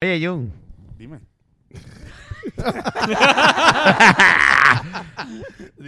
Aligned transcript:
Oye, 0.00 0.24
Jun. 0.24 0.52
Dime. 0.96 1.18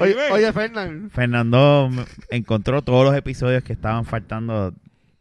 Oye, 0.00 0.10
Dime. 0.10 0.30
oye 0.32 0.52
Fernán. 0.52 1.10
Fernando 1.12 1.88
encontró 2.30 2.82
todos 2.82 3.04
los 3.04 3.14
episodios 3.16 3.62
que 3.62 3.72
estaban 3.72 4.04
faltando 4.04 4.74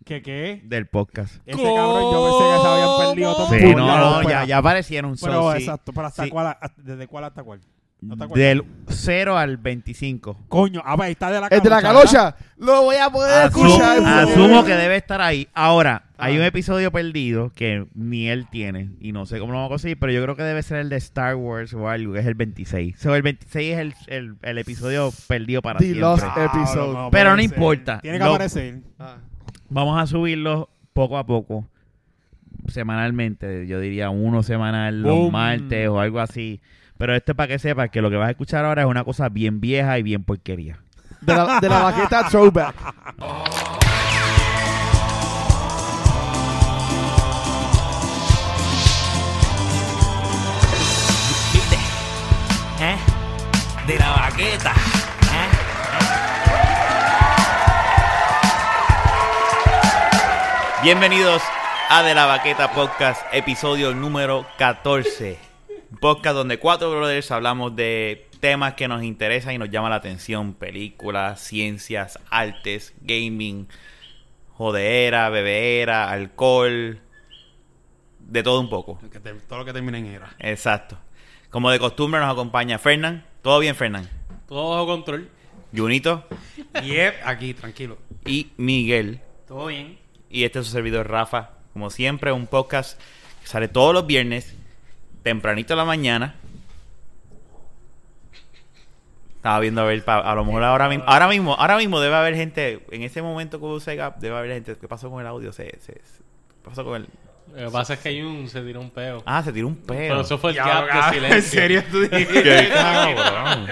¿Qué 0.05 0.21
qué? 0.23 0.61
del 0.65 0.87
podcast. 0.87 1.35
Ese 1.45 1.61
cabrón 1.63 2.11
yo 2.11 2.25
pensé 2.25 2.55
que 2.55 2.61
se 2.61 2.67
habían 2.67 2.97
perdido 3.09 3.35
todos 3.35 3.49
Sí, 3.49 3.59
por 3.73 3.77
no, 3.77 3.87
la 3.87 3.97
no, 3.99 4.17
ópera. 4.19 4.29
ya, 4.41 4.45
ya 4.45 4.57
aparecieron. 4.57 5.15
Pero 5.21 5.33
so, 5.33 5.51
sí. 5.53 5.57
exacto, 5.59 5.93
pero 5.93 6.07
hasta 6.07 6.23
Sí. 6.23 6.29
cuál, 6.29 6.47
hasta- 6.59 6.81
¿desde 6.81 7.07
cuál 7.07 7.23
hasta 7.25 7.43
cuál? 7.43 7.59
¿No 8.01 8.17
te 8.17 8.23
acuerdas? 8.23 8.47
Del 8.47 8.63
0 8.87 9.37
al 9.37 9.57
25. 9.57 10.37
Coño, 10.47 10.81
ah, 10.85 10.95
pues 10.95 11.07
ahí 11.07 11.11
está 11.11 11.29
de 11.31 11.41
la 11.41 11.47
El 11.47 11.61
de 11.61 11.69
la 11.69 11.81
calocha, 11.81 12.31
calocha. 12.33 12.37
Lo 12.57 12.83
voy 12.83 12.95
a 12.95 13.09
poder 13.11 13.47
Asumo, 13.47 13.67
escuchar. 13.67 13.99
asumo 14.03 14.63
que 14.65 14.73
debe 14.75 14.95
estar 14.95 15.21
ahí. 15.21 15.47
Ahora, 15.53 16.03
hay 16.19 16.35
Ah. 16.35 16.39
un 16.39 16.45
episodio 16.45 16.91
perdido 16.91 17.51
que 17.55 17.85
ni 17.95 18.27
él 18.29 18.47
tiene 18.51 18.89
y 18.99 19.11
no 19.11 19.25
sé 19.25 19.39
cómo 19.39 19.51
lo 19.53 19.57
vamos 19.59 19.69
a 19.69 19.73
conseguir, 19.73 19.97
pero 19.99 20.11
yo 20.11 20.21
creo 20.23 20.35
que 20.35 20.43
debe 20.43 20.61
ser 20.63 20.77
el 20.79 20.89
de 20.89 20.97
Star 20.97 21.35
Wars 21.35 21.73
o 21.73 21.87
algo, 21.89 22.13
que 22.13 22.19
es 22.19 22.25
el 22.25 22.35
26. 22.35 22.99
So, 22.99 23.15
el 23.15 23.21
26 23.21 23.73
es 23.73 23.79
el, 23.79 23.93
el, 24.07 24.35
el 24.41 24.57
episodio 24.57 25.11
perdido 25.27 25.61
para 25.61 25.79
The 25.79 25.85
siempre. 25.85 26.01
Lost 26.01 26.23
¿verdad? 26.23 26.45
episode. 26.55 26.93
no 26.93 27.09
Pero 27.11 27.35
no 27.35 27.41
importa. 27.41 27.99
Tiene 28.01 28.17
que 28.19 28.23
Lo- 28.25 28.31
aparecer. 28.31 28.79
Ah. 28.99 29.17
Vamos 29.69 30.01
a 30.01 30.05
subirlo 30.07 30.69
poco 30.93 31.17
a 31.17 31.25
poco, 31.25 31.67
semanalmente. 32.67 33.67
Yo 33.67 33.79
diría 33.79 34.09
uno 34.09 34.43
semanal 34.43 35.01
los 35.01 35.15
Boom. 35.15 35.31
martes 35.31 35.87
o 35.87 35.99
algo 35.99 36.19
así. 36.19 36.59
Pero 36.97 37.15
esto 37.15 37.31
es 37.31 37.35
para 37.37 37.47
que 37.47 37.59
sepas 37.59 37.89
que 37.89 38.01
lo 38.01 38.09
que 38.09 38.17
vas 38.17 38.27
a 38.27 38.31
escuchar 38.31 38.65
ahora 38.65 38.81
es 38.81 38.87
una 38.87 39.03
cosa 39.05 39.29
bien 39.29 39.61
vieja 39.61 39.97
y 39.99 40.03
bien 40.03 40.23
porquería. 40.23 40.79
De 41.21 41.33
la, 41.33 41.59
de 41.61 41.69
la 41.69 41.79
baqueta 41.83 42.27
throwback. 42.29 42.75
¿Eh? 52.81 52.97
De 53.87 53.97
la 53.97 54.09
baqueta. 54.11 54.71
¿Eh? 54.71 55.49
Bienvenidos 60.83 61.41
a 61.89 62.03
De 62.03 62.15
la 62.15 62.25
Baqueta 62.25 62.71
Podcast, 62.71 63.21
episodio 63.33 63.93
número 63.93 64.45
14. 64.57 65.37
Un 65.91 65.97
Podcast 65.97 66.35
donde 66.35 66.57
cuatro 66.59 66.89
brothers 66.91 67.31
hablamos 67.31 67.75
de 67.75 68.27
temas 68.39 68.75
que 68.75 68.87
nos 68.87 69.03
interesan 69.03 69.53
y 69.53 69.57
nos 69.57 69.69
llaman 69.69 69.89
la 69.91 69.97
atención. 69.97 70.53
Películas, 70.53 71.41
ciencias, 71.41 72.17
artes, 72.29 72.93
gaming, 73.01 73.67
jodera, 74.53 75.29
bebera, 75.29 76.09
alcohol, 76.11 77.01
de 78.19 78.43
todo 78.43 78.61
un 78.61 78.69
poco. 78.69 78.99
Que 79.11 79.19
te- 79.19 79.33
todo 79.33 79.59
lo 79.59 79.65
que 79.65 79.73
termina 79.73 79.97
en 79.97 80.05
era. 80.05 80.29
Exacto. 80.39 80.97
Como 81.49 81.71
de 81.71 81.79
costumbre 81.79 82.19
nos 82.19 82.31
acompaña 82.31 82.77
Fernán. 82.77 83.25
¿Todo 83.41 83.59
bien, 83.59 83.75
Fernán? 83.75 84.07
Todo 84.47 84.71
bajo 84.71 84.85
control. 84.87 85.29
Junito 85.75 86.25
Yep, 86.83 87.15
aquí, 87.25 87.53
tranquilo. 87.53 87.97
y 88.25 88.51
Miguel. 88.57 89.21
Todo 89.47 89.67
bien. 89.67 89.97
Y 90.29 90.43
este 90.43 90.59
es 90.59 90.65
su 90.65 90.71
servidor 90.71 91.09
Rafa. 91.09 91.51
Como 91.73 91.89
siempre, 91.89 92.31
un 92.31 92.47
podcast 92.47 92.99
que 93.41 93.47
sale 93.47 93.67
todos 93.67 93.93
los 93.93 94.05
viernes, 94.05 94.55
tempranito 95.23 95.73
a 95.73 95.77
la 95.77 95.85
mañana. 95.85 96.35
Estaba 99.37 99.59
viendo 99.59 99.81
a 99.81 99.85
ver, 99.85 100.03
pa- 100.03 100.19
a 100.19 100.35
lo 100.35 100.43
mejor 100.43 100.63
ahora 100.63 100.89
mismo, 100.89 101.05
ahora 101.07 101.27
mismo, 101.29 101.55
ahora 101.55 101.77
mismo 101.77 101.99
debe 102.01 102.15
haber 102.15 102.35
gente, 102.35 102.83
en 102.91 103.03
ese 103.03 103.21
momento 103.21 103.59
que 103.61 103.95
Gap, 103.95 104.17
debe 104.19 104.35
haber 104.37 104.51
gente, 104.51 104.75
¿qué 104.75 104.87
pasó 104.87 105.09
con 105.09 105.21
el 105.21 105.27
audio? 105.27 105.53
Se, 105.53 105.69
se, 105.79 105.93
se- 105.93 105.93
¿qué 105.93 106.61
pasó 106.63 106.83
con 106.83 106.97
el... 107.03 107.07
Lo 107.55 107.65
que 107.65 107.71
pasa 107.71 107.93
es 107.95 107.99
que 107.99 108.21
Jun 108.21 108.47
se 108.47 108.61
tiró 108.61 108.79
un 108.79 108.89
peo. 108.91 109.21
Ah, 109.25 109.43
se 109.43 109.51
tiró 109.51 109.67
un 109.67 109.75
pedo. 109.75 109.97
Pero 109.99 110.21
eso 110.21 110.37
fue 110.37 110.51
el 110.51 110.55
Diablo, 110.55 110.87
gap 110.87 111.05
de 111.05 111.13
silencio. 111.13 111.37
¿En 111.37 111.43
serio 111.43 111.83
tú 111.91 111.99
dijiste? 112.09 112.43
Qué 112.43 112.69
cabrón. 112.73 113.67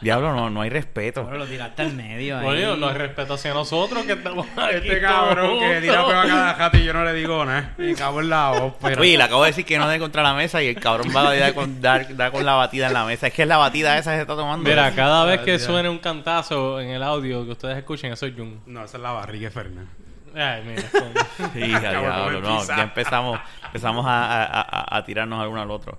Diablo, 0.00 0.34
no, 0.34 0.50
no 0.50 0.62
hay 0.62 0.70
respeto. 0.70 1.22
Bueno, 1.22 1.38
lo 1.38 1.46
tiraste 1.46 1.82
al 1.82 1.92
medio 1.92 2.38
ahí. 2.38 2.44
Coño, 2.44 2.76
no 2.76 2.88
hay 2.88 2.94
respeto 2.94 3.34
hacia 3.34 3.52
nosotros 3.54 4.04
que 4.04 4.12
estamos 4.12 4.46
aquí. 4.56 4.76
Este 4.76 5.00
cabrón 5.00 5.58
todos 5.58 5.62
que 5.62 5.80
tira 5.80 6.02
juntos. 6.02 6.10
peo 6.12 6.20
a 6.20 6.26
cada 6.26 6.54
jato 6.54 6.76
y 6.78 6.84
yo 6.84 6.92
no 6.92 7.04
le 7.04 7.12
digo 7.14 7.44
nada. 7.44 7.74
Y 7.78 7.94
cago 7.94 8.20
en 8.20 8.30
la 8.30 8.52
ópera. 8.52 9.00
Oye, 9.00 9.16
le 9.16 9.22
acabo 9.22 9.44
de 9.44 9.50
decir 9.50 9.64
que 9.64 9.78
no 9.78 9.88
dé 9.88 9.98
contra 9.98 10.22
la 10.22 10.34
mesa 10.34 10.62
y 10.62 10.68
el 10.68 10.76
cabrón 10.76 11.08
va 11.14 11.28
a 11.28 11.34
dar 11.34 11.54
con, 11.54 11.80
dar, 11.80 12.16
dar 12.16 12.32
con 12.32 12.44
la 12.44 12.54
batida 12.54 12.86
en 12.88 12.94
la 12.94 13.04
mesa. 13.04 13.26
Es 13.26 13.32
que 13.34 13.42
es 13.42 13.48
la 13.48 13.56
batida 13.58 13.98
esa 13.98 14.10
que 14.12 14.16
se 14.16 14.22
está 14.22 14.36
tomando. 14.36 14.68
Mira, 14.68 14.90
cada 14.94 15.24
vez 15.24 15.40
que 15.40 15.58
suene 15.58 15.88
un 15.88 15.98
cantazo 15.98 16.80
en 16.80 16.90
el 16.90 17.02
audio 17.02 17.44
que 17.44 17.52
ustedes 17.52 17.76
escuchen, 17.76 18.12
eso 18.12 18.26
es 18.26 18.34
Jun. 18.34 18.60
No, 18.66 18.84
esa 18.84 18.96
es 18.96 19.02
la 19.02 19.12
barriga 19.12 19.48
de 19.48 19.54
Fernández. 19.54 19.88
Ay, 20.34 20.62
mira. 20.64 20.82
Sí, 21.52 21.62
a 21.74 21.80
diablo, 21.80 22.40
no, 22.40 22.64
ya 22.66 22.82
empezamos, 22.82 23.40
empezamos 23.64 24.06
a, 24.06 24.44
a- 24.44 24.60
a- 24.60 24.96
a 24.98 25.04
tirarnos 25.04 25.40
al 25.42 25.48
uno 25.48 25.62
al 25.62 25.70
otro. 25.70 25.98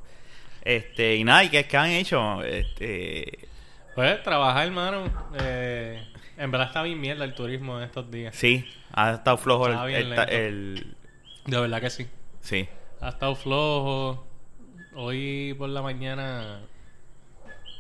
Este, 0.64 1.16
y 1.16 1.24
nada, 1.24 1.44
¿y 1.44 1.50
qué, 1.50 1.66
qué 1.66 1.78
han 1.78 1.90
hecho? 1.90 2.44
Este, 2.44 3.48
Pues, 3.96 4.22
trabajar, 4.24 4.68
hermano. 4.68 5.06
Eh, 5.40 6.08
en 6.38 6.52
verdad 6.52 6.68
está 6.68 6.84
bien 6.84 7.00
mierda 7.02 7.26
el 7.26 7.34
turismo 7.34 7.78
en 7.80 7.84
estos 7.86 8.10
días. 8.12 8.36
sí, 8.36 8.66
ha 8.94 9.12
estado 9.14 9.38
flojo 9.38 9.68
el, 9.68 9.96
el- 9.96 10.14
el- 10.30 10.96
De 11.48 11.60
verdad 11.60 11.82
que 11.82 11.90
sí. 11.90 12.08
sí. 12.42 12.68
Ha 13.02 13.10
estado 13.10 13.36
flojo. 13.36 14.28
Hoy 14.94 15.56
por 15.58 15.70
la 15.70 15.82
mañana 15.82 16.60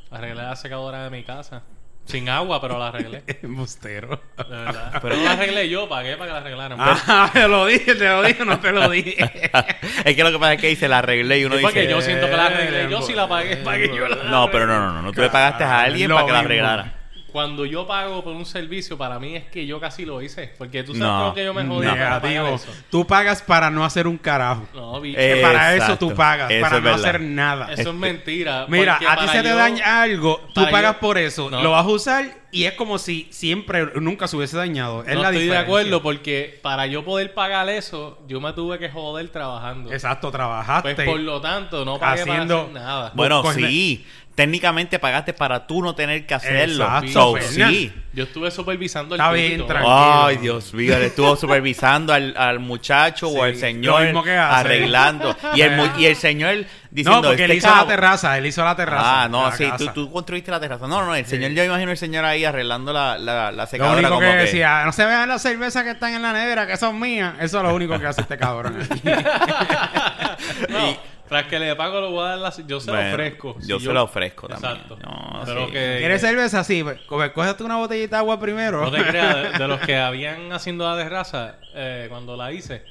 arreglé 0.09 0.41
la 0.41 0.55
secadora 0.55 1.03
de 1.03 1.09
mi 1.09 1.23
casa. 1.23 1.63
Sin 2.11 2.27
agua, 2.29 2.59
pero 2.61 2.77
la 2.77 2.87
arreglé. 2.89 3.21
De 3.25 3.39
Embustero. 3.43 4.21
verdad. 4.37 4.99
Pero 5.01 5.15
no 5.15 5.23
la 5.23 5.31
arreglé 5.31 5.69
yo, 5.69 5.87
pagué 5.87 6.17
para 6.17 6.27
que 6.27 6.33
la 6.33 6.39
arreglaran. 6.39 6.77
Ah, 6.81 7.29
te 7.33 7.47
lo 7.47 7.65
dije, 7.65 7.95
te 7.95 8.07
lo 8.09 8.21
dije, 8.23 8.45
no 8.45 8.59
te 8.59 8.71
lo 8.71 8.89
dije. 8.89 9.15
es 10.05 10.15
que 10.15 10.23
lo 10.23 10.31
que 10.31 10.39
pasa 10.39 10.53
es 10.53 10.61
que 10.61 10.67
dice 10.67 10.87
la 10.87 10.97
arreglé 10.99 11.39
y 11.39 11.45
uno 11.45 11.55
Sí, 11.55 11.61
porque 11.61 11.81
dice... 11.81 11.91
yo 11.91 12.01
siento 12.01 12.29
que 12.29 12.35
la 12.37 12.45
arreglé. 12.47 12.89
Yo 12.89 13.01
sí 13.01 13.13
la 13.13 13.27
pagué. 13.27 13.57
Pagué 13.57 13.87
yo 13.95 14.07
la 14.07 14.23
No, 14.25 14.49
pero 14.51 14.67
no, 14.67 14.79
no, 14.79 14.93
no, 14.93 15.01
no, 15.01 15.11
tú 15.13 15.21
le 15.21 15.29
pagaste 15.29 15.63
a 15.63 15.81
alguien 15.81 16.09
para 16.11 16.25
que 16.25 16.31
la 16.31 16.37
mismo. 16.39 16.45
arreglara. 16.49 16.93
Cuando 17.31 17.65
yo 17.65 17.87
pago 17.87 18.23
por 18.23 18.33
un 18.35 18.45
servicio, 18.45 18.97
para 18.97 19.17
mí 19.19 19.35
es 19.35 19.45
que 19.45 19.65
yo 19.65 19.79
casi 19.79 20.05
lo 20.05 20.21
hice. 20.21 20.51
Porque 20.57 20.83
tú 20.83 20.93
sabes 20.93 21.07
No. 21.07 21.27
lo 21.27 21.33
que 21.33 21.45
yo 21.45 21.53
me 21.53 21.65
jodí 21.65 21.87
para 21.87 22.19
pagar 22.21 22.23
Negativo. 22.23 22.55
eso. 22.55 22.71
Tú 22.89 23.07
pagas 23.07 23.41
para 23.41 23.69
no 23.69 23.85
hacer 23.85 24.07
un 24.07 24.17
carajo. 24.17 24.67
No, 24.73 24.99
bicho. 24.99 25.19
Eh, 25.19 25.35
Que 25.35 25.41
para 25.41 25.75
eso 25.75 25.97
tú 25.97 26.13
pagas, 26.13 26.51
Eso 26.51 26.61
para 26.61 26.77
no 26.79 26.83
verdad. 26.83 26.99
hacer 26.99 27.21
nada. 27.21 27.73
eso 27.73 27.89
es 27.89 27.95
mentira. 27.95 28.65
Mira, 28.67 28.99
a 29.07 29.17
ti 29.17 29.27
se 29.29 29.41
te 29.43 29.49
daña 29.53 30.01
algo, 30.01 30.41
tú 30.53 30.63
pagas 30.69 30.95
yo- 30.95 30.99
por 30.99 31.17
eso, 31.17 31.49
No. 31.49 31.61
lo 31.63 31.71
vas 31.71 31.85
a 31.85 31.89
usar 31.89 32.40
y 32.51 32.65
es 32.65 32.73
como 32.73 32.97
si 32.97 33.27
siempre, 33.31 33.87
nunca 34.01 34.27
se 34.27 34.35
hubiese 34.37 34.57
dañado. 34.57 35.03
Es 35.03 35.15
no 35.15 35.21
la 35.21 35.29
estoy 35.29 35.47
de 35.47 35.57
acuerdo 35.57 36.01
porque 36.01 36.59
para 36.61 36.85
yo 36.87 37.03
poder 37.05 37.33
pagar 37.33 37.69
eso, 37.69 38.19
yo 38.27 38.41
me 38.41 38.53
tuve 38.53 38.77
que 38.79 38.89
joder 38.89 39.29
trabajando. 39.29 39.91
Exacto, 39.91 40.31
trabajaste. 40.31 40.95
Pues 40.95 41.07
por 41.07 41.19
lo 41.19 41.39
tanto, 41.41 41.85
no 41.85 41.97
pagué 41.99 42.21
Haciendo- 42.21 42.55
para 42.55 42.61
hacer 42.63 42.73
nada. 42.73 43.11
Bueno, 43.15 43.41
Pues, 43.41 43.55
sí, 43.55 44.05
técnicamente 44.35 44.97
pagaste 44.99 45.33
para 45.33 45.67
tú 45.67 45.81
no 45.81 45.93
tener 45.95 46.25
que 46.25 46.33
hacerlo. 46.33 46.83
Exacto, 46.85 47.11
So, 47.11 47.37
sí. 47.41 47.91
Yo 48.13 48.23
estuve 48.25 48.51
supervisando 48.51 49.15
el 49.15 49.21
Está 49.21 49.37
y 49.37 49.41
bien, 49.47 49.67
tranquilo. 49.67 49.93
Ay, 50.25 50.37
Dios 50.37 50.73
mío, 50.73 50.97
le 50.99 51.05
estuvo 51.07 51.35
supervisando 51.37 52.13
al, 52.13 52.35
al 52.35 52.59
muchacho 52.59 53.29
o 53.29 53.43
al 53.43 53.53
lo 53.53 53.57
señor 53.57 54.03
mismo 54.03 54.23
que 54.23 54.31
hace. 54.35 54.55
arreglando. 54.67 55.35
Y 55.55 55.61
el, 55.61 55.79
y 55.97 56.05
el 56.05 56.15
señor 56.15 56.65
diciendo... 56.91 57.21
no, 57.21 57.27
porque 57.29 57.45
él 57.45 57.51
"Este 57.51 57.57
hizo 57.57 57.67
la 57.69 57.73
cabo". 57.75 57.87
terraza, 57.87 58.37
él 58.37 58.45
hizo 58.45 58.63
la 58.63 58.75
terraza. 58.75 59.23
Ah, 59.23 59.27
no, 59.29 59.51
sí, 59.53 59.67
tú, 59.77 59.87
tú 59.93 60.11
construiste 60.11 60.51
la 60.51 60.59
terraza. 60.59 60.87
No, 60.87 61.03
no, 61.05 61.15
el 61.15 61.25
señor, 61.25 61.51
yo 61.51 61.63
imagino 61.63 61.89
el 61.91 61.97
señor 61.97 62.25
ahí 62.25 62.45
arreglando 62.45 62.93
la, 62.93 63.17
la, 63.17 63.51
la 63.51 63.63
Lo 63.63 63.67
secadora 63.67 63.97
único 63.97 64.09
como 64.15 64.21
que 64.27 64.27
que... 64.33 64.37
decía, 64.43 64.83
no 64.85 64.91
se 64.91 65.05
vean 65.05 65.27
las 65.29 65.41
cervezas 65.41 65.83
que 65.83 65.91
están 65.91 66.13
en 66.13 66.21
la 66.21 66.33
nevera, 66.33 66.67
que 66.67 66.77
son 66.77 66.99
mías. 66.99 67.33
Eso 67.39 67.57
es 67.57 67.63
lo 67.63 67.73
único 67.73 67.97
que 67.99 68.05
hace 68.07 68.21
este 68.21 68.37
cabrón. 68.37 68.77
aquí. 68.81 69.01
no, 70.69 70.97
tras 71.27 71.45
que 71.47 71.59
le 71.59 71.75
pago 71.75 72.01
lo 72.01 72.11
voy 72.11 72.25
a 72.25 72.29
dar 72.31 72.37
la... 72.39 72.53
Yo 72.67 72.79
se 72.81 72.91
Bueno, 72.91 73.07
lo 73.07 73.13
ofrezco. 73.13 73.55
Yo 73.65 73.79
Si 73.79 73.85
se 73.85 73.93
lo 73.93 74.03
ofrezco 74.03 74.47
también. 74.49 74.73
Exacto. 74.73 74.97
No, 75.01 75.41
Pero 75.45 75.65
sí. 75.67 75.71
que... 75.71 75.95
¿Quieres 75.99 76.21
cerveza? 76.21 76.63
Sí, 76.63 76.83
pues, 76.83 76.99
coge- 77.07 77.31
cógete 77.31 77.63
una 77.63 77.77
botellita 77.77 78.17
de 78.17 78.19
agua 78.19 78.39
primero. 78.39 78.81
No 78.81 78.91
te 78.91 79.01
creas, 79.05 79.35
de, 79.53 79.57
de 79.59 79.67
los 79.67 79.79
que 79.85 79.97
habían 79.97 80.51
haciendo 80.51 80.89
la 80.93 81.01
terraza, 81.01 81.55
eh, 81.73 82.07
cuando 82.09 82.35
la 82.35 82.51
hice, 82.51 82.83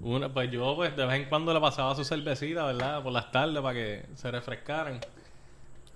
una, 0.00 0.28
pues 0.28 0.50
yo 0.50 0.74
pues 0.76 0.94
de 0.96 1.06
vez 1.06 1.16
en 1.22 1.24
cuando 1.28 1.52
le 1.54 1.60
pasaba 1.60 1.94
su 1.94 2.04
cervecita, 2.04 2.64
¿verdad? 2.64 3.02
Por 3.02 3.12
las 3.12 3.30
tardes 3.30 3.60
para 3.62 3.74
que 3.74 4.04
se 4.14 4.30
refrescaran. 4.30 5.00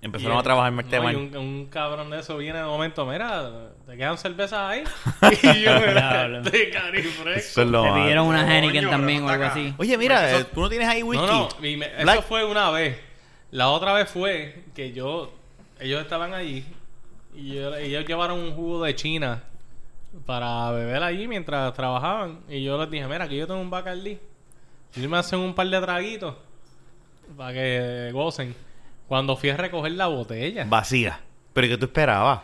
Empezaron 0.01 0.37
Y, 0.37 0.39
a 0.39 0.43
trabajar 0.43 0.69
en 0.71 0.77
no, 0.77 0.81
Merteman. 0.81 1.13
y 1.13 1.15
un, 1.17 1.35
un 1.37 1.65
cabrón 1.65 2.09
de 2.09 2.19
eso 2.19 2.37
viene 2.37 2.57
de 2.59 2.63
momento, 2.65 3.05
mira, 3.05 3.51
¿te 3.85 3.97
quedan 3.97 4.17
cervezas 4.17 4.57
ahí? 4.59 4.83
y 5.43 5.61
yo, 5.61 5.73
mira, 5.79 5.91
Diablo. 6.27 6.41
de 6.43 6.69
carifresco. 6.69 7.29
Eso 7.39 7.61
es 7.63 7.67
lo 7.67 7.83
Te 7.83 7.91
pidieron 7.91 8.25
una 8.27 8.43
Coño, 8.43 8.53
Heineken 8.53 8.89
también 8.89 9.23
o 9.23 9.29
algo 9.29 9.43
acá. 9.43 9.51
así. 9.53 9.73
Oye, 9.77 9.97
mira, 9.97 10.31
eso- 10.31 10.45
tú 10.47 10.61
no 10.61 10.69
tienes 10.69 10.87
ahí 10.87 11.03
whisky. 11.03 11.25
No, 11.25 11.49
no, 11.49 11.49
me- 11.59 12.01
eso 12.13 12.21
fue 12.21 12.45
una 12.45 12.71
vez. 12.71 12.97
La 13.51 13.67
otra 13.69 13.91
vez 13.91 14.09
fue 14.09 14.63
que 14.73 14.93
yo, 14.93 15.33
ellos 15.81 16.01
estaban 16.01 16.33
allí 16.33 16.65
y 17.35 17.55
yo- 17.55 17.75
ellos 17.75 18.05
llevaron 18.05 18.39
un 18.39 18.53
jugo 18.55 18.85
de 18.85 18.95
China 18.95 19.43
para 20.25 20.71
beber 20.71 21.03
allí 21.03 21.27
mientras 21.27 21.73
trabajaban. 21.73 22.39
Y 22.49 22.63
yo 22.63 22.77
les 22.79 22.89
dije, 22.89 23.07
mira, 23.07 23.25
aquí 23.25 23.37
yo 23.37 23.47
tengo 23.47 23.61
un 23.61 23.69
Bacardi. 23.69 24.19
Y 24.95 25.07
me 25.07 25.17
hacen 25.17 25.39
un 25.39 25.53
par 25.53 25.67
de 25.67 25.79
traguitos 25.79 26.35
para 27.37 27.53
que 27.53 28.09
gocen. 28.13 28.55
Cuando 29.07 29.35
fui 29.35 29.49
a 29.49 29.57
recoger 29.57 29.91
la 29.93 30.07
botella. 30.07 30.65
Vacía. 30.67 31.19
Pero 31.53 31.67
¿y 31.67 31.69
qué 31.71 31.77
tú 31.77 31.85
esperabas? 31.85 32.41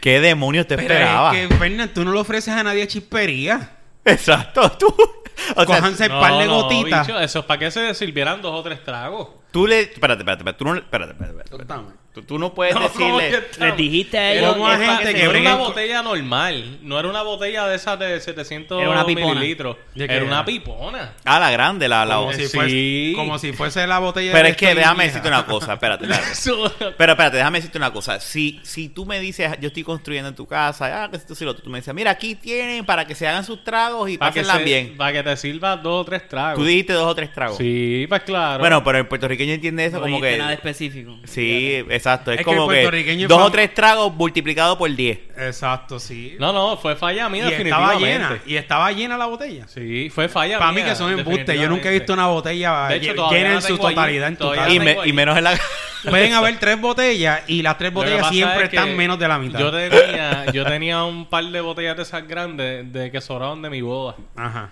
¿Qué 0.00 0.20
demonios 0.20 0.66
te 0.66 0.76
Pero 0.76 0.92
esperabas? 0.94 1.36
es 1.36 1.48
que, 1.48 1.54
Fernan, 1.56 1.92
tú 1.92 2.04
no 2.04 2.12
le 2.12 2.20
ofreces 2.20 2.54
a 2.54 2.62
nadie 2.62 2.86
chispería. 2.86 3.76
Exacto, 4.04 4.70
tú. 4.72 4.86
O 5.56 5.64
cójanse 5.64 6.04
el 6.04 6.10
par 6.10 6.34
de 6.38 6.46
gotitas. 6.46 7.06
bicho, 7.06 7.18
eso 7.18 7.38
es 7.40 7.44
para 7.46 7.58
que 7.58 7.70
se 7.70 7.94
sirvieran 7.94 8.42
dos 8.42 8.52
o 8.54 8.62
tres 8.62 8.84
tragos. 8.84 9.28
tú 9.50 9.66
le... 9.66 9.80
Espérate, 9.80 10.20
espérate, 10.20 10.42
espérate. 10.42 10.58
Tú 10.58 10.64
no, 10.64 10.74
espérate, 10.76 11.12
espérate, 11.12 11.40
espérate, 11.40 11.62
espérate. 11.62 11.94
Tú, 12.12 12.22
tú 12.22 12.38
no 12.38 12.52
puedes 12.54 12.74
No, 12.80 12.88
¿cómo 12.88 13.18
que 13.18 13.24
decirle... 13.30 13.66
Les 13.68 13.76
dijiste 13.76 14.18
a 14.18 14.32
Era 14.32 14.40
ellos 14.40 14.52
Como 14.54 14.66
a 14.68 14.72
es 14.74 14.80
para 14.80 14.96
gente 14.98 15.14
que 15.14 15.22
era 15.26 15.38
una 15.40 15.54
botella 15.54 16.02
normal, 16.02 16.78
no 16.82 16.98
era 16.98 17.08
una 17.08 17.22
botella 17.22 17.66
de 17.68 17.76
esas 17.76 17.98
de 18.00 18.20
700 18.20 18.80
Era 18.80 18.90
una 18.90 19.06
pipona. 19.06 19.34
mililitros. 19.34 19.76
¿De 19.94 20.08
qué 20.08 20.14
Era 20.16 20.24
una 20.24 20.36
era? 20.36 20.44
pipona. 20.44 21.12
Ah, 21.24 21.38
la 21.38 21.50
grande, 21.52 21.88
la... 21.88 22.04
la 22.04 22.16
Como 22.16 22.32
si, 22.32 22.46
Sí. 22.48 22.56
fuese, 22.56 23.12
como 23.14 23.38
si 23.38 23.52
fuese 23.52 23.86
la 23.86 23.98
botella 24.00 24.32
Pero 24.32 24.44
de 24.44 24.50
es 24.50 24.56
que 24.56 24.74
déjame 24.74 25.04
decirte 25.04 25.28
una 25.28 25.46
cosa, 25.46 25.74
espérate, 25.74 26.06
Pero 26.98 27.12
espérate, 27.12 27.36
déjame 27.36 27.58
decirte 27.58 27.78
una 27.78 27.92
cosa. 27.92 28.18
Si, 28.20 28.58
si 28.64 28.88
tú 28.88 29.06
me 29.06 29.20
dices, 29.20 29.52
yo 29.60 29.68
estoy 29.68 29.84
construyendo 29.84 30.28
en 30.30 30.34
tu 30.34 30.46
casa, 30.46 31.04
ah, 31.04 31.10
que 31.10 31.44
lo 31.44 31.50
otro, 31.52 31.62
tú 31.62 31.70
me 31.70 31.78
dices, 31.78 31.94
mira, 31.94 32.10
aquí 32.10 32.34
tienen 32.34 32.84
para 32.84 33.06
que 33.06 33.14
se 33.14 33.26
hagan 33.28 33.44
sus 33.44 33.62
tragos 33.62 34.10
y 34.10 34.18
para 34.18 34.32
que, 34.32 34.44
se- 34.44 34.64
bien. 34.64 34.96
para 34.96 35.12
que 35.12 35.22
te 35.22 35.36
sirva 35.36 35.76
dos 35.76 36.02
o 36.02 36.04
tres 36.04 36.28
tragos. 36.28 36.58
Tú 36.58 36.64
dijiste 36.64 36.92
dos 36.92 37.06
o 37.06 37.14
tres 37.14 37.32
tragos. 37.32 37.56
Sí, 37.58 38.06
pues 38.08 38.22
claro. 38.22 38.58
Bueno, 38.60 38.82
pero 38.82 38.98
el 38.98 39.06
puertorriqueño 39.06 39.52
entiende 39.54 39.84
eso 39.84 39.96
No 39.98 40.02
como 40.02 40.20
que... 40.20 40.36
nada 40.36 40.52
específico. 40.52 41.16
Sí, 41.24 41.84
exacto. 42.00 42.32
Es, 42.32 42.38
Es 42.40 42.44
que 42.44 42.50
el 42.50 42.56
como 42.56 42.68
que 42.68 43.26
dos 43.28 43.42
o 43.42 43.50
tres 43.50 43.72
tragos 43.74 44.12
multiplicado 44.14 44.76
por 44.76 44.94
10. 44.94 45.18
Exacto, 45.38 45.98
sí. 45.98 46.36
No, 46.38 46.52
no, 46.52 46.76
fue 46.76 46.96
falla 46.96 47.28
mía 47.28 47.44
y 47.44 47.52
estaba 47.52 47.92
definitivamente. 47.94 48.06
llena. 48.06 48.42
Y 48.46 48.56
estaba 48.56 48.92
llena 48.92 49.16
la 49.18 49.26
botella. 49.26 49.68
Sí, 49.68 50.10
fue 50.10 50.28
falla 50.28 50.58
Para 50.58 50.72
mí 50.72 50.76
mía, 50.82 50.90
que 50.90 50.96
son 50.96 51.18
embustes. 51.18 51.58
Yo 51.60 51.68
nunca 51.68 51.88
he 51.90 51.92
visto 51.92 52.12
una 52.12 52.26
botella 52.26 52.88
De 52.88 52.96
hecho, 52.96 53.30
llena 53.30 53.54
en 53.54 53.62
su 53.62 53.74
allí. 53.74 53.82
totalidad 53.82 54.28
en 54.28 54.36
tu 54.36 54.50
casa. 54.50 54.70
Y, 54.70 54.80
me- 54.80 55.12
menos 55.12 55.36
en 55.36 55.44
la... 55.44 55.58
Pueden 56.08 56.32
haber 56.32 56.58
tres 56.58 56.80
botellas 56.80 57.42
y 57.46 57.62
las 57.62 57.76
tres 57.76 57.92
botellas 57.92 58.28
siempre 58.28 58.64
es 58.64 58.70
que 58.70 58.76
están 58.76 58.96
menos 58.96 59.18
de 59.18 59.28
la 59.28 59.38
mitad. 59.38 59.58
Yo 59.58 59.70
tenía, 59.70 60.46
yo 60.52 60.64
tenía 60.64 61.04
un 61.04 61.26
par 61.26 61.44
de 61.44 61.60
botellas 61.60 61.96
de 61.96 62.02
esas 62.04 62.26
grandes 62.26 62.90
de 62.90 63.10
que 63.10 63.20
sobraron 63.20 63.60
de 63.60 63.68
mi 63.70 63.82
boda. 63.82 64.16
Ajá. 64.36 64.70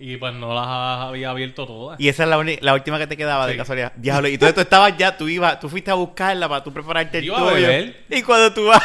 Y 0.00 0.16
pues 0.16 0.32
no 0.34 0.54
las 0.54 0.66
había 0.68 1.30
abierto 1.30 1.66
todas. 1.66 1.98
Y 1.98 2.08
esa 2.08 2.22
es 2.22 2.28
la, 2.28 2.44
la 2.60 2.74
última 2.74 2.98
que 2.98 3.06
te 3.08 3.16
quedaba 3.16 3.46
de 3.48 3.56
casualidad. 3.56 3.92
Diablo, 3.96 4.28
y 4.28 4.34
entonces 4.34 4.54
tú 4.54 4.60
estabas 4.60 4.96
ya, 4.96 5.16
tú 5.16 5.28
ibas, 5.28 5.58
tú 5.58 5.68
fuiste 5.68 5.90
a 5.90 5.94
buscarla 5.94 6.48
para 6.48 6.62
tú 6.62 6.72
prepararte 6.72 7.18
el 7.18 7.24
Iba 7.24 7.36
a 7.36 7.40
tuyo. 7.40 7.54
beber. 7.54 8.04
Y 8.08 8.22
cuando 8.22 8.52
tú 8.52 8.66
vas... 8.66 8.82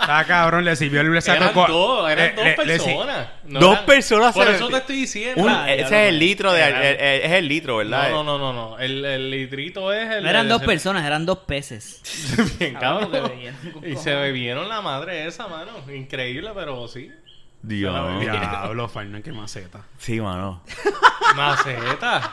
Está 0.00 0.24
cabrón, 0.26 0.64
le 0.64 0.74
sirvió 0.76 1.00
el 1.02 1.22
saco 1.22 1.42
eran 1.44 1.54
dos, 1.54 2.10
eran 2.10 2.36
dos 2.36 2.44
le- 2.44 2.50
le 2.66 2.78
si- 2.78 2.84
personas. 2.86 3.28
No 3.44 3.60
Dos 3.60 3.72
eran- 3.72 3.86
personas 3.86 4.34
Por 4.34 4.48
eso 4.48 4.68
te 4.68 4.76
estoy 4.76 4.96
diciendo. 4.96 5.42
un- 5.42 5.48
Ah, 5.50 5.72
ese 5.72 5.82
es 6.04 6.08
el 6.08 6.18
litro 6.18 6.52
de... 6.52 6.60
Eran- 6.62 6.82
el- 6.82 6.96
el- 7.00 7.20
es 7.22 7.32
el 7.32 7.48
litro, 7.48 7.76
¿verdad? 7.76 8.10
No, 8.10 8.24
no, 8.24 8.38
no, 8.38 8.52
no, 8.52 8.70
no. 8.70 8.78
El, 8.78 9.04
el 9.04 9.30
litrito 9.30 9.92
es 9.92 10.10
el. 10.10 10.22
No 10.24 10.30
eran 10.30 10.42
el- 10.46 10.48
dos 10.48 10.62
personas, 10.62 11.04
eran 11.04 11.26
dos 11.26 11.38
peces. 11.40 12.00
Bien, 12.58 12.74
Cabrón, 12.74 13.10
Y 13.84 13.96
se 13.96 14.14
bebieron 14.14 14.68
la 14.68 14.80
madre 14.80 15.26
esa, 15.26 15.46
mano. 15.48 15.72
Increíble, 15.94 16.50
pero 16.54 16.86
sí. 16.88 17.10
Dios. 17.62 18.20
Diablo, 18.20 18.88
Fernan, 18.88 19.22
qué 19.22 19.32
maceta. 19.32 19.80
Sí, 19.98 20.20
mano. 20.20 20.62
Maceta. 21.36 22.30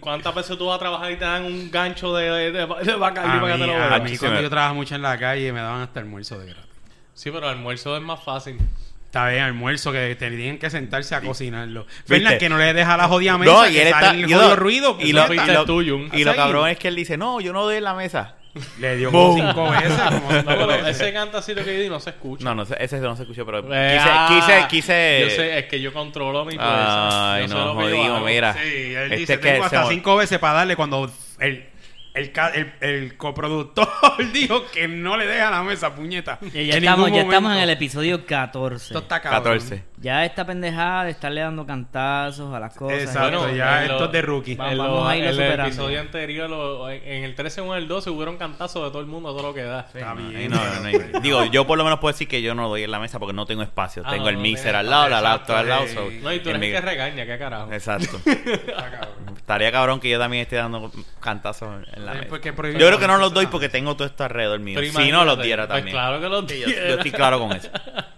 ¿Cuántas 0.00 0.34
veces 0.34 0.58
tú 0.58 0.66
vas 0.66 0.76
a 0.76 0.78
trabajar 0.78 1.12
y 1.12 1.16
te 1.16 1.24
dan 1.24 1.44
un 1.44 1.70
gancho 1.70 2.14
de, 2.16 2.24
de, 2.30 2.50
de, 2.52 2.66
de 2.66 2.94
Bacardi 2.96 3.38
A 3.38 3.40
para 3.40 3.52
que 3.54 3.60
te 3.60 3.66
lo 3.66 3.72
a 3.74 3.98
mí 4.00 4.16
cuando 4.18 4.36
me- 4.36 4.42
yo 4.42 4.50
trabajaba 4.50 4.74
mucho 4.74 4.94
en 4.94 5.02
la 5.02 5.18
calle 5.18 5.52
me 5.52 5.60
daban 5.60 5.82
hasta 5.82 6.00
almuerzo 6.00 6.38
de 6.38 6.46
gratis. 6.46 6.70
Sí, 7.14 7.30
pero 7.30 7.44
el 7.50 7.56
almuerzo 7.56 7.96
es 7.96 8.02
más 8.02 8.22
fácil. 8.22 8.58
Está 9.06 9.28
bien, 9.28 9.42
almuerzo 9.42 9.90
que 9.92 10.14
tenían 10.16 10.58
que 10.58 10.70
sentarse 10.70 11.14
a 11.14 11.20
cocinarlo. 11.20 11.86
Fernan, 12.06 12.38
que 12.38 12.48
no 12.48 12.58
le 12.58 12.74
deja 12.74 12.96
la 12.96 13.08
jodida 13.08 13.38
mesa, 13.38 13.52
No, 13.52 13.66
y 13.66 13.72
que 13.72 13.82
él 13.82 13.90
sale 13.90 14.06
está... 14.06 14.14
el 14.16 14.24
jodido 14.24 14.56
ruido. 14.56 14.98
que 14.98 15.04
y 15.06 15.12
lo, 15.12 15.32
y 15.32 15.36
lo- 15.36 15.64
tuyo. 15.64 15.98
y 16.12 16.24
lo 16.24 16.34
cabrón 16.36 16.68
es 16.68 16.78
que 16.78 16.88
él 16.88 16.96
dice, 16.96 17.16
no, 17.16 17.40
yo 17.40 17.52
no 17.52 17.62
doy 17.64 17.80
la 17.80 17.94
mesa. 17.94 18.34
Le 18.80 18.96
dio 18.96 19.12
como 19.12 19.34
cinco 19.34 19.70
veces. 19.70 19.92
Como 20.08 20.32
No, 20.32 20.44
pero 20.44 20.66
veces. 20.66 21.00
ese 21.00 21.12
cantacito 21.12 21.64
que 21.64 21.76
yo 21.76 21.82
di 21.82 21.88
no 21.88 22.00
se 22.00 22.10
escucha. 22.10 22.44
No, 22.44 22.54
no, 22.54 22.64
sé, 22.64 22.76
ese 22.80 22.98
no 22.98 23.14
se 23.14 23.22
escuchó, 23.22 23.44
pero 23.46 23.58
Eh, 23.72 23.96
quise, 23.98 24.08
ah, 24.10 24.26
quise, 24.28 24.66
quise... 24.68 25.20
Yo 25.22 25.30
sé, 25.30 25.58
es 25.58 25.64
que 25.66 25.80
yo 25.80 25.92
controlo 25.92 26.44
mi 26.44 26.54
fuerza. 26.54 27.34
Ay, 27.34 27.46
no, 27.46 27.74
lo 27.74 27.78
pido 27.78 27.96
jodido, 27.96 28.20
mira. 28.20 28.54
Sí, 28.54 28.94
él 28.94 29.02
Este 29.04 29.16
dice, 29.16 29.40
que 29.40 29.50
tengo 29.52 29.64
hasta 29.64 29.88
cinco 29.88 30.16
veces 30.16 30.38
para 30.38 30.54
darle 30.54 30.76
cuando 30.76 31.10
el, 31.40 31.68
el, 32.14 32.32
el, 32.54 32.72
el 32.80 33.16
coproductor 33.16 33.88
dijo 34.32 34.64
que 34.72 34.88
no 34.88 35.16
le 35.16 35.26
deja 35.26 35.50
la 35.50 35.62
mesa, 35.62 35.94
puñeta. 35.94 36.38
Y 36.42 36.66
ya 36.66 36.74
En 36.76 36.84
estamos, 36.84 37.10
ya 37.12 37.20
estamos 37.22 37.52
en 37.52 37.58
el 37.62 37.70
episodio 37.70 38.26
14. 38.26 38.86
Esto 38.86 38.98
está 38.98 39.20
cabrón. 39.20 39.42
14. 39.58 39.84
Ya 40.00 40.24
esta 40.24 40.46
pendejada 40.46 41.04
de 41.04 41.10
estarle 41.10 41.40
dando 41.40 41.66
cantazos 41.66 42.54
a 42.54 42.60
las 42.60 42.74
cosas. 42.74 43.00
Exacto, 43.02 43.40
Bueno, 43.40 43.56
ya 43.56 43.82
esto 43.84 43.98
lo- 43.98 44.04
es 44.06 44.12
de 44.12 44.22
rookie. 44.22 44.54
Va- 44.54 44.70
En, 44.72 44.78
Vamos 44.78 45.00
lo- 45.00 45.08
a 45.08 45.16
irlo 45.16 45.28
en 45.30 45.34
el 45.34 45.34
superando. 45.44 45.64
episodio 45.66 46.00
anterior, 46.00 46.50
lo- 46.50 46.90
en 46.90 47.24
el 47.24 47.34
13 47.34 47.60
o 47.62 47.74
en 47.74 47.82
el 47.82 47.88
12, 47.88 48.10
hubieron 48.10 48.36
cantazos 48.36 48.84
de 48.84 48.90
todo 48.90 49.00
el 49.00 49.06
mundo, 49.06 49.32
todo 49.34 49.48
lo 49.48 49.54
que 49.54 49.62
da. 49.62 49.80
Está 49.92 50.12
Ahí 50.12 50.22
bien. 50.28 50.50
no, 50.50 50.56
no, 50.56 50.80
no. 51.12 51.20
Digo, 51.20 51.44
yo 51.46 51.66
por 51.66 51.78
lo 51.78 51.84
menos 51.84 51.98
puedo 51.98 52.12
decir 52.12 52.28
que 52.28 52.40
yo 52.42 52.54
no 52.54 52.68
doy 52.68 52.84
en 52.84 52.90
la 52.90 53.00
mesa 53.00 53.18
porque 53.18 53.32
no 53.32 53.44
tengo 53.46 53.62
espacio. 53.62 54.02
Ah, 54.06 54.10
tengo 54.10 54.24
no, 54.24 54.30
el 54.30 54.36
mixer 54.38 54.74
al 54.76 54.88
lado, 54.88 55.08
la 55.08 55.20
laptop 55.20 55.56
al 55.56 55.68
lado. 55.68 55.86
so-. 55.88 56.10
No, 56.22 56.32
y 56.32 56.40
tú 56.40 56.50
el 56.50 56.54
eres 56.54 56.54
el 56.54 56.60
mi- 56.60 56.70
que 56.70 56.80
regaña, 56.80 57.26
qué 57.26 57.38
carajo. 57.38 57.72
Exacto. 57.72 58.20
Estaría 59.48 59.72
cabrón 59.72 59.98
que 59.98 60.10
yo 60.10 60.18
también 60.18 60.42
esté 60.42 60.56
dando 60.56 60.92
cantazos 61.20 61.88
en 61.94 62.04
la 62.04 62.12
Eh, 62.12 62.28
mesa. 62.30 62.36
Yo 62.78 62.86
creo 62.86 62.98
que 62.98 63.06
no 63.06 63.16
los 63.16 63.32
doy 63.32 63.46
porque 63.46 63.70
tengo 63.70 63.96
todo 63.96 64.06
esto 64.06 64.22
alrededor 64.22 64.60
mío. 64.60 64.78
Si 64.94 65.10
no, 65.10 65.24
los 65.24 65.42
diera 65.42 65.66
pues 65.66 65.76
también. 65.78 65.94
claro 65.96 66.20
que 66.20 66.28
los 66.28 66.42
yo, 66.46 66.66
diera. 66.66 66.88
yo 66.88 66.94
estoy 66.96 67.10
claro 67.12 67.38
con 67.38 67.52
eso. 67.52 67.70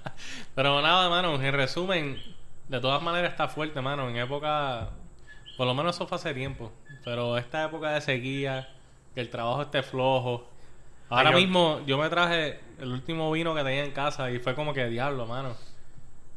Pero 0.56 0.82
nada, 0.82 1.08
mano, 1.08 1.40
en 1.40 1.52
resumen, 1.54 2.20
de 2.66 2.80
todas 2.80 3.00
maneras 3.00 3.30
está 3.30 3.46
fuerte, 3.46 3.80
mano. 3.80 4.08
En 4.08 4.16
época, 4.16 4.88
por 5.56 5.68
lo 5.68 5.74
menos 5.74 5.94
eso 5.94 6.08
fue 6.08 6.16
hace 6.16 6.34
tiempo. 6.34 6.72
Pero 7.04 7.38
esta 7.38 7.64
época 7.64 7.90
de 7.92 8.00
sequía, 8.00 8.68
que 9.14 9.20
el 9.20 9.30
trabajo 9.30 9.62
esté 9.62 9.84
flojo. 9.84 10.48
Ahora 11.08 11.28
Ay, 11.30 11.34
yo- 11.34 11.40
mismo 11.42 11.80
yo 11.86 11.96
me 11.96 12.08
traje 12.08 12.58
el 12.80 12.90
último 12.90 13.30
vino 13.30 13.54
que 13.54 13.62
tenía 13.62 13.84
en 13.84 13.92
casa 13.92 14.32
y 14.32 14.40
fue 14.40 14.56
como 14.56 14.74
que 14.74 14.86
diablo, 14.88 15.26
mano. 15.26 15.54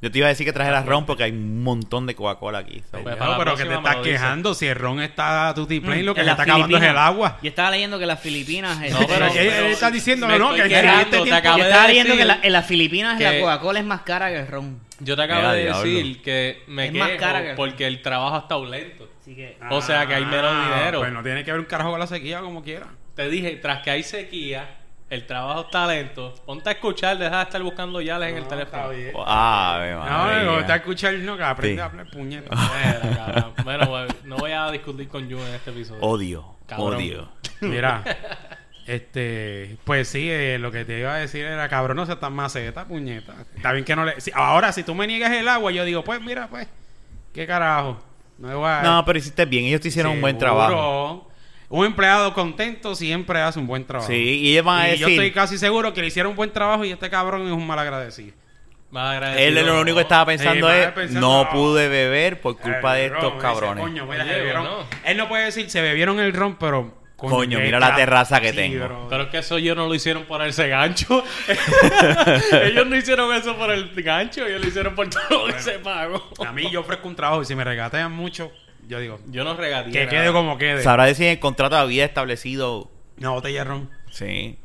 Yo 0.04 0.12
te 0.12 0.18
iba 0.18 0.28
a 0.28 0.32
decir 0.32 0.46
que 0.46 0.52
trajera 0.52 0.82
ron 0.84 1.06
porque 1.06 1.24
hay 1.24 1.32
un 1.32 1.64
montón 1.64 2.06
de 2.06 2.14
Coca-Cola 2.14 2.58
aquí. 2.58 2.84
so- 2.92 3.00
Pues, 3.02 3.18
No, 3.18 3.26
la 3.32 3.38
pero 3.38 3.56
que 3.56 3.64
te 3.64 3.74
estás 3.74 3.96
quejando 4.04 4.54
si 4.54 4.68
el 4.68 4.76
ron 4.76 5.02
está 5.02 5.48
a 5.48 5.54
tutti 5.54 5.80
plane, 5.80 6.04
Mm, 6.04 6.06
lo 6.08 6.14
que 6.14 6.24
le 6.24 6.32
está 6.32 6.44
acabando 6.44 6.76
es 6.78 6.84
el 6.84 6.98
agua. 6.98 7.40
Yo 7.42 7.48
estaba 7.48 7.72
leyendo 7.72 7.98
que 7.98 8.06
las 8.06 8.20
Filipinas. 8.20 8.80
No, 8.80 8.86
este, 8.86 9.06
pero- 9.08 9.28
él 9.28 9.48
está 9.72 9.90
diciendo 9.90 10.28
no, 10.28 10.34
estoy 10.54 10.70
que 10.70 10.76
este 10.76 11.22
tiempo- 11.22 11.58
yo 11.58 11.64
estaba 11.64 11.88
leyendo 11.88 12.18
que 12.18 12.26
la- 12.26 12.40
en 12.44 12.52
las 12.52 12.66
Filipinas 12.66 13.18
que- 13.18 13.24
la 13.24 13.40
Coca-Cola 13.40 13.80
es 13.80 13.86
más 13.86 14.02
cara 14.02 14.28
que 14.30 14.40
el 14.40 14.48
ron. 14.48 14.82
Yo 15.00 15.16
te 15.16 15.22
acabo 15.24 15.48
de 15.54 15.64
diablo. 15.64 15.84
decir 15.84 16.22
que 16.22 16.64
me 16.68 16.88
Es 16.88 16.94
más 16.94 17.08
quejo 17.12 17.20
cara 17.22 17.42
que- 17.44 17.54
porque 17.54 17.88
el 17.88 18.02
trabajo 18.02 18.38
está 18.40 18.58
lento. 18.60 19.10
Así 19.22 19.36
que. 19.36 19.58
O 19.70 19.82
sea 19.82 20.06
que 20.06 20.16
hay 20.16 20.26
menos 20.26 20.52
Ah, 20.54 20.76
dinero. 20.76 21.00
Pues 21.00 21.14
no 21.14 21.24
tiene 21.24 21.46
que 21.46 21.52
ver 21.52 21.62
un 21.62 21.66
carajo 21.66 21.92
con 21.92 22.00
la 22.02 22.08
sequía 22.08 22.42
como 22.42 22.62
quiera. 22.62 22.88
Te 23.16 23.30
dije, 23.30 23.52
tras 23.62 23.82
que 23.84 23.90
hay 23.92 24.04
sequía, 24.04 24.68
el 25.10 25.28
trabajo 25.28 25.62
está 25.62 25.86
lento, 25.88 26.34
ponte 26.46 26.70
a 26.70 26.72
escuchar, 26.74 27.18
deja 27.18 27.38
de 27.38 27.44
estar 27.44 27.62
buscando 27.62 28.02
yales 28.02 28.30
en 28.32 28.38
el 28.38 28.48
teléfono. 28.48 28.84
Ah, 29.26 29.80
No, 30.42 30.44
no, 30.44 30.60
está 30.60 30.78
escuchando 30.78 31.38
que 31.38 31.44
aprende 31.44 31.76
Sí. 31.76 31.80
a 31.82 31.86
hablar 31.86 32.08
puñeta. 32.10 32.50
Mira, 32.56 33.16
cabrón. 33.26 33.54
Bueno, 33.64 33.88
pues, 33.90 34.26
no 34.26 34.38
voy 34.38 34.52
a 34.52 34.72
discutir 34.72 35.08
con 35.08 35.28
Yu 35.30 35.38
en 35.40 35.54
este 35.54 35.70
episodio. 35.72 36.02
Odio, 36.02 36.56
Cabrón. 36.66 36.96
odio. 36.96 37.30
Mira, 37.62 38.04
este, 38.86 39.78
pues 39.86 40.08
sí, 40.10 40.30
eh, 40.30 40.58
lo 40.60 40.72
que 40.72 40.84
te 40.84 41.00
iba 41.00 41.14
a 41.14 41.18
decir 41.18 41.46
era, 41.46 41.70
cabrón, 41.70 41.98
no 41.98 42.06
seas 42.06 42.20
tan 42.20 42.34
maceta, 42.34 42.86
puñeta. 42.86 43.34
Está 43.56 43.72
bien 43.72 43.86
que 43.86 43.96
no 43.96 44.06
le... 44.06 44.20
si- 44.20 44.32
ahora, 44.34 44.72
si 44.74 44.84
tú 44.84 44.94
me 44.96 45.08
niegas 45.08 45.32
el 45.32 45.48
agua, 45.48 45.72
yo 45.72 45.86
digo, 45.86 46.04
pues 46.04 46.20
mira, 46.22 46.48
pues, 46.48 46.68
¿qué 47.34 47.48
carajo? 47.48 48.02
No, 48.40 48.58
voy 48.60 48.68
a- 48.70 48.82
No, 48.82 49.06
pero 49.06 49.20
hiciste 49.20 49.46
bien. 49.46 49.66
Ellos 49.66 49.80
te 49.82 49.88
hicieron 49.90 50.14
un 50.14 50.22
buen 50.22 50.38
trabajo. 50.38 51.30
Un 51.76 51.86
empleado 51.88 52.34
contento 52.36 52.94
siempre 52.94 53.42
hace 53.42 53.58
un 53.58 53.66
buen 53.66 53.84
trabajo. 53.84 54.08
Sí, 54.12 54.16
y 54.16 54.52
ellos 54.52 54.64
van 54.66 54.82
a 54.82 54.90
Y 54.94 54.98
yo 55.00 55.08
estoy 55.08 55.18
decir... 55.18 55.34
casi 55.34 55.58
seguro 55.58 55.92
que 55.92 56.02
le 56.02 56.08
hicieron 56.08 56.30
un 56.32 56.36
buen 56.36 56.52
trabajo 56.54 56.86
y 56.86 56.92
este 56.92 57.10
cabrón 57.10 57.48
es 57.48 57.52
un 57.52 57.66
mal 57.66 57.80
agradecido. 57.80 58.36
Él 59.38 59.56
lo 59.66 59.82
único 59.82 59.96
que 59.96 60.04
estaba 60.04 60.28
pensando 60.28 60.70
Eh, 60.72 60.82
es, 60.82 60.88
va 60.90 60.94
pensando, 60.94 61.20
no 61.44 61.50
pude 61.50 61.88
beber 61.90 62.40
por 62.42 62.60
culpa 62.60 62.94
de 62.94 63.06
El 63.08 63.14
estos 63.14 63.32
ron, 63.32 63.40
cabrones. 63.42 63.84
ese, 63.84 63.92
coño, 63.92 64.06
mira, 64.06 64.24
Oye, 64.24 64.34
se 64.34 64.40
bebieron- 64.40 64.64
no. 64.66 64.86
Él 65.04 65.18
no 65.18 65.28
puede 65.28 65.46
decir, 65.46 65.68
se 65.72 65.82
bebieron 65.82 66.20
el 66.20 66.32
ron, 66.34 66.58
pero... 66.58 67.02
Coño, 67.16 67.58
mira 67.60 67.80
la 67.80 67.96
terraza 67.96 68.40
que 68.40 68.50
Sí, 68.52 68.56
tengo. 68.56 68.84
bro. 68.86 69.08
Pero 69.10 69.24
es 69.24 69.30
que 69.30 69.38
eso 69.40 69.58
ellos 69.58 69.76
no 69.76 69.88
lo 69.88 69.96
hicieron 69.96 70.26
por 70.26 70.42
ese 70.46 70.68
gancho. 70.68 71.24
ellos 72.64 72.86
no 72.86 72.96
hicieron 72.96 73.34
eso 73.34 73.56
por 73.56 73.72
el 73.72 73.90
gancho, 74.04 74.46
ellos 74.46 74.62
lo 74.62 74.68
hicieron 74.68 74.94
por 74.94 75.10
todo 75.10 75.48
lo 75.48 75.54
que 75.54 75.60
se 75.60 75.80
pagó. 75.80 76.30
A 76.46 76.52
mí 76.52 76.70
yo 76.70 76.82
ofrezco 76.82 77.08
un 77.08 77.16
trabajo 77.16 77.42
y 77.42 77.46
si 77.46 77.56
me 77.56 77.64
regatean 77.64 78.12
mucho, 78.12 78.52
yo 78.88 79.00
digo, 79.00 79.20
Yo 79.28 79.44
no 79.44 79.56
regateé. 79.56 79.92
que 79.92 80.06
nada. 80.06 80.10
quede 80.12 80.32
como 80.32 80.58
quede. 80.58 80.82
Sabrá 80.84 81.06
decir 81.06 81.26
en 81.26 81.32
el 81.34 81.40
contrato 81.40 81.76
había 81.78 82.06
establecido... 82.06 82.90
Una 83.20 83.30
botella 83.30 83.60
de 83.60 83.64
ron. 83.66 83.90
Sí. 84.12 84.58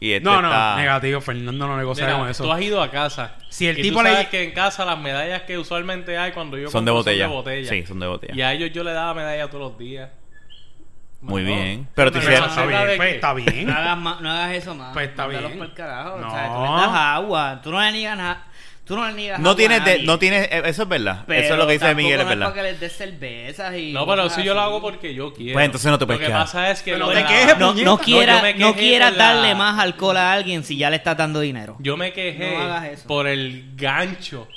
Y 0.00 0.12
este 0.12 0.24
No, 0.24 0.40
no, 0.42 0.48
está... 0.48 0.76
negativo. 0.76 1.20
Fernando 1.20 1.66
no 1.66 1.76
negocia 1.76 2.06
Mira, 2.06 2.18
con 2.18 2.28
eso. 2.28 2.44
tú 2.44 2.52
has 2.52 2.60
ido 2.60 2.82
a 2.82 2.90
casa. 2.90 3.36
Si 3.48 3.66
el 3.66 3.78
y 3.78 3.82
tipo 3.82 3.98
tú 3.98 4.04
le- 4.04 4.10
sabes 4.12 4.28
que 4.28 4.44
en 4.44 4.52
casa 4.52 4.84
las 4.84 4.98
medallas 4.98 5.42
que 5.42 5.58
usualmente 5.58 6.16
hay 6.18 6.32
cuando 6.32 6.56
yo 6.58 6.70
Son 6.70 6.84
de 6.84 6.90
botella. 6.92 7.24
Son 7.24 7.30
de 7.30 7.36
botella. 7.36 7.68
Sí, 7.68 7.86
son 7.86 7.98
de 8.00 8.06
botella. 8.06 8.34
Y 8.34 8.42
a 8.42 8.52
ellos 8.52 8.70
yo 8.72 8.84
le 8.84 8.92
daba 8.92 9.14
medalla 9.14 9.48
todos 9.48 9.70
los 9.72 9.78
días. 9.78 10.10
Muy 11.20 11.42
Bueno, 11.42 11.56
bien. 11.56 11.88
Pero 11.96 12.12
te 12.12 12.18
hicieron... 12.18 12.48
está 12.48 12.64
maceta 12.64 12.84
bien, 12.84 12.96
pues 12.96 13.14
está 13.14 13.34
bien. 13.34 13.66
No 13.66 13.72
hagas, 13.72 14.20
no 14.20 14.46
eso 14.46 14.74
más. 14.76 14.92
Pues 14.92 15.08
está 15.08 15.24
Mándalos 15.26 15.50
bien. 15.52 15.58
pa'l 15.58 15.74
carajo. 15.74 16.18
No. 16.18 16.28
O 16.28 16.30
sea, 16.30 16.46
tú 16.48 16.62
vendas 16.62 16.90
agua. 16.94 17.60
Tú 17.62 17.70
no 17.72 17.80
le 17.80 17.92
niegas 17.92 18.16
nada. 18.18 18.46
Tú 18.88 18.96
no 18.96 19.06
le 19.06 19.12
niegas 19.12 19.38
No 19.38 19.50
agua 19.50 19.56
tienes, 19.58 19.80
a 19.80 19.84
de- 19.84 19.90
nadie. 19.92 20.06
no 20.06 20.18
tienes, 20.18 20.48
eh, 20.50 20.62
eso 20.64 20.82
es 20.84 20.88
verdad. 20.88 21.24
Pero 21.26 21.40
eso 21.42 21.52
es 21.52 21.58
lo 21.58 21.66
que 21.66 21.72
dice 21.74 21.84
tampoco 21.84 22.02
Miguel, 22.02 22.20
es 22.20 22.24
no 22.24 22.28
verdad. 22.30 22.46
para 22.46 22.54
que 22.56 22.62
les 22.70 22.80
des 22.80 22.96
cervezas 22.96 23.76
y 23.76 23.92
No, 23.92 24.06
pero 24.06 24.22
cosas 24.22 24.36
si 24.38 24.44
yo 24.44 24.54
lo 24.54 24.60
así. 24.60 24.66
hago 24.70 24.80
porque 24.80 25.14
yo 25.14 25.34
quiero. 25.34 25.52
Pues 25.52 25.64
entonces 25.66 25.90
no 25.90 25.98
te 25.98 26.06
puedes 26.06 26.20
Lo 26.22 26.26
que 26.26 26.32
quejar. 26.32 26.46
pasa 26.46 26.70
es 26.70 26.82
que 26.82 26.92
Pero 26.92 27.04
no 27.04 27.10
de 27.10 27.16
te 27.16 27.22
la- 27.22 27.28
quejes, 27.28 27.58
No, 27.58 27.68
puñeta. 27.68 27.84
no 27.90 27.98
quiera, 27.98 28.42
me 28.42 28.54
no 28.54 28.74
quejé 28.74 28.88
quiera 28.88 29.08
por 29.10 29.18
la- 29.18 29.24
darle 29.34 29.54
más 29.54 29.78
alcohol 29.78 30.16
a 30.16 30.32
alguien 30.32 30.64
si 30.64 30.76
ya 30.78 30.88
le 30.90 30.96
estás 30.96 31.16
dando 31.18 31.40
dinero. 31.40 31.76
Yo 31.80 31.96
me 31.98 32.12
quejé 32.14 32.52
No 32.56 32.62
hagas 32.62 32.84
eso. 32.86 33.06
por 33.06 33.26
el 33.26 33.72
gancho 33.76 34.48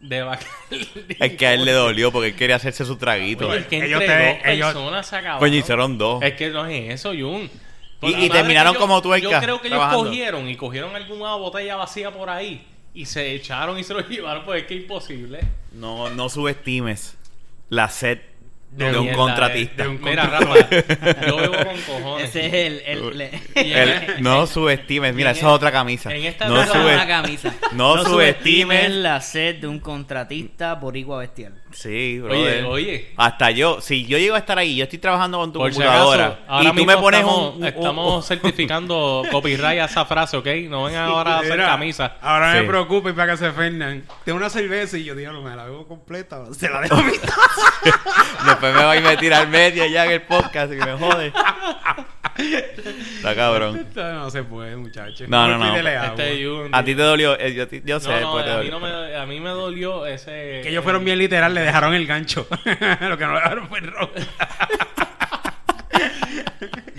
de 0.00 0.22
Bacardi. 0.22 1.16
Es 1.18 1.32
que 1.36 1.46
a 1.46 1.54
él 1.54 1.64
le 1.64 1.72
dolió 1.72 2.10
porque 2.12 2.28
él 2.28 2.36
quería 2.36 2.56
hacerse 2.56 2.84
su 2.84 2.96
traguito. 2.96 3.48
Oye, 3.48 3.58
es 3.60 3.66
que 3.66 3.84
Ellos 3.84 4.00
entre 4.00 4.16
te- 4.16 4.28
dos 4.28 4.38
ellos- 4.46 4.66
personas 4.72 5.06
se 5.06 5.16
acabaron. 5.16 5.40
Coño, 5.40 5.56
hicieron 5.56 5.98
dos. 5.98 6.22
Es 6.22 6.34
que 6.34 6.50
no 6.50 6.66
es 6.66 6.94
eso, 6.94 7.10
Jun. 7.10 7.42
Y- 7.42 7.50
Por 8.00 8.08
y 8.10 8.12
la 8.14 8.18
madre 8.20 8.30
terminaron 8.30 8.72
que 8.72 8.78
yo- 8.78 8.80
como 8.80 9.02
tuerca, 9.02 9.28
Yo 9.28 9.38
creo 9.40 9.60
que 9.60 9.68
ellos 9.68 9.78
trabajando. 9.78 10.04
cogieron 10.06 10.48
y 10.48 10.56
cogieron 10.56 10.96
alguna 10.96 11.34
botella 11.34 11.76
vacía 11.76 12.10
por 12.10 12.30
ahí 12.30 12.64
y 12.94 13.06
se 13.06 13.34
echaron 13.34 13.78
y 13.78 13.84
se 13.84 13.94
lo 13.94 14.00
llevaron, 14.08 14.44
pues 14.44 14.62
es 14.62 14.68
que 14.68 14.74
imposible. 14.74 15.40
No, 15.72 16.10
no 16.10 16.28
subestimes 16.28 17.16
la 17.68 17.88
sed 17.88 18.18
de, 18.70 18.92
No, 18.92 18.98
un 18.98 19.04
mierda, 19.04 19.18
contratista. 19.18 19.82
eh, 19.82 19.86
de 19.86 19.88
un 19.90 20.00
Mira, 20.02 20.26
Rafa, 20.26 20.54
yo 21.26 21.36
bebo 21.36 21.54
con 21.56 21.80
cojones. 21.80 22.28
Ese 22.28 22.46
es 22.46 22.52
el... 22.54 22.82
el, 22.86 23.18
le- 23.18 23.30
Y 23.56 23.72
en- 23.72 23.88
El- 23.88 24.22
no 24.22 24.46
subestimes. 24.46 25.12
Mira, 25.14 25.32
esa 25.32 25.40
es 25.40 25.52
otra 25.52 25.72
camisa. 25.72 26.14
en 26.14 26.24
esta 26.24 26.46
no, 26.46 26.62
sube- 26.64 26.94
una 26.94 27.06
camisa. 27.06 27.52
no 27.72 27.96
subestimes- 28.04 28.88
la 28.90 29.20
sed 29.20 29.56
de 29.56 29.66
un 29.66 29.80
contratista 29.80 30.74
boricua 30.76 31.18
bestial. 31.18 31.54
Sí, 31.72 31.88
Oye, 31.88 32.20
brother. 32.20 32.64
oye. 32.64 33.12
Hasta 33.16 33.50
yo, 33.52 33.80
si 33.80 34.04
yo 34.06 34.18
llego 34.18 34.34
a 34.34 34.38
estar 34.38 34.58
ahí, 34.58 34.74
yo 34.76 34.84
estoy 34.84 34.98
trabajando 34.98 35.38
con 35.38 35.52
tu 35.52 35.58
Por 35.60 35.70
si 35.72 35.78
computadora 35.78 36.26
acaso, 36.26 36.42
ahora 36.48 36.64
y 36.64 36.66
tú 36.68 36.74
mismo 36.74 36.92
me 36.92 36.98
pones 36.98 37.20
estamos, 37.20 37.54
un, 37.54 37.62
un- 37.62 37.66
estamos 37.68 38.14
un- 38.16 38.22
certificando 38.28 39.22
copyright 39.30 39.80
a 39.80 39.84
esa 39.84 40.04
frase, 40.04 40.36
¿ok? 40.36 40.46
No 40.68 40.84
vengan 40.84 41.04
ahora 41.08 41.34
a 41.36 41.38
hacer 41.40 41.52
Mira, 41.52 41.66
camisa. 41.66 42.16
Ahora 42.20 42.52
Sí. 42.54 42.60
me 42.60 42.64
preocupa 42.68 43.10
y 43.10 43.12
para 43.12 43.32
que 43.32 43.38
se 43.38 43.52
fernan. 43.52 44.04
Tengo 44.24 44.38
una 44.38 44.50
cerveza 44.50 44.96
y 44.98 45.04
yo 45.04 45.14
digo, 45.14 45.32
no 45.32 45.42
me 45.42 45.54
la 45.54 45.64
bebo 45.64 45.86
completa. 45.86 46.44
Se 46.52 46.68
la 46.68 46.80
dejo 46.80 46.94
a 46.96 47.02
mitad. 47.02 47.28
Después 48.60 48.74
me 48.74 48.84
voy 48.84 48.98
a 48.98 49.00
meter 49.00 49.32
al 49.32 49.48
medio 49.48 49.86
ya 49.86 50.04
en 50.04 50.10
el 50.10 50.20
podcast 50.20 50.70
y 50.70 50.76
me 50.76 50.92
jode. 50.92 51.32
Está 53.16 53.34
cabrón. 53.34 53.88
no 53.94 54.30
se 54.30 54.42
puede, 54.42 54.76
muchachos. 54.76 55.26
No, 55.30 55.48
no, 55.48 55.56
no. 55.56 55.74
Este 55.74 56.68
A 56.70 56.84
ti 56.84 56.94
te 56.94 57.00
dolió, 57.00 57.40
eh, 57.40 57.54
yo, 57.54 57.64
yo 57.66 58.00
sé, 58.00 58.10
No, 58.10 58.20
no, 58.20 58.32
pues 58.32 58.44
te 58.44 58.50
a, 58.50 58.58
mí 58.58 58.68
no 58.68 58.78
me, 58.78 59.16
a 59.16 59.24
mí 59.24 59.40
me 59.40 59.48
dolió 59.48 60.04
ese... 60.04 60.60
Que 60.62 60.68
ellos 60.68 60.84
fueron 60.84 61.06
bien 61.06 61.18
literal, 61.18 61.54
le 61.54 61.62
dejaron 61.62 61.94
el 61.94 62.06
gancho. 62.06 62.46
Lo 63.00 63.16
que 63.16 63.24
no 63.24 63.32
le 63.32 63.40
dejaron 63.40 63.66
fue 63.66 63.78
el 63.78 63.86
ron. 63.86 64.10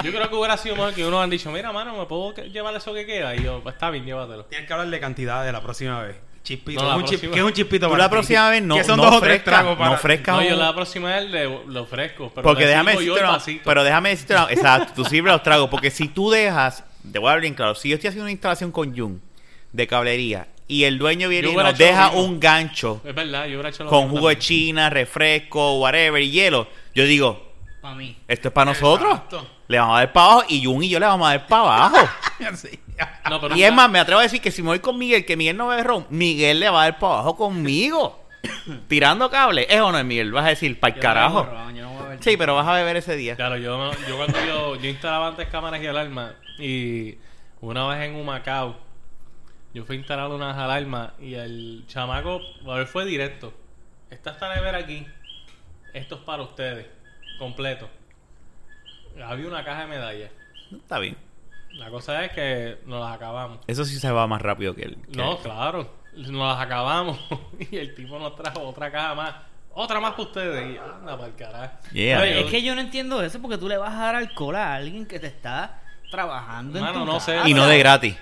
Yo 0.04 0.12
creo 0.12 0.30
que 0.30 0.36
hubiera 0.36 0.58
sido 0.58 0.76
mejor 0.76 0.96
que 0.96 1.06
uno 1.06 1.22
han 1.22 1.30
dicho, 1.30 1.52
mira, 1.52 1.72
mano, 1.72 1.96
¿me 1.96 2.08
puedo 2.08 2.34
llevar 2.34 2.76
eso 2.76 2.92
que 2.96 3.06
queda? 3.06 3.36
Y 3.36 3.44
yo, 3.44 3.62
pues 3.62 3.76
está 3.76 3.92
bien, 3.92 4.04
llévatelo. 4.04 4.46
Tienes 4.46 4.66
que 4.66 4.74
hablar 4.74 4.90
de 4.90 5.00
cantidades 5.00 5.54
la 5.54 5.62
próxima 5.62 6.02
vez. 6.02 6.16
Chispito. 6.44 6.82
No, 6.82 6.88
la 6.90 6.96
¿Qué 6.96 7.00
es 7.04 7.12
un 7.12 7.20
chip- 7.20 7.32
¿Qué 7.34 7.40
es 7.40 7.46
un 7.46 7.54
chispito 7.54 7.86
Tú 7.86 7.92
para 7.92 8.04
la 8.04 8.10
ti? 8.10 8.14
próxima 8.14 8.50
vez 8.50 8.64
no, 8.64 8.76
Que 8.76 8.84
son 8.84 8.98
no 8.98 9.04
dos 9.06 9.16
o 9.16 9.20
tres 9.20 9.34
fresca, 9.34 9.52
tragos 9.52 9.78
para 9.78 9.90
no 9.92 9.98
fresca 9.98 10.32
No, 10.32 10.38
un- 10.40 10.44
yo 10.46 10.56
la 10.56 10.74
próxima 10.74 11.16
vez 11.16 11.30
le, 11.30 11.44
lo 11.68 11.82
ofrezco. 11.84 12.32
Pero 12.34 12.42
Porque 12.44 12.64
le 12.64 12.70
déjame 12.70 12.92
sirvo 12.94 13.02
yo 13.04 13.14
decirte 13.14 13.20
el 13.20 13.26
una, 13.30 13.38
vasito. 13.38 13.62
pero 13.64 13.84
déjame 13.84 14.10
decirte 14.10 14.34
una, 14.34 14.44
exacto, 14.52 14.94
tú 14.96 15.06
sirves 15.06 15.32
los 15.32 15.44
tragos, 15.44 15.70
porque 15.70 15.92
si 15.92 16.08
tú 16.08 16.32
dejas, 16.32 16.84
te 17.12 17.20
voy 17.20 17.28
a 17.30 17.32
dar 17.34 17.42
bien 17.42 17.54
claro, 17.54 17.76
si 17.76 17.90
yo 17.90 17.96
estoy 17.96 18.08
haciendo 18.08 18.24
una 18.24 18.32
instalación 18.32 18.72
con 18.72 18.98
Jun 18.98 19.22
de 19.72 19.88
cablería 19.88 20.48
y 20.68 20.86
el 20.86 20.98
dueño 20.98 21.30
viene 21.30 21.44
Yo 21.46 21.52
y 21.52 21.56
hubiera 21.56 21.72
nos 21.72 21.80
hecho 21.80 21.86
lo 21.92 21.98
deja 21.98 22.06
mismo. 22.12 22.24
un 22.26 22.40
gancho 22.40 23.02
Es 23.06 23.14
verdad, 23.16 23.46
yo 23.46 23.52
hubiera 23.54 23.70
hecho 23.70 23.84
lo 23.84 23.90
con 23.92 24.00
mismo 24.06 24.18
jugo 24.18 24.30
de 24.30 24.36
también. 24.36 24.48
china, 24.48 24.90
refresco, 24.90 25.80
whatever, 25.80 26.22
y 26.24 26.32
hielo, 26.32 26.68
yo 26.96 27.06
digo, 27.06 27.51
Para 27.82 27.96
mí. 27.96 28.16
esto 28.28 28.50
es 28.50 28.54
para 28.54 28.72
nosotros, 28.72 29.12
Exacto. 29.14 29.48
le 29.68 29.80
vamos 29.80 29.96
a 29.96 30.00
dar 30.00 30.14
para 30.14 30.26
abajo 30.26 30.44
y 30.50 30.64
Jun 30.64 30.84
y 30.84 30.90
yo 30.90 31.00
le 31.00 31.06
vamos 31.08 31.28
a 31.28 31.32
dar 31.32 31.48
para 31.48 31.62
abajo. 31.62 32.10
Sí. 32.56 32.80
No, 33.30 33.40
pero 33.40 33.56
Y 33.56 33.64
es 33.64 33.72
más, 33.74 33.90
me 33.90 34.00
atrevo 34.00 34.20
a 34.20 34.24
decir 34.24 34.42
que 34.42 34.50
si 34.52 34.62
me 34.64 34.70
voy 34.70 34.80
con 34.80 34.98
Miguel, 34.98 35.26
que 35.26 35.38
Miguel 35.38 35.58
no 35.58 35.68
bebe 35.68 35.84
ron, 35.84 36.08
Miguel 36.10 36.60
le 36.60 36.70
va 36.70 36.82
a 36.82 36.84
dar 36.86 37.00
para 37.00 37.14
abajo 37.14 37.36
conmigo. 37.36 38.20
Tirando 38.88 39.30
cable. 39.30 39.68
¿Es 39.70 39.80
o 39.80 39.92
no 39.92 39.98
es 40.00 40.06
Miguel? 40.06 40.32
Vas 40.32 40.46
a 40.46 40.50
decir, 40.50 40.80
para 40.80 40.94
el 40.94 41.00
no 41.00 41.02
carajo. 41.02 41.44
bebo 41.44 41.54
ron, 41.56 41.76
yo 41.76 41.84
no 41.84 41.90
voy 41.90 42.00
a 42.00 42.04
beber 42.04 42.24
Sí, 42.24 42.38
pero 42.38 42.56
vas 42.56 42.68
a 42.68 42.74
beber 42.74 42.98
ese 42.98 43.16
día. 43.16 43.36
Claro, 43.36 43.58
yo, 43.58 43.92
cuando 44.18 44.38
yo, 44.46 44.76
yo 44.76 44.90
instalaba 44.90 45.28
antes 45.28 45.48
cámaras 45.50 45.82
y 45.82 45.88
alarmas 45.88 46.34
y 46.60 47.18
una 47.62 47.88
vez 47.88 48.02
en 48.10 48.16
Humacao 48.16 48.76
yo 49.74 49.86
fui 49.86 49.96
a 49.96 50.00
instalar 50.00 50.30
unas 50.30 50.58
alarmas 50.58 51.12
y 51.20 51.36
el 51.36 51.84
chamaco, 51.88 52.42
a 52.68 52.74
ver, 52.76 52.88
fue 52.88 53.06
directo. 53.06 53.54
Esta 54.10 54.32
está 54.32 54.54
nevera 54.54 54.80
aquí. 54.80 55.06
Esto 55.94 56.16
es 56.16 56.22
para 56.22 56.42
ustedes. 56.44 56.88
Completo. 57.40 57.90
Había 59.24 59.48
una 59.48 59.64
caja 59.64 59.82
de 59.82 59.88
medallas. 59.88 60.32
Está 60.72 61.00
bien. 61.00 61.18
La 61.74 61.90
cosa 61.90 62.26
es 62.26 62.32
que 62.34 62.80
nos 62.86 63.02
las 63.04 63.16
acabamos. 63.16 63.60
Eso 63.68 63.86
sí 63.86 63.98
se 64.00 64.12
va 64.12 64.28
más 64.28 64.42
rápido 64.42 64.76
que 64.76 64.84
el. 64.84 64.96
que 64.96 65.18
No, 65.18 65.34
el- 65.34 65.38
claro. 65.40 65.94
Nos 66.16 66.30
las 66.58 66.60
acabamos. 66.60 67.20
y 67.72 67.78
el 67.78 67.96
tipo 67.96 68.20
nos 68.20 68.36
trajo 68.36 68.62
otra 68.62 68.92
caja 68.92 69.16
más. 69.16 69.36
Otra 69.74 70.00
más 70.02 70.12
para 70.12 70.24
ustedes. 70.24 70.76
Y 70.76 70.78
anda 70.78 71.16
para 71.16 71.28
el 71.28 71.36
carajo. 71.36 71.78
Yeah. 71.94 72.20
Oye, 72.22 72.42
Es 72.42 72.52
que 72.52 72.62
yo 72.62 72.76
no 72.76 72.82
entiendo 72.82 73.24
eso 73.24 73.42
porque 73.42 73.58
tú 73.58 73.70
le 73.70 73.78
vas 73.78 73.94
a 73.94 74.00
dar 74.02 74.16
alcohol 74.16 74.56
a 74.58 74.76
alguien 74.76 75.06
que 75.06 75.20
te 75.20 75.28
está 75.28 75.82
trabajando 76.10 76.78
en 76.78 76.94
tu 76.94 77.06
no 77.06 77.20
sé. 77.22 77.40
Y 77.46 77.54
no 77.54 77.66
de 77.68 77.80
gratis. 77.80 78.18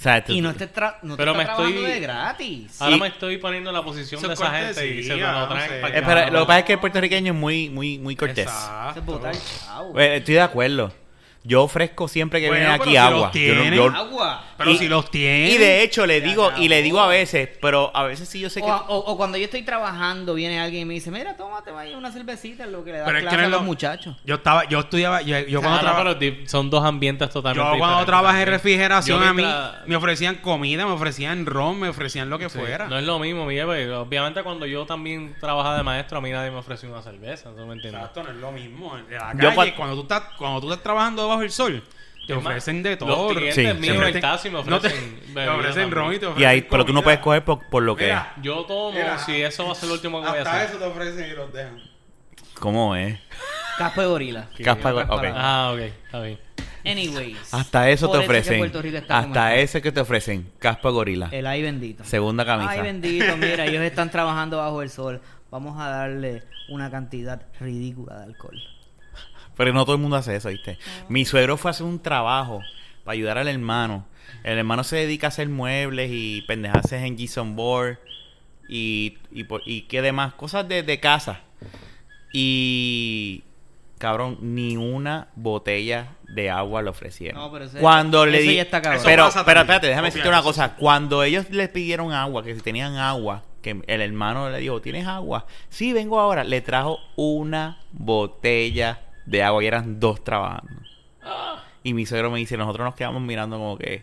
O 0.00 0.02
sea, 0.02 0.24
tú- 0.24 0.32
Y 0.32 0.40
no 0.40 0.54
te, 0.54 0.72
tra- 0.72 0.96
no 1.02 1.14
te 1.14 1.18
Pero 1.18 1.32
está 1.32 1.38
me 1.38 1.44
trabajando 1.44 1.78
estoy- 1.78 1.92
de 1.92 2.00
gratis. 2.00 2.80
Ahora 2.80 2.94
Sí. 2.94 3.00
me 3.02 3.08
estoy 3.08 3.36
poniendo 3.36 3.68
en 3.68 3.76
la 3.76 3.82
posición 3.82 4.18
Eso 4.18 4.28
de 4.28 4.32
es 4.32 4.40
esa 4.40 4.50
gente 4.50 4.86
y 4.94 5.02
se 5.02 5.14
lo 5.16 5.48
traen 5.48 5.72
Eh, 5.94 6.02
pero 6.06 6.30
lo 6.30 6.40
que 6.40 6.46
pasa 6.46 6.58
es 6.60 6.64
que 6.64 6.72
el 6.72 6.78
puertorriqueño 6.78 7.32
es 7.34 7.38
muy, 7.38 7.68
muy, 7.68 7.98
muy 7.98 8.16
cortés. 8.16 8.48
Eh, 9.98 10.16
estoy 10.16 10.34
de 10.34 10.40
acuerdo. 10.40 10.90
Yo 11.42 11.62
ofrezco 11.62 12.08
siempre 12.08 12.40
que 12.40 12.48
Bueno, 12.48 12.60
viene 12.60 12.72
pero 12.78 12.82
aquí 12.82 12.90
si 12.92 12.96
agua. 12.96 13.30
Yo 13.32 13.74
yo- 13.74 13.96
Agua. 13.96 14.44
Pero 14.60 14.72
Y- 14.72 14.78
si 14.78 14.88
los 14.88 15.10
tienen. 15.10 15.50
y 15.52 15.56
de 15.56 15.82
hecho 15.82 16.04
le 16.04 16.20
digo, 16.20 16.52
y 16.58 16.68
le 16.68 16.82
digo 16.82 17.00
a 17.00 17.06
veces, 17.06 17.48
pero 17.62 17.90
a 17.94 18.02
veces 18.04 18.28
sí 18.28 18.40
yo 18.40 18.50
sé 18.50 18.60
O, 18.60 18.66
que. 18.66 18.70
o- 18.70 18.98
o 18.98 19.16
cuando 19.16 19.38
yo 19.38 19.44
estoy 19.46 19.62
trabajando, 19.62 20.34
viene 20.34 20.60
alguien 20.60 20.82
y 20.82 20.84
me 20.84 20.92
dice, 20.94 21.10
mira, 21.10 21.34
tómate 21.36 21.70
vaya 21.70 21.96
una 21.96 22.12
cervecita, 22.12 22.66
lo 22.66 22.84
que 22.84 22.92
le 22.92 22.98
da 22.98 23.06
Pero 23.06 23.16
es 23.18 23.24
que 23.24 23.28
clase 23.30 23.42
no 23.42 23.46
a 23.46 23.50
los 23.50 23.60
lo- 23.60 23.66
muchachos. 23.66 24.16
Yo 24.24 24.34
estaba, 24.34 24.64
yo 24.68 24.80
estudiaba, 24.80 25.22
yo, 25.22 25.38
yo 25.40 25.60
cuando 25.60 25.78
Ah, 25.78 25.82
no, 25.82 25.88
trabajaba. 25.88 26.14
di- 26.14 26.46
son 26.46 26.68
dos 26.68 26.84
ambientes 26.84 27.28
Yo 27.28 27.32
totalmente 27.32 27.62
cuando 27.78 27.78
diferentes 28.00 28.06
trabajé 28.06 28.42
en 28.42 28.48
refrigeración 28.48 29.20
Yo 29.22 29.26
a 29.26 29.32
mí 29.32 29.44
me 29.86 29.96
ofrecían 29.96 30.36
comida, 30.36 30.84
me 30.84 30.92
ofrecían 30.92 31.46
ron, 31.46 31.80
me 31.80 31.88
ofrecían 31.88 32.28
lo 32.28 32.38
que 32.38 32.50
Sí, 32.50 32.58
fuera. 32.58 32.86
No 32.86 32.98
es 32.98 33.04
lo 33.04 33.18
mismo, 33.18 33.46
Miguel. 33.46 33.64
porque 33.66 33.90
Obviamente 33.90 34.42
cuando 34.42 34.66
yo 34.66 34.84
también 34.84 35.34
trabajaba 35.40 35.76
de 35.78 35.82
maestro, 35.82 36.18
a 36.18 36.20
mí 36.20 36.30
nadie 36.30 36.50
me 36.50 36.58
ofreció 36.58 36.90
una 36.90 37.00
cerveza. 37.02 37.50
¿No 37.56 37.66
me 37.66 37.74
entiendes? 37.74 38.00
Exacto, 38.02 38.22
no 38.24 38.30
es 38.30 38.36
lo 38.36 38.52
mismo. 38.52 38.96
En 38.96 39.10
la 39.10 39.32
Yo 39.34 39.54
calle, 39.54 39.72
cua- 39.72 39.76
cuando 39.76 39.94
tú 39.96 40.02
estás, 40.02 40.22
cuando 40.36 40.60
tú 40.60 40.68
estás 40.70 40.82
trabajando 40.82 41.22
debajo 41.22 41.40
del 41.40 41.50
sol, 41.50 41.82
te 42.32 42.38
ofrecen 42.38 42.82
de 42.82 42.90
los 42.90 42.98
todo. 42.98 43.28
clientes 43.28 43.54
Sí, 43.54 43.80
míos 43.80 44.20
taxi 44.20 44.50
me 44.50 44.62
No 44.64 44.80
te, 44.80 44.88
ofrecen 44.88 45.20
te 45.34 45.48
ofrecen 45.48 45.90
ron 45.90 46.14
y 46.14 46.18
te 46.18 46.24
y 46.24 46.28
ofrecen 46.28 46.48
ahí, 46.48 46.62
pero 46.62 46.84
tú 46.84 46.92
no 46.92 47.02
puedes 47.02 47.20
coger 47.20 47.44
por, 47.44 47.68
por 47.68 47.82
lo 47.82 47.94
que 47.96 48.04
es. 48.10 48.14
Mira, 48.14 48.34
Yo 48.42 48.64
tomo 48.64 48.92
Mira, 48.92 49.18
si 49.18 49.40
eso 49.42 49.66
va 49.66 49.72
a 49.72 49.74
ser 49.74 49.88
lo 49.88 49.94
último 49.94 50.20
que 50.22 50.28
voy 50.28 50.38
a 50.38 50.42
Hasta 50.42 50.56
hacer. 50.56 50.70
eso 50.70 50.78
te 50.78 50.84
ofrecen 50.84 51.30
y 51.30 51.34
los 51.34 51.52
dejan. 51.52 51.80
¿Cómo 52.54 52.94
es? 52.96 53.18
Caspa 53.78 54.02
de 54.02 54.06
gorila. 54.08 54.48
Caspa- 54.58 55.06
ok. 55.08 55.24
Ah, 55.34 55.72
ok. 55.74 55.80
Está 55.80 56.20
bien. 56.22 56.38
Anyways. 56.84 57.52
Hasta 57.52 57.90
eso 57.90 58.10
te 58.10 58.18
que 58.18 58.24
ofrecen. 58.24 58.58
Puerto 58.58 58.80
Rico 58.82 58.96
está 58.96 59.20
como 59.22 59.28
Hasta 59.34 59.54
ese 59.56 59.82
que 59.82 59.92
te 59.92 60.00
ofrecen. 60.00 60.50
Caspa 60.58 60.90
gorila. 60.90 61.28
El 61.30 61.46
ay 61.46 61.62
bendito. 61.62 62.04
Segunda 62.04 62.44
camisa. 62.44 62.70
Ay 62.70 62.80
bendito, 62.80 63.36
mira, 63.36 63.66
ellos 63.66 63.82
están 63.82 64.10
trabajando 64.10 64.56
bajo 64.58 64.80
el 64.82 64.88
sol. 64.90 65.20
Vamos 65.50 65.78
a 65.80 65.88
darle 65.90 66.42
una 66.70 66.90
cantidad 66.90 67.42
ridícula 67.58 68.18
de 68.20 68.24
alcohol. 68.24 68.56
Pero 69.60 69.74
no 69.74 69.84
todo 69.84 69.94
el 69.96 70.00
mundo 70.00 70.16
hace 70.16 70.34
eso, 70.34 70.48
¿viste? 70.48 70.78
Mi 71.10 71.26
suegro 71.26 71.58
fue 71.58 71.68
a 71.68 71.72
hacer 71.72 71.84
un 71.84 72.00
trabajo 72.00 72.62
para 73.04 73.12
ayudar 73.12 73.36
al 73.36 73.46
hermano. 73.46 74.06
El 74.42 74.56
hermano 74.56 74.84
se 74.84 74.96
dedica 74.96 75.26
a 75.26 75.28
hacer 75.28 75.50
muebles 75.50 76.08
y 76.10 76.40
pendejaces 76.48 77.02
en 77.02 77.18
Gison 77.18 77.56
Board 77.56 77.98
y, 78.70 79.18
y, 79.66 79.82
qué 79.82 80.00
demás, 80.00 80.32
cosas 80.32 80.66
de, 80.66 80.82
de 80.82 80.98
casa. 80.98 81.40
Y, 82.32 83.42
cabrón, 83.98 84.38
ni 84.40 84.78
una 84.78 85.28
botella 85.36 86.16
de 86.34 86.48
agua 86.48 86.80
le 86.80 86.88
ofrecieron. 86.88 87.38
No, 87.42 87.52
pero 87.52 87.66
ese- 87.66 87.80
Cuando 87.80 88.24
le 88.24 88.40
di- 88.40 88.56
ya 88.56 88.62
está 88.62 88.80
cabrón. 88.80 89.02
Pero, 89.04 89.24
pero 89.44 89.60
espérate, 89.60 89.88
déjame 89.88 90.08
decirte 90.08 90.28
una 90.28 90.42
cosa. 90.42 90.74
Cuando 90.76 91.22
ellos 91.22 91.50
les 91.50 91.68
pidieron 91.68 92.14
agua, 92.14 92.42
que 92.42 92.54
si 92.54 92.62
tenían 92.62 92.96
agua, 92.96 93.42
que 93.60 93.82
el 93.86 94.00
hermano 94.00 94.48
le 94.48 94.58
dijo, 94.58 94.80
¿tienes 94.80 95.06
agua? 95.06 95.46
Sí, 95.68 95.92
vengo 95.92 96.18
ahora. 96.18 96.44
Le 96.44 96.62
trajo 96.62 96.98
una 97.16 97.78
botella 97.92 99.00
de 99.30 99.42
agua 99.42 99.62
y 99.62 99.66
eran 99.66 100.00
dos 100.00 100.22
trabajando. 100.24 100.82
Y 101.82 101.94
mi 101.94 102.04
suegro 102.04 102.30
me 102.30 102.38
dice, 102.38 102.56
nosotros 102.56 102.84
nos 102.84 102.94
quedamos 102.94 103.22
mirando 103.22 103.56
como 103.56 103.78
que... 103.78 104.02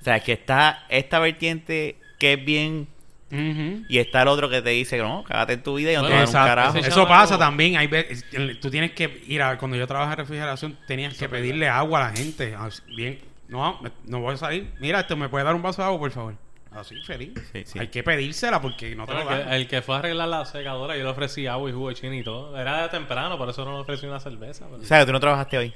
O 0.00 0.04
sea, 0.04 0.16
es 0.16 0.22
que 0.22 0.32
está 0.32 0.84
esta 0.88 1.18
vertiente 1.18 1.96
que 2.18 2.34
es 2.34 2.44
bien... 2.44 2.88
Y 3.30 3.98
está 3.98 4.22
el 4.22 4.28
otro 4.28 4.48
que 4.48 4.62
te 4.62 4.70
dice, 4.70 4.96
no, 4.96 5.22
cágate 5.22 5.52
en 5.54 5.62
tu 5.62 5.74
vida 5.74 5.92
y 5.92 5.96
no 5.96 6.06
te 6.06 6.14
va 6.14 6.22
a 6.22 6.26
un 6.26 6.32
carajo. 6.32 6.78
Eso 6.78 7.06
pasa 7.06 7.36
también. 7.36 7.76
Hay 7.76 7.86
ve- 7.86 8.16
tú 8.58 8.70
tienes 8.70 8.92
que 8.92 9.22
ir 9.26 9.42
a 9.42 9.58
cuando 9.58 9.76
yo 9.76 9.86
trabajaba 9.86 10.14
en 10.14 10.18
refrigeración, 10.20 10.78
tenías 10.86 11.12
que 11.14 11.28
pedirle 11.28 11.68
agua 11.68 12.06
a 12.06 12.10
la 12.10 12.16
gente. 12.16 12.54
Así, 12.54 12.80
Bien, 12.96 13.18
no, 13.48 13.78
no 14.06 14.20
voy 14.20 14.32
a 14.32 14.36
salir. 14.38 14.70
Mira, 14.80 15.00
esto 15.00 15.14
me 15.14 15.28
puede 15.28 15.44
dar 15.44 15.54
un 15.54 15.60
vaso 15.60 15.82
de 15.82 15.88
agua, 15.88 15.98
por 15.98 16.10
favor. 16.10 16.34
Así, 16.80 16.96
feliz. 17.02 17.32
Sí, 17.52 17.62
sí. 17.64 17.78
Hay 17.78 17.88
que 17.88 18.02
pedírsela 18.02 18.60
porque 18.60 18.94
no 18.94 19.06
te 19.06 19.12
lo 19.14 19.20
el, 19.22 19.26
dan. 19.28 19.48
que, 19.48 19.56
el 19.56 19.68
que 19.68 19.82
fue 19.82 19.96
a 19.96 19.98
arreglar 19.98 20.28
la 20.28 20.44
secadora, 20.44 20.96
yo 20.96 21.04
le 21.04 21.10
ofrecí 21.10 21.46
agua 21.46 21.68
y 21.68 21.72
jugo 21.72 21.88
de 21.88 21.94
chino 21.96 22.14
y 22.14 22.22
todo. 22.22 22.56
Era 22.58 22.82
de 22.82 22.88
temprano, 22.88 23.36
por 23.38 23.48
eso 23.48 23.64
no 23.64 23.72
le 23.74 23.78
ofrecí 23.80 24.06
una 24.06 24.20
cerveza. 24.20 24.66
pero- 24.70 24.82
O 24.82 24.84
sea, 24.84 25.04
tú 25.06 25.12
no 25.12 25.20
trabajaste 25.20 25.58
hoy. 25.58 25.74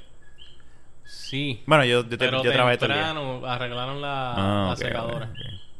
sí. 1.05 1.61
Bueno, 1.65 1.83
yo, 1.85 2.03
yo, 2.03 2.09
te- 2.09 2.17
pero 2.17 2.43
yo 2.43 2.51
trabajé 2.51 2.77
todo 2.77 2.87
el 2.87 2.93
día. 2.95 3.05
temprano 3.07 3.45
arreglaron 3.45 4.01
la, 4.01 4.31
Ah, 4.33 4.65
la 4.67 4.71
ok, 4.73 4.77
secadora. 4.77 5.33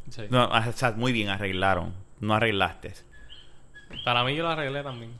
Sí. 0.09 0.23
No, 0.29 0.45
o 0.47 0.71
sea, 0.73 0.91
muy 0.91 1.11
bien, 1.11 1.29
arreglaron. 1.29 1.93
No 2.19 2.33
arreglaste. 2.35 2.93
Para 4.05 4.23
mí 4.23 4.35
yo 4.35 4.43
la 4.43 4.53
arreglé 4.53 4.83
también. 4.83 5.11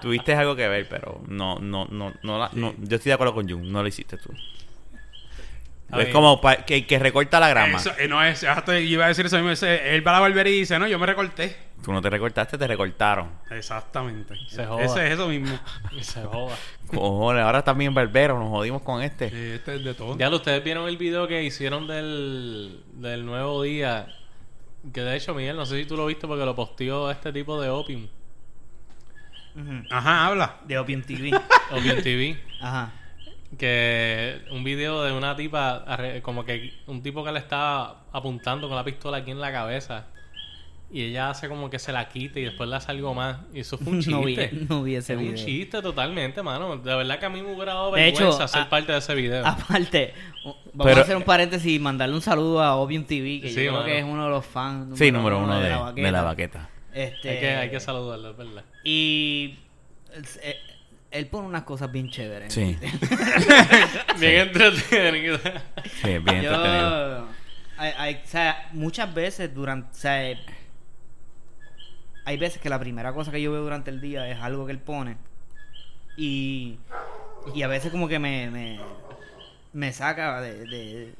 Tuviste 0.00 0.34
algo 0.34 0.56
que 0.56 0.66
ver, 0.68 0.88
pero 0.88 1.20
no, 1.28 1.58
no, 1.60 1.86
no, 1.90 2.12
no, 2.22 2.38
la- 2.38 2.50
no- 2.54 2.74
yo 2.78 2.96
estoy 2.96 3.10
de 3.10 3.14
acuerdo 3.14 3.34
con 3.34 3.48
Jun, 3.48 3.70
no 3.70 3.82
lo 3.82 3.88
hiciste 3.88 4.16
tú. 4.18 4.30
Es 6.00 6.08
como 6.12 6.40
pa- 6.40 6.56
que, 6.64 6.86
que 6.86 6.98
recorta 6.98 7.38
la 7.40 7.48
grama. 7.48 7.78
Eso, 7.78 7.92
eh, 7.98 8.08
no 8.08 8.22
es, 8.22 8.44
hasta 8.44 8.78
iba 8.80 9.04
a 9.04 9.08
decir 9.08 9.26
eso 9.26 9.36
mismo. 9.36 9.50
ese- 9.50 9.94
Él 9.94 10.06
va 10.06 10.12
a 10.12 10.14
la 10.14 10.20
barbería 10.20 10.52
y 10.54 10.60
dice, 10.60 10.78
no, 10.78 10.86
yo 10.86 10.98
me 10.98 11.06
recorté. 11.06 11.56
Tú 11.82 11.92
no 11.92 12.00
te 12.00 12.08
recortaste, 12.08 12.56
te 12.56 12.66
recortaron. 12.66 13.30
Exactamente. 13.50 14.34
Se 14.48 14.64
joda. 14.64 14.82
Ese 14.84 15.06
es 15.06 15.12
eso 15.12 15.28
mismo. 15.28 15.58
Se 16.00 16.22
joda. 16.24 16.56
Cojones, 16.86 17.42
ahora 17.44 17.62
también 17.62 17.92
barbero, 17.92 18.38
nos 18.38 18.48
jodimos 18.48 18.80
con 18.82 19.02
este. 19.02 19.28
Sí, 19.30 19.36
este 19.56 19.76
es 19.76 19.84
de 19.84 19.92
todo. 19.94 20.16
Ya 20.16 20.30
lo, 20.30 20.36
ustedes 20.36 20.64
vieron 20.64 20.88
el 20.88 20.96
video 20.96 21.28
que 21.28 21.42
hicieron 21.42 21.86
del, 21.86 22.82
del 22.94 23.26
nuevo 23.26 23.62
día. 23.62 24.06
Que 24.92 25.02
de 25.02 25.16
hecho, 25.16 25.34
Miguel, 25.34 25.56
no 25.56 25.66
sé 25.66 25.78
si 25.78 25.86
tú 25.86 25.96
lo 25.96 26.06
viste 26.06 26.26
porque 26.26 26.44
lo 26.44 26.54
posteó 26.54 27.10
este 27.10 27.32
tipo 27.32 27.60
de 27.60 27.68
Opium. 27.70 28.06
Ajá, 29.90 30.26
habla. 30.26 30.56
De 30.66 30.78
Opium 30.78 31.02
TV. 31.02 31.30
Opium 31.70 32.02
TV. 32.02 32.38
Ajá. 32.60 32.92
Que 33.58 34.40
un 34.50 34.64
video 34.64 35.02
de 35.04 35.12
una 35.12 35.36
tipa, 35.36 35.84
como 36.22 36.44
que 36.44 36.72
un 36.86 37.02
tipo 37.02 37.24
que 37.24 37.32
le 37.32 37.38
está 37.38 37.96
apuntando 38.12 38.68
con 38.68 38.76
la 38.76 38.84
pistola 38.84 39.18
aquí 39.18 39.30
en 39.30 39.40
la 39.40 39.52
cabeza. 39.52 40.06
Y 40.90 41.02
ella 41.02 41.30
hace 41.30 41.48
como 41.48 41.70
que 41.70 41.78
se 41.80 41.90
la 41.92 42.08
quite 42.08 42.38
y 42.40 42.44
después 42.44 42.68
le 42.68 42.76
hace 42.76 42.92
algo 42.92 43.14
más. 43.14 43.38
Y 43.52 43.60
eso 43.60 43.76
fue 43.78 43.92
un 43.94 44.00
chiste. 44.00 44.50
No 44.52 44.58
vi, 44.60 44.66
no 44.68 44.82
vi 44.84 44.94
ese 44.96 45.14
es 45.14 45.18
video. 45.18 45.32
un 45.32 45.36
chiste 45.38 45.82
totalmente, 45.82 46.40
mano. 46.42 46.76
De 46.76 46.94
verdad 46.94 47.18
que 47.18 47.26
a 47.26 47.30
mí 47.30 47.42
me 47.42 47.52
hubiera 47.52 47.74
dado 47.74 47.92
De 47.92 48.06
hecho, 48.06 48.18
vergüenza 48.24 48.46
ser 48.46 48.62
a- 48.62 48.68
parte 48.68 48.92
de 48.92 48.98
ese 48.98 49.14
video. 49.14 49.44
Aparte, 49.44 50.14
vamos 50.44 50.56
Pero- 50.84 50.98
a 50.98 51.00
hacer 51.02 51.16
un 51.16 51.22
paréntesis 51.24 51.72
y 51.72 51.78
mandarle 51.80 52.14
un 52.14 52.22
saludo 52.22 52.62
a 52.62 52.76
Obium 52.76 53.04
TV, 53.04 53.40
que 53.40 53.48
Sí, 53.48 53.64
yo 53.64 53.72
creo 53.72 53.84
que 53.84 53.98
es 53.98 54.04
uno 54.04 54.24
de 54.24 54.30
los 54.30 54.46
fans. 54.46 54.96
Sí, 54.98 55.10
número 55.10 55.38
uno 55.40 55.58
de, 55.58 55.70
la 55.70 55.92
de 55.92 56.10
la 56.12 56.22
baqueta. 56.22 56.68
Este, 56.92 57.30
hay, 57.30 57.40
que, 57.40 57.48
hay 57.48 57.70
que 57.70 57.80
saludarlo, 57.80 58.30
es 58.30 58.36
verdad. 58.36 58.64
Y 58.84 59.56
eh, 60.42 60.56
él 61.14 61.26
pone 61.28 61.46
unas 61.48 61.62
cosas 61.62 61.90
bien 61.90 62.10
chéveres. 62.10 62.52
Sí, 62.52 62.76
Bien 64.20 64.48
entretenido. 64.48 65.38
sí, 66.02 66.18
bien 66.18 66.42
Yo- 66.42 66.54
entretenido. 66.54 67.28
hay- 67.78 67.92
hay- 67.96 68.14
o 68.24 68.26
sea, 68.26 68.68
muchas 68.72 69.12
veces 69.14 69.54
durante, 69.54 69.90
o 69.90 69.94
sea, 69.94 70.36
hay 72.26 72.36
veces 72.38 72.60
que 72.60 72.68
la 72.68 72.78
primera 72.78 73.12
cosa 73.12 73.30
que 73.30 73.40
yo 73.42 73.52
veo 73.52 73.62
durante 73.62 73.90
el 73.90 74.00
día 74.00 74.28
es 74.30 74.40
algo 74.40 74.66
que 74.66 74.72
él 74.72 74.78
pone 74.78 75.16
y, 76.16 76.78
y 77.54 77.62
a 77.62 77.68
veces 77.68 77.90
como 77.90 78.08
que 78.08 78.18
me, 78.18 78.50
me, 78.50 78.80
me 79.72 79.92
saca 79.92 80.40
de, 80.40 80.64
de, 80.66 81.14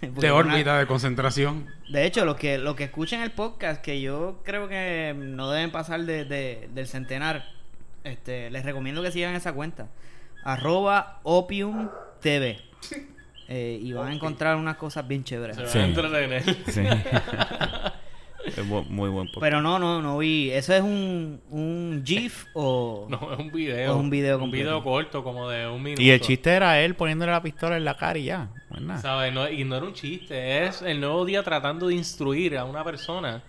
De 0.00 0.32
una- 0.32 0.34
órbita, 0.34 0.78
de 0.78 0.86
concentración. 0.86 1.66
de 1.90 2.06
hecho, 2.06 2.24
los 2.24 2.36
que, 2.36 2.56
los 2.58 2.76
que 2.76 2.84
escuchen 2.84 3.20
el 3.20 3.32
podcast, 3.32 3.82
que 3.82 4.00
yo 4.00 4.40
creo 4.44 4.68
que 4.68 5.12
no 5.16 5.50
deben 5.50 5.70
pasar 5.70 6.00
de, 6.02 6.24
de- 6.24 6.68
del 6.72 6.86
centenar, 6.86 7.44
este, 8.04 8.50
les 8.50 8.64
recomiendo 8.64 9.02
que 9.02 9.10
sigan 9.12 9.34
esa 9.34 9.52
cuenta. 9.52 9.88
Arroba 10.44 11.20
Opium 11.22 11.88
TV. 12.20 12.58
Eh, 13.48 13.78
y 13.82 13.92
van 13.92 14.08
a 14.08 14.14
encontrar 14.14 14.56
unas 14.56 14.76
cosas 14.76 15.06
bien 15.06 15.24
chéveres. 15.24 15.56
Se 15.56 15.62
va 15.64 15.68
Sí. 15.68 15.78
a 15.78 15.84
entretener. 15.84 16.42
Sí. 16.42 16.80
es 18.46 18.58
bu- 18.66 18.86
muy 18.88 19.10
buen 19.10 19.26
podcast. 19.26 19.40
Pero 19.40 19.60
no, 19.60 19.78
no, 19.78 20.00
no 20.00 20.16
vi. 20.18 20.50
¿Eso 20.50 20.74
es 20.74 20.80
un, 20.80 21.40
un 21.50 22.02
GIF 22.04 22.46
o...? 22.54 23.06
No, 23.10 23.32
es 23.32 23.38
un 23.38 23.50
video. 23.52 23.90
Es 23.92 23.96
un 23.96 24.08
video 24.08 24.36
Un 24.36 24.40
completo. 24.42 24.64
video 24.64 24.82
corto, 24.82 25.22
como 25.24 25.50
de 25.50 25.66
un 25.68 25.82
minuto. 25.82 26.00
Y 26.00 26.10
el 26.10 26.20
chiste 26.20 26.50
era 26.50 26.80
él 26.80 26.94
poniéndole 26.94 27.32
la 27.32 27.42
pistola 27.42 27.76
en 27.76 27.84
la 27.84 27.96
cara 27.96 28.18
y 28.18 28.24
ya. 28.24 28.48
no 28.70 28.76
es 28.76 28.82
nada. 28.82 29.00
¿Sabes? 29.02 29.34
No, 29.34 29.46
y 29.48 29.64
no 29.64 29.76
era 29.76 29.84
un 29.86 29.92
chiste. 29.92 30.64
Es 30.66 30.80
el 30.80 31.00
nuevo 31.00 31.24
día 31.26 31.42
tratando 31.42 31.88
de 31.88 31.94
instruir 31.94 32.56
a 32.56 32.64
una 32.64 32.82
persona. 32.84 33.42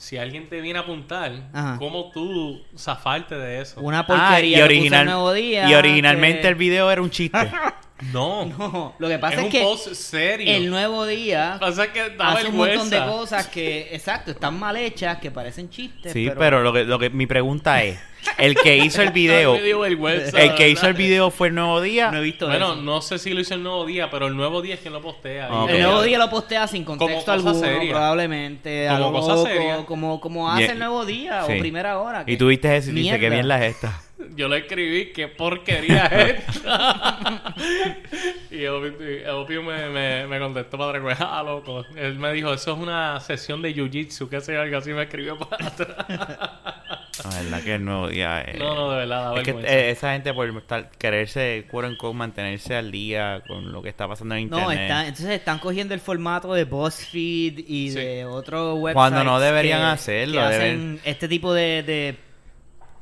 Si 0.00 0.16
alguien 0.16 0.48
te 0.48 0.62
viene 0.62 0.78
a 0.78 0.82
apuntar, 0.82 1.30
Ajá. 1.52 1.76
cómo 1.78 2.10
tú 2.10 2.62
zafarte 2.74 3.34
de 3.34 3.60
eso. 3.60 3.82
Una 3.82 3.98
Ah, 3.98 4.06
porquería 4.06 4.40
y, 4.40 4.52
que 4.54 4.58
puso 4.60 4.64
original- 4.64 5.00
el 5.00 5.06
nuevo 5.06 5.32
día. 5.34 5.68
y 5.68 5.74
originalmente 5.74 6.40
que- 6.40 6.48
el 6.48 6.54
video 6.54 6.90
era 6.90 7.02
un 7.02 7.10
chiste. 7.10 7.38
No. 8.12 8.46
No, 8.46 8.94
lo 8.98 9.08
que 9.08 9.18
pasa 9.18 9.34
es 9.34 9.38
es, 9.40 9.44
un 9.46 9.50
que 9.52 9.60
post 9.62 9.92
serio. 9.94 10.54
el 10.56 10.70
nuevo 10.70 11.06
día 11.06 11.56
Pasa 11.60 11.92
que 11.92 12.10
da 12.10 12.32
hace 12.32 12.48
un 12.48 12.56
montón 12.56 12.88
de 12.90 12.98
cosas 12.98 13.46
que, 13.48 13.88
exacto, 13.94 14.30
están 14.30 14.58
mal 14.58 14.76
hechas, 14.76 15.18
que 15.18 15.30
parecen 15.30 15.68
chistes. 15.70 16.12
Sí, 16.12 16.30
pero, 16.38 16.62
lo 16.62 16.72
que, 16.72 16.84
lo 16.84 16.98
que 16.98 17.10
mi 17.10 17.26
pregunta 17.26 17.82
es, 17.82 17.98
el 18.38 18.54
que 18.54 18.76
hizo 18.78 19.02
el 19.02 19.10
video, 19.12 19.54
el 19.54 20.54
que 20.56 20.68
hizo 20.70 20.86
el 20.86 20.94
video 20.94 21.30
fue 21.30 21.48
el 21.48 21.54
nuevo 21.54 21.80
día. 21.80 22.10
no 22.10 22.18
he 22.18 22.22
visto 22.22 22.46
Bueno, 22.46 22.72
eso. 22.72 22.82
no 22.82 23.02
sé 23.02 23.18
si 23.18 23.30
lo 23.30 23.40
hizo 23.40 23.54
el 23.54 23.62
nuevo 23.62 23.84
día, 23.86 24.10
pero 24.10 24.26
el 24.28 24.36
nuevo 24.36 24.62
día 24.62 24.74
es 24.74 24.80
quien 24.80 24.92
lo 24.94 25.02
postea. 25.02 25.48
Ah. 25.50 25.66
El 25.68 25.82
nuevo 25.82 26.02
día 26.02 26.18
lo 26.18 26.30
postea 26.30 26.66
sin 26.66 26.84
contexto 26.84 27.32
alguno, 27.32 27.54
seria. 27.54 27.90
probablemente. 27.90 28.88
a 28.88 28.98
Como 28.98 29.10
lo 29.10 29.20
cosa 29.20 29.34
loco, 29.34 29.46
seria. 29.46 29.76
Como, 29.86 30.20
como 30.20 30.50
hace 30.50 30.62
Y- 30.64 30.66
el 30.68 30.78
nuevo 30.78 31.04
día 31.04 31.44
sí. 31.46 31.52
o 31.54 31.58
primera 31.58 31.98
hora. 31.98 32.24
Y 32.26 32.36
tú 32.36 32.46
viste 32.48 32.74
eso 32.76 32.90
y 32.90 32.94
dices, 32.94 33.18
qué 33.18 33.28
bien 33.30 33.46
la 33.48 33.64
es 33.64 33.74
esta. 33.74 34.00
Yo 34.36 34.48
le 34.48 34.58
escribí, 34.58 35.12
qué 35.12 35.28
porquería 35.28 36.06
es 36.06 36.48
esta. 36.56 37.54
y 38.50 38.66
Opio, 38.66 39.62
me, 39.62 39.88
me, 39.88 40.26
me 40.26 40.38
contestó 40.38 40.78
para 40.78 40.98
atrás, 40.98 41.18
ah, 41.20 41.42
loco. 41.44 41.84
Él 41.96 42.18
me 42.18 42.32
dijo, 42.32 42.52
eso 42.52 42.72
es 42.72 42.78
una 42.78 43.18
sesión 43.20 43.60
de 43.62 43.74
jiu-jitsu, 43.74 44.28
que 44.28 44.40
sé 44.40 44.56
algo 44.56 44.78
así, 44.78 44.92
me 44.92 45.02
escribió 45.02 45.38
para 45.38 45.66
atrás. 45.66 45.96
La 46.08 47.42
verdad 47.42 47.62
que 47.62 47.74
el 47.74 47.84
nuevo 47.84 48.08
día. 48.08 48.42
eh, 48.42 48.56
no, 48.58 48.74
no, 48.74 48.90
de 48.92 48.98
verdad, 48.98 49.34
da 49.34 49.40
Es 49.40 49.44
que 49.44 49.50
eh, 49.60 49.90
esa 49.90 50.12
gente 50.12 50.32
por 50.32 50.48
estar, 50.48 50.90
quererse, 50.92 51.66
quote 51.70 51.88
unquote, 51.88 52.16
mantenerse 52.16 52.74
al 52.76 52.90
día 52.90 53.42
con 53.46 53.72
lo 53.72 53.82
que 53.82 53.90
está 53.90 54.08
pasando 54.08 54.34
en 54.36 54.42
internet. 54.42 54.66
No, 54.66 54.72
están, 54.72 55.06
entonces 55.06 55.30
están 55.30 55.58
cogiendo 55.58 55.92
el 55.92 56.00
formato 56.00 56.54
de 56.54 56.64
BuzzFeed 56.64 57.58
y 57.68 57.90
Sí. 57.90 57.96
de 57.98 58.24
otros 58.24 58.74
websites. 58.78 58.94
Cuando 58.94 59.24
no 59.24 59.38
deberían 59.38 59.80
que- 59.80 59.86
hacerlo, 59.86 60.34
que 60.40 60.46
hacen 60.46 60.96
deben- 60.96 61.00
este 61.04 61.28
tipo 61.28 61.52
de, 61.52 61.82
de 61.82 62.16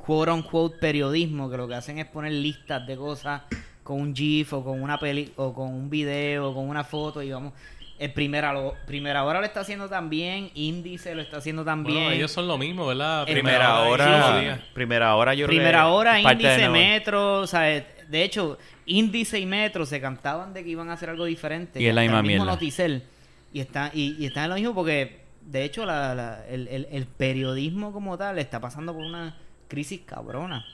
quote 0.05 0.31
unquote 0.31 0.77
periodismo, 0.79 1.49
que 1.49 1.57
lo 1.57 1.67
que 1.67 1.75
hacen 1.75 1.99
es 1.99 2.05
poner 2.05 2.31
listas 2.31 2.85
de 2.87 2.95
cosas 2.97 3.41
con 3.83 4.01
un 4.01 4.15
GIF 4.15 4.53
o 4.53 4.63
con 4.63 4.81
una 4.81 4.97
peli 4.99 5.31
o 5.35 5.53
con 5.53 5.67
un 5.73 5.89
video 5.89 6.49
o 6.49 6.53
con 6.55 6.67
una 6.67 6.83
foto 6.83 7.21
y 7.21 7.31
vamos. 7.31 7.53
El 7.97 8.13
primera, 8.13 8.53
lo, 8.53 8.75
primera 8.87 9.25
hora 9.25 9.39
lo 9.41 9.45
está 9.45 9.59
haciendo 9.59 9.89
también, 9.89 10.51
Índice 10.53 11.13
lo 11.15 11.21
está 11.21 11.37
haciendo 11.37 11.65
también. 11.65 11.97
Bueno, 11.97 12.11
ellos 12.11 12.31
son 12.31 12.47
lo 12.47 12.57
mismo, 12.57 12.87
¿verdad? 12.87 13.25
Primera 13.25 13.81
hora, 13.81 14.61
primera 14.73 15.15
hora 15.15 15.33
yo 15.33 15.47
creo 15.47 15.57
Primera 15.57 15.87
hora, 15.89 16.17
índice, 16.21 16.69
metro, 16.69 17.41
o 17.41 17.47
sea, 17.47 17.61
de 17.63 18.23
hecho, 18.23 18.57
índice 18.85 19.37
y 19.37 19.45
metro 19.45 19.85
se 19.85 19.99
cantaban 19.99 20.53
de 20.53 20.63
que 20.63 20.69
iban 20.69 20.89
a 20.89 20.93
hacer 20.93 21.09
algo 21.09 21.25
diferente. 21.25 21.81
Y 21.81 21.87
es 21.87 21.93
la 21.93 22.01
misma 22.03 22.19
el 22.19 22.23
mismo 22.23 22.43
mierda. 22.45 22.53
Noticel. 22.53 23.03
Y 23.51 23.59
está, 23.59 23.91
y, 23.93 24.15
y 24.17 24.27
está 24.27 24.45
en 24.45 24.49
lo 24.51 24.55
mismo 24.55 24.73
porque, 24.73 25.19
de 25.41 25.65
hecho, 25.65 25.85
la, 25.85 26.15
la- 26.15 26.47
el, 26.47 26.69
el- 26.69 26.87
el 26.91 27.05
periodismo 27.05 27.91
como 27.91 28.17
tal 28.17 28.39
está 28.39 28.61
pasando 28.61 28.93
por 28.93 29.03
una 29.03 29.35
crisis 29.69 30.01
cabrona. 30.05 30.65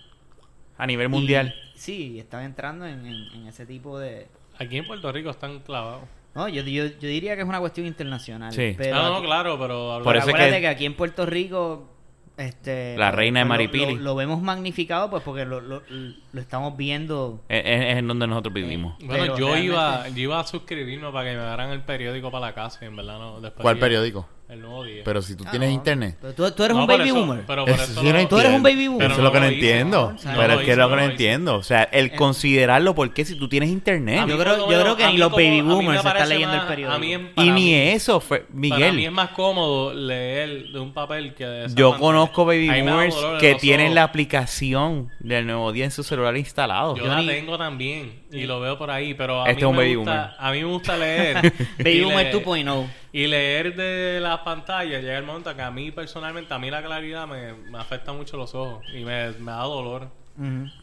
A 0.77 0.87
nivel 0.87 1.09
mundial. 1.09 1.53
Y- 1.75 1.77
sí, 1.77 2.19
están 2.19 2.43
entrando 2.43 2.85
en, 2.87 3.05
en- 3.05 3.27
en 3.33 3.47
ese 3.47 3.65
tipo 3.67 3.99
de... 3.99 4.27
Aquí 4.57 4.77
en 4.77 4.87
Puerto 4.87 5.11
Rico 5.11 5.29
están 5.29 5.59
clavados. 5.59 6.01
No, 6.33 6.49
yo, 6.49 6.63
yo, 6.63 6.85
yo 6.85 7.07
diría 7.07 7.35
que 7.35 7.43
es 7.43 7.47
una 7.47 7.59
cuestión 7.59 7.85
internacional. 7.87 8.51
Sí. 8.51 8.73
Pero 8.77 8.97
Ah, 8.97 9.09
no, 9.09 9.15
aquí- 9.17 9.25
claro, 9.25 9.57
pero... 9.59 10.01
Por 10.03 10.17
eso 10.17 10.27
es 10.27 10.33
acuérdate 10.33 10.55
que- 10.55 10.61
que... 10.61 10.67
aquí 10.67 10.85
en 10.85 10.95
Puerto 10.95 11.25
Rico... 11.25 11.91
Este, 12.37 12.97
La 12.97 13.11
reina 13.11 13.39
de 13.39 13.45
Maripili. 13.45 13.95
Lo, 13.95 14.01
lo 14.01 14.15
vemos 14.15 14.41
magnificado 14.41 15.09
pues 15.09 15.23
porque 15.23 15.45
lo, 15.45 15.61
lo, 15.61 15.83
lo 15.87 16.41
estamos 16.41 16.75
viendo 16.75 17.41
Es, 17.47 17.63
en 17.97 18.05
donde 18.09 18.27
nosotros 18.27 18.53
vivimos. 18.53 18.97
Bueno, 19.05 19.23
Pero 19.23 19.37
yo 19.37 19.55
iba, 19.55 20.09
yo 20.09 20.19
iba 20.23 20.41
a 20.41 20.43
suscribirme 20.45 21.09
para 21.13 21.29
que 21.31 21.37
me 21.37 21.41
daran 21.43 21.69
el 21.69 21.79
periódico 21.83 22.29
para 22.31 22.47
la 22.47 22.53
casa 22.53 22.83
en 22.85 22.93
verdad 22.97 23.19
no. 23.19 23.39
Después 23.39 23.61
¿Cuál 23.61 23.79
periódico? 23.79 24.27
El 24.55 24.61
nuevo 24.61 24.83
día. 24.83 25.01
Pero 25.05 25.21
si 25.21 25.35
tú 25.35 25.43
Ah, 25.47 25.51
tienes 25.51 25.69
no. 25.69 25.75
internet. 25.75 26.17
Pero 26.19 26.33
tú, 26.33 26.51
tú 26.51 26.63
eres 26.63 26.75
No, 26.75 26.81
un 26.81 26.87
baby 26.87 27.03
eso- 27.09 27.15
boomer. 27.15 27.43
Pero 27.45 27.67
Eso 27.67 28.03
no 28.03 28.27
Tú 28.27 28.37
eres 28.39 28.51
un 28.53 28.63
baby 28.63 28.87
boomer. 28.87 28.99
Pero 28.99 29.11
Eso 29.13 29.21
es 29.21 29.23
lo 29.23 29.31
que 29.31 29.39
no 29.39 29.45
entiendo. 29.45 30.15
Pero 30.23 30.53
es 30.53 30.65
que 30.65 30.71
es 30.71 30.77
lo 30.77 30.89
que 30.89 30.95
no 30.95 31.01
entiendo. 31.03 31.55
O 31.55 31.63
sea, 31.63 31.83
el 31.83 32.11
considerarlo 32.13 32.95
porque 32.95 33.25
si 33.25 33.35
tú 33.35 33.47
tienes 33.47 33.69
internet. 33.69 34.25
Yo 34.27 34.37
creo- 34.39 34.69
yo 34.69 34.81
creo 34.81 34.95
que 34.97 35.07
ni 35.07 35.17
los 35.17 35.31
baby 35.31 35.61
boomers 35.61 35.97
están 35.97 36.13
parece 36.13 36.29
leyendo 36.33 36.55
el 36.55 36.61
periódico. 36.63 36.95
A 36.95 36.99
mí, 36.99 37.13
en- 37.13 37.31
Y 37.35 37.43
ni 37.43 37.51
mí- 37.51 37.73
eso 37.75 38.19
fue 38.19 38.39
Para 38.41 38.53
Miguel. 38.53 38.95
mí 38.95 39.05
es 39.05 39.11
más 39.11 39.29
cómodo 39.31 39.93
leer 39.93 40.67
de 40.71 40.79
un 40.79 40.93
papel 40.93 41.33
que 41.33 41.45
de 41.45 41.65
esa 41.65 41.75
Yo 41.75 41.97
conozco 41.97 42.45
baby 42.45 42.69
boomers 42.81 43.15
que 43.39 43.55
tienen 43.55 43.93
la 43.95 44.03
aplicación 44.03 45.09
del 45.19 45.45
nuevo 45.45 45.71
día 45.71 45.85
en 45.85 45.91
su 45.91 46.03
celular 46.03 46.35
instalado. 46.37 46.95
Yo 46.95 47.03
Yo 47.03 47.09
la 47.09 47.21
ni- 47.21 47.27
tengo 47.27 47.57
también 47.57 48.23
y 48.31 48.43
lo 48.45 48.59
veo 48.59 48.77
por 48.77 48.91
ahí, 48.91 49.13
pero 49.13 49.43
a 49.43 49.49
Este 49.49 49.55
mí 49.55 49.61
es 49.61 49.65
un 49.69 49.75
me 49.75 49.83
baby 49.83 49.95
gusta, 49.95 50.35
a 50.37 50.51
mí 50.51 50.59
me 50.59 50.65
gusta 50.65 50.97
leer 50.97 51.35
Baby 51.79 52.01
boomer 52.03 52.25
le- 52.25 52.31
2.0. 52.31 52.85
y 53.17 53.27
leer 53.27 53.75
de 53.75 54.19
las 54.19 54.39
pantallas 54.39 55.01
llega 55.01 55.17
el 55.17 55.23
momento 55.23 55.55
que 55.55 55.61
a 55.61 55.71
mí 55.71 55.91
personalmente 55.91 56.53
a 56.53 56.59
mí 56.59 56.69
la 56.69 56.83
claridad 56.83 57.25
me, 57.27 57.53
me 57.71 57.77
afecta 57.77 58.11
mucho 58.11 58.35
los 58.35 58.53
ojos 58.55 58.83
y 58.93 59.03
me, 59.05 59.31
me 59.39 59.51
da 59.51 59.63
dolor 59.63 60.09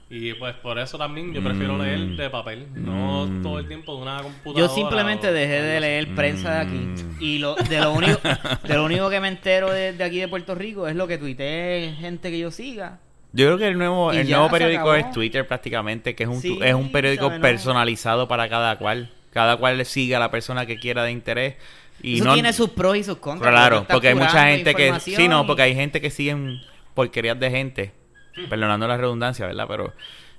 y 0.09 0.33
pues 0.33 0.55
por 0.55 0.79
eso 0.79 0.97
también 0.97 1.35
yo 1.35 1.43
prefiero 1.45 1.75
Mm. 1.75 1.81
leer 1.83 2.01
de 2.17 2.31
papel 2.31 2.67
no 2.75 3.27
Mm. 3.27 3.43
todo 3.43 3.59
el 3.59 3.69
tiempo 3.69 3.95
de 3.97 4.01
una 4.03 4.23
computadora 4.23 4.61
Yo 4.61 4.75
simplemente 4.75 5.29
o- 5.29 5.33
dejé 5.33 5.61
de 5.61 5.79
leer 5.81 6.15
prensa 6.15 6.55
de 6.55 6.61
aquí. 6.61 6.75
Mm. 6.77 7.17
Y 7.21 7.39
lo, 7.39 7.55
de, 7.57 7.81
lo 7.81 7.93
único, 7.93 8.19
de 8.67 8.75
lo 8.77 8.85
único 8.87 9.11
que 9.11 9.21
me 9.21 9.29
entero 9.29 9.71
de, 9.71 9.93
de 9.93 10.03
aquí 10.05 10.21
de 10.21 10.29
Puerto 10.29 10.55
Rico 10.55 10.89
es 10.89 10.97
lo 10.97 11.07
que 11.07 11.19
tuitee 11.19 11.93
gente 12.01 12.31
que 12.31 12.39
yo 12.39 12.51
siga. 12.51 12.99
Yo 13.35 13.45
creo 13.47 13.59
que 13.59 13.69
el 13.69 13.77
nuevo, 13.77 14.13
Y 14.15 14.19
el 14.19 14.31
nuevo 14.31 14.49
periódico 14.51 14.91
acabó. 14.91 14.95
es 14.95 15.11
Twitter 15.13 15.47
prácticamente, 15.47 16.15
que 16.15 16.23
es 16.23 16.29
un, 16.31 16.41
Sí, 16.41 16.57
tu- 16.57 16.65
es 16.65 16.73
un 16.73 16.91
periódico 16.91 17.31
personalizado 17.41 18.27
para 18.29 18.49
cada 18.49 18.79
cual. 18.79 19.11
Cada 19.33 19.57
cual 19.59 19.77
le 19.79 19.85
sigue 19.87 20.15
a 20.17 20.19
la 20.19 20.31
persona 20.31 20.65
que 20.67 20.79
quiera 20.79 21.05
de 21.05 21.13
interés. 21.13 21.57
Y 22.03 22.17
Eso 22.17 22.25
no, 22.25 22.35
tiene 22.35 22.53
sus 22.53 22.71
pros 22.71 22.97
y 22.97 23.05
sus 23.05 23.19
contras. 23.19 23.51
Claro, 23.53 23.87
porque 23.89 24.09
hay 24.09 24.15
mucha 24.15 24.47
gente 24.49 24.75
que... 24.75 24.99
Sí, 25.01 25.29
no, 25.29 25.47
porque 25.47 25.63
hay 25.63 25.75
gente 25.75 26.01
que 26.01 26.11
siguen 26.11 26.61
porquerías 26.95 27.39
de 27.39 27.51
gente. 27.51 27.93
Perdonando 28.51 28.89
la 28.89 28.97
redundancia, 28.97 29.47
¿verdad? 29.47 29.67
Pero 29.69 29.93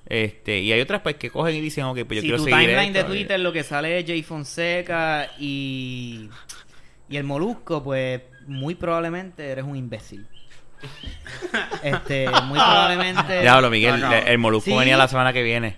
Este, 0.05 0.59
y 0.59 0.71
hay 0.71 0.81
otras 0.81 1.01
pues 1.01 1.15
que 1.15 1.29
cogen 1.29 1.55
y 1.55 1.61
dicen, 1.61 1.85
ok, 1.85 1.99
pues 2.05 2.17
yo 2.17 2.21
si 2.21 2.27
quiero 2.27 2.37
tu 2.37 2.43
seguir 2.43 2.59
timeline 2.59 2.91
de 2.93 2.99
esto, 2.99 3.11
Twitter 3.11 3.39
lo 3.39 3.53
que 3.53 3.63
sale 3.63 3.99
es 3.99 4.05
Jay 4.05 4.21
Fonseca 4.23 5.29
y, 5.39 6.29
y 7.07 7.17
el 7.17 7.23
Molusco, 7.23 7.81
pues 7.83 8.21
muy 8.47 8.75
probablemente 8.75 9.47
eres 9.49 9.63
un 9.63 9.75
imbécil. 9.77 10.25
este, 11.83 12.29
muy 12.45 12.59
probablemente. 12.59 13.41
Diablo, 13.41 13.69
Miguel, 13.69 14.01
No, 14.01 14.09
no. 14.09 14.13
el 14.15 14.37
Molusco 14.37 14.71
Sí. 14.71 14.77
venía 14.77 14.97
la 14.97 15.07
semana 15.07 15.31
que 15.31 15.41
viene. 15.43 15.77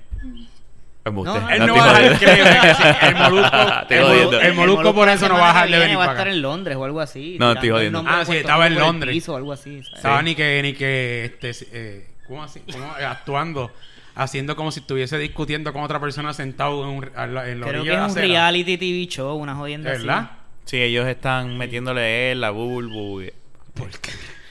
Embuste. 1.05 1.33
No, 1.33 1.39
no, 1.41 1.49
Él 1.51 1.65
No 1.67 1.75
va 1.75 1.95
a 1.95 1.99
dejar 2.01 3.09
el 3.09 3.15
Molusco, 3.15 3.55
el 3.89 3.99
Molu- 4.01 4.07
jodiendo. 4.07 4.41
el 4.41 4.53
Molusco 4.55 4.93
por 4.95 5.07
eso 5.09 5.29
no 5.29 5.35
va 5.35 5.51
a 5.51 5.53
dejar 5.53 5.69
de 5.69 5.79
venir 5.79 5.97
Va 5.99 6.05
a 6.05 6.11
estar 6.11 6.27
en 6.27 6.41
Londres 6.41 6.75
o 6.77 6.83
algo 6.85 6.99
así. 6.99 7.37
No, 7.39 7.51
estoy 7.51 7.69
jodiendo. 7.69 8.03
Ah, 8.07 8.25
sí, 8.25 8.35
estaba 8.37 8.65
en 8.67 8.73
por 8.73 8.83
Londres. 8.83 9.13
piso 9.13 9.33
o 9.33 9.37
algo 9.37 9.53
así. 9.53 9.83
¿sabes? 9.83 9.95
Estaba 9.97 10.21
ni 10.23 10.33
que, 10.35 10.61
ni 10.63 10.73
que, 10.73 11.25
este, 11.25 11.51
eh, 11.71 12.07
¿cómo 12.27 12.43
así? 12.43 12.59
¿Cómo? 12.71 12.85
Eh, 12.99 13.05
Actuando, 13.05 13.71
haciendo 14.15 14.55
como 14.55 14.71
si 14.71 14.79
estuviese 14.79 15.17
discutiendo 15.19 15.71
con 15.73 15.83
otra 15.83 15.99
persona 15.99 16.33
sentado 16.33 16.83
en, 16.83 16.89
un, 16.89 17.11
la- 17.15 17.49
en 17.49 17.59
la 17.61 17.67
Creo 17.67 17.81
orilla 17.81 17.83
que 17.83 17.91
es 17.91 17.97
un 17.99 18.05
acera. 18.17 18.25
reality 18.27 18.77
TV 18.77 19.07
show, 19.07 19.35
una 19.37 19.53
jodienda 19.55 19.91
así. 19.91 19.99
¿Verdad? 20.05 20.31
Sí, 20.65 20.81
ellos 20.81 21.05
están 21.07 21.55
metiéndole 21.57 22.31
él, 22.31 22.41
la 22.41 22.49
bulbu. 22.49 23.21
y- 23.21 23.31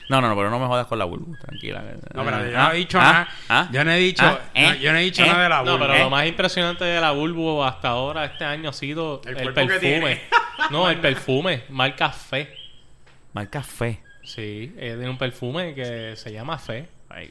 No, 0.08 0.20
no, 0.20 0.28
no, 0.28 0.36
pero 0.36 0.50
no 0.50 0.58
me 0.58 0.66
jodas 0.66 0.86
con 0.86 0.98
la 0.98 1.06
bulbu, 1.06 1.34
tranquila. 1.36 1.82
No, 2.14 2.24
pero 2.24 2.46
yo 2.50 2.58
Ah, 2.58 2.68
no 2.68 2.72
he 2.72 2.76
dicho 2.76 2.98
ah, 3.00 3.02
nada. 3.02 3.28
ah, 3.48 3.68
yo 3.72 3.84
no 3.84 3.90
he 3.92 3.96
dicho, 3.98 4.22
no, 4.22 4.38
eh, 4.54 4.78
yo 4.80 4.92
no 4.92 4.98
he 4.98 5.02
dicho 5.02 5.24
eh. 5.24 5.26
nada 5.28 5.42
de 5.44 5.48
la 5.48 5.62
No, 5.62 5.72
vulva. 5.72 5.86
pero 5.86 5.94
¿Eh? 5.94 6.02
lo 6.04 6.10
más 6.10 6.26
impresionante 6.26 6.84
de 6.84 7.00
la 7.00 7.10
Bulbo 7.12 7.64
hasta 7.64 7.88
ahora 7.88 8.24
este 8.26 8.44
año 8.44 8.68
ha 8.68 8.72
sido 8.74 9.22
El 9.26 9.52
perfume. 9.54 10.20
no, 10.70 10.90
el 10.90 10.98
perfume, 11.00 11.64
marca 11.70 12.10
Fe. 12.10 12.54
Marca 13.32 13.62
fe. 13.62 14.00
Sí, 14.22 14.72
eh, 14.76 14.94
tiene 14.96 15.08
un 15.08 15.18
perfume 15.18 15.74
que 15.74 16.14
se 16.16 16.32
llama 16.32 16.56
Fe. 16.58 16.88
Ay, 17.08 17.30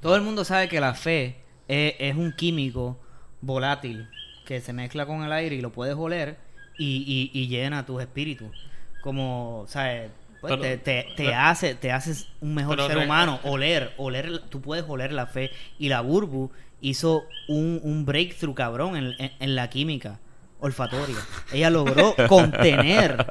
Todo 0.00 0.14
el 0.16 0.22
mundo 0.22 0.44
sabe 0.44 0.68
que 0.68 0.80
la 0.80 0.94
fe 0.94 1.36
es, 1.68 1.94
es 1.98 2.14
un 2.14 2.32
químico 2.32 2.98
volátil 3.40 4.08
que 4.46 4.60
se 4.60 4.72
mezcla 4.72 5.04
con 5.06 5.22
el 5.24 5.32
aire 5.32 5.56
y 5.56 5.60
lo 5.60 5.70
puedes 5.70 5.94
oler 5.96 6.36
y, 6.78 7.30
y, 7.34 7.38
y 7.40 7.48
llena 7.48 7.84
tus 7.86 8.00
espíritus. 8.02 8.50
Como, 9.02 9.64
¿sabes? 9.66 10.10
Pues 10.42 10.50
Pero- 10.50 10.62
te, 10.62 10.76
te, 10.76 11.04
te 11.16 11.24
pero- 11.24 11.36
hace, 11.38 11.74
te 11.76 11.90
haces 11.92 12.28
un 12.42 12.54
mejor 12.54 12.78
ser 12.82 12.98
re- 12.98 13.04
humano. 13.04 13.40
Oler, 13.44 13.92
oler, 13.96 14.40
tú 14.50 14.60
puedes 14.60 14.84
oler 14.88 15.12
la 15.12 15.26
fe. 15.26 15.50
Y 15.78 15.88
la 15.88 16.00
Burbu 16.02 16.50
hizo 16.82 17.22
un, 17.48 17.80
un 17.82 18.04
breakthrough 18.04 18.54
cabrón 18.54 18.96
en, 18.96 19.14
en- 19.18 19.32
en 19.38 19.54
la 19.54 19.70
química 19.70 20.18
olfatoria. 20.62 21.16
Ella 21.52 21.68
logró 21.70 22.14
contener 22.28 23.26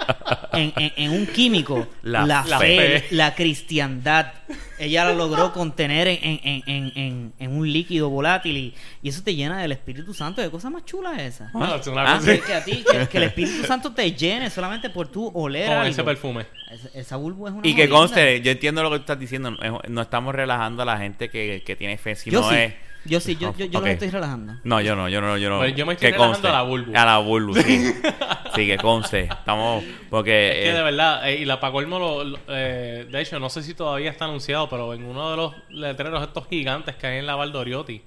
en, 0.54 0.74
en- 0.78 0.94
en 0.96 1.12
un 1.12 1.26
químico 1.28 1.88
La 2.04 2.26
la, 2.26 2.44
fe. 2.44 3.00
fe, 3.02 3.06
la 3.16 3.34
cristiandad. 3.36 4.34
Ella 4.78 5.06
lo 5.06 5.16
logró 5.16 5.54
contener 5.54 6.08
en, 6.08 6.20
en- 6.22 6.40
en- 6.44 6.64
en- 6.68 6.92
en- 6.96 7.34
en 7.40 7.52
un 7.58 7.72
líquido 7.72 8.10
volátil 8.10 8.58
y, 8.58 8.74
y 9.02 9.10
eso 9.10 9.24
te 9.24 9.34
llena 9.36 9.62
del 9.62 9.72
Espíritu 9.72 10.14
Santo. 10.14 10.42
¿Qué 10.42 10.50
cosa 10.50 10.70
más 10.70 10.86
chula 10.86 11.14
es 11.16 11.36
esa? 11.36 11.52
No, 11.54 11.76
es 11.76 11.88
una 11.88 12.14
Ah, 12.14 12.18
cosa- 12.18 12.32
Que, 12.34 12.40
que 12.42 12.54
a 12.54 12.64
ti, 12.66 12.84
que, 12.92 13.08
que 13.08 13.18
el 13.18 13.24
Espíritu 13.24 13.66
Santo 13.66 13.92
te 13.94 14.12
llene 14.12 14.50
solamente 14.50 14.90
por 14.90 15.08
tu 15.08 15.28
oler 15.34 15.68
con 15.68 15.76
algo. 15.78 15.88
ese 15.90 16.04
perfume. 16.04 16.46
Esa 16.94 17.16
bulbo 17.18 17.48
es 17.48 17.54
una 17.54 17.68
Y 17.68 17.76
que 17.76 17.88
conste, 17.90 18.42
yo 18.42 18.52
entiendo 18.52 18.82
lo 18.84 18.90
que 18.92 18.98
tú 18.98 19.02
estás 19.02 19.20
diciendo. 19.20 19.52
No, 19.52 19.80
no 19.88 20.02
estamos 20.02 20.34
relajando 20.36 20.84
a 20.84 20.86
la 20.86 20.98
gente 20.98 21.30
que, 21.30 21.64
que 21.66 21.76
tiene 21.76 21.98
fe, 21.98 22.16
sino 22.16 22.42
Yo 22.42 22.50
sí, 22.50 22.56
es. 22.56 22.74
Yo 23.06 23.20
sí, 23.20 23.36
yo, 23.36 23.54
yo, 23.58 23.66
yo 23.66 23.80
Ok. 23.80 23.86
lo 23.86 23.92
estoy 23.92 24.10
relajando. 24.10 24.54
No, 24.64 24.82
yo 24.82 24.96
no, 24.96 25.10
yo 25.10 25.22
no, 25.22 25.38
yo 25.38 25.50
no. 25.50 25.58
Pues 25.60 25.76
yo 25.76 25.86
me 25.86 25.94
estoy 25.94 26.08
que 26.12 26.14
relajando 26.14 26.34
conste. 26.34 26.48
a 26.48 26.52
la 26.52 26.62
Bulbu. 26.64 26.92
A 26.98 27.06
la 27.06 27.18
bulbu, 27.20 27.56
sí. 27.56 27.94
sí, 28.56 28.68
que 28.68 28.78
conste. 28.78 29.22
Estamos. 29.22 29.84
Porque. 30.10 30.50
Es 30.50 30.56
que 30.66 30.70
eh, 30.70 30.74
de 30.74 30.82
verdad, 30.84 31.30
eh, 31.30 31.38
y 31.42 31.46
la 31.46 31.60
pa' 31.60 31.72
colmo, 31.72 32.00
lo, 32.00 32.24
lo- 32.24 32.40
eh, 32.50 33.08
de 33.10 33.22
hecho, 33.22 33.40
no 33.40 33.50
sé 33.50 33.64
si 33.64 33.74
todavía 33.74 34.12
está 34.12 34.26
anunciado, 34.26 34.70
pero 34.70 34.94
en 34.94 35.04
uno 35.04 35.32
de 35.32 35.38
los 35.38 35.54
letreros 35.70 36.22
estos 36.22 36.48
gigantes 36.48 36.96
que 36.96 37.08
hay 37.08 37.18
en 37.20 37.26
la 37.26 37.36
Valdoriotti 37.36 38.02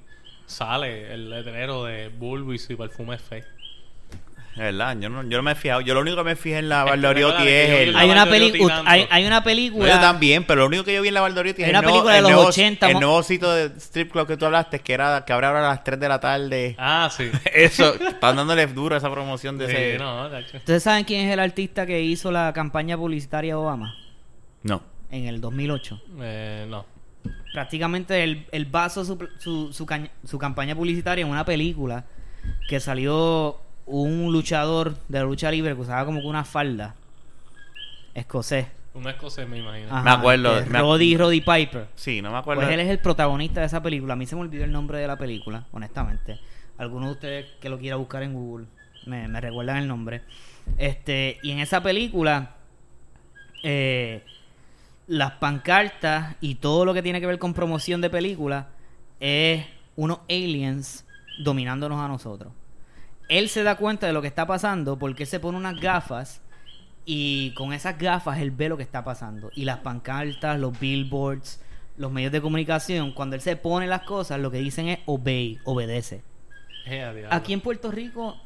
sale 0.46 1.12
el 1.14 1.30
letrero 1.30 1.84
de 1.84 2.08
Bulbis 2.08 2.68
y 2.70 2.76
perfume 2.76 3.18
Fe. 3.18 3.44
De 4.56 4.62
verdad, 4.62 4.96
yo 5.00 5.08
no, 5.08 5.22
yo 5.24 5.36
no 5.38 5.42
me 5.42 5.52
he 5.52 5.54
fijado. 5.56 5.80
Yo 5.80 5.94
lo 5.94 6.00
único 6.00 6.16
que 6.18 6.22
me 6.24 6.36
fijé 6.36 6.58
en 6.58 6.68
la 6.68 6.84
Valdoriotti 6.84 7.42
es 7.46 7.70
el. 7.88 7.96
Hay 7.96 8.08
una, 8.08 8.24
tanto. 8.24 8.82
hay, 8.86 9.06
hay 9.10 9.26
una 9.26 9.38
No, 9.40 9.44
película. 9.44 9.88
yo 9.94 10.00
también, 10.00 10.44
pero 10.44 10.60
lo 10.60 10.66
único 10.68 10.84
que 10.84 10.94
yo 10.94 11.02
vi 11.02 11.08
en 11.08 11.14
la 11.14 11.22
Valdoriotti 11.22 11.62
es 11.62 11.66
Hay 11.68 11.70
el 11.70 11.76
una 11.76 11.82
nuevo, 11.82 11.94
película 11.96 12.12
de 12.12 12.18
el 12.18 12.22
los 12.22 12.32
nuevo, 12.32 12.48
80, 12.48 12.86
el 12.90 12.94
nuevo 13.00 13.22
sitio 13.24 13.50
de 13.50 13.64
strip 13.80 14.12
club 14.12 14.26
que 14.28 14.36
tú 14.36 14.46
hablaste, 14.46 14.78
que 14.78 14.92
era 14.92 15.24
que 15.24 15.32
abre 15.32 15.46
ahora 15.48 15.58
a 15.58 15.68
las 15.70 15.82
3 15.82 15.98
de 15.98 16.08
la 16.08 16.20
tarde. 16.20 16.76
Ah, 16.78 17.10
sí. 17.10 17.30
Eso, 17.52 17.94
están 17.94 18.36
dándole 18.36 18.66
duro 18.68 18.96
esa 18.96 19.10
promoción 19.10 19.58
de 19.58 19.66
Sí, 19.68 19.74
ese. 19.76 19.98
no. 19.98 20.28
¿Ustedes 20.54 20.82
saben 20.84 21.04
quién 21.04 21.26
es 21.26 21.32
el 21.32 21.40
artista 21.40 21.84
que 21.84 22.00
hizo 22.00 22.30
la 22.30 22.52
campaña 22.52 22.96
publicitaria 22.96 23.54
de 23.54 23.60
Obama? 23.60 23.96
No. 24.62 24.82
En 25.10 25.26
el 25.26 25.40
2008. 25.40 26.00
Eh, 26.20 26.66
no. 26.68 26.86
prácticamente 27.52 28.22
él, 28.22 28.46
él 28.52 28.66
basó 28.66 29.04
su, 29.04 29.18
su, 29.38 29.72
su 29.72 30.38
campaña 30.38 30.74
publicitaria 30.76 31.22
en 31.24 31.30
una 31.30 31.44
película 31.44 32.04
que 32.68 32.78
salió 32.78 33.60
un 33.86 34.32
luchador 34.32 34.96
de 35.08 35.18
la 35.18 35.24
lucha 35.24 35.50
libre 35.50 35.74
que 35.74 35.80
usaba 35.82 36.04
como 36.04 36.20
que 36.20 36.26
una 36.26 36.44
falda 36.44 36.94
escocés. 38.14 38.66
Un 38.94 39.08
escocés, 39.08 39.48
me 39.48 39.58
imagino. 39.58 39.88
Ajá, 39.90 40.02
Me 40.04 40.10
acuerdo, 40.10 40.54
me 40.54 40.78
ac- 40.78 40.80
Roddy, 40.80 41.16
Roddy 41.16 41.40
Piper. 41.40 41.88
Sí, 41.96 42.22
no 42.22 42.30
me 42.30 42.38
acuerdo. 42.38 42.62
Pues 42.62 42.72
él 42.72 42.80
es 42.80 42.88
el 42.88 43.00
protagonista 43.00 43.60
de 43.60 43.66
esa 43.66 43.82
película. 43.82 44.12
A 44.12 44.16
mí 44.16 44.24
se 44.26 44.36
me 44.36 44.42
olvidó 44.42 44.64
el 44.64 44.70
nombre 44.72 44.98
de 44.98 45.06
la 45.08 45.16
película, 45.16 45.66
honestamente. 45.72 46.38
Alguno 46.78 47.06
de 47.06 47.12
ustedes 47.12 47.46
que 47.60 47.68
lo 47.68 47.78
quiera 47.78 47.96
buscar 47.96 48.22
en 48.22 48.34
Google 48.34 48.66
me, 49.06 49.26
me 49.28 49.40
recuerdan 49.40 49.78
el 49.78 49.88
nombre. 49.88 50.22
Este, 50.78 51.38
y 51.42 51.50
en 51.50 51.58
esa 51.58 51.82
película, 51.82 52.52
eh, 53.64 54.22
las 55.08 55.32
pancartas 55.32 56.36
y 56.40 56.54
todo 56.56 56.84
lo 56.84 56.94
que 56.94 57.02
tiene 57.02 57.20
que 57.20 57.26
ver 57.26 57.38
con 57.38 57.52
promoción 57.52 58.00
de 58.00 58.10
películas 58.10 58.66
es 59.20 59.64
unos 59.96 60.20
aliens 60.28 61.04
dominándonos 61.40 62.00
a 62.00 62.08
nosotros. 62.08 62.52
Él 63.28 63.48
se 63.48 63.62
da 63.62 63.76
cuenta 63.76 64.06
de 64.06 64.12
lo 64.12 64.20
que 64.20 64.28
está 64.28 64.46
pasando 64.46 64.98
porque 64.98 65.22
él 65.22 65.28
se 65.28 65.40
pone 65.40 65.56
unas 65.56 65.80
gafas 65.80 66.40
y 67.06 67.52
con 67.52 67.72
esas 67.72 67.98
gafas 67.98 68.38
él 68.38 68.50
ve 68.50 68.68
lo 68.68 68.76
que 68.76 68.82
está 68.82 69.04
pasando. 69.04 69.50
Y 69.54 69.64
las 69.64 69.78
pancartas, 69.78 70.58
los 70.58 70.78
billboards, 70.78 71.60
los 71.96 72.10
medios 72.10 72.32
de 72.32 72.40
comunicación, 72.40 73.12
cuando 73.12 73.36
él 73.36 73.42
se 73.42 73.56
pone 73.56 73.86
las 73.86 74.02
cosas, 74.02 74.40
lo 74.40 74.50
que 74.50 74.58
dicen 74.58 74.88
es 74.88 74.98
obey, 75.06 75.58
obedece. 75.64 76.22
Eh. 76.86 77.26
Aquí 77.30 77.52
en 77.52 77.60
Puerto 77.60 77.90
Rico, 77.90 78.36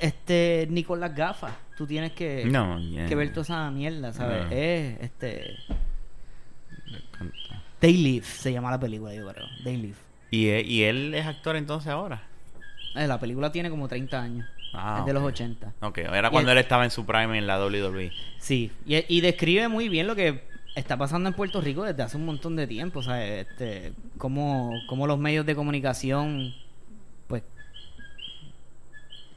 este, 0.00 0.66
ni 0.70 0.82
con 0.82 1.00
las 1.00 1.14
gafas, 1.14 1.52
tú 1.76 1.86
tienes 1.86 2.12
que, 2.12 2.44
No, 2.46 2.78
que 3.08 3.14
ver 3.14 3.32
toda 3.32 3.42
esa 3.42 3.70
mierda, 3.70 4.12
¿sabes? 4.12 4.44
No. 4.46 4.50
Es, 4.50 5.00
este... 5.00 5.56
They 7.78 7.96
Live 7.96 8.26
se 8.26 8.52
llama 8.52 8.70
la 8.70 8.78
película, 8.78 9.14
yo 9.14 9.26
creo. 9.26 9.46
They 9.64 9.76
Live. 9.76 9.96
¿Y, 10.30 10.48
y 10.48 10.82
él 10.84 11.14
es 11.14 11.26
actor 11.26 11.56
entonces 11.56 11.90
ahora. 11.90 12.29
Eh, 12.94 13.06
la 13.06 13.18
película 13.18 13.52
tiene 13.52 13.70
como 13.70 13.88
30 13.88 14.20
años. 14.20 14.46
Ah, 14.72 14.98
es 15.00 15.06
de 15.06 15.12
los 15.12 15.22
ok. 15.22 15.28
80. 15.30 15.72
Ok, 15.80 15.98
era 15.98 16.30
cuando 16.30 16.52
él 16.52 16.58
estaba 16.58 16.84
en 16.84 16.90
su 16.90 17.04
prime 17.04 17.38
en 17.38 17.46
la 17.46 17.58
WWE. 17.64 18.12
Sí, 18.38 18.70
y, 18.86 19.04
y 19.08 19.20
describe 19.20 19.68
muy 19.68 19.88
bien 19.88 20.06
lo 20.06 20.14
que 20.14 20.48
está 20.74 20.96
pasando 20.96 21.28
en 21.28 21.34
Puerto 21.34 21.60
Rico 21.60 21.84
desde 21.84 22.02
hace 22.02 22.16
un 22.16 22.24
montón 22.24 22.56
de 22.56 22.66
tiempo, 22.66 23.02
¿sabes? 23.02 23.46
Este, 23.48 23.92
cómo, 24.18 24.72
cómo 24.88 25.06
los 25.06 25.18
medios 25.18 25.44
de 25.46 25.54
comunicación, 25.54 26.54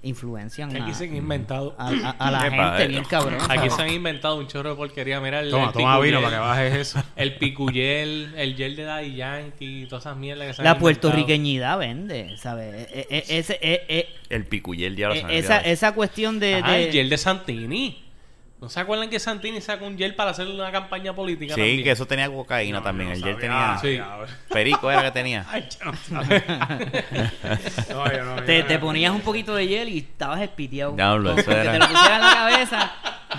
influencian 0.04 0.70
aquí 0.76 0.92
a, 0.92 0.94
se 0.94 1.06
han 1.06 1.16
inventado. 1.16 1.76
a, 1.78 1.88
a- 1.88 2.10
a 2.12 2.32
la 2.32 2.48
Epa, 2.48 2.70
gente 2.78 2.84
eh. 2.84 2.88
bien 2.90 3.04
cabrón. 3.06 3.40
Aquí 3.50 3.70
se 3.70 3.82
han 3.82 3.90
inventado 3.90 4.38
un 4.38 4.48
chorro 4.48 4.70
de 4.72 4.76
porquería. 4.76 5.20
Mira 5.20 5.40
el, 5.40 5.50
Toma, 5.50 5.68
el 5.68 5.72
toma 5.74 6.00
vino 6.00 6.20
picuyel, 6.20 6.24
para 6.24 6.36
que 6.36 6.40
bajes 6.48 6.74
eso. 6.76 7.04
El 7.16 7.36
picuyel, 7.38 8.34
el 8.38 8.56
gel 8.56 8.76
de 8.76 8.84
Daddy 8.84 9.16
Yankee, 9.16 9.86
todas 9.90 10.04
esas 10.06 10.18
mierdas 10.18 10.48
que 10.48 10.54
se 10.56 10.62
han 10.62 10.66
La 10.66 10.78
puertorriqueñidad 10.78 11.78
vende, 11.80 12.36
¿sabes? 12.38 12.88
E- 12.94 13.08
e- 13.10 13.38
ese- 13.40 13.60
e- 13.62 13.86
e- 13.88 14.08
El 14.30 14.46
picuyel 14.46 14.96
ya 14.96 15.08
lo 15.10 15.14
e- 15.16 15.22
sabía. 15.22 15.38
esa, 15.38 15.58
esa 15.60 15.94
cuestión 15.94 16.40
de... 16.40 16.56
Ah, 16.64 16.72
de- 16.72 16.86
el 16.86 16.92
gel 16.92 17.10
de 17.10 17.18
Santini. 17.18 18.00
¿No 18.64 18.70
se 18.70 18.80
acuerdan 18.80 19.10
que 19.10 19.20
Santini 19.20 19.60
sacó 19.60 19.86
un 19.86 19.98
gel 19.98 20.16
para 20.16 20.32
hacer 20.32 20.48
una 20.48 20.72
campaña 20.72 21.14
política 21.14 21.54
Sí, 21.54 21.60
también? 21.60 21.84
que 21.84 21.92
eso 21.92 22.06
tenía 22.06 22.30
cocaína 22.30 22.82
también. 22.82 23.12
el 23.12 23.22
gel 23.22 23.38
tenía. 23.38 23.78
Sí. 23.82 24.00
Perico 24.50 24.90
era 24.90 25.04
que 25.04 25.12
tenía. 25.12 25.46
Ay, 25.52 25.68
yo 25.70 25.92
no 25.92 25.94
sabía. 25.98 26.44
No, 27.90 28.12
yo 28.12 28.24
no- 28.24 28.44
te, 28.44 28.80
ponías 28.80 29.12
un 29.14 29.20
poquito 29.20 29.54
de 29.54 29.68
hiel 29.68 29.90
y 29.90 29.98
estabas 29.98 30.40
espiteado. 30.42 30.94
Diablo, 30.94 31.34
eso 31.38 31.50
que 31.52 31.58
era- 31.58 31.72
te 31.74 31.80
lo 31.80 31.88
pusieras 31.90 32.14
en 32.16 32.22
la 32.22 32.34
cabeza, 32.34 32.92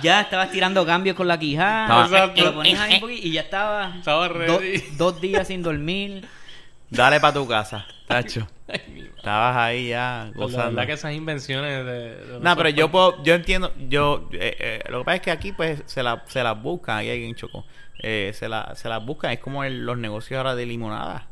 ya 0.03 0.21
estabas 0.21 0.51
tirando 0.51 0.85
cambios 0.85 1.15
con 1.15 1.27
la 1.27 1.39
quijada. 1.39 2.03
Estaba- 2.05 2.33
te 2.33 2.41
lo 2.43 2.53
ponías 2.53 2.79
ahí 2.81 2.93
un 2.95 2.99
poquito 3.01 3.27
y 3.27 3.31
ya 3.31 3.41
estabas 3.41 3.95
Estaba 3.95 4.27
do- 4.29 4.61
dos 4.97 5.19
días 5.21 5.47
sin 5.47 5.63
dormir. 5.63 6.27
Dale 6.91 7.19
para 7.19 7.33
tu 7.33 7.47
casa, 7.47 7.85
tacho. 8.07 8.47
Ay. 8.67 9.11
Estabas 9.17 9.55
ahí 9.57 9.89
ya 9.89 10.31
Pues 10.33 10.51
La 10.51 10.57
gozando. 10.57 10.75
verdad 10.77 10.87
que 10.87 10.93
esas 10.93 11.13
invenciones 11.13 11.85
de... 11.85 12.25
de 12.25 12.39
No, 12.39 12.55
pero 12.55 12.69
yo 12.69 12.89
puedo, 12.91 13.23
yo 13.23 13.33
entiendo, 13.35 13.71
yo, 13.89 14.27
eh, 14.33 14.55
eh, 14.59 14.83
lo 14.89 14.99
que 14.99 15.05
pasa 15.05 15.15
es 15.17 15.21
que 15.21 15.31
aquí 15.31 15.51
pues 15.51 15.83
se, 15.85 16.01
la, 16.03 16.23
se 16.27 16.41
las 16.43 16.61
buscan, 16.61 16.97
ahí 16.97 17.09
alguien 17.11 17.35
chocó, 17.35 17.65
eh, 17.99 18.31
se, 18.33 18.49
la, 18.49 18.73
se 18.75 18.89
las 18.89 19.05
buscan, 19.05 19.31
es 19.31 19.39
como 19.39 19.63
el- 19.63 19.85
los 19.85 19.97
negocios 19.97 20.37
ahora 20.37 20.55
de 20.55 20.65
limonada. 20.65 21.27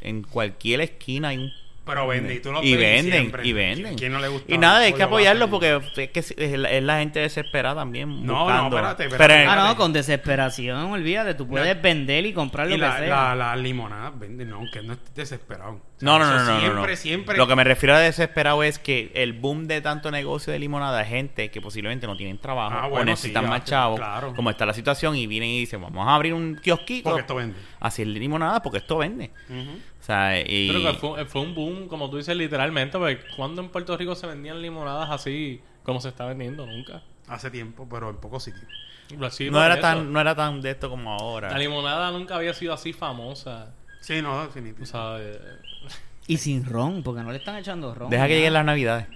En 0.00 0.22
cualquier 0.22 0.80
esquina 0.80 1.28
hay 1.28 1.38
un 1.38 1.52
Pero 1.88 2.06
vende 2.06 2.34
y 2.34 2.40
tú 2.40 2.52
lo 2.52 2.62
y 2.62 2.76
venden, 2.76 3.12
siempre. 3.12 3.46
y 3.48 3.52
venden. 3.54 3.94
¿Quién 3.96 4.12
no 4.12 4.18
le 4.20 4.28
gusta? 4.28 4.52
Y 4.54 4.58
nada, 4.58 4.80
hay 4.80 4.92
que 4.92 5.02
apoyarlo 5.02 5.48
porque 5.48 5.80
es 5.96 6.10
que 6.10 6.20
es, 6.20 6.34
es 6.36 6.58
la, 6.58 6.70
es 6.70 6.82
la 6.82 6.98
gente 6.98 7.18
desesperada 7.20 7.76
también. 7.76 8.26
No, 8.26 8.44
buscando. 8.44 8.62
no, 8.70 8.76
espérate, 8.76 9.04
Pero 9.08 9.14
espérate. 9.34 9.46
Ah, 9.48 9.68
no, 9.68 9.76
con 9.76 9.92
desesperación, 9.94 10.76
olvídate. 10.92 11.34
Tú 11.34 11.48
puedes 11.48 11.80
vender 11.80 12.26
y 12.26 12.32
comprar 12.34 12.66
lo 12.66 12.74
Y 12.74 12.76
que 12.76 12.82
la, 12.82 12.98
sea. 12.98 13.08
la, 13.08 13.34
la 13.34 13.56
limonada 13.56 14.10
vende, 14.10 14.44
no, 14.44 14.60
que 14.72 14.82
no 14.82 14.92
estés 14.92 15.14
desesperado. 15.14 15.72
O 15.72 15.80
sea, 16.00 16.06
No, 16.08 16.18
no, 16.18 16.26
no, 16.26 16.32
no, 16.32 16.44
no, 16.44 16.60
Siempre, 16.60 16.90
no. 16.92 16.96
siempre. 16.96 17.36
Lo 17.38 17.46
que 17.48 17.56
me 17.56 17.64
refiero 17.64 17.94
a 17.94 17.98
desesperado 18.00 18.62
es 18.62 18.78
que 18.78 19.10
el 19.14 19.32
boom 19.32 19.66
de 19.66 19.80
tanto 19.80 20.10
negocio 20.10 20.52
de 20.52 20.58
limonada 20.58 21.02
es 21.02 21.08
gente 21.08 21.50
que 21.50 21.60
posiblemente 21.60 22.06
no 22.06 22.16
tienen 22.16 22.38
trabajo 22.38 22.76
Ah, 22.80 22.86
o 22.88 23.02
necesitan 23.04 23.44
sí, 23.44 23.50
más 23.50 23.64
chavos. 23.64 23.98
claro. 23.98 24.34
Como 24.34 24.50
está 24.50 24.66
la 24.66 24.74
situación 24.74 25.16
y 25.16 25.26
vienen 25.26 25.48
y 25.48 25.58
dicen, 25.60 25.80
vamos 25.80 26.06
a 26.06 26.14
abrir 26.14 26.34
un 26.34 26.56
kiosquito. 26.62 27.04
Porque 27.08 27.22
esto 27.22 27.34
vende. 27.34 27.56
Así 27.80 28.02
es 28.02 28.08
limonada 28.08 28.62
porque 28.62 28.78
esto 28.78 28.98
vende. 28.98 29.30
O 29.50 29.97
sea, 30.08 30.40
y... 30.40 30.68
Creo 30.68 30.82
que 30.82 30.98
fue, 30.98 31.24
fue 31.26 31.42
un 31.42 31.54
boom, 31.54 31.88
como 31.88 32.10
tú 32.10 32.16
dices, 32.16 32.36
literalmente. 32.36 32.98
Porque 32.98 33.20
cuando 33.36 33.62
en 33.62 33.68
Puerto 33.68 33.96
Rico 33.96 34.14
se 34.14 34.26
vendían 34.26 34.60
limonadas 34.60 35.10
así 35.10 35.60
como 35.82 36.00
se 36.00 36.08
está 36.08 36.26
vendiendo, 36.26 36.66
nunca. 36.66 37.02
Hace 37.28 37.50
tiempo, 37.50 37.86
pero 37.90 38.10
en 38.10 38.16
pocos 38.16 38.44
sitios. 38.44 38.66
Así 39.22 39.50
no 39.50 39.64
era 39.64 39.80
tan 39.80 40.12
no 40.12 40.20
era 40.20 40.34
tan 40.34 40.60
de 40.60 40.72
esto 40.72 40.90
como 40.90 41.12
ahora. 41.12 41.50
La 41.50 41.58
limonada 41.58 42.10
nunca 42.10 42.36
había 42.36 42.52
sido 42.52 42.74
así 42.74 42.92
famosa. 42.92 43.74
Sí, 44.00 44.20
no, 44.20 44.48
O 44.80 44.86
sea, 44.86 45.16
eh, 45.18 45.38
Y 46.26 46.36
sin 46.36 46.64
ron, 46.64 47.02
porque 47.02 47.22
no 47.22 47.32
le 47.32 47.38
están 47.38 47.56
echando 47.56 47.94
ron. 47.94 48.10
Deja 48.10 48.26
que 48.26 48.36
lleguen 48.36 48.52
las 48.52 48.64
navidades. 48.64 49.06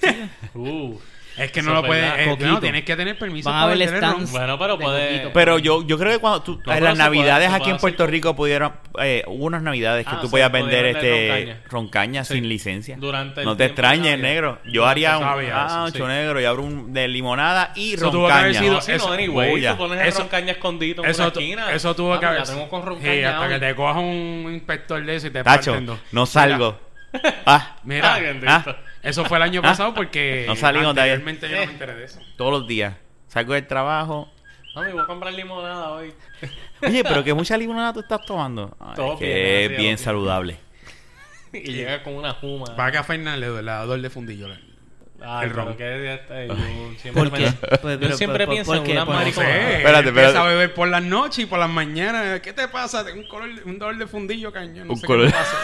uh. 0.54 0.96
Es 1.36 1.52
que 1.52 1.60
Eso 1.60 1.68
no 1.68 1.74
lo 1.74 1.80
es 1.82 1.86
puedes. 1.86 2.12
eh, 2.18 2.36
no, 2.40 2.60
tienes 2.60 2.84
que 2.84 2.96
tener 2.96 3.18
permiso 3.18 3.48
Van 3.50 3.58
a 3.58 3.62
para 3.64 3.72
haber 3.74 3.88
stands. 3.88 4.32
Bueno, 4.32 4.58
pero 4.58 4.76
de 4.78 4.84
puede. 4.84 5.30
Pero 5.34 5.58
yo, 5.58 5.86
yo 5.86 5.98
creo 5.98 6.12
que 6.12 6.18
cuando 6.18 6.42
tú, 6.42 6.60
No, 6.64 6.72
en 6.72 6.82
las 6.84 6.94
puede- 6.94 7.04
navidades 7.04 7.52
aquí 7.52 7.70
en 7.70 7.76
Puerto 7.76 8.06
Rico 8.06 8.34
pudieron 8.34 8.72
eh, 9.02 9.22
hubo 9.26 9.44
unas 9.44 9.62
navidades 9.62 10.06
que 10.06 10.14
Ah, 10.14 10.20
tú 10.22 10.30
podías 10.30 10.48
podía 10.50 10.62
vender 10.64 10.84
vender 10.84 10.96
este 11.04 11.28
roncaña. 11.28 11.60
roncaña 11.68 12.24
Sí. 12.24 12.34
sin 12.34 12.48
licencia. 12.48 12.96
Durante 12.98 13.40
el 13.40 13.46
no 13.46 13.56
te 13.56 13.66
extrañes, 13.66 14.12
Navidad. 14.12 14.18
negro. 14.28 14.58
Yo 14.64 14.82
No, 14.82 14.88
haría 14.88 15.18
un 15.18 15.92
sí. 15.92 16.02
negro 16.02 16.40
y 16.40 16.44
abro 16.46 16.62
un 16.62 16.92
de 16.94 17.08
limonada 17.08 17.72
y 17.74 17.94
Eso 17.94 18.10
tuvo 18.10 18.26
que 18.28 18.32
haber 18.32 18.54
roncaña. 18.54 18.78
eso- 18.94 19.06
no, 19.08 19.12
anyway, 19.12 19.50
Bulla. 19.50 19.72
tú 19.72 19.78
pones 19.78 20.16
roncaña 20.18 20.52
escondido 20.52 21.04
en 21.04 21.10
Eso, 21.10 21.22
una 21.22 21.28
esquina. 21.32 21.72
eso 21.72 21.94
tuvo 21.94 22.14
Ah, 22.14 22.20
que 22.20 22.26
haber. 22.26 22.46
Sí, 22.46 23.22
hasta 23.24 23.48
que 23.48 23.58
te 23.58 23.74
cojas 23.74 23.96
un 23.96 24.50
inspector 24.54 25.04
de 25.04 25.16
eso 25.16 25.26
y 25.26 25.30
te 25.30 25.42
Tacho, 25.44 25.78
no 26.12 26.26
salgo. 26.26 26.80
Ah, 27.46 27.76
Mira, 27.84 28.18
Eso 29.06 29.24
fue 29.24 29.36
el 29.38 29.42
año 29.44 29.60
Ah. 29.64 29.68
pasado 29.68 29.94
porque 29.94 30.44
No 30.46 30.56
salimos 30.56 30.94
de 30.94 31.00
ahí. 31.00 31.10
anteriormente 31.10 31.48
yo 31.48 31.56
no 31.56 31.66
me 31.66 31.72
enteré 31.72 31.94
de 31.94 32.04
eso. 32.04 32.20
todos 32.36 32.52
los 32.52 32.66
días. 32.68 32.94
Salgo 33.28 33.54
del 33.54 33.66
trabajo. 33.66 34.30
Mami, 34.74 34.92
voy 34.92 35.02
a 35.02 35.06
comprar 35.06 35.32
limonada 35.32 35.90
hoy. 35.92 36.12
Oye, 36.82 37.02
pero 37.02 37.24
que 37.24 37.32
mucha 37.32 37.56
limonada 37.56 37.92
tú 37.94 38.00
estás 38.00 38.20
tomando. 38.26 38.76
Ay, 38.78 38.92
Todo 38.96 39.18
que 39.18 39.24
bien, 39.24 39.72
es 39.72 39.78
bien 39.78 39.98
saludable. 39.98 40.58
y 41.52 41.72
llega 41.72 42.02
con 42.02 42.14
una 42.14 42.32
juma. 42.34 42.76
Para 42.76 42.92
que 42.92 42.98
a 42.98 43.02
Fernández 43.04 43.40
le 43.50 43.62
da 43.62 43.80
dolor 43.86 44.02
de 44.02 44.10
fundillo. 44.10 44.48
Ay, 45.24 45.46
el 45.46 45.52
pero 45.52 45.64
ron. 45.66 45.76
que 45.76 46.14
este, 46.14 46.48
yo 46.48 46.54
siempre, 47.00 47.12
¿Por 47.12 47.32
me- 47.32 47.38
qué? 47.38 47.44
yo 47.44 47.52
Pues, 47.80 47.98
pero, 47.98 48.16
siempre 48.16 48.46
pues, 48.46 48.54
pienso 48.56 48.72
¿por 48.72 48.84
en 48.84 48.90
una 48.92 49.06
Pues, 49.06 49.14
No 49.16 49.20
maricona. 49.22 49.46
sé, 49.46 49.76
Espérate, 49.76 50.08
empieza 50.08 50.28
espérate. 50.28 50.38
a 50.38 50.42
beber 50.50 50.74
por 50.74 50.88
las 50.88 51.02
noches 51.02 51.38
y 51.38 51.46
por 51.46 51.58
las 51.58 51.70
mañanas. 51.70 52.40
¿Qué 52.40 52.52
te 52.52 52.68
pasa? 52.68 53.04
Tengo 53.04 53.20
un, 53.20 53.28
color, 53.28 53.48
un 53.64 53.78
dolor 53.78 53.96
de 53.96 54.06
fundillo, 54.06 54.52
cañón. 54.52 54.86
No 54.86 54.92
Un 54.94 54.98
sé 55.00 55.06
color- 55.06 55.26
qué 55.26 55.32
pasa. 55.32 55.56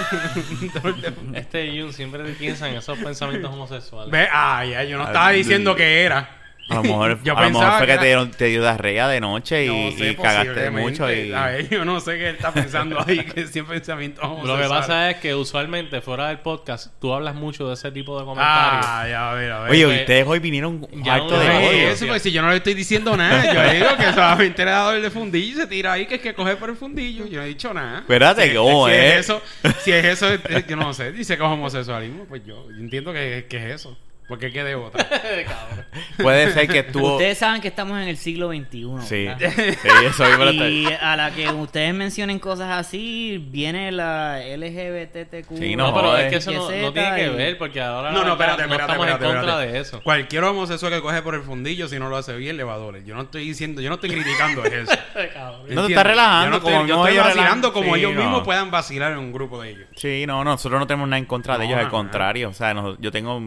un 0.62 0.68
dolor 0.72 1.00
de 1.00 1.12
fundillo. 1.12 1.38
Este 1.38 1.80
Jun 1.80 1.92
siempre 1.92 2.22
piensa 2.32 2.68
en 2.68 2.76
esos 2.76 2.98
pensamientos 2.98 3.50
homosexuales. 3.52 4.10
Ve, 4.10 4.26
ay, 4.32 4.74
ay, 4.74 4.88
yo 4.88 4.98
no 4.98 5.04
estaba 5.04 5.30
diciendo 5.30 5.74
que 5.76 6.02
era. 6.02 6.38
A 6.68 6.75
lo 6.77 6.83
mejor, 6.85 7.18
Yo 7.25 7.37
a 7.37 7.42
lo 7.42 7.51
mejor 7.51 7.72
fue 7.79 7.81
que, 7.81 7.81
que 7.81 7.87
te, 7.87 7.92
era- 7.94 8.03
dieron, 8.05 8.31
te 8.31 8.44
dio 8.46 8.61
diarrea 8.62 9.09
de 9.09 9.20
noche 9.20 9.66
y, 9.66 9.68
No 9.90 9.96
sé, 9.98 10.11
y 10.11 10.14
cagaste 10.16 10.70
mucho. 10.70 11.12
Y... 11.12 11.33
A 11.33 11.46
ver, 11.46 11.68
yo 11.68 11.85
no 11.85 12.01
sé 12.01 12.16
qué 12.18 12.29
él 12.31 12.37
está 12.37 12.53
pensando 12.53 12.98
ahí, 13.07 13.18
que 13.25 13.46
siempre 13.46 13.77
pensamientos 13.79 14.25
Lo 14.44 14.57
que 14.57 14.68
pasa 14.68 15.11
es 15.11 15.16
que 15.18 15.35
usualmente 15.35 16.01
fuera 16.01 16.29
del 16.29 16.38
podcast 16.38 16.92
tú 17.01 17.12
hablas 17.12 17.35
mucho 17.35 17.68
de 17.68 17.75
ese 17.75 17.90
tipo 17.90 18.18
de 18.18 18.25
comentarios. 18.25 18.87
Ah, 18.88 19.07
ya, 19.09 19.31
a 19.31 19.35
ver, 19.35 19.53
a 19.53 19.61
ver. 19.62 19.70
Oye, 19.72 19.87
ustedes 19.87 20.27
hoy 20.27 20.38
vinieron 20.38 20.87
harto 21.11 21.31
no 21.31 21.38
de 21.38 21.48
odio. 21.51 21.88
eso, 21.90 22.07
pues 22.07 22.22
si 22.22 22.33
yo 22.33 22.42
no 22.42 22.51
le 22.51 22.57
estoy 22.57 22.75
diciendo 22.75 23.16
nada, 23.16 23.53
yo 23.53 23.72
digo 23.75 23.96
que 23.96 24.12
solamente 24.12 24.64
le 24.64 24.70
da 24.70 24.85
dolor 24.85 25.03
de 25.03 25.11
fundillo 25.11 25.53
y 25.53 25.61
se 25.61 25.66
tira 25.66 25.92
ahí 25.92 26.07
que 26.07 26.14
es 26.16 26.20
que 26.20 26.35
coge 26.35 26.57
por 26.57 26.70
el 26.70 26.77
fundillo. 26.77 27.27
Yo 27.27 27.38
no 27.38 27.44
he 27.44 27.48
dicho 27.48 27.75
nada. 27.75 27.98
Espérate, 28.01 28.48
si, 28.51 28.55
¿cómo 28.57 28.87
si 28.88 28.94
es? 28.94 29.01
es 29.03 29.16
eso, 29.18 29.42
si 29.81 29.92
es 29.92 30.05
eso, 30.05 30.29
es- 30.33 30.66
yo 30.66 30.77
no 30.77 30.92
sé, 30.94 31.12
dice 31.12 31.37
que 31.37 31.42
es 31.42 31.48
homosexualismo, 31.48 32.25
pues 32.27 32.42
yo, 32.46 32.70
yo 32.70 32.77
entiendo 32.79 33.12
que, 33.12 33.46
que 33.48 33.57
es 33.59 33.75
eso. 33.77 33.98
Porque 34.28 34.50
qué 34.52 34.64
de 34.64 34.74
otra. 34.74 35.06
Cabrón. 35.11 35.85
Puede 36.16 36.52
ser 36.52 36.68
que 36.68 36.78
estuvo. 36.78 37.12
Ustedes 37.14 37.37
saben 37.38 37.61
que 37.61 37.68
estamos 37.68 38.00
en 38.00 38.08
el 38.08 38.16
siglo 38.16 38.48
XXI. 38.50 38.87
Sí, 39.00 39.28
sí, 39.82 39.88
eso 40.06 40.24
mismo 40.24 40.44
Y 40.64 40.87
a 41.00 41.16
la 41.16 41.30
que 41.32 41.48
ustedes 41.50 41.92
mencionen 41.94 42.38
cosas 42.38 42.70
así, 42.70 43.44
viene 43.50 43.92
la 43.92 44.38
LGBTQ. 44.56 45.58
Sí, 45.58 45.76
No, 45.76 45.88
No, 45.88 45.94
pero 45.94 46.16
es 46.16 46.30
que 46.30 46.37
eso 46.37 46.50
no, 46.52 46.70
no 46.70 46.92
tiene 46.92 47.16
que 47.16 47.28
ver 47.30 47.58
porque 47.58 47.80
ahora 47.80 48.11
No, 48.12 48.24
no, 48.24 48.32
espérate, 48.32 48.62
espérate, 48.62 48.82
estamos 48.92 49.06
espérate, 49.06 49.24
en 49.24 49.30
contra 49.35 49.50
espérate. 49.52 49.72
de 49.72 49.80
eso. 49.80 50.02
Cualquier 50.02 50.44
homosexual 50.44 50.92
que 50.92 51.00
coge 51.02 51.20
por 51.22 51.35
el 51.35 51.42
fundillo, 51.42 51.88
si 51.88 51.98
no 51.98 52.08
lo 52.08 52.16
hace 52.16 52.35
bien, 52.37 52.56
le 52.56 52.64
va 52.64 52.74
a 52.74 52.78
doler. 52.78 53.04
Yo 53.04 53.14
no 53.14 53.22
estoy 53.22 53.44
diciendo, 53.44 53.80
yo 53.82 53.88
no 53.88 53.96
estoy 53.96 54.11
criticando 54.11 54.64
eso. 54.64 54.92
Cabrón. 55.35 55.62
No 55.68 55.87
te 55.87 55.92
estás 55.92 56.06
relajando, 56.06 56.44
Yo 56.46 56.50
no 56.50 56.56
estoy, 56.56 56.72
como 56.72 56.87
yo 56.87 57.06
estoy 57.06 57.18
vacilando 57.18 57.72
como 57.72 57.94
Sí, 57.94 58.00
ellos 58.00 58.14
no. 58.14 58.20
mismos 58.22 58.42
puedan 58.44 58.70
vacilar 58.70 59.12
en 59.12 59.18
un 59.18 59.32
grupo 59.32 59.61
de 59.61 59.70
ellos. 59.70 59.88
Sí, 59.96 60.24
no, 60.26 60.42
nosotros 60.44 60.80
no 60.80 60.87
tenemos 60.87 61.08
nada 61.08 61.18
en 61.18 61.26
contra 61.26 61.54
de 61.58 61.64
No, 61.64 61.64
ellos, 61.64 61.78
al 61.78 61.85
no, 61.87 61.90
contrario. 61.90 62.48
O 62.48 62.54
sea, 62.54 62.74
yo 62.98 63.11
tengo 63.12 63.40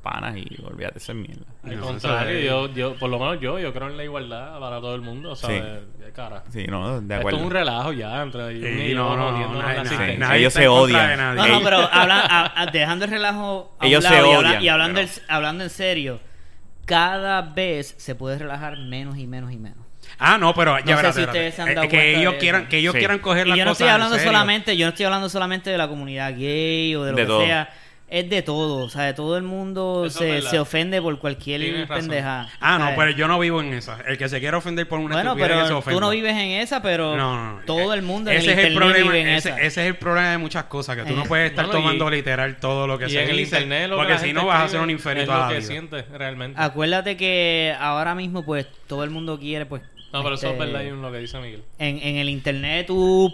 panas 0.00 0.36
y 0.36 0.46
olvídate, 0.64 0.98
eso 0.98 1.12
es 1.12 1.18
mierda. 1.18 1.44
Al 1.62 1.76
No, 1.78 1.82
contrario, 1.86 2.40
yo, 2.40 2.72
yo, 2.74 2.94
por 2.96 3.10
lo 3.10 3.18
menos 3.18 3.40
yo, 3.40 3.58
yo 3.58 3.72
creo 3.72 3.88
en 3.88 3.96
la 3.96 4.04
igualdad 4.04 4.58
para 4.58 4.80
todo 4.80 4.94
el 4.94 5.00
mundo, 5.02 5.36
¿sabes? 5.36 5.62
Qué 6.04 6.10
cara. 6.12 6.42
Sí, 6.50 6.64
no, 6.66 7.00
de 7.00 7.14
Esto 7.14 7.14
acuerdo. 7.20 7.38
es 7.38 7.44
un 7.44 7.50
relajo 7.50 7.92
ya 7.92 8.22
entre 8.22 8.52
y 8.54 8.62
Sí, 8.62 8.90
yo 8.90 8.96
no, 8.96 9.16
no, 9.16 9.30
jodiéndonos 9.32 9.62
nadie- 9.62 9.62
la 9.62 9.66
nadie- 9.74 9.80
existencia. 9.82 10.18
nadie 10.18 10.40
Ellos 10.40 10.52
se 10.52 10.68
odian. 10.68 11.36
No, 11.36 11.46
no, 11.48 11.60
pero 11.62 11.78
habla- 11.92 12.20
a- 12.20 12.62
a- 12.62 12.66
dejando 12.66 13.04
el 13.04 13.10
relajo 13.10 13.74
a 13.78 13.84
un 13.84 13.88
Ellos 13.88 14.04
se 14.04 14.10
lado 14.10 14.26
y, 14.26 14.32
habla- 14.34 14.48
odian, 14.50 14.62
y 14.62 14.68
hablando, 14.68 15.00
pero- 15.00 15.12
en- 15.12 15.22
hablando 15.34 15.64
en 15.64 15.70
serio, 15.70 16.20
cada 16.86 17.42
vez 17.42 17.94
se 17.98 18.14
puede 18.14 18.38
relajar 18.38 18.76
menos 18.78 19.16
y 19.18 19.26
menos 19.26 19.52
y 19.52 19.56
menos. 19.58 19.78
Ah, 20.18 20.38
no, 20.38 20.52
pero 20.54 20.78
ya 20.80 20.86
sé 20.86 20.94
verás, 20.96 21.14
si 21.14 21.22
se 21.56 21.62
han 21.62 21.68
Eh, 21.78 21.88
que 21.88 22.16
ellos 22.18 22.34
quieran, 22.40 22.68
que 22.68 22.78
ellos 22.78 22.92
Sí. 22.94 22.98
quieran 22.98 23.20
coger 23.20 23.46
Y 23.46 23.50
las 23.50 23.58
yo 23.58 23.64
no 23.64 23.72
estoy 23.72 23.88
hablando 23.88 24.18
solamente, 24.18 24.76
yo 24.76 24.86
no 24.86 24.90
estoy 24.90 25.04
hablando 25.06 25.28
solamente 25.28 25.70
de 25.70 25.78
la 25.78 25.88
comunidad 25.88 26.34
gay 26.36 26.94
o 26.96 27.04
de 27.04 27.12
lo 27.12 27.16
De 27.16 27.22
que 27.22 27.26
todo. 27.28 27.44
sea. 27.44 27.70
Es 28.12 28.28
de 28.28 28.42
todo, 28.42 28.84
o 28.84 28.88
sea, 28.88 29.04
de 29.04 29.14
todo 29.14 29.36
el 29.36 29.44
mundo 29.44 30.10
se, 30.10 30.42
se 30.42 30.58
ofende 30.58 31.00
por 31.00 31.16
cualquier 31.20 31.86
pendeja. 31.86 32.48
Ah, 32.58 32.76
no, 32.76 32.90
pero 32.96 33.12
yo 33.12 33.28
no 33.28 33.38
vivo 33.38 33.60
en 33.60 33.72
esa. 33.72 34.00
El 34.00 34.18
que 34.18 34.28
se 34.28 34.40
quiera 34.40 34.58
ofender 34.58 34.88
por 34.88 34.98
una 34.98 35.14
Bueno, 35.14 35.30
estupidez 35.30 35.48
que 35.50 35.54
se 35.58 35.62
pero 35.68 35.78
ofenda. 35.78 35.94
tú 35.96 36.00
no 36.00 36.10
vives 36.10 36.32
en 36.32 36.50
esa, 36.60 36.82
pero 36.82 37.16
No, 37.16 37.36
no, 37.36 37.52
no. 37.60 37.64
todo 37.66 37.94
el 37.94 38.02
mundo 38.02 38.32
en 38.32 38.38
ese 38.38 38.46
el 38.52 38.58
es 38.58 38.64
el 38.66 38.72
internet 38.72 38.88
problema, 38.90 39.12
vive 39.12 39.20
en 39.30 39.36
ese, 39.36 39.48
esa. 39.50 39.58
ese 39.60 39.82
es 39.82 39.86
el 39.86 39.94
problema 39.94 40.30
de 40.32 40.38
muchas 40.38 40.64
cosas, 40.64 40.96
que 40.96 41.04
tú 41.04 41.14
no 41.14 41.22
Eh. 41.22 41.28
puedes 41.28 41.50
estar 41.50 41.66
Bueno, 41.66 41.78
y- 41.78 41.82
tomando 41.84 42.10
literal 42.10 42.56
todo 42.56 42.88
lo 42.88 42.98
que 42.98 43.06
Y 43.06 43.10
se 43.10 43.22
en 43.22 43.30
el 43.30 43.38
internet 43.40 43.88
lo 43.88 43.96
que 44.00 44.02
porque 44.02 44.18
si 44.18 44.32
no 44.32 44.44
vas 44.44 44.64
a 44.64 44.68
ser 44.68 44.80
un 44.80 44.90
infeliz 44.90 45.26
lo 45.28 45.32
toda 45.34 45.46
la 45.46 45.48
que 45.52 45.58
vida. 45.60 45.66
siente 45.68 46.02
realmente. 46.02 46.60
Acuérdate 46.60 47.16
que 47.16 47.76
ahora 47.78 48.16
mismo, 48.16 48.44
pues, 48.44 48.66
todo 48.88 49.04
el 49.04 49.10
mundo 49.10 49.38
quiere, 49.38 49.66
pues... 49.66 49.82
No, 50.12 50.24
pero 50.24 50.34
eso 50.34 50.48
es 50.48 50.52
este, 50.54 50.64
verdad, 50.66 50.82
Jun, 50.90 51.00
lo 51.00 51.12
que 51.12 51.18
dice 51.18 51.38
Miguel. 51.38 51.62
en, 51.78 51.98
en 52.02 52.16
el 52.16 52.28
internet 52.28 52.88
tú 52.88 53.32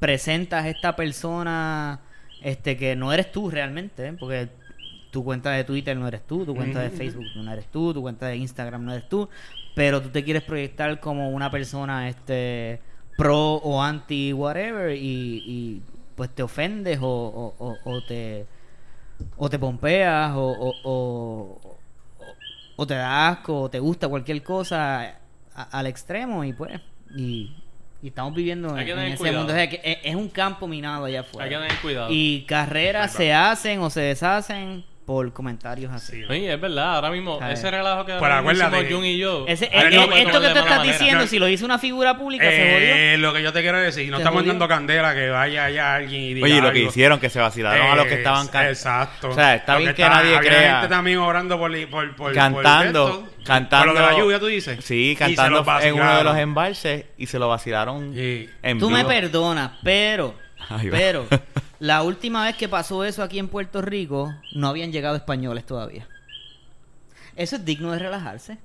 presentas 0.00 0.64
a 0.64 0.68
esta 0.68 0.96
persona 0.96 2.00
este 2.44 2.76
que 2.76 2.94
no 2.94 3.12
eres 3.12 3.32
tú 3.32 3.50
realmente, 3.50 4.08
¿eh? 4.08 4.12
porque 4.18 4.48
tu 5.10 5.24
cuenta 5.24 5.50
de 5.50 5.64
Twitter 5.64 5.96
no 5.96 6.06
eres 6.06 6.22
tú, 6.26 6.44
tu 6.44 6.54
cuenta 6.54 6.80
de 6.80 6.88
Ujú. 6.88 6.96
Facebook 6.96 7.30
no 7.34 7.52
eres 7.52 7.66
tú, 7.66 7.92
tu 7.94 8.02
cuenta 8.02 8.26
de 8.26 8.36
Instagram 8.36 8.84
no 8.84 8.92
eres 8.92 9.08
tú, 9.08 9.28
pero 9.74 10.00
tú 10.02 10.10
te 10.10 10.22
quieres 10.24 10.42
proyectar 10.42 11.00
como 11.00 11.30
una 11.30 11.50
persona 11.50 12.08
este 12.08 12.80
pro 13.16 13.54
o 13.54 13.80
anti 13.82 14.32
whatever 14.32 14.94
y, 14.96 15.42
y, 15.46 15.82
pues 16.16 16.30
te 16.30 16.42
ofendes 16.42 16.98
o, 17.00 17.06
o, 17.08 17.54
o- 17.58 17.80
o 17.84 18.00
te 18.02 18.46
o 19.36 19.48
te 19.48 19.58
pompeas 19.58 20.32
o, 20.34 20.40
o, 20.42 20.80
o- 20.84 21.76
o 22.76 22.86
te 22.86 22.94
da 22.94 23.28
asco 23.28 23.62
o 23.62 23.70
te 23.70 23.78
gusta 23.78 24.08
cualquier 24.08 24.42
cosa 24.42 25.00
a- 25.54 25.62
al 25.78 25.86
extremo 25.86 26.44
y 26.44 26.52
pues 26.52 26.80
y, 27.16 27.48
y 28.04 28.08
estamos 28.08 28.34
viviendo 28.34 28.76
en, 28.76 28.86
ese 28.86 29.16
cuidado. 29.16 29.38
mundo 29.38 29.54
O 29.54 29.56
sea, 29.56 29.66
que 29.66 29.80
es, 29.82 29.96
es 30.02 30.14
un 30.14 30.28
campo 30.28 30.68
minado 30.68 31.06
allá 31.06 31.20
Hay 31.20 31.24
que 31.24 31.30
afuera 31.30 31.60
tener 31.62 31.80
cuidado. 31.80 32.08
y 32.10 32.42
carreras 32.42 33.12
se 33.14 33.32
hacen 33.32 33.80
o 33.80 33.88
se 33.88 34.02
deshacen 34.02 34.84
por 35.04 35.32
comentarios 35.34 35.92
así 35.92 36.12
Sí. 36.22 36.24
Oye, 36.28 36.54
es 36.54 36.60
verdad, 36.60 36.94
ahora 36.96 37.10
mismo, 37.10 37.38
ese 37.50 37.70
relajo 37.70 38.06
que 38.06 38.12
Pero 38.14 38.24
ahora 38.34 38.42
mismo 38.42 38.68
Jun 38.90 39.04
y 39.04 39.18
yo. 39.18 39.44
Ese- 39.46 39.66
A 39.74 39.82
ver, 39.84 39.92
eh, 39.92 39.96
no, 39.96 40.02
eh, 40.16 40.22
esto 40.22 40.40
que 40.40 40.48
tú 40.48 40.58
estás 40.58 40.82
diciendo 40.82 41.20
No. 41.24 41.26
si 41.26 41.38
lo 41.38 41.48
hizo 41.48 41.64
una 41.66 41.78
figura 41.78 42.16
pública 42.16 42.44
se 42.50 42.56
jodió 42.56 42.94
Eh, 42.94 43.16
lo 43.18 43.32
que 43.34 43.42
yo 43.42 43.52
te 43.52 43.60
quiero 43.60 43.78
decir, 43.78 44.10
no 44.10 44.16
estamos 44.18 44.46
dando 44.46 44.66
candela 44.66 45.14
que 45.14 45.28
vaya 45.28 45.64
allá 45.66 45.94
alguien 45.96 46.22
y 46.22 46.34
diga 46.34 46.44
Oye, 46.46 46.54
y 46.56 46.60
lo 46.60 46.72
que 46.72 46.78
algo. 46.78 46.90
hicieron, 46.90 47.20
que 47.20 47.28
se 47.30 47.38
vacilaron 47.40 47.86
a 47.86 47.96
los 47.96 48.06
que 48.06 48.14
estaban 48.14 48.46
Eh, 48.46 48.50
can- 48.50 48.66
Exacto. 48.68 49.28
O 49.28 49.34
sea, 49.34 49.54
está 49.56 49.74
Lo 49.74 49.80
bien 49.80 49.94
que 49.94 50.02
está- 50.02 50.14
nadie 50.14 50.36
había 50.36 50.50
crea- 50.50 50.72
gente 50.80 50.88
también 50.88 51.18
orando 51.18 51.58
por, 51.58 51.90
por, 51.90 52.16
por 52.16 52.32
Cantando, 52.32 53.10
por 53.10 53.28
esto. 53.28 53.44
cantando. 53.44 53.92
Por 53.92 53.94
lo 54.00 54.06
de 54.06 54.12
la 54.14 54.18
lluvia, 54.18 54.38
tú 54.40 54.46
dices. 54.46 54.82
Sí, 54.84 55.14
cantando 55.18 55.64
en 55.82 55.94
uno 55.94 56.16
de 56.16 56.24
los 56.24 56.36
embalses 56.38 57.04
y 57.18 57.26
se 57.26 57.38
lo 57.38 57.48
vacilaron 57.48 58.14
Sí. 58.14 58.48
en 58.62 58.78
Tú 58.78 58.88
me 58.88 58.98
vivo. 58.98 59.08
perdonas, 59.10 59.70
pero, 59.82 60.34
pero, 60.90 61.26
la 61.80 62.02
última 62.02 62.44
vez 62.44 62.56
que 62.56 62.68
pasó 62.68 63.04
eso 63.04 63.22
aquí 63.22 63.38
en 63.38 63.48
Puerto 63.48 63.82
Rico, 63.82 64.34
no 64.52 64.68
habían 64.68 64.92
llegado 64.92 65.16
españoles 65.16 65.64
todavía. 65.66 66.06
Eso 67.36 67.56
es 67.56 67.64
digno 67.64 67.92
de 67.92 67.98
relajarse. 67.98 68.58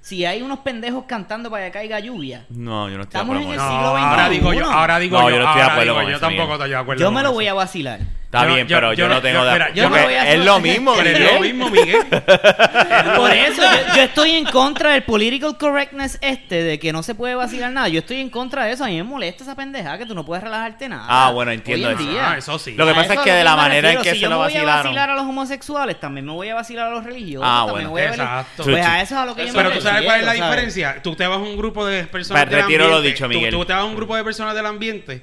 Si 0.00 0.24
hay 0.26 0.42
unos 0.42 0.58
pendejos 0.60 1.04
cantando 1.06 1.50
para 1.50 1.64
que 1.66 1.70
caiga 1.72 1.98
lluvia, 1.98 2.44
No, 2.50 2.90
yo 2.90 2.96
no 2.98 3.04
estoy 3.04 3.20
Estamos 3.20 3.36
de 3.38 3.42
en 3.44 3.52
acuerdo 3.52 3.52
el 3.52 3.58
con 3.58 3.66
No, 3.66 3.72
siglo 3.72 4.06
ahora 4.06 4.26
XXI. 4.26 4.34
digo 4.38 4.52
yo, 4.52 4.70
ahora 4.70 4.98
digo 4.98 5.18
No, 5.18 5.30
yo, 5.30 5.36
yo 5.36 5.42
no 5.42 5.44
estoy 5.48 5.56
de 5.56 5.62
ahora 5.62 5.72
acuerdo 5.72 5.92
digo 5.92 5.94
con 6.02 6.04
yo 6.10 6.16
eso, 6.16 6.20
tampoco 6.20 6.42
Miguel. 6.42 6.52
estoy 6.54 6.68
de 6.70 6.76
acuerdo 6.76 7.00
yo 7.00 7.06
con 7.06 7.14
me 7.14 7.22
lo 7.22 7.28
eso. 7.28 7.34
voy 7.34 7.46
a 7.46 7.54
vacilar. 7.54 8.00
Está 8.34 8.48
Yo- 8.48 8.54
bien, 8.54 8.66
yo- 8.66 8.76
pero 8.78 8.92
yo, 8.94 9.08
no 9.08 9.22
tengo 9.22 9.42
mira, 9.52 9.72
yo 9.74 9.84
no 9.84 9.90
voy 9.90 10.14
a 10.14 10.22
hacer- 10.22 10.38
es 10.40 10.44
lo 10.44 10.58
mismo, 10.60 10.94
Pero 10.96 11.08
es 11.10 11.18
Miguel. 11.20 11.34
lo 11.34 11.40
mismo, 11.40 11.70
Miguel. 11.70 12.02
Por 13.16 13.30
eso, 13.32 13.62
yo, 13.62 13.94
yo 13.96 14.02
estoy 14.02 14.30
en 14.32 14.44
contra 14.46 14.90
del 14.92 15.04
political 15.04 15.56
correctness 15.56 16.18
este 16.20 16.62
de 16.64 16.78
que 16.80 16.92
no 16.92 17.02
se 17.04 17.14
puede 17.14 17.34
vacilar 17.36 17.70
nada. 17.70 17.88
Yo 17.88 18.00
estoy 18.00 18.20
en 18.20 18.30
contra 18.30 18.64
de 18.64 18.72
eso. 18.72 18.84
A 18.84 18.88
mí 18.88 18.96
me 18.96 19.04
molesta 19.04 19.44
esa 19.44 19.54
pendejada 19.54 19.98
que 19.98 20.06
tú 20.06 20.14
no 20.16 20.24
puedes 20.24 20.42
relajarte 20.42 20.88
nada. 20.88 21.04
Ah, 21.08 21.30
bueno, 21.30 21.52
entiendo 21.52 21.86
Hoy 21.88 21.94
en 21.94 22.00
eso. 22.00 22.10
día. 22.10 22.30
Ah, 22.32 22.38
eso 22.38 22.58
sí. 22.58 22.72
Lo 22.72 22.84
que 22.86 22.90
A 22.90 22.94
pasa 22.94 23.12
eso 23.12 23.20
es 23.20 23.24
que 23.24 23.32
de 23.32 23.44
la 23.44 23.50
me 23.52 23.62
manera 23.62 23.76
en 23.90 23.96
refiero. 23.98 24.02
que 24.02 24.10
si 24.10 24.16
se 24.16 24.22
yo 24.22 24.28
lo 24.30 24.34
me 24.36 24.42
voy 24.44 24.52
a 24.52 24.56
vacilaron. 24.56 24.82
vacilar 24.84 25.10
a 25.10 25.14
los 25.14 25.22
homosexuales, 25.24 26.00
también 26.00 26.26
me 26.26 26.32
voy 26.32 26.48
a 26.48 26.54
vacilar 26.56 26.88
a 26.88 26.90
los 26.90 27.04
religiosos. 27.04 27.46
Ah, 27.48 27.64
también 27.66 27.88
bueno. 27.88 27.88
me 27.88 27.92
voy 27.92 28.02
a 28.02 28.10
vacilar- 28.10 28.40
Exacto. 28.40 28.62
Pues 28.64 28.76
Sí, 28.76 28.82
a 28.82 28.84
sí. 28.96 29.00
eso 29.02 29.14
es 29.14 29.20
a 29.20 29.26
lo 29.26 29.36
que 29.36 29.46
yo 29.46 29.52
Pero 29.54 29.70
tú 29.72 29.80
sabes 29.80 30.02
cuál 30.02 30.20
es 30.20 30.26
la 30.26 30.32
diferencia. 30.32 30.96
Tú 31.02 31.14
te 31.14 31.26
vas 31.26 31.38
a 31.38 31.40
un 31.40 31.56
grupo 31.56 31.86
de 31.86 32.04
personas 32.04 32.44
Pa- 32.44 32.50
del 32.50 32.60
retiro 32.62 32.88
lo 32.88 32.96
ambiente, 32.96 33.14
dicho, 33.14 33.24
tú- 33.26 33.28
Miguel. 33.28 33.50
Tú, 33.52 33.64
te 33.64 33.72
vas 33.72 33.82
a 33.82 33.84
un 33.84 33.94
grupo 33.94 34.16
de 34.16 34.24
personas 34.24 34.54
del 34.54 34.66
ambiente 34.66 35.22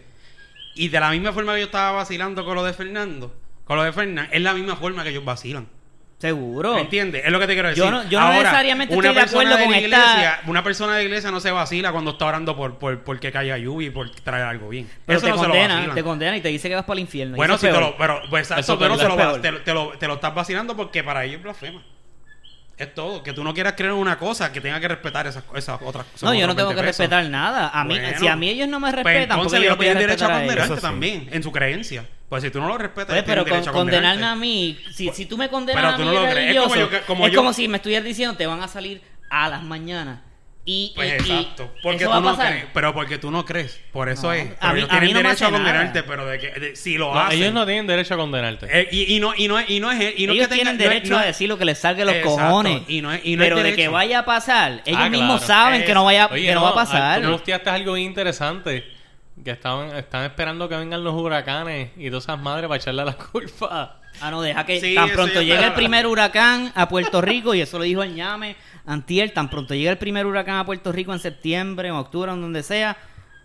y 0.76 0.88
de 0.90 1.00
la 1.00 1.10
misma 1.12 1.32
forma 1.34 1.54
que 1.54 1.60
yo 1.60 1.66
estaba 1.66 1.92
vacilando 1.92 2.44
con 2.46 2.56
lo 2.56 2.64
de 2.64 2.74
Fernando, 2.74 3.34
con 3.66 3.78
lo 3.78 3.84
de 3.84 3.92
Fernán, 3.94 4.28
es 4.32 4.42
la 4.42 4.54
misma 4.54 4.76
forma 4.76 5.04
que 5.04 5.10
ellos 5.10 5.26
vacilan. 5.26 5.68
Seguro. 6.20 6.76
¿Me 6.76 6.82
entiendes? 6.82 7.24
Es 7.26 7.32
lo 7.32 7.40
que 7.40 7.48
te 7.48 7.54
quiero 7.54 7.70
decir. 7.70 7.84
Yo 7.84 7.90
no- 7.90 8.08
yo 8.08 8.20
no 8.20 8.26
Ahora, 8.28 8.38
necesariamente 8.44 8.96
una 8.96 9.10
estoy 9.10 9.16
de 9.24 9.28
acuerdo 9.28 9.54
con 9.66 9.74
esta- 9.74 9.80
iglesia, 9.80 10.40
Una 10.46 10.64
persona 10.64 10.96
de 10.98 11.04
iglesia 11.06 11.32
no 11.32 11.40
se 11.40 11.50
vacila 11.50 11.92
cuando 11.92 12.12
está 12.12 12.26
orando 12.28 12.56
por, 12.56 12.78
por, 12.78 13.00
por 13.04 13.20
que 13.20 13.32
caiga 13.32 13.58
lluvia 13.58 13.88
y 13.88 13.90
por 13.90 14.08
traer 14.12 14.44
algo 14.46 14.70
bien. 14.70 14.88
Pero 15.08 15.18
Eso 15.18 15.26
te 15.26 15.32
no 15.32 15.38
se 15.40 15.48
lo 15.48 15.54
condena, 15.56 15.94
te 15.96 16.04
condena 16.04 16.38
y 16.38 16.42
te 16.42 16.50
dice 16.50 16.70
que 16.70 16.76
vas 16.76 16.84
para 16.86 16.94
el 16.94 17.00
infierno. 17.00 17.38
Bueno, 17.38 17.56
eso 17.56 17.66
si 17.66 17.74
te 17.74 17.80
lo, 17.80 17.98
pero, 17.98 18.22
pues, 18.30 18.52
exacto, 18.52 18.78
pero 18.78 18.98
te, 19.00 19.52
lo- 19.52 19.62
te 19.64 19.74
lo, 19.74 19.90
te 19.98 20.08
lo 20.08 20.14
estás 20.14 20.36
vacilando 20.36 20.76
porque 20.78 21.04
para 21.04 21.24
ellos 21.26 21.38
es 21.38 21.44
blasfema. 21.44 21.84
Es 22.82 22.96
todo. 22.96 23.22
Que 23.22 23.32
tú 23.34 23.44
no 23.44 23.54
quieras 23.54 23.74
creer 23.74 23.91
en 23.91 23.98
una 23.98 24.17
cosa 24.17 24.52
que 24.52 24.60
tenga 24.60 24.80
que 24.80 24.88
respetar 24.88 25.28
esas, 25.28 25.44
esas 25.56 25.80
otras 25.84 26.06
esas 26.15 26.24
No, 26.24 26.34
yo 26.34 26.48
no 26.48 26.56
tengo 26.56 26.70
que 26.70 26.76
20 26.76 26.88
pesos. 26.89 27.00
respetar 27.00 27.26
nada. 27.30 27.70
A 27.70 27.84
mí, 27.84 28.00
Bueno. 28.00 28.17
si 28.20 28.28
a 28.28 28.36
mí 28.36 28.50
ellos 28.50 28.67
no 28.67 28.80
me 28.80 28.91
Pues 28.91 29.04
respetan, 29.04 29.38
entonces 29.38 29.60
porque 29.60 29.65
yo 29.67 29.78
tienen 29.78 29.98
derecho 30.00 30.26
a 30.26 30.30
condenarte 30.32 30.76
sí. 30.78 30.82
también, 30.82 31.30
en 31.32 31.44
su 31.44 31.52
creencia. 31.52 32.06
Pues 32.28 32.41
si 32.44 32.50
tú 32.50 32.60
no 32.60 32.67
lo 32.70 32.78
respetas, 32.80 33.08
Pues, 33.08 33.17
ellos 33.17 33.26
pero 33.28 33.41
con, 33.44 33.52
derecho 33.52 33.70
a 33.70 33.74
condenarme 33.74 34.26
a 34.26 34.36
mí, 34.36 34.80
si, 34.94 35.10
si 35.10 35.26
tú 35.26 35.38
me 35.38 35.48
condenas 35.50 35.82
Pero 35.84 35.94
a 35.94 35.98
mí 35.98 36.06
no 36.06 36.12
lo 36.13 36.22
de 36.26 36.32
crees. 36.32 36.56
Es 36.56 36.62
como 36.62 36.74
religioso, 36.76 36.98
yo 37.00 37.06
como 37.06 37.28
es 37.28 37.34
yo- 37.34 37.38
como 37.39 37.54
si 37.54 37.67
me 37.67 37.78
estuvieras 37.78 38.06
diciendo 38.06 38.36
te 38.36 38.48
van 38.48 38.63
a 38.63 38.67
salir 38.67 39.02
a 39.30 39.48
las 39.50 39.62
mañanas. 39.63 40.20
Y, 40.63 40.91
Pues 40.95 41.08
y- 41.08 41.12
y 41.12 41.32
exacto. 41.39 41.74
Porque 41.82 42.06
tú 42.06 42.21
no 42.21 42.38
crees. 42.38 42.65
Pero 42.71 42.93
porque 42.93 43.17
tú 43.17 43.32
no 43.32 43.43
crees. 43.45 43.82
Por 43.91 44.10
eso 44.10 44.28
No, 44.28 44.34
es. 44.34 44.47
a 44.60 44.74
mí- 44.74 44.80
ellos 44.82 44.91
a 44.91 44.93
mí 44.93 45.00
tienen 45.08 45.13
no 45.15 45.19
me 45.21 45.24
derecho 45.30 45.47
a 45.47 45.52
condenarte, 45.52 46.04
pero 46.04 46.26
de 46.28 46.39
que 46.39 46.52
de- 46.60 46.76
si 46.76 46.97
lo 47.00 47.13
No, 47.15 47.19
hacen. 47.19 47.39
ellos 47.41 47.54
no 47.54 47.65
tienen 47.65 47.88
derecho 47.88 48.13
a 48.13 48.17
condenarte. 48.17 48.67
Eh, 48.71 48.88
y, 48.91 49.15
y 49.15 49.19
no, 49.19 49.34
y, 49.36 49.47
no, 49.47 49.58
es- 49.58 49.67
y 49.71 49.80
no 49.80 49.91
es 49.91 50.13
y 50.19 50.28
no 50.28 50.34
ellos 50.34 50.47
que 50.47 50.54
tienen 50.54 50.78
tengan- 50.78 50.89
derecho 50.93 51.13
no 51.13 51.19
a 51.19 51.26
decir 51.26 51.50
lo 51.50 51.58
que 51.58 51.65
les 51.65 51.80
salga 51.80 52.00
de 52.00 52.06
los 52.06 52.13
Exacto, 52.15 52.38
cojones. 52.38 52.82
y 52.88 53.02
no 53.02 53.12
es- 53.12 53.21
y 53.26 53.36
no 53.38 53.43
es 53.43 53.50
pero 53.50 53.63
de 53.63 53.76
que 53.76 53.88
vaya 53.88 54.19
a 54.19 54.26
pasar, 54.26 54.84
ellos 54.86 55.02
Ah, 55.04 55.10
mismos 55.10 55.43
claro. 55.43 55.63
saben 55.63 55.84
que 55.84 55.93
no 55.95 56.06
vaya 56.06 56.30
Oye, 56.32 56.45
que 56.45 56.54
no, 56.54 56.62
va 56.62 56.69
a 56.69 56.76
pasar. 56.76 57.21
Tú 57.24 57.32
posteaste 57.32 57.69
algo 57.71 57.97
interesante. 57.97 58.86
Que 59.43 59.50
estaban, 59.52 59.95
están 59.95 60.26
esperando 60.26 60.69
que 60.69 60.76
vengan 60.76 61.04
los 61.04 61.15
huracanes 61.15 61.89
y 61.97 62.10
todas 62.10 62.26
esas 62.26 62.38
madres 62.39 62.67
para 62.67 62.80
echarle 62.80 63.04
la 63.04 63.13
culpa. 63.13 63.97
Ah, 64.19 64.30
no, 64.30 64.41
deja 64.41 64.63
que 64.65 64.80
Sí, 64.80 64.93
tan 64.93 65.10
pronto 65.10 65.41
llegue 65.41 65.63
el 65.63 65.74
primer 65.74 66.06
huracán 66.06 66.71
a 66.76 66.88
Puerto 66.88 67.21
Rico, 67.21 67.56
y 67.56 67.62
eso 67.62 67.80
lo 67.80 67.86
dijo 67.86 68.04
el 68.04 68.13
ñame 68.13 68.56
Antier, 68.92 69.32
tan 69.34 69.50
pronto 69.50 69.74
llegue 69.74 69.90
el 69.90 69.98
primer 69.98 70.26
huracán 70.26 70.56
a 70.58 70.66
Puerto 70.66 70.92
Rico 70.92 71.14
en 71.14 71.20
septiembre, 71.20 71.88
en 71.88 71.94
octubre, 71.96 72.32
en 72.32 72.42
donde 72.42 72.62
sea, 72.64 72.98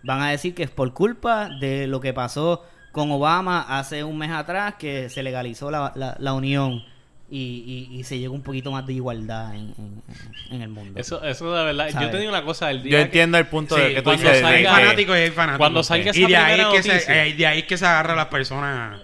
van 0.03 0.21
a 0.21 0.29
decir 0.29 0.53
que 0.53 0.63
es 0.63 0.69
por 0.69 0.93
culpa 0.93 1.49
de 1.59 1.87
lo 1.87 1.99
que 2.01 2.13
pasó 2.13 2.65
con 2.91 3.11
Obama 3.11 3.65
hace 3.79 4.03
un 4.03 4.17
mes 4.17 4.31
atrás, 4.31 4.75
que 4.77 5.09
se 5.09 5.23
legalizó 5.23 5.69
la, 5.71 5.91
la, 5.95 6.15
la 6.19 6.33
unión 6.33 6.83
y, 7.29 7.87
y- 7.91 7.99
y 7.99 8.03
se 8.05 8.17
llegó 8.17 8.33
un 8.33 8.41
poquito 8.41 8.71
más 8.71 8.85
de 8.87 8.93
igualdad 8.93 9.53
en, 9.53 9.73
en- 9.77 10.03
en 10.51 10.61
el 10.61 10.69
mundo. 10.69 10.99
Eso, 10.99 11.21
eso 11.23 11.53
de 11.53 11.63
verdad. 11.65 11.89
¿Sabes? 11.91 12.07
Yo 12.07 12.11
te 12.11 12.17
digo 12.19 12.29
una 12.31 12.43
cosa. 12.43 12.71
El 12.71 12.81
día 12.83 12.91
Yo 12.91 12.97
que- 12.97 13.01
entiendo 13.03 13.37
el 13.37 13.47
punto 13.47 13.75
Sí, 13.75 13.81
de 13.81 13.89
que 13.89 13.95
tú 13.97 14.03
cuando 14.05 14.23
dices. 14.23 14.43
hay 14.43 14.63
salga- 14.63 14.75
que- 14.75 14.81
fanáticos 14.81 15.17
y 15.17 15.19
hay 15.19 15.31
fanáticos. 15.31 15.57
Cuando 15.59 15.83
salga 15.83 16.11
esa 16.11 16.19
y 16.19 16.25
de 16.25 16.37
ahí, 16.37 16.61
que 16.71 16.83
se, 16.83 17.27
eh, 17.29 17.33
de 17.35 17.47
ahí 17.47 17.63
que 17.63 17.77
se 17.77 17.85
agarra 17.85 18.15
las 18.15 18.27
personas 18.27 18.99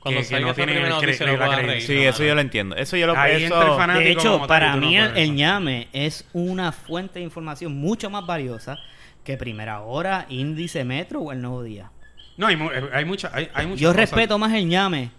Cuando 0.00 0.20
que, 0.20 0.26
que 0.28 0.40
no 0.40 0.54
tienen 0.54 0.76
el 0.78 0.92
cre- 0.92 1.36
la 1.38 1.56
reír. 1.56 1.82
Sí, 1.82 1.96
eso 1.98 2.22
yo 2.24 2.34
lo 2.34 2.40
entiendo. 2.40 2.76
Eso 2.76 2.96
yo 2.96 3.06
lo 3.08 3.16
Ahí 3.16 3.42
eso- 3.44 3.54
entra 3.56 3.70
el 3.72 3.76
fanático 3.76 4.04
De 4.04 4.10
hecho, 4.12 4.46
para 4.46 4.76
mí 4.76 4.96
el, 4.96 5.16
el 5.16 5.34
ñame 5.34 5.88
es 5.92 6.24
una 6.32 6.70
fuente 6.72 7.18
de 7.18 7.24
información 7.24 7.76
mucho 7.76 8.08
más 8.10 8.24
valiosa 8.24 8.78
que 9.24 9.36
Primera 9.36 9.80
Hora, 9.80 10.26
Índice 10.28 10.84
Metro 10.84 11.20
o 11.20 11.32
El 11.32 11.42
Nuevo 11.42 11.62
Día. 11.62 11.90
No, 12.36 12.46
hay, 12.46 12.56
mu- 12.56 12.70
hay 12.92 13.04
mucha, 13.04 13.30
hay, 13.34 13.48
hay 13.52 13.66
muchas 13.66 13.80
Yo 13.80 13.88
cosas. 13.88 13.96
respeto 14.10 14.38
más 14.38 14.52
el 14.54 14.66
ñame 14.68 15.10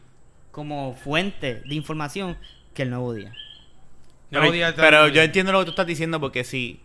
como 0.52 0.96
fuente 0.96 1.56
de 1.65 1.76
información 1.76 2.38
que 2.74 2.84
el 2.84 2.89
Nuevo 2.92 3.13
Día. 3.13 3.34
Pero, 4.30 4.42
Nuevo 4.44 4.54
Día 4.54 4.74
pero 4.76 5.08
yo 5.10 5.22
entiendo 5.22 5.52
lo 5.52 5.60
que 5.60 5.65
tú 5.65 5.72
estás 5.72 5.86
diciendo 5.88 6.20
porque 6.20 6.44
si, 6.46 6.80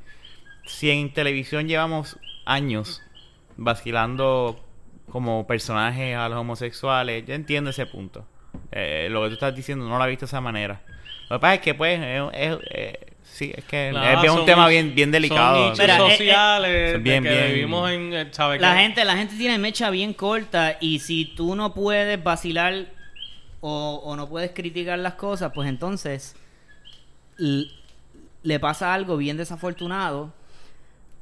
si 0.67 0.91
en 0.91 1.13
televisión 1.13 1.69
llevamos 1.69 2.19
años 2.45 3.01
vacilando 3.57 4.61
como 5.11 5.47
personajes 5.47 6.17
a 6.17 6.29
los 6.29 6.39
homosexuales, 6.39 7.25
yo 7.27 7.35
entiendo 7.35 7.71
ese 7.71 7.87
punto. 7.87 8.27
Eh, 8.73 9.09
lo 9.11 9.23
que 9.23 9.29
tú 9.29 9.35
estás 9.35 9.55
diciendo 9.55 9.89
no 9.89 9.99
lo 9.99 10.05
he 10.05 10.09
visto 10.11 10.27
de 10.27 10.31
esa 10.31 10.41
manera. 10.41 10.81
Lo 11.31 11.37
que 11.37 11.41
pasa 11.41 11.55
es 11.55 11.61
que 11.61 11.75
pues 11.75 12.01
es, 12.01 12.23
es- 12.35 12.59
eh, 12.71 12.99
sí, 13.23 13.53
es 13.57 13.65
que 13.65 13.89
es 13.89 13.95
bien 14.21 14.31
un 14.33 14.37
son 14.39 14.47
tema 14.47 14.69
bien, 14.69 14.95
bien 14.95 15.11
delicado. 15.11 15.75
Son 15.77 15.87
nichos 15.87 15.89
eh, 15.89 15.93
eh, 15.93 16.11
sociales 16.11 16.93
son 16.93 17.03
bien, 17.03 17.23
que 17.23 17.31
bien- 17.31 17.47
vivimos 17.55 17.91
en... 17.91 18.33
¿sabes 18.35 18.61
La 18.61 18.75
qué? 18.75 18.81
gente, 18.83 19.05
la 19.05 19.17
gente 19.17 19.37
tiene 19.37 19.59
mecha 19.59 19.91
bien 19.91 20.13
corta 20.15 20.77
y 20.81 20.99
si 21.01 21.25
tú 21.25 21.55
no 21.57 21.75
puedes 21.75 22.23
vacilar 22.23 22.87
o, 23.61 24.01
o 24.05 24.17
no 24.17 24.29
puedes 24.29 24.51
criticar 24.53 24.99
las 24.99 25.15
cosas, 25.15 25.53
pues 25.55 25.69
entonces 25.69 26.37
le 27.39 28.61
pasa 28.61 28.95
algo 28.95 29.17
bien 29.17 29.37
desafortunado 29.37 30.33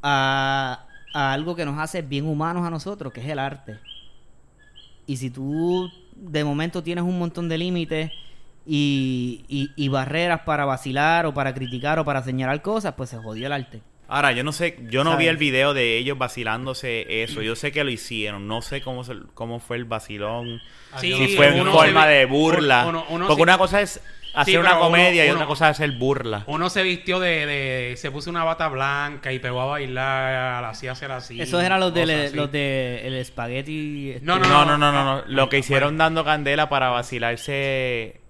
a, 0.02 0.84
a 1.14 1.32
algo 1.32 1.54
que 1.56 1.64
nos 1.64 1.78
hace 1.78 2.02
bien 2.02 2.26
humanos 2.26 2.66
a 2.66 2.70
nosotros, 2.70 3.12
que 3.12 3.20
es 3.20 3.28
el 3.28 3.38
arte. 3.38 3.78
Y 5.06 5.16
si 5.16 5.30
tú 5.30 5.90
de 6.14 6.44
momento 6.44 6.82
tienes 6.82 7.04
un 7.04 7.18
montón 7.18 7.48
de 7.48 7.58
límites 7.58 8.10
y, 8.66 9.44
y- 9.48 9.70
y 9.76 9.88
barreras 9.88 10.40
para 10.42 10.64
vacilar 10.64 11.26
o 11.26 11.34
para 11.34 11.52
criticar 11.54 11.98
o 11.98 12.04
para 12.04 12.22
señalar 12.22 12.62
cosas, 12.62 12.94
pues 12.96 13.10
se 13.10 13.16
jodió 13.18 13.46
el 13.46 13.52
arte. 13.52 13.82
Ahora, 14.08 14.32
yo 14.32 14.44
no 14.44 14.52
sé, 14.52 14.78
yo 14.90 15.04
no 15.04 15.16
vi 15.16 15.26
el 15.26 15.38
video 15.38 15.72
de 15.72 15.96
ellos 15.96 16.18
vacilándose 16.18 17.22
eso. 17.22 17.40
Yo 17.40 17.56
sé 17.56 17.72
que 17.72 17.82
lo 17.82 17.90
hicieron. 17.90 18.46
No 18.46 18.60
sé 18.60 18.82
cómo, 18.82 19.04
se- 19.04 19.16
cómo 19.32 19.58
fue 19.58 19.78
el 19.78 19.86
vacilón. 19.86 20.60
Sí, 21.00 21.14
si 21.14 21.34
fue 21.36 21.56
en 21.56 21.66
forma 21.66 22.06
vi- 22.06 22.12
de 22.14 22.24
burla. 22.26 22.84
uno- 22.86 23.04
uno 23.08 23.26
Porque 23.26 23.40
sí- 23.40 23.42
una 23.42 23.56
cosa 23.58 23.80
es 23.80 24.02
hacer 24.34 24.54
Sí, 24.54 24.56
una 24.58 24.72
uno- 24.72 24.80
comedia 24.80 25.26
y 25.26 25.30
otra 25.30 25.46
cosa 25.46 25.66
es 25.70 25.72
hacer 25.78 25.92
burla. 25.92 26.44
Uno 26.46 26.70
se 26.70 26.82
vistió 26.82 27.20
de, 27.20 27.46
de- 27.46 27.96
Se 27.96 28.10
puso 28.10 28.30
una 28.30 28.44
bata 28.44 28.68
blanca 28.68 29.32
y 29.32 29.38
pegó 29.38 29.60
a 29.62 29.66
bailar, 29.66 30.64
hacía 30.64 30.92
hacer 30.92 31.10
así. 31.12 31.40
Esos 31.40 31.62
eran 31.62 31.80
los 31.80 31.92
de, 31.94 32.02
así. 32.26 32.36
los 32.36 32.50
de 32.50 33.06
el 33.06 33.14
espagueti. 33.14 34.10
este, 34.12 34.24
No, 34.26 34.38
No, 34.38 34.46
no, 34.48 34.64
no, 34.64 34.78
no. 34.78 34.92
no, 34.92 35.10
ah, 35.18 35.24
Lo 35.26 35.48
que 35.48 35.56
ah, 35.56 35.60
hicieron 35.60 35.90
bueno. 35.90 36.04
dando 36.04 36.24
candela 36.24 36.68
para 36.68 36.88
vacilarse 36.90 38.20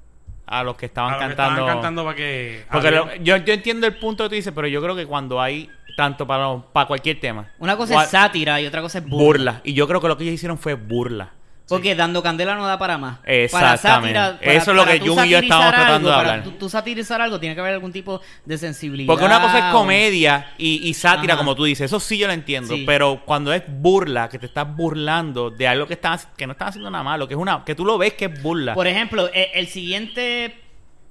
a 0.47 0.63
los 0.65 0.77
que 0.77 0.87
estaban 0.87 1.15
A 1.15 1.17
los 1.17 1.23
que 1.23 1.29
cantando. 1.37 1.61
estaban 1.61 1.75
cantando 1.77 2.05
para 2.05 2.17
que. 2.17 2.65
Porque 2.71 2.89
había- 2.89 3.01
lo- 3.01 3.15
yo, 3.17 3.37
yo 3.39 3.55
entiendo 3.55 3.87
el 3.87 3.97
punto 3.97 4.25
que 4.25 4.29
tú 4.31 4.35
dices, 4.35 4.53
pero 4.55 4.67
yo 4.69 4.83
creo 4.83 4.95
que 4.97 5.07
cuando 5.07 5.41
hay 5.41 5.71
tanto 5.97 6.27
para, 6.27 6.45
los- 6.45 6.65
para 6.73 6.87
cualquier 6.87 7.21
tema. 7.21 7.51
Una 7.59 7.77
cosa 7.77 8.03
es 8.03 8.11
sátira 8.11 8.61
y 8.61 8.67
otra 8.67 8.81
cosa 8.83 8.99
es 8.99 9.05
burla. 9.05 9.25
burla. 9.25 9.61
Y 9.65 9.75
yo 9.75 9.87
creo 9.87 10.01
que 10.01 10.09
lo 10.09 10.17
que 10.17 10.25
ellos 10.25 10.35
hicieron 10.35 10.59
fue 10.59 10.75
burla. 10.75 11.31
Porque 11.69 11.95
dando 11.95 12.23
candela 12.23 12.55
no 12.55 12.67
da 12.67 12.79
para 12.79 12.99
más. 12.99 13.19
Exactamente. 13.25 14.15
Para 14.15 14.33
sátira, 14.33 14.53
Eso 14.53 14.71
es 14.73 14.77
lo 14.77 14.85
que 14.85 14.99
Jun 15.01 15.25
y 15.25 15.31
yo 15.31 15.39
estamos 15.39 15.65
satirizar 15.65 15.75
tratando 15.75 16.09
de 16.09 16.15
algo, 16.15 16.23
para 16.23 16.33
hablar. 16.35 16.45
Tú, 16.45 16.51
tú 16.59 16.69
satirizar 16.69 17.21
algo 17.21 17.41
tiene 17.41 17.55
que 17.55 17.61
haber 17.61 17.75
algún 17.75 17.93
tipo 17.93 18.21
de 18.45 18.59
sensibilidad. 18.59 19.07
Porque 19.07 19.25
una 19.25 19.41
cosa 19.41 19.59
es 19.59 19.73
comedia 19.73 20.53
y, 20.59 20.89
y 20.89 20.95
sátira, 20.95 21.35
Ajá. 21.35 21.39
como 21.39 21.55
tú 21.55 21.65
dices. 21.65 21.87
Eso 21.87 22.01
sí 22.01 22.19
yo 22.19 22.27
lo 22.27 22.33
entiendo. 22.33 22.75
Sí. 22.75 22.85
Pero 22.87 23.23
cuando 23.25 23.53
es 23.53 23.63
burla, 23.67 24.29
que 24.29 24.39
te 24.39 24.47
estás 24.47 24.75
burlando 24.77 25.51
de 25.51 25.69
algo 25.69 25.87
que, 25.87 25.95
están, 25.95 26.19
que 26.37 26.47
no 26.47 26.53
están 26.53 26.69
haciendo 26.69 26.91
nada 26.91 27.05
malo, 27.05 27.27
que 27.27 27.35
es 27.35 27.41
una 27.41 27.65
que 27.65 27.75
tú 27.75 27.85
lo 27.85 27.97
ves 27.97 28.15
que 28.15 28.27
es 28.27 28.43
burla. 28.43 28.75
Por 28.75 28.87
ejemplo, 28.87 29.29
e- 29.33 29.53
el, 29.55 29.69
siguiente 29.69 30.55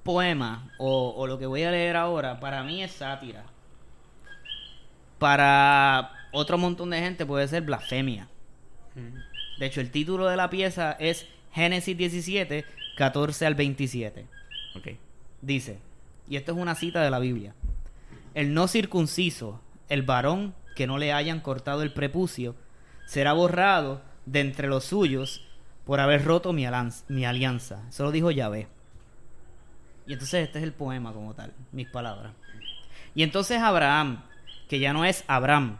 poema 0.03 0.69
o, 0.77 1.13
o 1.17 1.27
lo 1.27 1.39
que 1.39 1.45
voy 1.45 1.63
a 1.63 1.71
leer 1.71 1.95
ahora, 1.95 2.39
para 2.39 2.63
mí 2.63 2.83
es 2.83 2.91
sátira. 2.91 3.45
Para 5.17 6.11
otro 6.31 6.57
montón 6.57 6.89
de 6.89 6.99
gente 6.99 7.25
puede 7.25 7.47
ser 7.47 7.63
blasfemia. 7.63 8.27
De 9.61 9.67
hecho, 9.67 9.79
el 9.79 9.91
título 9.91 10.25
de 10.25 10.37
la 10.37 10.49
pieza 10.49 10.93
es 10.93 11.27
Génesis 11.51 11.95
17, 11.95 12.65
14 12.97 13.45
al 13.45 13.53
27. 13.53 14.25
Ok. 14.75 14.87
Dice, 15.39 15.77
y 16.27 16.37
esto 16.37 16.53
es 16.53 16.57
una 16.57 16.73
cita 16.73 17.03
de 17.03 17.11
la 17.11 17.19
Biblia, 17.19 17.53
el 18.33 18.55
no 18.55 18.67
circunciso, 18.67 19.61
el 19.87 20.01
varón 20.01 20.55
que 20.75 20.87
no 20.87 20.97
le 20.97 21.13
hayan 21.13 21.41
cortado 21.41 21.83
el 21.83 21.93
prepucio, 21.93 22.55
será 23.05 23.33
borrado 23.33 24.01
de 24.25 24.39
entre 24.39 24.67
los 24.67 24.85
suyos 24.85 25.45
por 25.85 25.99
haber 25.99 26.25
roto 26.25 26.53
mi 26.53 26.65
alianza. 26.65 27.83
Eso 27.87 28.05
lo 28.05 28.11
dijo 28.11 28.31
Yahvé. 28.31 28.67
Y 30.07 30.13
entonces 30.13 30.47
este 30.47 30.57
es 30.57 30.63
el 30.63 30.73
poema 30.73 31.13
como 31.13 31.35
tal, 31.35 31.53
mis 31.71 31.87
palabras. 31.87 32.33
Y 33.13 33.21
entonces 33.21 33.59
Abraham, 33.59 34.23
que 34.67 34.79
ya 34.79 34.91
no 34.91 35.05
es 35.05 35.23
Abraham, 35.27 35.77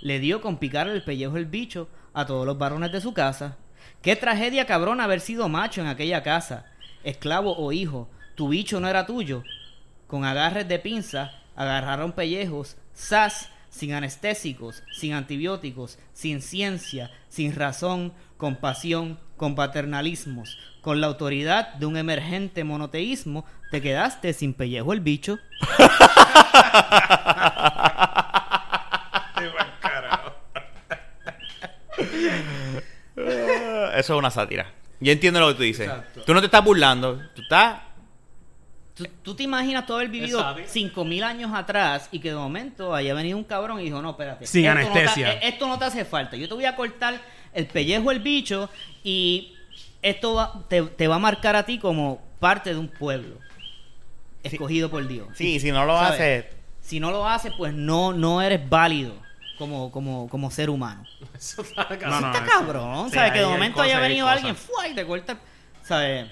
le 0.00 0.18
dio 0.18 0.40
con 0.40 0.56
picar 0.56 0.88
el 0.88 1.04
pellejo 1.04 1.36
el 1.36 1.44
bicho 1.44 1.90
a 2.16 2.24
todos 2.24 2.46
los 2.46 2.56
varones 2.56 2.90
de 2.92 3.02
su 3.02 3.12
casa. 3.12 3.58
Qué 4.00 4.16
tragedia 4.16 4.64
cabrón 4.64 5.02
haber 5.02 5.20
sido 5.20 5.50
macho 5.50 5.82
en 5.82 5.86
aquella 5.86 6.22
casa, 6.22 6.64
esclavo 7.04 7.54
o 7.58 7.72
hijo, 7.72 8.08
tu 8.34 8.48
bicho 8.48 8.80
no 8.80 8.88
era 8.88 9.04
tuyo. 9.04 9.42
Con 10.06 10.24
agarres 10.24 10.66
de 10.66 10.78
pinza 10.78 11.32
agarraron 11.54 12.12
pellejos, 12.12 12.78
sas, 12.94 13.50
sin 13.68 13.92
anestésicos, 13.92 14.82
sin 14.98 15.12
antibióticos, 15.12 15.98
sin 16.14 16.40
ciencia, 16.40 17.10
sin 17.28 17.54
razón, 17.54 18.14
con 18.38 18.56
pasión, 18.56 19.20
con 19.36 19.54
paternalismos, 19.54 20.58
con 20.80 21.02
la 21.02 21.08
autoridad 21.08 21.74
de 21.74 21.84
un 21.84 21.98
emergente 21.98 22.64
monoteísmo, 22.64 23.44
te 23.70 23.82
quedaste 23.82 24.32
sin 24.32 24.54
pellejo 24.54 24.94
el 24.94 25.00
bicho. 25.00 25.38
Eso 33.16 34.14
es 34.14 34.18
una 34.18 34.30
sátira. 34.30 34.72
Yo 35.00 35.12
entiendo 35.12 35.40
lo 35.40 35.48
que 35.48 35.54
tú 35.54 35.62
dices. 35.62 35.86
Exacto. 35.88 36.22
Tú 36.22 36.34
no 36.34 36.40
te 36.40 36.46
estás 36.46 36.64
burlando. 36.64 37.20
Tú 37.34 37.42
estás. 37.42 37.80
¿Tú, 38.94 39.06
tú 39.22 39.34
te 39.34 39.42
imaginas 39.42 39.84
tú 39.86 39.94
haber 39.94 40.08
vivido 40.08 40.38
Exacto. 40.40 40.62
5000 40.72 41.22
años 41.24 41.50
atrás 41.54 42.08
y 42.12 42.18
que 42.18 42.30
de 42.30 42.34
momento 42.36 42.94
haya 42.94 43.12
venido 43.12 43.36
un 43.36 43.44
cabrón 43.44 43.80
y 43.80 43.84
dijo, 43.84 44.00
no, 44.00 44.10
espérate. 44.10 44.46
Sin 44.46 44.64
esto 44.64 44.74
no 44.80 44.92
te- 44.92 44.98
anestesia. 45.00 45.32
eh, 45.34 45.40
esto 45.42 45.68
no 45.68 45.78
te 45.78 45.84
hace 45.84 46.04
falta. 46.06 46.36
Yo 46.36 46.48
te 46.48 46.54
voy 46.54 46.64
a 46.64 46.74
cortar 46.76 47.20
el 47.52 47.66
pellejo 47.66 48.10
el 48.10 48.20
bicho 48.20 48.70
y 49.04 49.54
esto 50.00 50.34
va- 50.34 50.64
te, 50.68 50.82
te 50.82 51.08
va 51.08 51.16
a 51.16 51.18
marcar 51.18 51.56
a 51.56 51.64
ti 51.64 51.78
como 51.78 52.22
parte 52.40 52.70
de 52.72 52.78
un 52.80 52.88
pueblo 52.88 53.36
escogido 54.42 54.90
por 54.90 55.06
Dios. 55.06 55.28
Sí, 55.34 55.60
si 55.60 55.72
no 55.72 55.84
lo 55.84 55.94
¿Sabes? 55.98 56.12
haces. 56.20 56.44
Si 56.80 57.00
no 57.00 57.10
lo 57.10 57.28
haces, 57.28 57.52
pues 57.58 57.74
no, 57.74 58.12
no 58.14 58.40
eres 58.40 58.66
válido 58.68 59.12
como, 59.56 59.90
como, 59.90 60.28
como 60.28 60.50
ser 60.50 60.70
humano. 60.70 61.04
Eso 61.34 61.62
está 61.62 61.82
No, 61.90 61.98
cabrón. 61.98 62.20
no, 62.22 62.32
Está 62.32 62.44
cabrón, 62.46 63.08
sí, 63.10 63.14
¿sabes? 63.16 63.32
Que 63.32 63.38
de 63.40 63.46
momento 63.46 63.74
cosas, 63.76 63.86
haya 63.88 63.96
hay 63.98 64.08
venido 64.08 64.28
alguien 64.28 64.56
¡fua! 64.56 64.88
y 64.88 64.94
te 64.94 65.06
corta. 65.06 65.38
¿Sabes? 65.82 66.30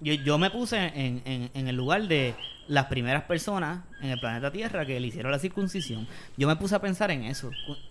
Yo, 0.00 0.14
yo 0.14 0.38
me 0.38 0.50
puse 0.50 0.76
en, 0.78 1.22
en- 1.24 1.50
en 1.52 1.68
el 1.68 1.76
lugar 1.76 2.02
de 2.08 2.34
las 2.68 2.86
primeras 2.86 3.24
personas 3.24 3.84
en 4.00 4.10
el 4.10 4.20
planeta 4.20 4.50
Tierra 4.50 4.86
que 4.86 4.98
le 5.00 5.06
hicieron 5.08 5.30
la 5.32 5.38
circuncisión. 5.38 6.06
Yo 6.36 6.46
me 6.48 6.56
puse 6.56 6.74
a 6.74 6.78
pensar 6.80 7.10
en 7.10 7.24
eso. 7.24 7.50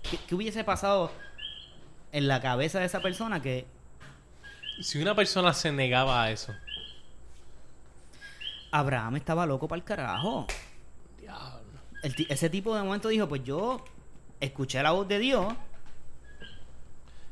¿Qué, 0.10 0.18
qué 0.28 0.36
hubiese 0.36 0.64
pasado 0.64 1.12
en 2.12 2.28
la 2.28 2.42
cabeza 2.42 2.80
de 2.80 2.86
esa 2.86 3.00
persona 3.02 3.42
que 3.42 3.66
Si 4.82 5.00
una 5.02 5.14
persona 5.16 5.54
se 5.54 5.72
negaba 5.72 6.24
a 6.24 6.32
eso. 6.32 6.54
Abraham 8.72 9.16
estaba 9.18 9.46
loco 9.46 9.68
para 9.68 9.78
el 9.80 9.84
carajo? 9.84 10.48
Diablo. 11.20 11.60
El 12.04 12.16
ese 12.30 12.50
tipo 12.50 12.76
de 12.76 12.84
momento 12.84 13.10
dijo, 13.10 13.28
pues 13.28 13.44
yo 13.44 13.84
escuché 14.40 14.82
la 14.84 14.92
voz 14.92 15.08
de 15.08 15.20
Dios. 15.20 15.54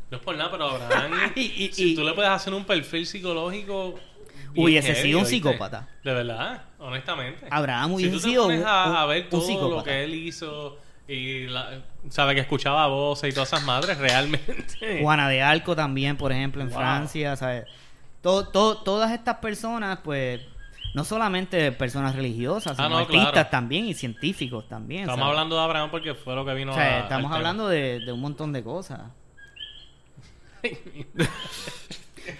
No 0.09 0.17
es 0.17 0.23
por 0.23 0.35
nada, 0.37 0.51
pero 0.51 0.69
Abraham. 0.69 1.11
Y- 1.35 1.41
y- 1.65 1.73
si 1.73 1.91
y- 1.91 1.95
tú 1.95 2.03
le 2.03 2.13
puedes 2.13 2.31
hacer 2.31 2.53
un 2.53 2.63
perfil 2.65 3.05
psicológico. 3.05 3.99
Hubiese 4.55 4.93
heavy, 4.93 5.01
sido 5.09 5.19
un 5.19 5.25
¿oíste? 5.25 5.35
psicopada. 5.37 5.87
De 6.03 6.13
verdad, 6.13 6.61
honestamente. 6.79 7.45
Abraham 7.49 7.89
si 7.89 7.95
hubiese 7.95 8.11
tú 8.11 8.17
te 8.21 8.29
sido 8.29 8.43
pones 8.45 8.63
a, 8.65 8.89
un- 8.89 8.95
a 8.95 9.05
ver 9.05 9.29
todo 9.29 9.41
psicópata. 9.41 9.75
lo 9.75 9.83
que 9.83 10.03
él 10.03 10.13
hizo 10.15 10.79
y 11.07 11.47
la- 11.47 11.81
sabe 12.09 12.33
que 12.33 12.41
escuchaba 12.41 12.87
voces 12.87 13.29
y 13.29 13.33
todas 13.33 13.51
esas 13.53 13.63
madres 13.65 13.97
realmente. 13.97 14.99
Juana 15.01 15.27
de 15.29 15.41
Arco 15.41 15.75
también, 15.75 16.15
por 16.17 16.31
ejemplo, 16.31 16.61
en 16.61 16.69
Wow. 16.69 16.77
Francia, 16.77 17.35
¿sabes? 17.35 17.65
Todo, 18.21 18.47
todo- 18.47 18.77
todas 18.77 19.11
estas 19.11 19.35
personas, 19.37 19.99
pues, 20.03 20.41
no 20.93 21.03
solamente 21.03 21.71
personas 21.71 22.15
religiosas, 22.15 22.73
Ah, 22.79 22.83
sino 22.85 22.89
no, 22.89 22.97
artistas 22.99 23.31
claro. 23.31 23.49
también 23.49 23.85
y 23.85 23.93
científicos 23.93 24.67
también. 24.67 25.01
Estamos 25.01 25.19
¿sabes? 25.19 25.29
hablando 25.31 25.55
de 25.57 25.61
Abraham 25.61 25.91
porque 25.91 26.15
fue 26.15 26.35
lo 26.35 26.45
que 26.45 26.53
vino 26.53 26.71
O 26.71 26.75
sea, 26.75 26.97
a- 26.97 26.99
estamos 27.03 27.25
tema. 27.29 27.35
hablando 27.37 27.67
de, 27.67 27.99
de 27.99 28.11
un 28.11 28.19
montón 28.21 28.51
de 28.53 28.63
cosas. 28.63 29.01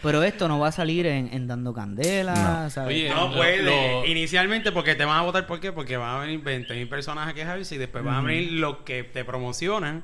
Pero 0.03 0.21
esto 0.23 0.49
no 0.49 0.59
va 0.59 0.67
a 0.67 0.71
salir 0.73 1.05
en, 1.05 1.33
en 1.33 1.47
Dando 1.47 1.73
Candela, 1.73 2.63
No. 2.63 2.69
¿sabes? 2.69 2.89
Oye, 2.95 3.09
No 3.09 3.31
puede. 3.33 3.63
lo- 3.63 4.05
Inicialmente 4.05 4.71
porque 4.73 4.95
te 4.95 5.05
van 5.05 5.17
a 5.19 5.21
votar, 5.21 5.47
¿por 5.47 5.59
qué? 5.61 5.71
Porque 5.71 5.95
van 5.95 6.17
a 6.17 6.19
venir 6.19 6.41
20 6.41 6.73
mil 6.73 6.89
personas 6.89 7.27
a 7.29 7.33
quejarse 7.33 7.75
y 7.75 7.77
después 7.77 8.03
van 8.03 8.15
a 8.15 8.21
venir 8.21 8.53
los 8.53 8.77
que 8.79 9.03
te 9.03 9.23
promocionan, 9.23 10.03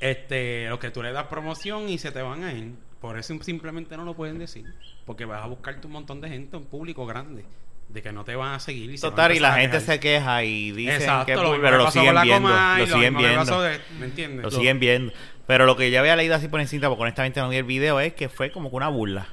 este, 0.00 0.68
los 0.68 0.80
que 0.80 0.90
tú 0.90 1.02
le 1.04 1.12
das 1.12 1.26
promoción 1.28 1.88
y 1.88 1.98
se 1.98 2.10
te 2.10 2.20
van 2.20 2.42
a 2.42 2.52
ir. 2.52 2.74
Por 3.00 3.16
eso 3.18 3.36
simplemente 3.42 3.96
no 3.96 4.04
lo 4.04 4.14
pueden 4.14 4.38
decir. 4.40 4.64
Porque 5.06 5.24
vas 5.24 5.44
a 5.44 5.46
buscarte 5.46 5.86
un 5.86 5.92
montón 5.92 6.20
de 6.20 6.28
gente, 6.28 6.56
un 6.56 6.64
público 6.64 7.06
grande, 7.06 7.44
de 7.92 8.02
que 8.02 8.12
no 8.12 8.24
te 8.24 8.34
van 8.36 8.54
a 8.54 8.60
seguir. 8.60 8.90
Y 8.90 8.98
se 8.98 9.08
Total, 9.08 9.34
y 9.34 9.38
la 9.40 9.54
gente 9.54 9.80
se 9.80 10.00
queja 10.00 10.42
y 10.44 10.72
dicen 10.72 10.94
Exacto, 10.96 11.26
que 11.26 11.34
lo 11.36 11.48
pues, 11.48 11.60
pero 11.62 11.76
lo 11.78 11.90
siguen 11.90 12.14
viendo. 12.22 12.48
Lo 12.48 12.86
siguen 12.86 13.16
viendo. 13.16 13.38
pasó 13.40 13.60
de- 13.62 13.80
¿Me 13.98 14.06
entiendes? 14.06 14.42
Lo 14.44 14.50
siguen 14.50 14.78
viendo. 14.80 15.12
Pero 15.46 15.66
lo 15.66 15.76
que 15.76 15.90
yo 15.90 16.00
había 16.00 16.16
leído 16.16 16.34
así 16.34 16.48
por 16.48 16.60
encima, 16.60 16.88
porque 16.88 17.02
honestamente 17.02 17.40
no 17.40 17.48
vi 17.48 17.56
el 17.56 17.64
video, 17.64 18.00
es 18.00 18.14
que 18.14 18.28
fue 18.28 18.50
como 18.50 18.70
que 18.70 18.76
una 18.76 18.88
burla. 18.88 19.26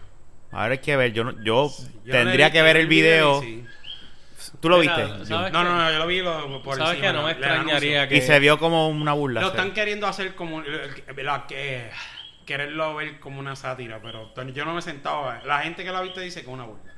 Ahora 0.52 0.74
hay 0.74 0.78
que 0.80 0.96
ver, 0.98 1.14
yo, 1.14 1.24
no- 1.24 1.44
yo, 1.44 1.72
Yo 2.04 2.12
tendría 2.12 2.52
que 2.52 2.62
ver 2.62 2.78
el 2.78 2.88
video. 2.88 3.42
sí. 3.42 3.66
¿Tú 4.62 4.68
lo 4.70 4.80
Mira, 4.80 4.96
viste? 4.98 5.26
¿sabes 5.28 5.52
No, 5.54 5.64
no, 5.64 5.78
no, 5.78 5.92
yo 5.92 6.00
lo 6.00 6.08
vi 6.08 6.20
lo- 6.22 6.62
por 6.64 6.78
¿Sabes 6.78 6.94
encima, 6.96 7.08
que 7.12 7.14
no 7.18 7.24
me 7.26 7.32
extrañaría 7.32 8.08
que... 8.08 8.18
Y 8.18 8.22
se 8.22 8.40
vio 8.40 8.58
como 8.58 8.90
una 8.90 9.14
burla. 9.14 9.42
Lo 9.42 9.48
se- 9.52 9.56
están 9.58 9.74
queriendo 9.74 10.08
hacer 10.08 10.34
como 10.36 10.62
la 10.62 11.46
que 11.48 11.90
quererlo 12.46 12.96
ver 12.96 13.20
como 13.20 13.40
una 13.40 13.56
sátira, 13.56 14.00
pero 14.02 14.34
yo 14.54 14.66
no 14.66 14.74
me 14.74 14.80
he 14.80 14.82
sentado 14.82 15.30
a 15.30 15.34
ver. 15.36 15.46
La 15.46 15.60
gente 15.60 15.84
que 15.84 15.92
lo 15.92 15.98
ha 15.98 16.02
visto 16.02 16.20
dice 16.20 16.42
que 16.42 16.48
es 16.48 16.54
una 16.54 16.64
burla. 16.66 16.92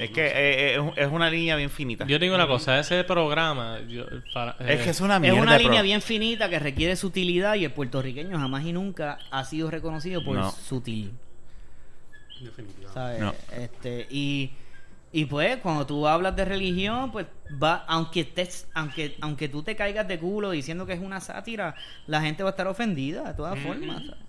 Es 0.00 0.10
que 0.10 0.26
eh, 0.26 0.76
eh, 0.76 0.92
es 0.96 1.08
una 1.10 1.28
línea 1.30 1.56
bien 1.56 1.70
finita. 1.70 2.06
Yo 2.06 2.18
digo 2.18 2.34
una 2.34 2.46
cosa, 2.46 2.78
ese 2.78 3.02
programa... 3.04 3.80
yo- 3.88 4.06
para- 4.32 4.56
es 4.60 4.80
eh, 4.80 4.84
que 4.84 4.90
es 4.90 5.00
una 5.00 5.16
Es 5.16 5.20
mierda. 5.20 5.40
una 5.40 5.52
de 5.54 5.58
línea 5.64 5.82
bien 5.82 6.00
finita 6.02 6.48
que 6.48 6.58
requiere 6.58 6.96
sutilidad 6.96 7.54
y 7.56 7.64
el 7.64 7.72
puertorriqueño 7.72 8.38
jamás 8.38 8.64
y 8.64 8.72
nunca 8.72 9.18
ha 9.30 9.44
sido 9.44 9.70
reconocido 9.70 10.24
por 10.24 10.36
No. 10.36 10.50
sutil. 10.50 11.12
Definitivamente. 12.40 12.92
¿sabes? 12.94 13.20
No. 13.20 13.34
Este, 13.56 14.06
y, 14.10 14.50
y 15.12 15.26
pues 15.26 15.58
cuando 15.58 15.86
tú 15.86 16.06
hablas 16.08 16.34
de 16.34 16.44
religión, 16.44 17.12
pues 17.12 17.26
va, 17.62 17.84
aunque 17.86 18.20
estés, 18.20 18.66
aunque, 18.74 19.16
aunque 19.20 19.48
tú 19.48 19.62
te 19.62 19.76
caigas 19.76 20.08
de 20.08 20.18
culo 20.18 20.50
diciendo 20.50 20.86
que 20.86 20.94
es 20.94 21.00
una 21.00 21.20
sátira, 21.20 21.74
la 22.06 22.20
gente 22.20 22.42
va 22.42 22.48
a 22.48 22.52
estar 22.52 22.66
ofendida 22.66 23.22
de 23.24 23.34
todas 23.34 23.58
Mm. 23.58 23.62
formas. 23.62 24.02
¿sabes? 24.06 24.20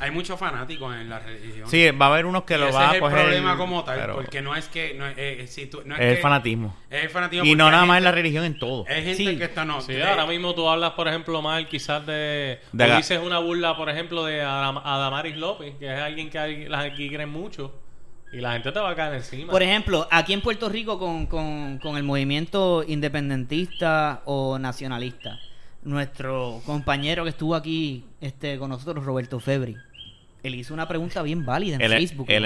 Hay 0.00 0.12
muchos 0.12 0.38
fanáticos 0.38 0.94
en 0.94 1.08
la 1.08 1.18
religión. 1.18 1.68
Sí, 1.68 1.90
va 1.90 2.06
a 2.06 2.08
haber 2.10 2.24
unos 2.26 2.44
que 2.44 2.54
Y 2.54 2.58
lo 2.58 2.68
ese 2.68 2.74
van 2.76 2.84
es 2.84 2.90
a 2.92 2.94
el 2.94 3.00
coger. 3.00 3.18
problema 3.18 3.56
como 3.56 3.82
tal, 3.82 3.98
pero 3.98 4.14
porque 4.14 4.40
no 4.40 4.54
es 4.54 4.68
que 4.68 4.94
no 4.94 5.04
es, 5.08 5.14
eh, 5.18 5.44
si 5.48 5.66
tú- 5.66 5.82
no 5.84 5.96
es, 5.96 6.00
es 6.00 6.06
el 6.10 6.16
que- 6.16 6.22
fanatismo. 6.22 6.76
Es 6.88 7.02
el 7.02 7.10
fanatismo. 7.10 7.44
Y 7.44 7.56
no 7.56 7.68
nada 7.68 7.84
más 7.84 7.98
en 7.98 8.04
la 8.04 8.12
religión, 8.12 8.44
en 8.44 8.56
todo. 8.58 8.84
Hay 8.88 9.02
gente 9.02 9.16
Sí. 9.32 9.36
que 9.36 9.44
está 9.44 9.64
no. 9.64 9.80
Sí, 9.80 9.94
de- 9.94 10.04
ahora 10.04 10.24
mismo 10.26 10.54
tú 10.54 10.68
hablas, 10.68 10.92
por 10.92 11.08
ejemplo, 11.08 11.42
mal 11.42 11.66
quizás 11.66 12.06
de... 12.06 12.60
De 12.72 12.84
o 12.84 12.86
la- 12.86 12.96
dices 12.96 13.18
una 13.20 13.38
burla, 13.40 13.76
por 13.76 13.90
ejemplo, 13.90 14.24
de 14.24 14.40
Adam- 14.40 14.78
Adamaris 14.78 15.36
López, 15.36 15.74
que 15.80 15.92
es 15.92 16.00
alguien 16.00 16.30
que 16.30 16.38
hay- 16.38 16.68
las 16.68 16.84
aquí 16.84 17.08
creen 17.10 17.30
mucho. 17.30 17.74
Y 18.32 18.36
la 18.42 18.52
gente 18.52 18.70
te 18.70 18.78
va 18.78 18.90
a 18.90 18.94
caer 18.94 19.14
encima. 19.14 19.50
Por 19.50 19.62
ejemplo, 19.64 20.06
aquí 20.12 20.32
en 20.32 20.42
Puerto 20.42 20.68
Rico 20.68 20.98
con, 21.00 21.26
con, 21.26 21.78
con 21.78 21.96
el 21.96 22.02
movimiento 22.04 22.84
independentista 22.86 24.22
o 24.26 24.58
nacionalista, 24.58 25.38
nuestro 25.82 26.60
compañero 26.66 27.24
que 27.24 27.30
estuvo 27.30 27.54
aquí 27.54 28.04
este, 28.20 28.58
con 28.58 28.68
nosotros, 28.70 29.04
Roberto 29.04 29.40
Febri, 29.40 29.76
él 30.48 30.56
hizo 30.56 30.74
una 30.74 30.86
pregunta 30.88 31.22
bien 31.22 31.46
válida 31.46 31.76
en 31.76 31.82
El, 31.82 31.92
Facebook. 31.92 32.26
el, 32.28 32.44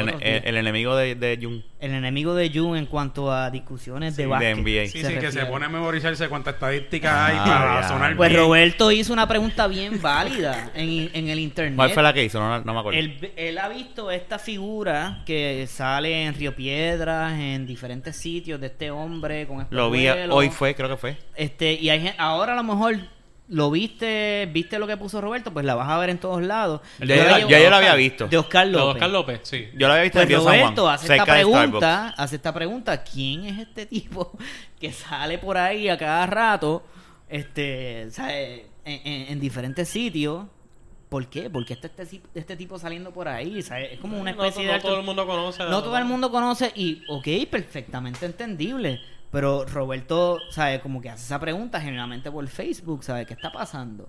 enemigo 0.56 0.94
de, 0.94 1.14
de 1.14 1.38
Jun. 1.42 1.64
El 1.80 1.92
enemigo 1.94 2.34
de 2.34 2.50
Jun 2.52 2.76
en 2.76 2.86
cuanto 2.86 3.32
a 3.32 3.50
discusiones 3.50 4.16
de 4.16 4.26
básquet. 4.26 4.56
de 4.56 4.62
NBA. 4.62 4.88
Sí, 4.90 5.02
sí, 5.04 5.14
que 5.18 5.32
se 5.32 5.46
pone 5.46 5.66
a 5.66 5.68
memorizarse 5.68 6.28
cuántas 6.28 6.54
estadísticas 6.54 7.10
Ah, 7.12 7.26
hay 7.26 7.36
para 7.36 7.80
ya. 7.80 7.88
sonar 7.88 8.16
Pues 8.16 8.30
bien. 8.30 8.40
Roberto 8.42 8.92
hizo 8.92 9.12
una 9.12 9.26
pregunta 9.26 9.66
bien 9.66 10.00
válida 10.02 10.70
en, 10.74 11.10
en 11.14 11.28
el 11.28 11.38
internet. 11.38 11.76
¿Cuál 11.76 11.90
fue 11.90 12.02
la 12.02 12.12
que 12.12 12.24
hizo? 12.24 12.38
No, 12.38 12.60
no 12.60 12.74
me 12.74 12.80
acuerdo. 12.80 12.98
Él, 12.98 13.32
él 13.36 13.58
ha 13.58 13.68
visto 13.68 14.10
esta 14.10 14.38
figura 14.38 15.22
que 15.26 15.66
sale 15.68 16.24
en 16.26 16.34
Río 16.34 16.54
Piedras, 16.54 17.32
en 17.38 17.66
diferentes 17.66 18.16
sitios 18.16 18.60
de 18.60 18.66
este 18.68 18.90
hombre 18.90 19.46
con 19.46 19.66
Lo 19.70 19.90
vi 19.90 20.08
hoy, 20.08 20.50
fue, 20.50 20.74
creo 20.74 20.88
que 20.88 20.96
fue. 20.96 21.16
Este, 21.36 21.72
y 21.74 21.90
hay 21.90 22.12
ahora 22.18 22.52
a 22.52 22.56
lo 22.56 22.62
mejor 22.64 22.96
lo 23.52 23.70
viste, 23.70 24.48
viste 24.52 24.78
lo 24.78 24.86
que 24.86 24.96
puso 24.96 25.20
Roberto, 25.20 25.52
pues 25.52 25.64
la 25.64 25.74
vas 25.74 25.88
a 25.88 25.98
ver 25.98 26.10
en 26.10 26.18
todos 26.18 26.42
lados. 26.42 26.80
Ya 27.00 27.06
Yo 27.06 27.14
yo, 27.16 27.22
la 27.24 27.30
la- 27.30 27.38
llevo- 27.38 27.50
ya 27.50 27.60
yo 27.60 27.70
lo 27.70 27.76
había 27.76 27.94
visto. 27.94 28.26
De 28.28 28.38
Oscar 28.38 28.66
Lo 28.66 28.72
de 28.72 28.78
López. 28.84 28.94
Oscar 28.94 29.10
López, 29.10 29.40
sí. 29.44 29.68
Yo 29.76 29.86
lo 29.86 29.92
había 29.92 30.02
visto 30.04 30.18
Pues 30.18 30.22
en 30.24 30.28
Río 30.28 30.38
San 30.42 30.46
Roberto 30.60 30.82
Juan. 30.82 30.94
hace 30.94 31.12
esta 31.12 31.24
pregunta, 31.26 32.08
hace 32.16 32.36
esta 32.36 32.54
pregunta, 32.54 33.02
¿quién 33.04 33.44
es 33.44 33.58
este 33.60 33.86
tipo 33.94 34.32
que 34.80 34.92
sale 34.92 35.38
por 35.38 35.56
ahí 35.58 35.88
a 35.88 35.98
cada 35.98 36.26
rato, 36.26 36.82
este, 37.28 38.10
¿sabe? 38.10 38.66
En, 38.84 39.00
en- 39.04 39.32
en 39.32 39.40
diferentes 39.40 39.88
sitios? 39.88 40.46
¿Por 41.08 41.26
qué? 41.28 41.50
Porque 41.50 41.74
está 41.74 41.88
este, 41.88 42.22
este 42.34 42.56
tipo 42.56 42.78
saliendo 42.78 43.12
por 43.12 43.28
ahí, 43.28 43.60
¿sabe? 43.62 43.92
Es 43.94 44.00
como 44.00 44.18
una 44.18 44.32
No- 44.32 44.44
especie 44.44 44.66
no, 44.66 44.72
de... 44.72 44.80
todo 44.80 44.98
el 44.98 45.04
mundo 45.04 45.26
conoce. 45.26 45.62
No 45.64 45.82
todo 45.82 45.98
el 45.98 46.06
mundo 46.06 46.30
conoce 46.30 46.72
y, 46.74 47.02
ok, 47.06 47.28
perfectamente 47.50 48.24
entendible. 48.24 48.98
Pero 49.32 49.64
Roberto, 49.64 50.38
¿sabe? 50.50 50.80
Como 50.80 51.00
que 51.00 51.08
hace 51.10 51.24
esa 51.24 51.40
pregunta 51.40 51.80
generalmente 51.80 52.30
por 52.30 52.46
Facebook, 52.46 53.02
¿sabe? 53.02 53.26
¿Qué 53.26 53.32
está 53.32 53.50
pasando? 53.50 54.08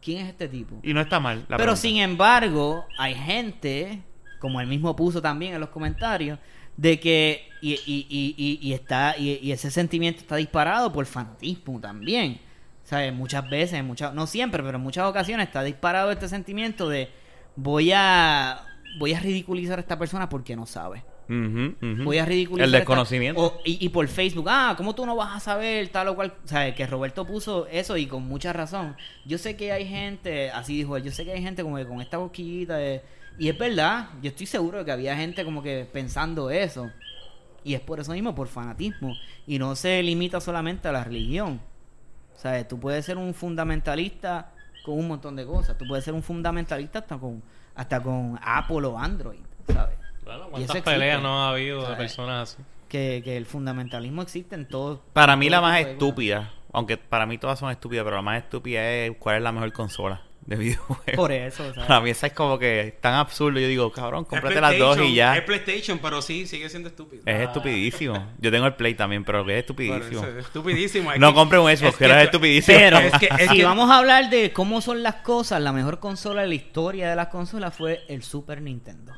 ¿Quién 0.00 0.24
es 0.24 0.28
este 0.30 0.48
tipo? 0.48 0.78
Y 0.82 0.94
no 0.94 1.00
está 1.00 1.20
mal. 1.20 1.40
la 1.40 1.56
Pero 1.56 1.58
pregunta. 1.58 1.76
sin 1.76 1.96
embargo, 1.98 2.86
hay 2.98 3.14
gente, 3.14 4.02
como 4.38 4.60
él 4.60 4.68
mismo 4.68 4.94
puso 4.96 5.20
también 5.20 5.54
en 5.54 5.60
los 5.60 5.68
comentarios, 5.70 6.38
de 6.76 6.98
que 6.98 7.48
y, 7.60 7.72
y, 7.72 8.06
y, 8.08 8.34
y, 8.36 8.68
y 8.68 8.72
está 8.72 9.14
y, 9.18 9.38
y 9.42 9.52
ese 9.52 9.70
sentimiento 9.70 10.20
está 10.20 10.36
disparado 10.36 10.92
por 10.92 11.04
fanatismo 11.06 11.80
también. 11.80 12.40
¿Sabes? 12.84 13.12
Muchas 13.12 13.48
veces, 13.48 13.82
muchas, 13.84 14.12
no 14.14 14.26
siempre, 14.26 14.62
pero 14.62 14.76
en 14.76 14.82
muchas 14.82 15.06
ocasiones 15.06 15.46
está 15.46 15.62
disparado 15.62 16.10
este 16.10 16.28
sentimiento 16.28 16.88
de 16.88 17.10
voy 17.56 17.92
a 17.92 18.60
voy 18.98 19.14
a 19.14 19.20
ridiculizar 19.20 19.78
a 19.78 19.82
esta 19.82 19.98
persona 19.98 20.28
porque 20.28 20.56
no 20.56 20.66
sabe. 20.66 21.04
Voy 21.28 22.18
a 22.18 22.24
ridiculizar. 22.24 22.64
El 22.68 22.74
esta- 22.74 22.78
desconocimiento. 22.78 23.40
o- 23.40 23.60
y, 23.64 23.84
y 23.84 23.88
por 23.88 24.06
Facebook, 24.08 24.46
ah, 24.48 24.74
¿cómo 24.76 24.94
tú 24.94 25.06
no 25.06 25.16
vas 25.16 25.36
a 25.36 25.40
saber 25.40 25.88
tal 25.88 26.08
o 26.08 26.14
cual? 26.14 26.34
O 26.44 26.48
sea, 26.48 26.74
que 26.74 26.86
Roberto 26.86 27.26
puso 27.26 27.66
eso 27.68 27.96
y 27.96 28.06
con 28.06 28.22
mucha 28.26 28.52
razón. 28.52 28.96
Yo 29.24 29.38
sé 29.38 29.56
que 29.56 29.72
hay 29.72 29.86
gente, 29.86 30.50
así 30.50 30.76
dijo 30.76 30.96
él, 30.96 31.02
yo 31.04 31.10
sé 31.12 31.24
que 31.24 31.32
hay 31.32 31.42
gente 31.42 31.62
como 31.62 31.76
que 31.76 31.86
con 31.86 32.00
esta 32.00 32.18
boquillita 32.18 32.76
de... 32.76 33.02
Y 33.38 33.48
es 33.48 33.56
verdad, 33.56 34.08
yo 34.20 34.28
estoy 34.28 34.44
seguro 34.46 34.78
de 34.78 34.84
que 34.84 34.92
había 34.92 35.16
gente 35.16 35.42
como 35.44 35.62
que 35.62 35.88
pensando 35.90 36.50
eso. 36.50 36.90
Y 37.64 37.74
es 37.74 37.80
por 37.80 37.98
eso 38.00 38.12
mismo, 38.12 38.34
por 38.34 38.48
fanatismo. 38.48 39.14
Y 39.46 39.58
no 39.58 39.74
se 39.74 40.02
limita 40.02 40.40
solamente 40.40 40.88
a 40.88 40.92
la 40.92 41.02
religión. 41.04 41.60
O 42.36 42.38
sea, 42.38 42.66
tú 42.68 42.78
puedes 42.78 43.06
ser 43.06 43.16
un 43.16 43.32
fundamentalista 43.34 44.50
con 44.84 44.98
un 44.98 45.08
montón 45.08 45.36
de 45.36 45.46
cosas. 45.46 45.78
Tú 45.78 45.86
puedes 45.86 46.04
ser 46.04 46.12
un 46.12 46.22
fundamentalista 46.22 46.98
hasta 46.98 47.16
con, 47.16 47.42
hasta 47.74 48.02
con 48.02 48.38
Apple 48.42 48.84
o 48.86 48.98
Android, 48.98 49.38
¿sabes? 49.72 49.96
Bueno, 50.24 50.48
¿Cuántas 50.50 50.82
peleas 50.82 51.20
no 51.22 51.44
ha 51.44 51.50
habido 51.50 51.88
de 51.88 51.96
personas 51.96 52.54
así? 52.54 52.62
que, 52.88 53.22
que 53.24 53.36
el 53.36 53.46
fundamentalismo 53.46 54.22
existe 54.22 54.54
en 54.54 54.68
todo. 54.68 55.02
Para 55.12 55.34
mí 55.36 55.46
todo 55.46 55.56
la 55.56 55.60
más 55.62 55.80
estúpida, 55.80 56.52
aunque 56.72 56.96
para 56.98 57.24
mí 57.26 57.38
todas 57.38 57.58
son 57.58 57.70
estúpidas, 57.70 58.04
pero 58.04 58.16
la 58.16 58.22
más 58.22 58.42
estúpida 58.42 58.86
es 58.90 59.12
cuál 59.18 59.36
es 59.36 59.42
la 59.42 59.50
mejor 59.50 59.72
consola 59.72 60.20
de 60.42 60.56
videojuegos. 60.58 61.14
Por 61.16 61.32
eso, 61.32 61.64
¿sabes? 61.72 61.86
Para 61.88 62.00
mí 62.02 62.10
esa 62.10 62.26
es 62.26 62.32
como 62.34 62.58
que 62.58 62.98
tan 63.00 63.14
absurdo. 63.14 63.58
Yo 63.60 63.66
digo, 63.66 63.90
cabrón, 63.92 64.24
Es 64.24 64.28
cómprate 64.28 64.60
las 64.60 64.76
dos 64.78 64.98
y 65.00 65.14
ya. 65.14 65.36
Es 65.36 65.42
PlayStation, 65.42 66.00
pero 66.00 66.20
sí, 66.20 66.46
sigue 66.46 66.68
siendo 66.68 66.88
estúpido. 66.90 67.22
Es 67.24 67.40
estupidísimo. 67.40 68.28
Yo 68.38 68.50
tengo 68.50 68.66
el 68.66 68.74
Play 68.74 68.94
también, 68.94 69.24
pero 69.24 69.48
es 69.48 69.58
estupidísimo. 69.60 70.20
eso, 70.20 70.28
es 70.28 70.44
estupidísimo. 70.44 71.12
Es 71.12 71.18
No 71.18 71.28
que- 71.28 71.34
compre 71.34 71.58
un 71.60 71.68
Xbox, 71.74 71.94
es 71.94 71.96
que 71.96 72.06
que- 72.06 72.22
estupidísimo. 72.24 72.78
Pero 72.78 72.98
Es 72.98 73.12
que- 73.18 73.28
es 73.38 73.50
si 73.50 73.56
que- 73.56 73.64
vamos 73.64 73.90
a 73.90 73.98
hablar 73.98 74.28
de 74.28 74.52
cómo 74.52 74.82
son 74.82 75.02
las 75.02 75.14
cosas, 75.16 75.62
la 75.62 75.72
mejor 75.72 75.98
consola 75.98 76.42
de 76.42 76.48
la 76.48 76.54
historia 76.56 77.08
de 77.08 77.16
las 77.16 77.28
consolas 77.28 77.74
fue 77.74 78.02
el 78.08 78.22
Super 78.22 78.60
Nintendo. 78.60 79.12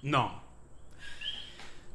No. 0.00 0.37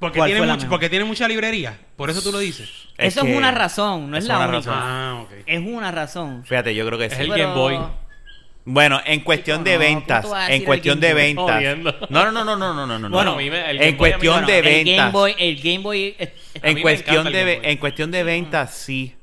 Porque 0.04 0.18
¿Cuál 0.20 0.28
tiene, 0.28 0.40
fue 0.40 0.48
la 0.48 0.54
mucho- 0.54 0.66
mejor? 0.66 0.70
porque 0.76 0.90
tiene 0.90 1.06
mucha 1.06 1.28
librería. 1.28 1.80
Por 1.96 2.10
eso 2.10 2.22
tú 2.22 2.32
lo 2.32 2.40
dices. 2.40 2.70
Es 2.98 3.16
Eso 3.16 3.24
que- 3.26 3.32
es 3.32 3.38
una 3.38 3.52
razón, 3.52 4.12
no 4.12 4.18
es 4.18 4.24
es 4.24 4.28
la 4.28 4.38
una 4.38 4.48
única. 4.50 4.58
razón. 4.72 4.74
Ah, 4.76 5.20
ok. 5.24 5.32
Es 5.46 5.60
una 5.66 5.92
razón. 5.92 6.44
Fíjate, 6.46 6.76
yo 6.76 6.86
creo 6.86 7.00
que 7.00 7.06
Es 7.06 7.14
sí. 7.14 7.22
el 7.22 7.30
Pero- 7.30 7.44
Game 7.44 7.56
Boy. 7.60 7.80
Bueno, 8.66 9.02
en 9.06 9.20
cuestión 9.22 9.58
Chico, 9.60 9.70
de 9.72 9.74
no, 9.74 9.80
ventas, 9.80 10.22
¿cómo 10.22 10.34
tú 10.36 10.40
vas 10.40 10.50
a 10.50 10.54
en 10.54 10.64
cuestión 10.64 11.00
de 11.02 11.14
Boy? 11.14 11.22
ventas. 11.22 11.46
Jodiendo. 11.56 11.96
No, 12.10 12.26
no, 12.26 12.32
no, 12.32 12.46
no, 12.46 12.56
no, 12.58 12.74
no, 12.74 12.86
no, 12.88 13.00
no. 13.00 13.10
Bueno, 13.10 13.32
no. 13.32 13.38
a 13.38 13.42
mí 13.42 13.50
me- 13.50 13.70
el 13.72 13.78
Game 13.78 13.90
en 13.90 13.98
Boy 13.98 14.10
a 14.12 14.18
mí 14.18 14.20
cuestión 14.28 14.46
me- 14.46 14.52
de 14.52 14.58
el 14.60 14.64
Game 14.64 14.84
ventas. 14.84 15.12
Boy, 15.12 15.36
el 15.38 15.56
Game 15.62 15.80
Boy 15.80 16.16
es- 16.18 16.30
es- 16.54 16.64
A 16.64 16.68
En 16.70 16.76
me 16.76 16.82
cuestión 16.82 17.16
encanta 17.18 17.30
de 17.32 17.40
el 17.40 17.46
ve- 17.46 17.52
Game 17.56 17.62
Boy. 17.66 17.72
en 17.74 17.78
cuestión 17.78 18.12
de 18.12 18.24
ventas 18.24 18.74
sí, 18.76 19.16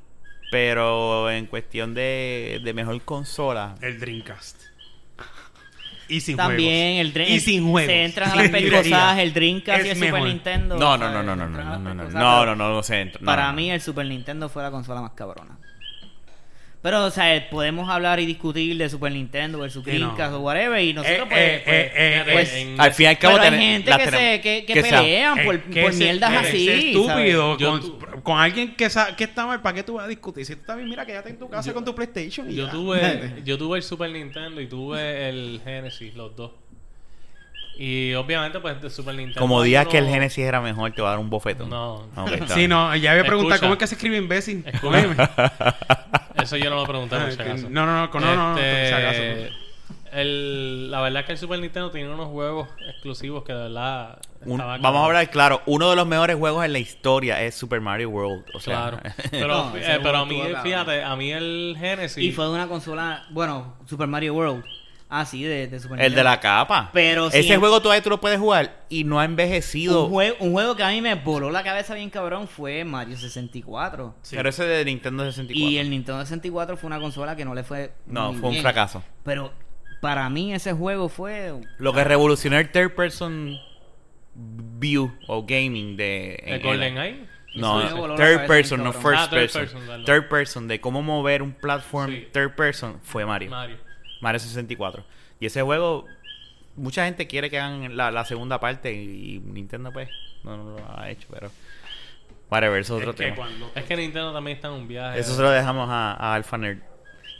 pero 0.51 1.31
en 1.31 1.45
cuestión 1.47 1.93
de, 1.93 2.59
de 2.63 2.73
mejor 2.73 3.01
consola. 3.03 3.75
El 3.81 3.99
Dreamcast. 3.99 4.60
Y 6.11 6.21
sin 6.21 6.35
también 6.37 6.95
juegos. 6.95 7.05
el 7.07 7.13
Dream- 7.13 7.35
Y 7.35 7.39
sin 7.39 7.69
juegos. 7.69 7.91
Se 7.91 8.03
entran 8.03 8.31
a 8.31 8.35
las 8.35 8.49
pescosadas, 8.49 9.19
el 9.19 9.33
y 9.33 9.79
Es 9.79 9.85
el 9.85 9.97
Super. 10.17 10.23
Nintendo. 10.23 10.77
No, 10.77 10.97
no, 10.97 11.09
no, 11.11 11.23
no, 11.23 11.35
no, 11.35 11.47
no, 11.47 11.47
no, 11.47 11.63
no, 11.63 11.93
no, 11.93 11.93
no, 11.93 12.45
no, 12.45 12.55
no, 12.55 12.55
no 12.55 12.83
no, 13.21 13.25
Para 13.25 13.47
no. 13.47 13.53
mí 13.53 13.71
el 13.71 13.81
Super 13.81 14.05
Nintendo 14.05 14.49
fue 14.49 14.63
la 14.63 14.71
consola 14.71 15.01
más 15.01 15.11
cabrona. 15.11 15.57
Pero, 16.81 17.05
o 17.05 17.11
sea, 17.11 17.47
podemos 17.51 17.87
hablar 17.91 18.19
y 18.19 18.25
discutir 18.25 18.75
de 18.75 18.89
Super 18.89 19.11
Nintendo 19.11 19.59
versus 19.59 19.83
Sí, 19.85 19.91
no. 19.91 19.97
Dreamcast 19.97 20.33
o 20.33 20.39
whatever 20.39 20.83
y 20.83 20.93
nosotros 20.93 21.27
Eh, 21.29 21.29
pues, 21.29 21.39
eh, 21.39 21.61
pues, 21.63 21.77
eh, 21.77 21.91
eh, 21.93 22.23
pues, 22.73 22.79
Al 22.79 22.93
fin 22.93 23.03
y 23.03 23.07
al 23.09 23.17
cabo 23.19 23.37
pero 23.39 23.55
hay 23.55 23.59
gente 23.61 23.91
que, 23.91 23.97
tenemos- 23.97 24.19
se, 24.19 24.41
que, 24.41 24.65
que 24.65 24.73
que 24.73 24.81
pelean 24.81 25.39
por, 25.45 25.59
que 25.61 25.81
por 25.83 25.93
mierdas 25.93 26.33
así. 26.47 26.67
ese 26.69 26.87
estúpido 26.89 27.57
con, 27.59 27.81
tu- 27.81 27.99
con 28.23 28.39
alguien 28.39 28.75
que, 28.75 28.89
sa- 28.89 29.15
que 29.15 29.25
está 29.25 29.45
mal, 29.45 29.61
¿para 29.61 29.75
qué 29.75 29.83
tú 29.83 29.93
vas 29.93 30.05
a 30.05 30.07
discutir? 30.07 30.43
Si 30.43 30.55
tú 30.55 30.73
bien, 30.75 30.89
mira, 30.89 31.05
quédate 31.05 31.29
en 31.29 31.37
tu 31.37 31.47
casa 31.49 31.67
Yo- 31.69 31.75
con 31.75 31.85
tu 31.85 31.93
PlayStation. 31.93 32.49
y 32.49 32.55
Yo 32.55 32.65
ya. 32.65 32.71
tuve, 32.71 33.33
yo 33.45 33.57
tuve 33.59 33.77
el 33.77 33.83
Super 33.83 34.09
Nintendo 34.09 34.59
y 34.59 34.65
tuve 34.67 35.29
el 35.29 35.61
Genesis, 35.63 36.15
los 36.15 36.35
dos. 36.35 36.49
Y 37.77 38.13
obviamente, 38.15 38.59
pues, 38.59 38.81
de 38.81 38.89
Super 38.89 39.13
Nintendo. 39.15 39.39
Como 39.39 39.61
digas 39.63 39.87
que 39.87 39.97
el 39.99 40.07
Genesis 40.07 40.43
era 40.43 40.61
mejor, 40.61 40.91
te 40.93 41.01
va 41.01 41.09
a 41.09 41.11
dar 41.11 41.19
un 41.19 41.29
bofetón. 41.29 41.69
No. 41.69 42.07
Ok, 42.15 42.31
está 42.33 42.55
Sí, 42.55 42.67
no, 42.67 42.95
ya 42.95 43.11
había 43.11 43.23
preguntado 43.23 43.61
cómo 43.61 43.73
es 43.73 43.79
que 43.79 43.87
se 43.87 43.95
escribe 43.95 44.17
imbécil. 44.17 44.63
Eso 46.41 46.57
yo 46.57 46.69
no 46.69 46.77
lo 46.77 46.85
pregunté, 46.85 47.17
por 47.17 47.31
si 47.31 47.41
acaso. 47.41 47.67
No, 47.69 47.85
no, 47.85 47.99
no, 48.01 48.11
con- 48.11 48.21
no, 48.21 48.35
no, 48.35 48.53
no, 48.53 48.59
Este, 48.59 48.79
por 48.79 48.87
si 48.99 49.05
acaso. 49.05 49.55
el- 50.13 50.91
la 50.91 51.01
verdad 51.01 51.21
es 51.21 51.25
que 51.25 51.31
el 51.33 51.37
Super 51.37 51.59
Nintendo 51.59 51.89
tiene 51.91 52.09
unos 52.13 52.27
juegos 52.27 52.67
exclusivos 52.89 53.43
que 53.43 53.53
de 53.53 53.59
verdad. 53.63 54.19
Un- 54.45 54.57
vamos 54.57 54.95
a 55.01 55.05
hablar 55.05 55.29
claro, 55.29 55.61
uno 55.67 55.89
de 55.89 55.95
los 55.95 56.05
mejores 56.07 56.35
juegos 56.35 56.65
en 56.65 56.73
la 56.73 56.79
historia 56.79 57.41
es 57.43 57.55
Super 57.55 57.79
Mario 57.79 58.09
World. 58.09 58.43
O 58.53 58.59
sea, 58.59 58.75
Claro. 58.89 58.99
Pero, 59.31 59.47
No, 59.47 59.77
eh, 59.77 59.99
pero 60.01 60.17
a 60.17 60.25
mí, 60.25 60.41
fíjate, 60.63 61.03
a 61.03 61.15
mí 61.15 61.31
el 61.31 61.75
Genesis. 61.79 62.23
Y 62.23 62.31
fue 62.31 62.45
de 62.45 62.51
una 62.51 62.67
consola, 62.67 63.25
bueno, 63.29 63.75
Super 63.85 64.07
Mario 64.07 64.33
World. 64.33 64.63
Ah, 65.13 65.25
sí, 65.25 65.43
de, 65.43 65.67
de 65.67 65.79
Super 65.81 66.01
el 66.01 66.15
de 66.15 66.23
la 66.23 66.39
capa. 66.39 66.89
Pero 66.93 67.27
Ese 67.27 67.57
juego 67.57 67.81
todavía 67.81 68.01
tú 68.01 68.09
lo 68.09 68.21
puedes 68.21 68.39
jugar 68.39 68.85
y 68.87 69.03
no 69.03 69.19
ha 69.19 69.25
envejecido. 69.25 70.05
Un 70.05 70.09
juego, 70.11 70.35
un 70.39 70.51
juego 70.53 70.75
que 70.77 70.83
a 70.83 70.89
mí 70.89 71.01
me 71.01 71.15
voló 71.15 71.51
la 71.51 71.63
cabeza 71.63 71.93
bien 71.95 72.09
cabrón 72.09 72.47
fue 72.47 72.85
Mario 72.85 73.17
64. 73.17 74.15
Pero 74.31 74.47
ese 74.49 74.63
de 74.63 74.85
Nintendo 74.85 75.25
64. 75.25 75.69
Y 75.69 75.77
el 75.79 75.89
Nintendo 75.89 76.21
64 76.21 76.77
fue 76.77 76.87
una 76.87 76.99
consola 77.01 77.35
que 77.35 77.43
no 77.43 77.53
le 77.53 77.63
fue. 77.63 77.91
No, 78.07 78.31
muy 78.31 78.39
fue 78.39 78.47
un 78.49 78.53
bien. 78.53 78.63
fracaso. 78.63 79.03
Pero 79.25 79.51
para 79.99 80.29
mí 80.29 80.53
ese 80.53 80.71
juego 80.71 81.09
fue. 81.09 81.55
Lo 81.77 81.91
que 81.91 82.05
revolucionó 82.05 82.57
el 82.57 82.71
third 82.71 82.95
person 82.95 83.57
view 84.33 85.11
o 85.27 85.43
gaming 85.45 85.97
de... 85.97 86.35
el 86.45 86.53
en- 86.55 86.61
Golden 86.63 86.97
en- 86.97 87.03
Eye. 87.03 87.25
No, 87.53 87.81
Eso 87.81 87.95
me 87.95 87.99
voló 88.01 88.13
la 88.17 88.23
third 88.23 88.35
cabeza 88.35 88.47
person, 88.47 88.77
no 88.83 88.93
cabrón. 88.93 89.01
first 89.11 89.23
Ah, 89.23 89.29
third 89.29 89.39
person. 89.41 89.61
person, 89.63 89.79
perdón. 89.81 90.05
Third 90.05 90.29
person, 90.29 90.67
de 90.69 90.79
cómo 90.79 91.01
mover 91.01 91.41
un 91.41 91.51
platform 91.51 92.09
Sí. 92.11 92.27
third 92.31 92.55
person 92.55 92.99
fue 93.03 93.25
Mario. 93.25 93.49
Mario. 93.49 93.75
Mario 94.21 94.39
64. 94.39 95.03
Y 95.39 95.45
ese 95.47 95.61
juego, 95.61 96.05
mucha 96.75 97.05
gente 97.05 97.27
quiere 97.27 97.49
que 97.49 97.59
hagan 97.59 97.97
la, 97.97 98.11
la 98.11 98.23
segunda 98.25 98.59
parte 98.59 98.93
y, 98.93 99.39
Nintendo 99.39 99.91
pues 99.91 100.09
no, 100.43 100.55
no 100.57 100.77
lo 100.77 100.99
ha 100.99 101.09
hecho, 101.09 101.27
pero... 101.31 101.51
Whatever, 102.49 102.81
eso 102.81 102.95
es 102.97 103.01
otro 103.03 103.15
que 103.15 103.23
tema. 103.23 103.35
cuando- 103.37 103.71
Es 103.75 103.85
que 103.85 103.95
Nintendo 103.95 104.33
también 104.33 104.55
está 104.57 104.67
en 104.67 104.73
un 104.73 104.87
viaje. 104.87 105.19
Eso 105.19 105.33
se 105.35 105.41
lo 105.41 105.49
dejamos 105.51 105.87
a, 105.89 106.13
a 106.13 106.35
Alpha 106.35 106.57
Nerd. 106.57 106.79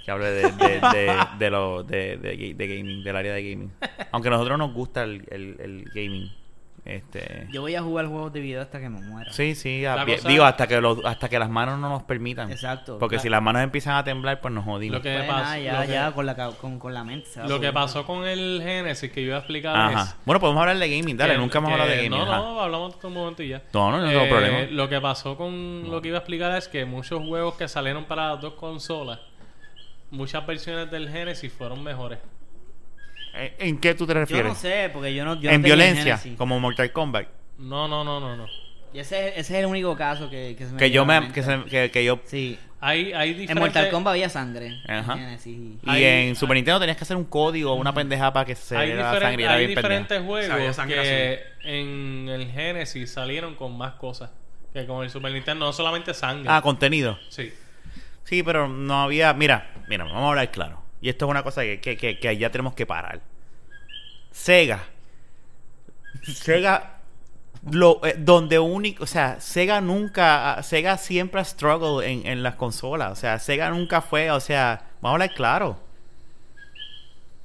Que 0.06 0.10
hable 0.12 0.26
de, 0.28 0.52
de, 0.54 0.80
de, 0.94 1.18
de 1.38 1.50
lo, 1.52 1.84
de, 1.84 2.18
de, 2.18 2.38
ga- 2.40 2.56
de 2.56 2.68
gaming, 2.78 3.04
del 3.04 3.16
área 3.18 3.34
de 3.34 3.44
gaming. 3.52 3.72
Aunque 4.12 4.30
a 4.30 4.32
nosotros 4.32 4.58
nos 4.58 4.74
gusta 4.74 5.04
el, 5.04 5.26
el, 5.30 5.58
el 5.60 5.84
gaming. 5.94 6.32
Este... 6.84 7.48
Yo 7.52 7.62
voy 7.62 7.76
a 7.76 7.82
jugar 7.84 8.08
juegos 8.08 8.34
de 8.34 8.40
video 8.40 8.60
hasta 8.60 8.80
que 8.80 8.90
me 8.90 9.00
muera. 9.02 9.32
Sí, 9.32 9.54
sí, 9.54 9.86
a- 9.86 10.04
cosa- 10.04 10.28
digo, 10.28 10.44
hasta 10.46 10.66
que, 10.66 10.82
los, 10.82 10.98
hasta 11.06 11.30
que 11.30 11.38
las 11.38 11.48
manos 11.50 11.78
no 11.78 11.90
nos 11.90 12.02
permitan. 12.04 12.52
Exacto. 12.52 12.98
Porque 12.98 13.18
La- 13.18 13.22
si 13.22 13.30
las 13.30 13.42
manos 13.42 13.62
empiezan 13.62 13.98
a 13.98 14.04
temblar, 14.04 14.42
pues 14.42 14.52
nos 14.52 14.66
jodimos. 14.66 14.98
Lo 14.98 15.02
que 15.04 15.14
Pues 15.14 15.28
pasó- 15.28 15.44
nada, 15.44 15.60
ya, 15.60 15.74
lo 15.80 15.82
que- 15.86 15.94
ya, 15.94 16.12
con 16.12 16.26
la, 16.26 16.36
con, 16.60 16.80
con 16.80 16.94
la 16.96 17.04
mente. 17.04 17.30
Lo 17.48 17.60
que 17.60 17.72
pasó 17.72 18.04
con 18.08 18.26
el 18.26 18.62
Genesis 18.64 19.12
que 19.12 19.22
yo 19.22 19.28
iba 19.28 19.36
a 19.36 19.40
explicar 19.42 19.76
Ajá. 19.76 20.04
es. 20.04 20.16
Bueno, 20.26 20.40
podemos 20.40 20.60
hablar 20.62 20.78
de 20.80 20.90
gaming, 20.98 21.16
dale, 21.18 21.34
que- 21.34 21.40
nunca 21.40 21.60
hemos 21.60 21.72
hablado 21.72 21.90
de 21.92 21.98
gaming. 21.98 22.12
No, 22.12 22.24
ajá. 22.24 22.38
no, 22.38 22.62
hablamos 22.62 23.00
de 23.00 23.08
un 23.08 23.14
momento 23.14 23.44
y 23.44 23.50
ya. 23.50 23.62
No, 23.74 23.92
no, 23.92 24.00
no 24.00 24.08
tengo 24.10 24.22
Eh, 24.24 24.30
problema. 24.30 24.60
Lo 24.72 24.90
que 24.90 25.00
pasó 25.00 25.38
con 25.38 25.88
lo 25.88 26.02
que 26.02 26.08
iba 26.08 26.18
a 26.18 26.22
explicar 26.22 26.58
es 26.58 26.68
que 26.68 26.84
muchos 26.86 27.22
juegos 27.24 27.54
que 27.56 27.68
salieron 27.68 28.06
para 28.06 28.30
las 28.32 28.42
dos 28.42 28.56
consolas, 28.56 29.20
muchas 30.10 30.46
versiones 30.48 30.90
del 30.90 31.10
Genesis 31.10 31.54
fueron 31.54 31.84
mejores. 31.84 32.18
¿En- 33.34 33.54
¿En 33.60 33.78
qué 33.80 33.96
tú 33.96 34.06
te 34.06 34.14
Yo 34.14 34.20
refieres? 34.20 34.48
no 34.54 34.56
sé, 34.56 34.90
porque 34.92 35.14
yo 35.14 35.24
no. 35.26 35.36
Yo 35.36 35.50
no 35.50 35.56
en 35.56 35.62
el 35.62 35.66
violencia, 35.66 36.18
Genesis. 36.18 36.38
como 36.38 36.60
Mortal 36.60 36.92
Kombat. 36.92 37.28
No, 37.58 37.88
no, 37.88 38.04
no, 38.04 38.20
no, 38.20 38.36
no. 38.36 38.46
Y 38.94 39.00
ese, 39.00 39.30
ese 39.30 39.40
es 39.40 39.52
el 39.52 39.66
único 39.68 39.96
caso 39.96 40.30
que, 40.30 40.56
que 40.58 40.66
se 40.66 40.74
me 40.74 40.78
Que 40.78 40.92
yo 40.92 41.06
me, 41.06 41.32
que, 41.32 41.44
se- 41.44 41.64
que, 41.70 41.92
que 41.92 42.04
yo 42.04 42.20
Sí. 42.26 42.60
Hay, 42.84 43.14
hay 43.14 43.30
En 43.32 43.38
diferentes... 43.38 43.60
Mortal 43.62 43.90
Kombat 43.92 44.12
había 44.14 44.28
sangre. 44.28 44.82
Ajá. 44.88 45.14
En 45.14 45.20
Genesis. 45.20 45.58
y 45.84 45.90
Hay- 45.90 46.04
en 46.04 46.36
Super 46.36 46.56
Nintendo 46.56 46.80
tenías 46.80 46.98
que 46.98 47.04
hacer 47.04 47.16
un 47.16 47.26
código 47.26 47.72
o 47.74 47.76
una 47.76 47.94
pendejada 47.94 48.34
para 48.34 48.46
que 48.46 48.56
se 48.56 48.76
hay, 48.76 48.94
la 48.94 49.12
sangre 49.20 49.44
era 49.44 49.54
hay 49.54 49.68
bien 49.68 49.76
pendeja. 49.76 49.82
diferentes 49.82 50.22
juegos 50.26 50.78
que 50.88 51.40
en 51.64 52.28
el 52.28 52.52
Genesis 52.52 53.12
salieron 53.12 53.54
con 53.56 53.78
más 53.78 53.94
cosas 53.94 54.32
que 54.74 54.86
con 54.88 55.04
el 55.04 55.10
Super 55.12 55.32
Nintendo, 55.32 55.66
no 55.68 55.74
solamente 55.74 56.14
sangre. 56.16 56.48
Ah, 56.52 56.62
contenido. 56.62 57.18
sí. 57.30 57.54
Sí, 58.24 58.44
pero 58.44 58.68
no 58.68 59.02
había. 59.02 59.34
Mira, 59.34 59.72
mira, 59.88 60.06
vamos 60.06 60.24
a 60.24 60.30
hablar 60.30 60.52
claro. 60.52 60.81
Y 61.02 61.10
esto 61.10 61.26
es 61.26 61.32
una 61.32 61.44
cosa 61.44 61.62
que, 61.62 61.82
que, 61.82 61.98
que, 61.98 62.20
que 62.20 62.38
ya 62.38 62.52
tenemos 62.52 62.74
que 62.76 62.86
parar. 62.86 63.22
Sega. 64.32 64.84
Sega. 66.24 67.00
Lo, 67.70 68.06
eh, 68.06 68.16
donde 68.18 68.60
único. 68.60 69.04
O 69.04 69.08
sea, 69.08 69.40
Sega 69.42 69.82
nunca. 69.82 70.62
Sega 70.64 70.98
siempre 70.98 71.42
ha 71.42 71.46
struggled 71.46 72.08
en, 72.08 72.26
en 72.26 72.44
las 72.44 72.56
consolas. 72.56 73.12
O 73.12 73.16
sea, 73.16 73.40
Sega 73.40 73.70
nunca 73.70 74.02
fue. 74.02 74.32
O 74.32 74.40
sea, 74.40 74.84
vamos 75.02 75.14
a 75.20 75.24
hablar 75.24 75.34
claro. 75.36 75.91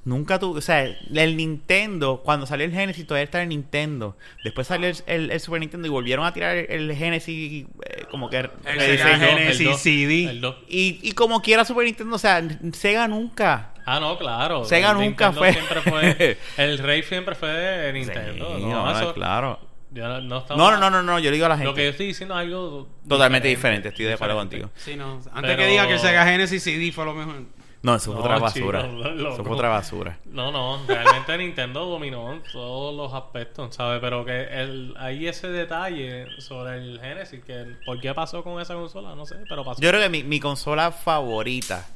Nunca 0.07 0.39
tuvo. 0.39 0.57
O 0.57 0.61
sea, 0.61 0.83
el 0.85 1.35
Nintendo. 1.35 2.21
Cuando 2.23 2.45
salió 2.45 2.65
el 2.65 2.71
Genesis, 2.71 3.05
todavía 3.05 3.25
estaba 3.25 3.41
el 3.43 3.49
Nintendo. 3.49 4.15
Después 4.43 4.65
salió 4.67 4.87
el, 4.87 4.95
el- 5.05 5.31
el 5.31 5.39
Super 5.41 5.59
Nintendo 5.59 5.85
y 5.85 5.89
volvieron 5.91 6.25
a 6.25 6.31
tirar 6.33 6.55
el, 6.55 6.95
Genesis. 6.95 7.65
eh, 7.85 8.05
como 8.09 8.29
que. 8.29 8.37
El 8.37 8.97
Genesis 8.97 9.77
CD. 9.79 10.29
el. 10.29 10.45
Y, 10.69 10.99
y 11.03 11.11
como 11.11 11.41
quiera 11.41 11.65
Super 11.65 11.83
Nintendo, 11.83 12.15
o 12.15 12.19
sea, 12.19 12.41
Sega 12.71 13.07
nunca. 13.09 13.73
Ah, 13.85 13.99
no, 13.99 14.17
claro. 14.17 14.63
Sega 14.63 14.91
El 14.91 14.97
nunca 14.97 15.33
fue- 15.33 15.51
Siempre 15.51 15.81
fue 15.81 16.37
el 16.57 16.77
rey 16.77 17.03
siempre 17.03 17.35
fue 17.35 17.49
de 17.49 17.91
Nintendo. 17.93 18.55
Sí, 18.57 18.63
no, 18.63 18.85
no, 18.85 18.91
eso- 18.97 19.13
claro. 19.13 19.59
no, 19.91 20.21
no 20.21 20.37
estaba- 20.39 20.57
No, 20.57 20.71
no, 20.71 20.77
no, 20.77 20.89
no, 20.89 21.03
no, 21.03 21.19
yo 21.19 21.29
le 21.31 21.35
digo 21.35 21.45
a 21.47 21.49
la 21.49 21.55
Lo 21.55 21.59
que 21.59 21.65
yo 21.65 21.73
gente. 21.75 21.89
estoy 21.89 22.07
diciendo 22.07 22.35
es 22.35 22.41
algo 22.45 22.87
Totalmente 23.07 23.47
diferente, 23.49 23.89
estoy 23.89 24.05
de 24.05 24.13
acuerdo 24.13 24.35
diferente. 24.43 24.67
contigo. 24.67 24.81
Sí, 24.83 24.95
no. 24.95 25.15
Antes 25.33 25.41
Pero- 25.41 25.57
que 25.57 25.65
diga 25.67 25.85
que 25.87 25.93
el 25.93 25.99
Sega 25.99 26.25
Genesis 26.25 26.63
CD 26.63 26.91
fue 26.93 27.03
lo 27.05 27.13
mejor. 27.13 27.43
No, 27.83 27.95
eso 27.95 28.11
fue 28.11 28.15
No, 28.15 28.21
otra 28.21 28.39
basura. 28.39 28.79
eso 28.81 29.43
fue 29.43 29.53
otra 29.55 29.69
basura. 29.69 30.17
No, 30.25 30.51
no, 30.51 30.79
realmente 30.87 31.37
Nintendo 31.37 31.85
dominó 31.85 32.33
en 32.33 32.41
todos 32.51 32.95
los 32.95 33.13
aspectos, 33.13 33.75
¿sabes? 33.75 34.01
Pero 34.01 34.25
que 34.25 34.43
el, 34.45 34.95
hay 34.97 35.27
ese 35.27 35.47
detalle 35.49 36.27
sobre 36.41 36.77
el 36.77 36.99
Genesis, 36.99 37.43
que 37.43 37.75
por 37.85 37.99
qué 38.01 38.13
pasó 38.13 38.43
con 38.43 38.59
esa 38.59 38.73
consola, 38.73 39.15
no 39.15 39.25
sé, 39.25 39.35
pero 39.47 39.63
pasó. 39.63 39.79
Yo 39.81 39.89
creo 39.89 40.01
que 40.01 40.09
mi, 40.09 40.23
mi 40.23 40.39
consola 40.39 40.91
favorita. 40.91 41.87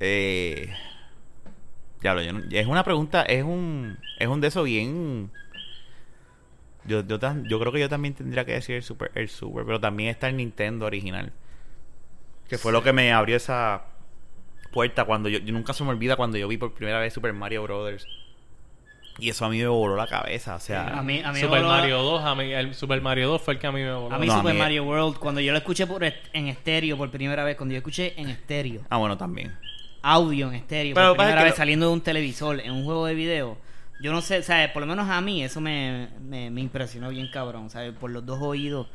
Eh, 0.00 0.72
diablo, 2.00 2.22
yo 2.22 2.32
no- 2.34 2.42
es 2.50 2.66
una 2.66 2.84
pregunta, 2.84 3.22
es 3.22 3.42
un, 3.42 3.96
es 4.18 4.28
un 4.28 4.40
de 4.40 4.48
esos 4.48 4.64
bien. 4.64 5.30
Yo, 6.84 7.00
yo, 7.06 7.18
tan- 7.18 7.48
yo 7.48 7.58
creo 7.58 7.72
que 7.72 7.80
yo 7.80 7.88
también 7.88 8.12
tendría 8.14 8.44
que 8.44 8.52
decir 8.52 8.76
el 8.76 8.82
Super, 8.82 9.10
el 9.14 9.28
Super, 9.30 9.64
pero 9.64 9.80
también 9.80 10.10
está 10.10 10.28
el 10.28 10.36
Nintendo 10.36 10.84
original. 10.84 11.32
Que 12.48 12.58
fue 12.58 12.72
lo 12.72 12.82
que 12.82 12.92
me 12.92 13.10
abrió 13.12 13.36
esa 13.36 13.84
puerta 14.74 15.04
cuando 15.04 15.28
yo, 15.30 15.38
yo 15.38 15.52
nunca 15.54 15.72
se 15.72 15.82
me 15.84 15.90
olvida 15.90 16.16
cuando 16.16 16.36
yo 16.36 16.46
vi 16.48 16.58
por 16.58 16.74
primera 16.74 16.98
vez 16.98 17.14
Super 17.14 17.32
Mario 17.32 17.62
Brothers. 17.62 18.06
Y 19.20 19.28
eso 19.30 19.44
a 19.44 19.48
mí 19.48 19.58
me 19.58 19.68
voló 19.68 19.94
la 19.94 20.08
cabeza, 20.08 20.56
o 20.56 20.60
sea, 20.60 20.98
A 20.98 21.02
mí, 21.02 21.22
a 21.24 21.30
mí 21.30 21.38
Super 21.40 21.60
voló- 21.60 21.68
Mario 21.68 22.02
2, 22.02 22.24
a 22.24 22.34
mí, 22.34 22.52
el 22.52 22.74
Super 22.74 23.00
Mario 23.00 23.28
2 23.28 23.40
fue 23.42 23.54
el 23.54 23.60
que 23.60 23.68
a 23.68 23.72
mí 23.72 23.80
me 23.80 23.94
voló. 23.94 24.12
A 24.12 24.18
mí 24.18 24.26
No, 24.26 24.32
a 24.34 24.36
Super 24.38 24.52
mí- 24.54 24.58
Mario 24.58 24.82
World, 24.84 25.18
cuando 25.18 25.40
yo 25.40 25.52
lo 25.52 25.58
escuché 25.58 25.86
por 25.86 26.02
est- 26.02 26.26
en 26.32 26.48
estéreo 26.48 26.96
por 26.98 27.10
primera 27.12 27.44
vez, 27.44 27.56
cuando 27.56 27.72
yo 27.74 27.78
escuché 27.78 28.12
en 28.20 28.28
estéreo, 28.28 28.80
ah 28.90 28.96
bueno 28.96 29.16
también. 29.16 29.56
audio 30.02 30.48
en 30.48 30.54
estéreo 30.56 30.94
Pero 30.96 31.08
por 31.10 31.18
primera 31.18 31.44
vez 31.44 31.52
lo- 31.52 31.56
saliendo 31.56 31.86
de 31.86 31.92
un 31.92 32.00
televisor 32.00 32.58
en 32.60 32.72
un 32.72 32.84
juego 32.84 33.06
de 33.06 33.14
video, 33.14 33.56
yo 34.02 34.10
no 34.12 34.20
sé, 34.20 34.42
¿sabes? 34.42 34.68
Por 34.70 34.80
lo 34.82 34.86
menos 34.88 35.08
a 35.08 35.20
mí 35.20 35.44
eso 35.44 35.60
me, 35.60 36.08
me, 36.20 36.50
me 36.50 36.60
impresionó 36.60 37.08
bien 37.10 37.28
cabrón, 37.32 37.70
¿sabes? 37.70 37.92
Por 37.92 38.10
los 38.10 38.26
dos 38.26 38.40
oídos, 38.42 38.88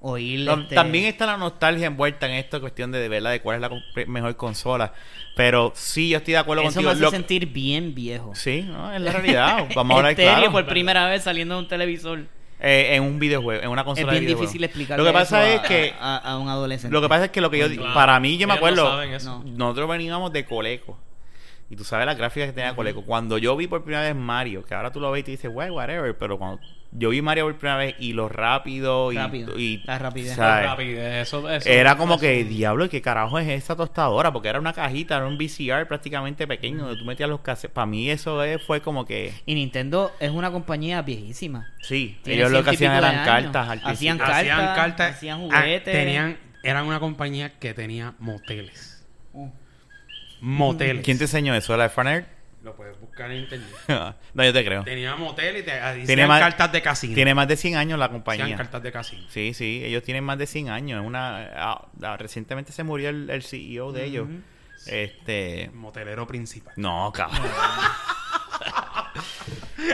oír 0.00 0.48
este- 0.48 0.74
También 0.74 1.04
está 1.06 1.26
la 1.26 1.36
nostalgia 1.36 1.86
envuelta 1.86 2.26
en 2.26 2.34
esta 2.34 2.60
cuestión 2.60 2.92
de, 2.92 2.98
de 3.00 3.08
verdad 3.08 3.30
de 3.32 3.40
cuál 3.40 3.56
es 3.56 3.60
la 3.62 4.04
mejor 4.06 4.36
consola. 4.36 4.92
Pero 5.36 5.72
sí, 5.74 6.08
yo 6.10 6.18
estoy 6.18 6.32
de 6.32 6.38
acuerdo 6.38 6.62
Eso 6.62 6.74
contigo. 6.74 6.88
me 6.88 6.92
hace 6.92 7.00
Lo- 7.02 7.10
sentir 7.10 7.46
bien 7.46 7.94
viejo. 7.94 8.34
Sí, 8.34 8.62
no, 8.62 8.92
es 8.92 9.00
la 9.00 9.12
realidad. 9.12 9.66
Vamos 9.74 9.94
a 9.94 9.98
hablar 9.98 10.12
estéreo 10.12 10.34
claro. 10.34 10.52
por 10.52 10.66
primera 10.66 11.08
vez 11.08 11.22
saliendo 11.24 11.54
de 11.54 11.60
un 11.62 11.68
televisor. 11.68 12.20
Eh, 12.60 12.96
en 12.96 13.04
un 13.04 13.20
videojuego, 13.20 13.62
en 13.62 13.68
una 13.70 13.82
Es 13.82 13.84
consola 13.84 14.10
bien 14.10 14.22
de 14.22 14.26
videojuego. 14.26 14.50
difícil 14.50 14.64
explicar 14.64 14.98
Lo 14.98 15.04
que 15.04 15.12
pasa 15.12 15.48
es 15.48 15.60
que 15.60 15.94
a, 16.00 16.16
a 16.16 16.38
un 16.38 16.48
adolescente. 16.48 16.92
lo 16.92 17.00
que 17.00 17.08
pasa 17.08 17.26
es 17.26 17.30
que 17.30 17.40
lo 17.40 17.50
que 17.50 17.58
yo 17.60 17.68
Claro. 17.68 17.94
para 17.94 18.18
mí 18.18 18.36
yo 18.36 18.48
me 18.48 18.54
no 18.54 18.56
acuerdo 18.56 19.00
eso. 19.02 19.44
No. 19.44 19.50
nosotros 19.56 19.88
veníamos 19.88 20.32
de 20.32 20.44
Coleco. 20.44 20.98
Y 21.70 21.76
tú 21.76 21.84
sabes 21.84 22.06
las 22.06 22.16
gráficas 22.16 22.48
que 22.48 22.54
tenía 22.54 22.74
Coleco. 22.74 23.02
Cuando 23.02 23.36
yo 23.36 23.54
vi 23.56 23.66
por 23.66 23.82
primera 23.82 24.02
vez 24.02 24.14
Mario, 24.16 24.64
que 24.64 24.74
ahora 24.74 24.90
tú 24.90 25.00
lo 25.00 25.10
ves 25.10 25.20
y 25.20 25.24
te 25.24 25.30
dices, 25.32 25.50
"Wey, 25.52 25.68
whatever", 25.70 26.16
pero 26.16 26.38
cuando 26.38 26.60
yo 26.92 27.10
vi 27.10 27.20
Mario 27.20 27.44
por 27.44 27.56
primera 27.58 27.76
vez 27.76 27.94
y 27.98 28.14
lo 28.14 28.30
rápido 28.30 29.12
y, 29.12 29.16
Rápido. 29.16 29.58
y 29.58 29.82
La 29.84 29.98
rapidez. 29.98 30.34
¿sabes? 30.34 30.64
Rapidez, 30.64 31.26
eso, 31.28 31.46
eso- 31.50 31.68
Era 31.68 31.96
como 31.98 32.14
eso- 32.14 32.22
que, 32.22 32.44
diablo, 32.44 32.86
¿y 32.86 32.88
qué 32.88 33.02
carajo 33.02 33.38
es 33.38 33.48
esa 33.48 33.76
tostadora? 33.76 34.32
Porque 34.32 34.48
era 34.48 34.58
una 34.58 34.72
cajita, 34.72 35.16
era 35.18 35.26
un 35.26 35.36
VCR 35.36 35.84
prácticamente 35.86 36.46
pequeño 36.46 36.84
donde 36.86 36.96
tú 36.98 37.04
metías 37.04 37.28
los 37.28 37.40
cassettes. 37.40 37.74
Para 37.74 37.84
mí 37.86 38.08
eso 38.08 38.42
es- 38.42 38.62
fue 38.62 38.80
como 38.80 39.04
que, 39.04 39.34
Y 39.44 39.54
Nintendo 39.54 40.10
es 40.20 40.30
una 40.30 40.50
compañía 40.50 41.02
viejísima. 41.02 41.68
sí, 41.82 42.18
Tiene 42.22 42.40
ellos 42.40 42.50
lo 42.52 42.64
que 42.64 42.70
hacían 42.70 42.94
eran 42.96 43.14
años. 43.14 43.26
cartas 43.52 43.80
Hacían 43.84 44.16
cartas. 44.16 44.36
hacían 44.38 44.74
cartas. 44.74 45.14
hacían 45.16 45.38
ah, 45.52 45.60
juguetes. 45.60 45.92
tenían, 45.94 46.38
eran 46.62 46.86
una 46.86 46.98
compañía 46.98 47.58
que 47.58 47.74
tenía 47.74 48.14
moteles. 48.18 48.87
Moteles. 50.40 51.04
¿Quién 51.04 51.18
te 51.18 51.24
enseñó 51.24 51.54
eso? 51.54 51.76
¿La 51.76 51.84
de 51.84 51.88
Farner? 51.90 52.38
Lo 52.62 52.74
puedes 52.74 52.98
buscar 53.00 53.30
en 53.30 53.38
internet. 53.42 53.68
no, 54.34 54.44
yo 54.44 54.52
te 54.52 54.64
creo. 54.64 54.82
Tenía 54.84 55.14
motel 55.16 55.58
y 55.58 55.62
te 55.62 55.72
hacían 55.80 56.06
Tiene 56.06 56.26
más- 56.26 56.40
cartas 56.40 56.72
de 56.72 56.82
casino. 56.82 57.14
Tiene 57.14 57.34
más 57.34 57.46
de 57.48 57.56
100 57.56 57.76
años 57.76 57.98
la 57.98 58.06
Hacían 58.06 58.20
compañía. 58.22 58.56
cartas 58.56 58.82
de 58.82 58.92
casino. 58.92 59.22
Sí, 59.30 59.54
sí, 59.54 59.82
ellos 59.84 60.02
tienen 60.02 60.24
más 60.24 60.38
de 60.38 60.46
100 60.46 60.68
años. 60.70 61.00
Es 61.00 61.06
Una, 61.06 61.50
ah, 61.56 61.88
ah, 62.02 62.16
recientemente 62.16 62.72
se 62.72 62.82
murió 62.82 63.10
el, 63.10 63.30
el 63.30 63.42
CEO 63.42 63.92
de 63.92 64.04
ellos. 64.04 64.28
Este... 64.86 65.70
Motelero 65.72 66.26
principal. 66.26 66.72
No, 66.76 67.12
cabrón. 67.14 67.40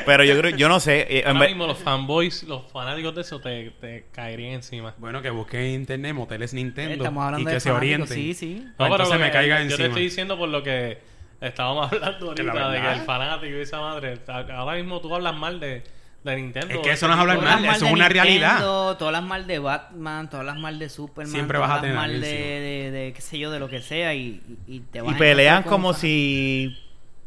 Pero 0.06 0.24
yo 0.24 0.38
creo, 0.38 0.56
yo 0.56 0.68
no 0.68 0.80
sé. 0.80 1.06
eh, 1.10 1.24
Ahora 1.26 1.46
mismo 1.46 1.66
los 1.66 1.78
fanboys, 1.78 2.42
los 2.44 2.70
fanáticos 2.72 3.14
de 3.14 3.20
eso 3.20 3.40
te, 3.40 3.70
te 3.80 4.06
caerían 4.12 4.54
encima. 4.54 4.94
Bueno, 4.98 5.20
que 5.22 5.30
busquen 5.30 5.60
en 5.60 5.70
internet 5.74 6.14
moteles 6.14 6.54
Nintendo 6.54 6.94
Estamos 6.94 7.24
hablando 7.24 7.42
y 7.42 7.50
que 7.50 7.54
de 7.54 7.60
se 7.60 7.68
fanáticos, 7.70 8.10
orienten. 8.10 8.16
Sí, 8.16 8.34
sí. 8.34 8.54
No, 8.56 8.62
Pues 8.62 8.72
pero 8.76 8.86
entonces 8.94 9.14
lo 9.14 9.20
me 9.20 9.26
que- 9.26 9.32
caiga 9.32 9.56
Yo 9.56 9.66
te 9.68 9.72
encima. 9.72 9.88
estoy 9.88 10.02
diciendo 10.04 10.38
por 10.38 10.48
lo 10.48 10.62
que 10.62 10.98
estábamos 11.40 11.92
hablando 11.92 12.34
Que 12.34 12.42
la 12.42 12.52
ahorita 12.52 12.68
de 12.70 12.76
que 12.76 12.82
verdad- 12.82 12.98
el 13.00 13.06
fanático 13.06 13.56
y 13.56 13.60
esa 13.60 13.80
madre. 13.80 14.18
Ahora 14.54 14.76
mismo 14.76 15.00
tú 15.00 15.14
hablas 15.14 15.36
mal 15.36 15.60
de, 15.60 15.82
de 16.24 16.36
Nintendo. 16.36 16.74
Es 16.74 16.78
que 16.80 16.90
eso 16.92 17.06
no 17.06 17.12
es 17.14 17.20
hablar 17.20 17.36
mal, 17.36 17.44
Todas 17.44 17.62
las 17.62 17.76
eso 17.76 17.84
de 17.84 17.90
es 17.90 17.94
una 17.96 18.08
realidad. 18.08 18.48
Nintendo, 18.52 18.96
Todas 18.96 19.12
las 19.12 19.22
mal 19.22 19.46
de 19.46 19.58
Batman, 19.58 20.30
todas 20.30 20.46
las 20.46 20.56
mal 20.56 20.78
de 20.78 20.88
Superman. 20.88 21.30
Siempre 21.32 21.58
todas 21.58 21.68
vas 21.68 21.70
a 21.70 21.74
las 21.74 21.82
tener 21.82 21.96
mal 21.96 22.04
alguien 22.10 22.22
de, 22.22 22.38
de, 22.38 22.90
de, 22.90 23.12
qué 23.12 23.20
sé 23.20 23.38
yo, 23.38 23.50
de 23.50 23.58
lo 23.58 23.68
que 23.68 23.82
sea 23.82 24.14
y, 24.14 24.40
y 24.66 24.80
te 24.80 25.02
vas 25.02 25.12
y 25.12 25.14
a 25.14 25.18
pelean 25.18 25.56
encontrar 25.58 25.62
con 25.64 25.82
como 25.82 25.92
fan- 25.92 26.00
si 26.00 26.78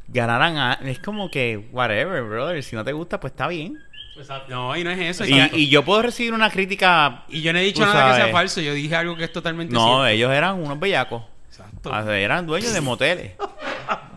ganaran. 0.08 0.58
a- 0.58 0.74
es 0.86 0.99
como 0.99 1.30
que, 1.32 1.58
whatever, 1.72 2.24
brother. 2.24 2.64
Si 2.64 2.76
no 2.76 2.84
te 2.84 2.91
gusta, 2.93 3.20
pues 3.20 3.34
está 3.34 3.47
bien. 3.47 3.78
Exacto. 4.18 4.53
No, 4.53 4.76
y 4.76 4.84
no 4.84 4.89
es 4.89 4.99
eso. 4.99 5.26
Y, 5.26 5.39
y 5.53 5.70
yo 5.70 5.84
puedo 5.86 6.01
recibir 6.01 6.34
una 6.34 6.49
crítica. 6.49 7.24
y 7.30 7.41
yo 7.41 7.53
no 7.53 7.60
he 7.60 7.64
dicho 7.64 7.86
nada 7.86 8.10
que 8.16 8.22
sea 8.24 8.32
falso. 8.32 8.62
Yo 8.62 8.74
dije 8.74 8.95
algo 8.95 9.16
que 9.16 9.26
es 9.26 9.32
totalmente 9.32 9.74
No, 9.74 9.82
cierto. 9.86 10.08
ellos 10.08 10.32
eran 10.32 10.55
unos 10.55 10.80
bellacos. 10.80 11.24
Exacto. 11.49 11.91
Ah, 11.93 12.03
Eran 12.18 12.45
dueños 12.47 12.74
de 12.74 12.82
moteles. 12.82 13.32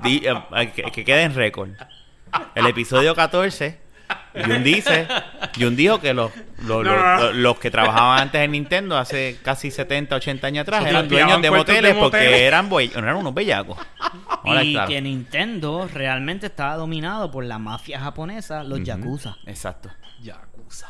Di- 0.02 0.22
eh, 0.24 0.34
eh, 0.56 0.72
que, 0.74 0.82
que 0.84 1.04
quede 1.04 1.22
en 1.22 1.34
récord. 1.34 1.70
El 2.54 2.66
episodio 2.66 3.14
14. 3.14 3.78
Jun 4.34 4.62
dice, 4.64 5.06
Jun 5.58 5.76
dijo 5.76 6.00
que 6.00 6.14
los, 6.14 6.30
los, 6.58 6.66
No, 6.68 6.82
los- 6.82 6.96
no, 6.96 7.16
no. 7.16 7.22
los- 7.24 7.34
los 7.36 7.58
que 7.58 7.70
trabajaban 7.70 8.20
antes 8.22 8.40
en 8.40 8.52
Nintendo 8.52 8.96
hace 8.96 9.38
casi 9.42 9.70
70, 9.70 10.16
80 10.16 10.46
años 10.46 10.62
atrás 10.62 10.86
eran 10.86 11.08
dueños 11.08 11.42
de 11.42 11.50
moteles 11.50 11.94
porque 11.94 12.18
moteles. 12.18 12.40
eran, 12.40 12.70
eran 12.72 13.16
unos 13.16 13.34
bellacos. 13.34 13.78
Ahora, 14.44 14.62
Y 14.62 14.72
claro. 14.72 14.88
que 14.88 15.00
Nintendo 15.02 15.88
realmente 15.92 16.46
estaba 16.46 16.76
dominado 16.76 17.30
por 17.30 17.44
la 17.44 17.58
mafia 17.58 18.00
japonesa, 18.00 18.62
los 18.62 18.78
Ujú. 18.78 18.84
Yakuza. 18.86 19.36
Exacto. 19.46 19.90
Yakuza. 20.22 20.86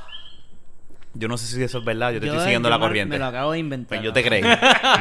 Yo 1.12 1.26
no 1.26 1.36
sé 1.36 1.46
si 1.46 1.60
eso 1.60 1.78
es 1.78 1.84
verdad, 1.84 2.12
yo 2.12 2.20
te 2.20 2.26
Yo- 2.26 2.32
estoy 2.34 2.44
siguiendo 2.44 2.70
la 2.70 2.78
corriente. 2.78 3.14
Me 3.14 3.18
lo 3.18 3.26
acabo 3.26 3.50
de 3.52 3.58
inventar. 3.58 3.98
Pues 3.98 4.02
yo 4.02 4.12
te 4.12 4.22
creí. 4.22 4.42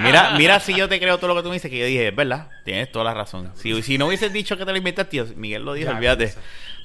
Mira, 0.02 0.32
mira 0.38 0.60
si 0.60 0.74
yo 0.74 0.90
te 0.90 1.00
creo 1.00 1.18
todo 1.18 1.28
lo 1.28 1.36
que 1.36 1.44
tú 1.44 1.50
me 1.50 1.54
dices, 1.54 1.70
que 1.70 1.78
yo 1.78 1.86
dije, 1.86 2.08
es 2.08 2.16
verdad, 2.16 2.48
tienes 2.66 2.92
toda 2.92 3.06
la 3.06 3.14
razón. 3.14 3.52
Si, 3.56 3.80
si 3.84 3.98
no 4.00 4.08
hubieses 4.08 4.34
dicho 4.34 4.58
que 4.58 4.66
te 4.66 4.72
lo 4.72 4.78
inventaste, 4.78 5.12
tío, 5.12 5.26
Miguel 5.36 5.64
lo 5.64 5.74
dijo, 5.74 5.92
olvídate. 5.92 6.34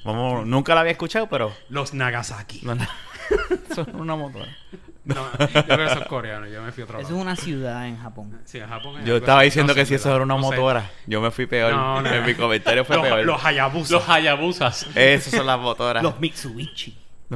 Vamos, 0.05 0.45
nunca 0.47 0.73
la 0.75 0.81
había 0.81 0.91
escuchado, 0.93 1.27
pero 1.27 1.53
Los 1.69 1.93
Nagasaki. 1.93 2.61
no, 2.63 2.75
no. 2.75 2.87
son 3.75 3.95
una 3.95 4.15
motora. 4.15 4.55
No, 5.03 5.15
yo 5.53 5.65
creo 5.65 5.87
que 5.87 5.93
son 5.93 6.03
coreanos. 6.05 6.49
Yo 6.51 6.63
me 6.63 6.71
fui 6.71 6.81
a 6.81 6.85
otro 6.85 6.97
Eso 6.99 7.07
es 7.07 7.11
lado. 7.11 7.21
una 7.21 7.35
ciudad 7.35 7.87
en 7.87 7.97
Japón. 7.97 8.39
Sí, 8.45 8.57
en 8.59 8.67
Japón 8.67 8.99
es 9.01 9.05
Yo 9.05 9.17
estaba 9.17 9.41
diciendo 9.43 9.73
No 9.73 9.75
que 9.75 9.85
si 9.85 9.95
eso 9.95 10.13
era 10.15 10.23
una 10.23 10.35
No 10.35 10.41
sé. 10.49 10.55
motora, 10.55 10.89
yo 11.05 11.21
me 11.21 11.29
fui 11.31 11.45
peor. 11.45 11.71
No, 11.73 12.01
no. 12.01 12.09
En 12.11 12.25
mi 12.25 12.33
comentario 12.33 12.83
fue 12.85 12.95
Los, 12.95 13.05
peor. 13.05 13.25
los 13.25 13.43
Hayabusa. 13.45 13.93
Los 13.93 14.09
Hayabusas. 14.09 14.87
Esas 14.95 15.33
son 15.33 15.45
las 15.45 15.59
motoras. 15.59 16.01
Los 16.01 16.19
Mitsubishi. 16.19 16.97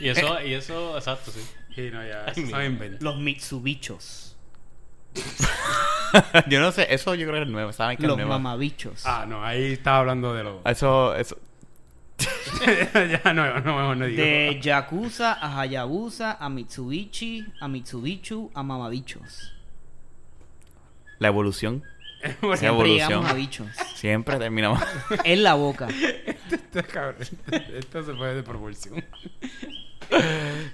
Y 0.00 0.08
eso, 0.08 0.40
y 0.42 0.54
eso, 0.54 0.96
exacto, 0.96 1.30
sí. 1.30 1.40
Sí, 1.74 1.90
no, 1.92 2.04
ya. 2.06 2.24
Ay, 2.26 2.32
Eso 2.32 2.40
mi- 2.42 2.50
son 2.50 2.64
inventos. 2.64 3.02
Los 3.02 3.16
Mitsubichos. 3.18 4.29
yo 6.48 6.60
no 6.60 6.72
sé, 6.72 6.86
eso 6.92 7.14
yo 7.14 7.26
creo 7.26 7.38
que 7.40 7.42
es 7.46 7.48
nuevo, 7.48 7.72
¿saben 7.72 7.96
que 7.96 8.02
es 8.04 8.08
Los 8.08 8.16
nuevo? 8.16 8.30
mamabichos. 8.32 9.04
Ah, 9.06 9.24
no, 9.28 9.44
ahí 9.44 9.72
estaba 9.72 9.98
hablando 9.98 10.34
de 10.34 10.44
los. 10.44 10.66
Eso, 10.66 11.14
eso. 11.14 11.36
ya 13.24 13.32
no, 13.32 13.60
no, 13.60 13.94
no 13.94 14.06
digo. 14.06 14.22
De 14.22 14.58
Yakuza 14.60 15.32
a 15.32 15.60
Hayabusa 15.60 16.36
a 16.38 16.48
Mitsubishi 16.50 17.46
a 17.60 17.68
Mitsubichu 17.68 18.50
a 18.54 18.62
mamabichos. 18.62 19.52
La 21.18 21.28
evolución. 21.28 21.82
Bueno, 22.42 22.56
Siempre 22.56 22.66
evolución. 22.68 23.08
llegamos 23.08 23.30
a 23.30 23.34
bichos. 23.34 23.66
Siempre 23.94 24.36
terminamos. 24.36 24.78
En 25.24 25.42
la 25.42 25.54
boca. 25.54 25.88
esto, 26.50 26.82
cabrón, 26.92 27.16
esto 27.74 28.02
se 28.02 28.14
fue 28.14 28.34
de 28.34 28.42
proporción. 28.42 29.02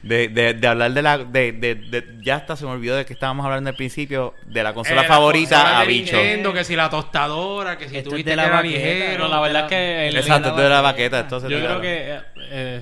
De, 0.02 0.28
de, 0.28 0.54
de 0.54 0.66
hablar 0.68 0.92
de 0.92 1.02
la. 1.02 1.18
De, 1.18 1.52
de, 1.52 1.74
de- 1.74 2.04
ya 2.22 2.36
hasta 2.36 2.56
se 2.56 2.64
me 2.64 2.70
olvidó 2.72 2.96
de 2.96 3.04
que 3.04 3.12
estábamos 3.12 3.44
hablando 3.44 3.70
al 3.70 3.76
principio. 3.76 4.34
De 4.46 4.62
la 4.62 4.72
consola 4.74 5.00
Eh, 5.00 5.04
la 5.04 5.08
favorita 5.08 5.56
consola 5.56 5.80
a 5.80 5.84
bicho. 5.84 6.16
Nintendo, 6.16 6.52
que 6.52 6.64
si 6.64 6.76
la 6.76 6.88
tostadora, 6.90 7.76
que 7.78 7.88
si 7.88 7.96
Esto 7.96 8.08
es 8.08 8.12
tuviste 8.12 8.30
de 8.30 8.36
la 8.36 8.48
baqueta, 8.48 8.62
ligero. 8.62 9.06
Pero 9.12 9.28
la 9.28 9.40
verdad 9.40 9.62
es 9.64 9.68
que 9.68 10.08
el- 10.08 10.16
Exacto, 10.16 10.56
la 10.56 10.62
de 10.62 10.68
la 10.68 10.80
baqueta. 10.80 11.18
Entonces, 11.20 11.50
Yo 11.50 11.58
creo 11.58 11.80
que. 11.80 12.10
eh, 12.14 12.20
eh, 12.50 12.80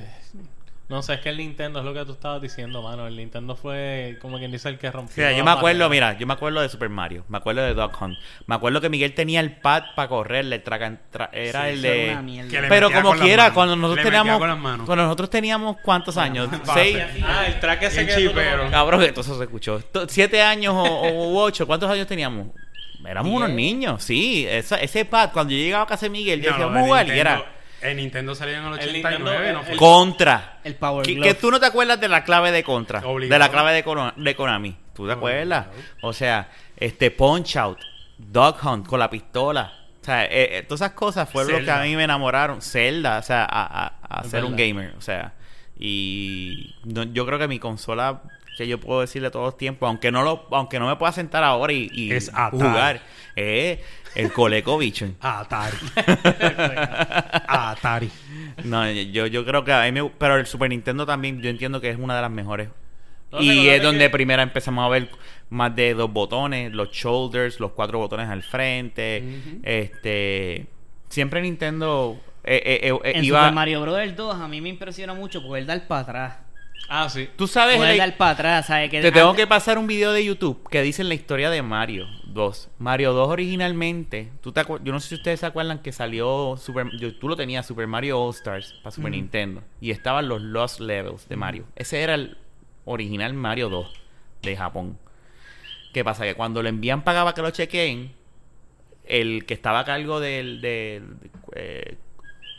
no 0.89 1.03
sé, 1.03 1.14
es 1.14 1.20
que 1.20 1.30
el 1.30 1.39
Nintendo 1.39 1.78
es 1.78 1.85
lo 1.85 1.95
que 1.95 2.05
tú 2.05 2.12
estabas 2.12 2.43
diciendo, 2.43 2.82
mano. 2.82 3.07
El 3.07 3.16
Nintendo 3.16 3.57
fue 3.57 4.18
como 4.20 4.39
quien 4.39 4.53
dice 4.53 4.68
el 4.68 4.78
que 4.78 4.91
rompió. 4.91 5.14
Mira, 5.24 5.32
yo 5.37 5.43
me 5.45 5.51
acuerdo, 5.51 5.89
mira, 5.89 6.18
yo 6.18 6.26
me 6.26 6.35
acuerdo 6.35 6.61
de 6.61 6.68
Super 6.68 6.91
Mario, 6.91 7.24
me 7.28 7.39
acuerdo 7.39 7.62
de 7.62 7.72
Duck 7.74 8.01
Hunt, 8.01 8.18
me 8.47 8.55
acuerdo 8.55 8.80
que 8.82 8.89
Miguel 8.91 9.14
tenía 9.14 9.41
el 9.41 9.53
pad 9.57 9.82
para 9.97 10.09
correr, 10.09 10.45
le 10.45 10.59
tragan, 10.59 11.01
tra- 11.12 11.30
era 11.32 11.62
Sí, 11.62 11.68
el 11.70 11.82
de... 11.82 12.09
una 12.12 12.22
mierda. 12.22 12.51
Que 12.51 12.61
le 12.61 12.68
Pero 12.68 12.91
como 12.91 13.12
quiera, 13.14 13.45
manos. 13.45 13.55
cuando 13.55 13.76
nosotros 13.76 14.05
Le 14.05 14.11
metía 14.11 14.20
teníamos, 14.20 14.39
con 14.41 14.49
las 14.49 14.59
manos. 14.59 14.87
cuando 14.87 15.05
nosotros 15.05 15.30
teníamos 15.30 15.76
cuántos 15.82 16.16
años, 16.18 16.49
seis, 16.74 16.99
Ah, 17.22 17.47
el 17.47 17.59
track 17.61 17.82
ese 17.85 18.07
que 18.07 18.14
chipero. 18.16 18.70
cabrón, 18.70 19.01
que 19.01 19.12
todo 19.12 19.22
eso 19.22 19.39
se 19.39 19.45
escuchó, 19.45 19.80
siete 20.09 20.43
años 20.43 20.74
o, 20.76 20.82
o 20.82 21.43
ocho, 21.43 21.66
¿cuántos 21.66 21.91
años 21.91 22.07
teníamos? 22.07 22.49
Éramos 23.07 23.30
Diez. 23.32 23.37
unos 23.43 23.51
niños, 23.51 24.03
sí, 24.03 24.47
esa- 24.49 24.76
ese 24.80 25.05
pad, 25.05 25.30
cuando 25.32 25.53
yo 25.53 25.59
llegaba 25.59 25.85
a 25.85 25.87
casa 25.87 26.07
de 26.07 26.11
Miguel, 26.11 26.41
yo 26.41 26.51
No, 26.51 26.57
decía, 26.57 26.66
vamos 26.66 26.82
a 26.82 26.87
jugar, 26.87 27.07
y 27.09 27.18
era 27.18 27.45
El 27.85 27.97
Nintendo 27.99 28.35
salió 28.35 28.55
en 28.57 28.64
el 28.64 28.66
El 28.66 28.78
89, 28.80 29.18
Nintendo- 29.18 29.53
¿no? 29.59 29.62
fue? 29.64 29.72
el- 29.72 29.78
contra. 29.78 30.59
El 30.64 30.74
Power 30.76 31.05
Que, 31.07 31.20
que 31.20 31.35
tú 31.35 31.51
no 31.51 31.61
te 31.61 31.66
acuerdas 31.66 32.01
de 32.01 32.09
la 32.09 32.24
clave 32.24 32.51
de 32.51 32.64
contra. 32.64 33.01
Obligado. 33.07 33.35
De 33.35 33.39
la 33.39 33.51
clave 33.51 33.72
de, 33.72 33.85
Kono- 33.85 34.14
de 34.16 34.35
Konami. 34.35 34.76
¿Tú 34.95 35.07
te 35.07 35.12
acuerdas? 35.12 35.66
O 36.03 36.12
sea, 36.12 36.49
este 36.76 37.11
Punch 37.11 37.57
Out. 37.57 37.78
Dog 38.16 38.57
Hunt 38.64 38.87
con 38.87 38.99
la 39.01 39.11
pistola. 39.11 39.72
O 40.01 40.05
sea, 40.05 40.24
eh, 40.24 40.59
eh, 40.59 40.62
todas 40.62 40.82
esas 40.82 40.93
cosas 40.93 41.28
fueron 41.28 41.53
lo 41.61 41.64
que 41.64 41.70
a 41.70 41.82
mí 41.82 41.97
me 41.97 42.05
enamoraron. 42.05 42.61
Zelda, 42.62 43.18
o 43.18 43.22
sea, 43.22 43.45
a, 43.45 43.85
a- 43.87 43.93
a 44.18 44.22
Es 44.22 44.30
ser 44.30 44.45
un 44.45 44.55
gamer. 44.57 44.95
O 44.97 45.01
sea, 45.01 45.32
y 45.78 46.74
no- 46.85 47.03
yo 47.05 47.26
creo 47.26 47.39
que 47.39 47.49
mi 47.49 47.59
consola 47.59 48.22
que 48.57 48.67
yo 48.69 48.79
puedo 48.79 49.01
decirle 49.01 49.31
todos 49.31 49.47
los 49.47 49.57
tiempos, 49.57 49.87
aunque 49.89 50.11
no 50.13 50.23
lo, 50.23 50.47
aunque 50.53 50.79
no 50.79 50.89
me 50.89 50.97
pueda 50.97 51.13
sentar 51.13 51.43
ahora 51.45 51.73
y, 51.73 51.91
y 51.93 52.13
Es 52.13 52.31
jugar, 52.51 53.01
es 53.37 53.81
el 54.15 54.33
ColecoVision. 54.33 55.17
Atari. 55.21 55.77
Atari. 57.49 58.11
No, 58.65 58.91
yo, 58.91 59.27
yo 59.27 59.45
creo 59.45 59.65
que 59.65 59.73
a 59.73 59.83
mí 59.91 59.93
me, 59.93 60.09
pero 60.19 60.37
el 60.37 60.47
Super 60.47 60.71
Nintendo 60.71 61.05
también 61.07 61.41
yo 61.43 61.51
entiendo 61.51 61.81
que 61.81 61.91
es 61.91 61.99
una 61.99 62.15
de 62.17 62.23
las 62.23 62.31
mejores. 62.31 62.69
Y 63.41 63.67
es 63.67 63.83
donde 63.83 64.05
que- 64.05 64.11
primero 64.11 64.43
empezamos 64.43 64.85
a 64.85 64.89
ver 64.89 65.09
más 65.51 65.75
de 65.75 65.95
dos 65.95 66.13
botones, 66.13 66.73
los 66.73 66.91
shoulders, 66.93 67.59
los 67.59 67.73
cuatro 67.73 67.99
botones 67.99 68.29
al 68.29 68.45
frente. 68.45 69.25
Este, 69.65 70.67
siempre 71.09 71.43
Nintendo 71.43 72.21
eh, 72.45 72.63
eh, 72.65 72.81
eh, 72.91 72.99
eh, 73.05 73.13
En 73.17 73.25
iba. 73.25 73.41
Super 73.41 73.53
Mario 73.55 73.81
Bros. 73.81 74.17
2 74.17 74.37
a 74.37 74.47
mí 74.47 74.61
me 74.61 74.69
impresiona 74.69 75.15
mucho 75.15 75.43
poder 75.43 75.67
dar 75.67 75.85
para 75.89 76.01
atrás. 76.03 76.37
Ah, 76.89 77.09
sí. 77.09 77.29
Tú 77.37 77.47
sabes, 77.47 77.77
Poder 77.77 77.97
la- 77.97 78.07
dar 78.07 78.16
para 78.16 78.31
atrás, 78.33 78.66
¿sabes? 78.66 78.91
Que 78.91 79.01
te 79.01 79.11
tengo 79.11 79.35
que 79.35 79.47
pasar 79.47 79.79
un 79.79 79.87
video 79.87 80.12
de 80.12 80.25
YouTube 80.25 80.68
que 80.70 80.83
dice 80.83 81.03
la 81.03 81.14
historia 81.14 81.49
de 81.51 81.62
Mario 81.62 82.07
2. 82.27 82.68
Mario 82.79 83.12
2 83.14 83.29
originalmente, 83.29 84.31
tú 84.43 84.53
te 84.53 84.61
acuer- 84.61 84.83
yo 84.85 84.93
no 84.93 85.01
sé 85.01 85.09
si 85.09 85.14
ustedes 85.14 85.41
se 85.41 85.47
acuerdan 85.47 85.79
que 85.81 85.93
salió 85.93 86.57
Super, 86.59 86.89
yo- 86.99 87.14
tú 87.16 87.29
lo 87.29 87.37
tenías 87.37 87.66
Super 87.66 87.87
Mario 87.87 88.20
All 88.20 88.31
Stars 88.35 88.75
para 88.83 88.91
Super 88.91 89.12
Nintendo 89.12 89.62
y 89.81 89.93
estaban 89.93 90.29
los 90.29 90.43
Lost 90.43 90.81
Levels 90.81 91.27
de 91.29 91.37
Mario. 91.37 91.64
Ese 91.75 92.03
era 92.03 92.14
el 92.14 92.37
original 92.85 93.33
Mario 93.33 93.70
2 93.70 93.91
de 94.43 94.55
Japón. 94.57 94.99
¿Qué 95.95 96.05
pasa? 96.05 96.25
Que 96.25 96.35
cuando 96.35 96.62
lo 96.62 96.68
envían 96.68 97.03
pagaba 97.03 97.33
que 97.35 97.41
lo 97.41 97.51
chequeen, 97.51 98.12
el 99.07 99.47
que 99.47 99.55
estaba 99.55 99.81
a 99.81 99.85
cargo 99.85 100.20
del, 100.20 100.61
del 100.61 101.03
eh, 101.55 101.97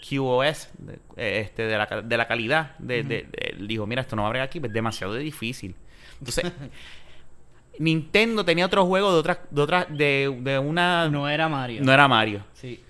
QoS, 0.09 0.69
de, 0.77 0.99
este, 1.41 1.63
de, 1.63 1.77
la, 1.77 1.85
de 2.03 2.17
la 2.17 2.27
calidad, 2.27 2.77
de, 2.79 3.03
de- 3.03 3.27
dijo, 3.59 3.87
mira, 3.87 4.01
esto 4.01 4.15
no 4.15 4.21
va 4.23 4.27
a 4.27 4.31
bregar 4.31 4.47
aquí, 4.47 4.61
es 4.63 4.73
demasiado 4.73 5.13
difícil. 5.15 5.75
Entonces, 6.19 6.51
Nintendo 7.79 8.45
tenía 8.45 8.65
otro 8.65 8.85
juego 8.85 9.11
de 9.11 9.19
otra, 9.19 9.41
de 9.49 9.61
otra, 9.61 9.85
de, 9.89 10.37
de 10.41 10.59
una... 10.59 11.09
No 11.09 11.27
era 11.27 11.49
Mario. 11.49 11.81
no 11.83 11.91
era 11.91 12.07
Mario. 12.07 12.41
Sí. 12.53 12.81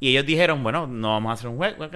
Y 0.00 0.10
ellos 0.10 0.26
dijeron, 0.26 0.62
bueno, 0.62 0.86
no 0.86 1.10
vamos 1.10 1.30
a 1.30 1.32
hacer 1.34 1.48
un 1.48 1.56
juego. 1.56 1.88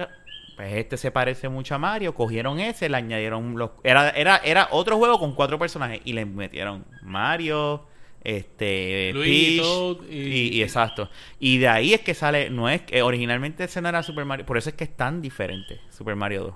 Pues 0.55 0.73
este 0.73 0.95
se 0.97 1.11
parece 1.11 1.49
mucho 1.49 1.75
a 1.75 1.77
Mario. 1.77 2.13
Cogieron 2.15 2.59
ese, 2.59 2.87
le 2.87 2.97
añadieron 2.97 3.57
los... 3.57 3.71
Era, 3.83 4.11
era, 4.11 4.37
era 4.37 4.69
otro 4.71 4.97
juego 4.97 5.19
con 5.19 5.35
cuatro 5.35 5.59
personajes. 5.59 6.01
Y 6.05 6.13
le 6.13 6.25
metieron 6.25 6.85
Mario, 7.01 7.85
este... 8.23 9.11
Peach, 9.13 9.61
Toad 9.61 9.97
y... 10.09 10.15
y- 10.15 10.47
y 10.57 10.63
exacto. 10.63 11.09
Y 11.39 11.57
de 11.57 11.67
ahí 11.67 11.93
es 11.93 12.01
que 12.01 12.13
sale... 12.13 12.49
No 12.49 12.69
es... 12.69 12.81
que 12.81 13.01
originalmente 13.01 13.63
ese 13.63 13.81
no 13.81 13.89
era 13.89 14.03
Super 14.03 14.25
Mario. 14.25 14.45
Por 14.45 14.57
eso 14.57 14.69
es 14.69 14.75
que 14.75 14.83
es 14.83 14.95
tan 14.95 15.21
diferente 15.21 15.79
Super 15.89 16.15
Mario 16.15 16.43
2. 16.43 16.53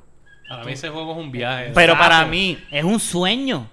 Para 0.49 0.63
mí 0.63 0.71
ese 0.73 0.89
juego 0.89 1.13
es 1.13 1.17
un 1.17 1.31
viaje. 1.31 1.71
Pero 1.73 1.93
Exacto. 1.93 2.11
para 2.13 2.25
mí... 2.29 2.57
Es 2.71 2.83
un 2.83 2.99
sueño. 2.99 3.69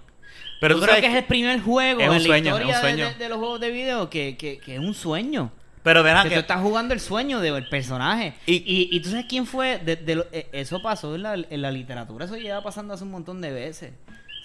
Pero 0.61 0.74
Yo 0.74 0.80
tú 0.80 0.84
creo 0.84 0.95
sabes 0.97 1.09
que 1.11 1.12
es 1.12 1.22
el 1.22 1.26
primer 1.28 1.61
juego 1.61 2.01
es 2.01 2.09
un 2.09 2.14
en 2.14 2.22
la 2.22 2.26
sueño, 2.26 2.57
es 2.59 2.64
un 2.64 2.70
de- 2.72 2.78
sueño. 2.80 3.09
De, 3.11 3.14
de 3.16 3.28
los 3.28 3.38
juegos 3.38 3.61
de 3.61 3.70
video 3.70 4.09
que, 4.09 4.36
que, 4.36 4.59
que 4.59 4.74
es 4.74 4.80
un 4.80 4.95
sueño. 4.95 5.53
Pero 5.82 6.05
verán 6.05 6.22
que 6.22 6.28
que... 6.28 6.34
tú 6.36 6.40
estás 6.43 6.61
jugando 6.62 6.95
el 6.95 7.01
sueño 7.01 7.40
del 7.40 7.68
personaje. 7.68 8.34
Y- 8.47 8.55
Y, 8.64 8.88
y, 8.97 9.01
tú 9.01 9.11
sabes 9.11 9.26
quién 9.28 9.45
fue. 9.47 9.78
De, 9.80 9.97
de 9.97 10.14
lo- 10.14 10.26
eh, 10.32 10.47
eso 10.53 10.80
pasó 10.80 11.16
en 11.16 11.24
la, 11.24 11.34
en 11.34 11.61
la 11.62 11.72
literatura. 11.72 12.24
Eso 12.26 12.36
lleva 12.36 12.62
pasando 12.62 12.95
hace 12.95 13.03
un 13.03 13.11
montón 13.11 13.40
de 13.40 13.51
veces. 13.53 13.93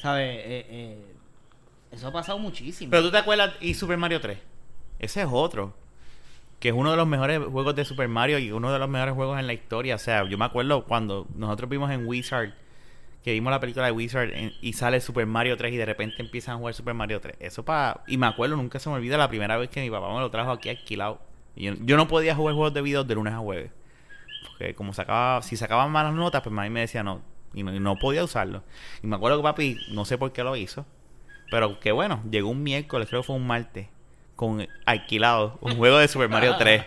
¿Sabes? 0.02 0.28
Eh, 0.44 0.66
eh, 0.70 0.98
eso 1.98 2.08
ha 2.08 2.12
pasado 2.12 2.40
muchísimo. 2.40 2.92
Pero 2.92 3.04
tú 3.04 3.12
te 3.12 3.18
acuerdas, 3.18 3.54
y 3.60 3.74
Super 3.74 3.98
Mario 3.98 4.22
3. 4.22 4.38
Ese 5.00 5.22
es 5.22 5.28
otro. 5.30 5.76
Que 6.60 6.70
es 6.70 6.76
uno 6.76 6.92
de 6.92 6.98
los 6.98 7.08
mejores 7.08 7.40
juegos 7.40 7.76
de 7.76 7.86
Super 7.86 8.08
Mario 8.08 8.40
y 8.40 8.52
uno 8.52 8.72
de 8.72 8.80
los 8.80 8.90
mejores 8.90 9.14
juegos 9.14 9.40
en 9.40 9.48
la 9.48 9.54
historia. 9.54 9.96
O 9.96 10.00
sea, 10.00 10.28
yo 10.28 10.38
me 10.38 10.46
acuerdo 10.46 10.86
cuando 10.86 11.28
nosotros 11.36 11.70
vimos 11.70 11.92
en 11.92 12.08
Wizard, 12.08 12.54
que 13.24 13.34
vimos 13.34 13.52
la 13.52 13.60
película 13.60 13.86
de 13.86 13.92
Wizard 13.92 14.32
y 14.62 14.74
sale 14.74 15.02
Super 15.02 15.26
Mario 15.28 15.58
3 15.58 15.74
y 15.74 15.78
de 15.78 15.86
repente 15.86 16.16
empiezan 16.20 16.56
a 16.56 16.58
jugar 16.58 16.74
Super 16.74 16.94
Mario 16.94 17.20
3. 17.20 17.36
Eso 17.40 17.64
para... 17.64 18.02
Y 18.08 18.18
me 18.18 18.26
acuerdo, 18.26 18.56
nunca 18.56 18.80
se 18.80 18.90
me 18.90 18.96
olvida 18.96 19.18
la 19.18 19.28
primera 19.28 19.58
vez 19.58 19.70
que 19.70 19.82
mi 19.82 19.90
papá 19.90 20.12
me 20.14 20.20
lo 20.20 20.32
trajo 20.32 20.52
aquí 20.52 20.70
alquilado. 20.70 21.20
Y 21.56 21.66
yo, 21.66 21.74
yo 21.82 21.98
no 21.98 22.08
podía 22.08 22.36
jugar 22.36 22.56
juegos 22.56 22.74
de 22.74 22.82
video 22.82 23.04
de 23.04 23.16
lunes 23.16 23.34
a 23.34 23.40
jueves. 23.40 23.72
Porque 24.48 24.74
como 24.74 24.94
sacaba, 24.94 25.42
si 25.42 25.58
sacaban 25.58 25.92
malas 25.92 26.14
notas, 26.14 26.42
pues 26.42 26.54
mami 26.54 26.70
me 26.70 26.82
decía 26.82 27.04
no. 27.04 27.22
Y 27.54 27.64
no, 27.64 27.74
y 27.74 27.80
no 27.80 27.98
podía 27.98 28.24
usarlo. 28.24 28.64
Y 29.04 29.08
me 29.08 29.16
acuerdo 29.16 29.38
que 29.38 29.44
papi, 29.44 29.78
no 29.92 30.06
sé 30.06 30.18
por 30.18 30.32
qué 30.32 30.44
lo 30.44 30.56
hizo. 30.56 30.86
Pero 31.50 31.80
que 31.80 31.92
bueno, 31.92 32.22
llegó 32.30 32.50
un 32.50 32.64
miércoles, 32.64 33.08
creo 33.10 33.22
que 33.22 33.28
fue 33.28 33.36
un 33.36 33.48
martes, 33.48 33.88
con 34.36 34.68
alquilado, 34.86 35.58
un 35.62 35.76
juego 35.78 35.98
de 35.98 36.08
Super 36.08 36.30
Mario 36.30 36.56
3. 36.58 36.84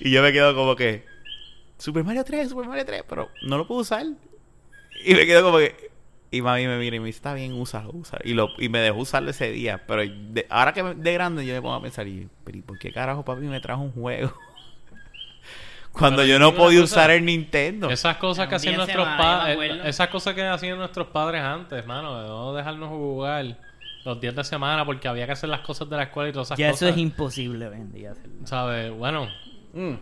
Y 0.00 0.10
yo 0.10 0.22
me 0.22 0.32
quedo 0.32 0.54
como 0.54 0.74
que, 0.76 1.04
Super 1.78 2.04
Mario 2.04 2.24
3, 2.24 2.48
Super 2.48 2.66
Mario 2.68 2.84
3, 2.84 3.04
pero 3.08 3.30
no 3.42 3.56
lo 3.58 3.66
puedo 3.66 3.80
usar. 3.82 4.04
Y 5.04 5.14
me 5.14 5.26
quedo 5.26 5.42
como 5.44 5.58
que, 5.58 5.90
y 6.32 6.42
mami 6.42 6.66
me 6.66 6.78
mira 6.78 6.96
y 6.96 7.00
me 7.00 7.06
dice, 7.06 7.16
está 7.18 7.34
bien, 7.34 7.52
úsalo, 7.54 7.90
úsalo. 7.92 8.20
Y, 8.24 8.34
lo, 8.34 8.50
y 8.58 8.68
me 8.68 8.80
dejó 8.80 8.98
usarlo 8.98 9.30
ese 9.30 9.50
día. 9.50 9.80
Pero 9.86 10.02
de- 10.02 10.46
ahora 10.50 10.72
que 10.72 10.82
me- 10.82 10.94
de 10.94 11.12
grande 11.12 11.46
yo 11.46 11.54
me 11.54 11.62
pongo 11.62 11.74
a 11.74 11.82
pensar, 11.82 12.06
y, 12.06 12.28
pero 12.44 12.58
¿y 12.58 12.62
por 12.62 12.78
qué 12.78 12.92
carajo 12.92 13.24
papi 13.24 13.42
me 13.42 13.60
trajo 13.60 13.82
un 13.82 13.92
juego? 13.92 14.32
Cuando 15.92 16.18
Pero 16.18 16.28
yo 16.28 16.38
no 16.38 16.54
podía 16.54 16.80
cosa, 16.80 16.94
usar 16.96 17.10
el 17.10 17.24
Nintendo. 17.24 17.90
Esas 17.90 18.16
cosas 18.18 18.48
que 18.48 18.54
hacían 18.54 18.76
nuestros 18.76 19.06
padres, 19.06 19.54
acuerdo. 19.54 19.82
esas 19.84 20.08
cosas 20.08 20.34
que 20.34 20.42
hacían 20.44 20.78
nuestros 20.78 21.08
padres 21.08 21.40
antes, 21.42 21.78
hermano, 21.78 22.20
de 22.22 22.28
no 22.28 22.52
dejarnos 22.54 22.90
jugar 22.90 23.56
los 24.04 24.20
días 24.20 24.34
de 24.34 24.44
semana 24.44 24.84
porque 24.84 25.08
había 25.08 25.26
que 25.26 25.32
hacer 25.32 25.48
las 25.48 25.60
cosas 25.60 25.88
de 25.90 25.96
la 25.96 26.04
escuela 26.04 26.28
y 26.30 26.32
todas 26.32 26.48
esas 26.48 26.58
ya 26.58 26.70
cosas. 26.70 26.82
eso 26.88 26.94
es 26.94 26.98
imposible 26.98 27.66
hoy 27.68 27.76
en 27.76 27.92
día. 27.92 28.12
hacerlo. 28.12 28.46
¿Sabes? 28.46 28.90
Bueno, 28.92 29.28
Mm. 29.72 29.94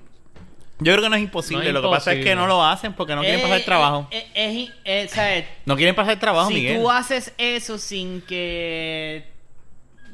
Yo 0.80 0.92
creo 0.92 1.02
que 1.02 1.08
no 1.10 1.16
es 1.16 1.22
imposible. 1.22 1.64
No 1.64 1.68
es 1.70 1.74
lo 1.74 1.82
que 1.82 1.88
pasa 1.94 2.12
es 2.12 2.24
que 2.24 2.34
no 2.36 2.46
lo 2.46 2.64
hacen 2.64 2.92
porque 2.94 3.14
no 3.16 3.20
quieren 3.22 3.40
Eh, 3.40 3.42
pasar 3.42 3.60
trabajo. 3.62 4.06
eh, 4.12 4.26
eh, 4.34 4.68
eh, 4.84 5.06
o 5.10 5.12
sea, 5.12 5.44
No 5.66 5.76
quieren 5.76 5.94
pasar 5.96 6.18
trabajo, 6.20 6.48
si 6.48 6.54
Miguel. 6.54 6.78
tú 6.80 6.88
haces 6.90 7.34
eso 7.36 7.76
sin 7.78 8.20
que 8.22 9.26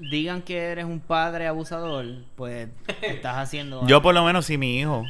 digan 0.00 0.40
que 0.42 0.56
eres 0.58 0.86
un 0.86 1.00
padre 1.00 1.46
abusador, 1.46 2.06
pues 2.34 2.68
estás 3.02 3.36
haciendo. 3.36 3.86
Yo 3.86 4.00
por 4.02 4.14
lo 4.14 4.24
menos 4.24 4.46
si 4.46 4.56
mi 4.58 4.78
hijo, 4.80 5.04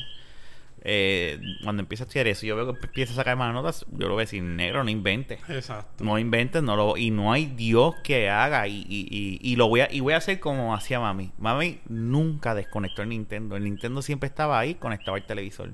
eh, 0.87 1.41
cuando 1.63 1.81
empieza 1.81 2.05
a 2.05 2.07
estudiar 2.07 2.27
eso, 2.27 2.45
yo 2.45 2.57
veo 2.57 2.73
que 2.75 2.87
empieza 2.87 3.15
a 3.15 3.17
sacar 3.17 3.37
más 3.37 3.53
notas, 3.55 3.87
yo 3.91 4.07
lo 4.07 4.15
voy 4.15 4.21
a 4.21 4.27
decir, 4.27 4.43
negro, 4.43 4.85
no 4.85 4.91
inventes. 4.91 5.41
Exacto. 5.49 6.05
No 6.05 6.19
inventes, 6.19 6.63
no 6.63 6.77
lo, 6.77 6.97
y 6.99 7.11
no 7.11 7.33
hay 7.33 7.47
Dios 7.47 7.95
que 8.05 8.29
haga. 8.29 8.69
Y, 8.69 8.85
y, 8.89 9.09
y, 9.11 9.39
y 9.43 9.57
lo 9.57 9.69
voy 9.69 9.81
a, 9.81 9.89
y 9.91 10.01
voy 10.01 10.13
a 10.13 10.19
hacer 10.19 10.41
como 10.41 10.75
hacía 10.75 11.01
mami. 11.01 11.33
Mami 11.39 11.81
nunca 11.89 12.55
desconectó 12.55 13.01
el 13.03 13.09
Nintendo. 13.09 13.57
El 13.57 13.65
Nintendo 13.65 14.03
siempre 14.03 14.27
estaba 14.27 14.59
ahí 14.59 14.75
conectado 14.75 15.15
al 15.17 15.25
televisor. 15.27 15.73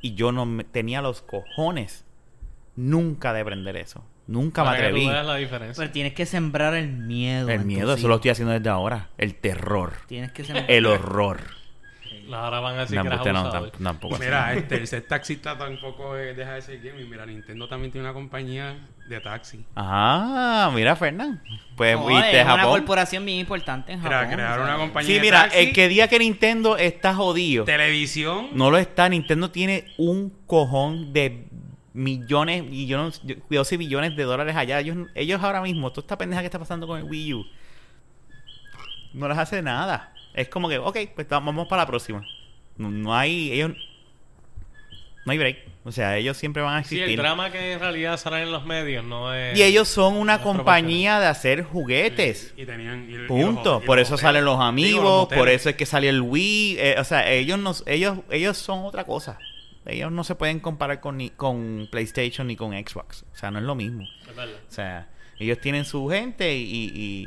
Y 0.00 0.14
yo 0.14 0.32
no 0.32 0.46
me- 0.46 0.64
tenía 0.64 1.02
los 1.02 1.20
cojones 1.22 2.04
nunca 2.76 3.32
de 3.32 3.44
prender 3.44 3.76
eso. 3.76 4.04
Nunca 4.26 4.62
me 4.64 4.70
para 4.70 4.78
que 4.78 4.82
tú 4.88 4.88
atreví. 4.96 5.08
veas 5.08 5.26
la 5.26 5.36
diferencia. 5.36 5.80
Pero 5.80 5.92
tienes 5.92 6.12
que 6.14 6.26
sembrar 6.26 6.74
el 6.74 6.88
miedo. 6.92 7.48
El 7.48 7.64
miedo, 7.64 7.94
eso 7.94 8.08
lo 8.08 8.16
estoy 8.16 8.32
haciendo 8.32 8.52
desde 8.52 8.68
ahora. 8.70 9.10
El 9.18 9.34
terror. 9.36 9.92
Tienes 10.08 10.32
que 10.32 10.42
sembrar. 10.44 10.70
El 10.70 10.86
horror. 10.86 11.40
Ahora 12.32 12.60
van 12.60 12.76
a 12.76 12.80
decir 12.80 12.96
No, 12.96 13.02
que 13.02 13.08
eres 13.08 13.32
no, 13.32 13.52
tam- 13.52 13.70
tampoco 13.82 14.14
así. 14.16 14.24
Mira, 14.24 14.54
este, 14.54 14.76
el 14.76 14.86
ser 14.86 15.02
taxista 15.02 15.56
tampoco 15.56 16.16
eh, 16.16 16.34
deja 16.34 16.54
de 16.54 16.62
ser 16.62 16.80
gaming. 16.80 17.08
Mira, 17.08 17.24
Nintendo 17.26 17.68
también 17.68 17.92
tiene 17.92 18.06
una 18.06 18.14
compañía 18.14 18.76
de 19.08 19.20
taxi. 19.20 19.64
Ah, 19.76 20.70
mira, 20.74 20.96
Fernán. 20.96 21.42
Pues 21.76 21.96
No, 21.96 22.18
es 22.20 22.44
una 22.44 22.62
corporación 22.64 23.24
bien 23.24 23.38
importante 23.40 23.92
en 23.92 24.00
Japón. 24.00 24.28
Crea- 24.32 24.54
sea, 24.54 24.64
una 24.64 24.76
compañía 24.76 25.06
Sí, 25.08 25.14
de 25.14 25.20
mira, 25.20 25.42
taxi, 25.42 25.58
el 25.58 25.72
que 25.72 25.88
diga 25.88 26.08
que 26.08 26.18
Nintendo 26.18 26.76
está 26.76 27.14
jodido, 27.14 27.64
televisión. 27.64 28.48
no 28.54 28.70
lo 28.70 28.78
está. 28.78 29.08
Nintendo 29.08 29.50
tiene 29.50 29.92
un 29.98 30.30
cojón 30.46 31.12
de 31.12 31.46
millones 31.92 32.64
y 32.70 32.86
yo 32.86 32.98
no 32.98 33.10
yo, 33.24 33.38
cuidado 33.40 33.64
si 33.64 33.76
billones 33.76 34.16
de 34.16 34.22
dólares 34.24 34.54
allá. 34.56 34.80
Ellos, 34.80 34.96
ellos 35.14 35.42
ahora 35.42 35.60
mismo, 35.62 35.90
toda 35.90 36.02
esta 36.04 36.18
pendeja 36.18 36.42
que 36.42 36.46
está 36.46 36.58
pasando 36.58 36.86
con 36.86 36.98
el 36.98 37.04
Wii 37.04 37.34
U, 37.34 37.46
no 39.14 39.28
les 39.28 39.38
hace 39.38 39.62
nada. 39.62 40.12
Es 40.36 40.48
como 40.48 40.68
que, 40.68 40.78
ok, 40.78 40.96
pues 41.14 41.28
vamos 41.28 41.66
para 41.66 41.82
la 41.82 41.86
próxima. 41.86 42.24
No, 42.76 42.90
no 42.90 43.14
hay, 43.16 43.50
ellos, 43.52 43.72
no 45.24 45.32
hay 45.32 45.38
break. 45.38 45.58
O 45.84 45.92
sea, 45.92 46.16
ellos 46.16 46.36
siempre 46.36 46.62
van 46.62 46.76
a 46.76 46.84
Sí, 46.84 46.96
existir. 46.96 47.10
el 47.10 47.16
drama 47.16 47.50
que 47.50 47.72
en 47.72 47.80
realidad 47.80 48.16
sale 48.18 48.42
en 48.42 48.50
los 48.52 48.64
medios 48.66 49.04
no 49.04 49.32
es... 49.32 49.56
y 49.56 49.62
ellos 49.62 49.86
son 49.88 50.16
una 50.16 50.42
compañía 50.42 51.20
de 51.20 51.26
hacer 51.26 51.62
juguetes. 51.62 52.52
Y 52.56 52.66
tenían. 52.66 53.08
y- 53.08 53.14
y 53.14 53.16
los- 53.18 53.28
Punto. 53.28 53.80
y 53.82 53.86
por 53.86 53.98
eso 53.98 54.14
hoteles. 54.14 54.20
salen 54.22 54.44
los 54.44 54.54
Digo, 54.56 54.62
amigos, 54.64 55.28
por 55.32 55.48
eso 55.48 55.68
es 55.70 55.76
que 55.76 55.86
salió 55.86 56.10
el 56.10 56.20
Wii. 56.22 56.76
eh, 56.78 56.96
o 56.98 57.04
sea, 57.04 57.30
ellos 57.30 57.58
no, 57.58 57.72
ellos, 57.86 58.18
ellos 58.30 58.56
son 58.58 58.84
otra 58.84 59.04
cosa. 59.04 59.38
Ellos 59.86 60.10
no 60.10 60.24
se 60.24 60.34
pueden 60.34 60.58
comparar 60.58 61.00
con, 61.00 61.16
ni, 61.18 61.30
con 61.30 61.86
PlayStation 61.90 62.48
ni 62.48 62.56
con 62.56 62.72
Xbox. 62.72 63.24
O 63.32 63.36
sea, 63.36 63.52
no 63.52 63.60
es 63.60 63.64
lo 63.64 63.76
mismo. 63.76 64.04
Es 64.28 64.34
verdad. 64.34 64.56
O 64.68 64.72
sea, 64.72 65.08
ellos 65.38 65.60
tienen 65.60 65.84
su 65.84 66.08
gente 66.08 66.56
y, 66.56 66.90
y, 66.92 67.26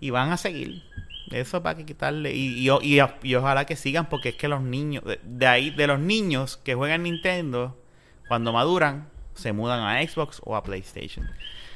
y 0.00 0.10
van 0.10 0.30
a 0.30 0.36
seguir. 0.36 0.82
Eso 1.30 1.62
para 1.62 1.76
que 1.76 1.86
quitarle. 1.86 2.34
Y, 2.34 2.68
y, 2.68 2.70
y- 2.82 3.00
y 3.22 3.34
ojalá 3.34 3.64
que 3.64 3.76
sigan, 3.76 4.08
porque 4.08 4.30
es 4.30 4.34
que 4.36 4.48
los 4.48 4.60
niños, 4.62 5.04
de, 5.04 5.20
de 5.22 5.46
ahí, 5.46 5.70
de 5.70 5.86
los 5.86 6.00
niños 6.00 6.56
que 6.56 6.74
juegan 6.74 7.04
Nintendo, 7.04 7.80
cuando 8.28 8.52
maduran, 8.52 9.08
se 9.34 9.52
mudan 9.52 9.80
a 9.80 10.02
Xbox 10.06 10.40
o 10.44 10.56
a 10.56 10.62
PlayStation. 10.62 11.26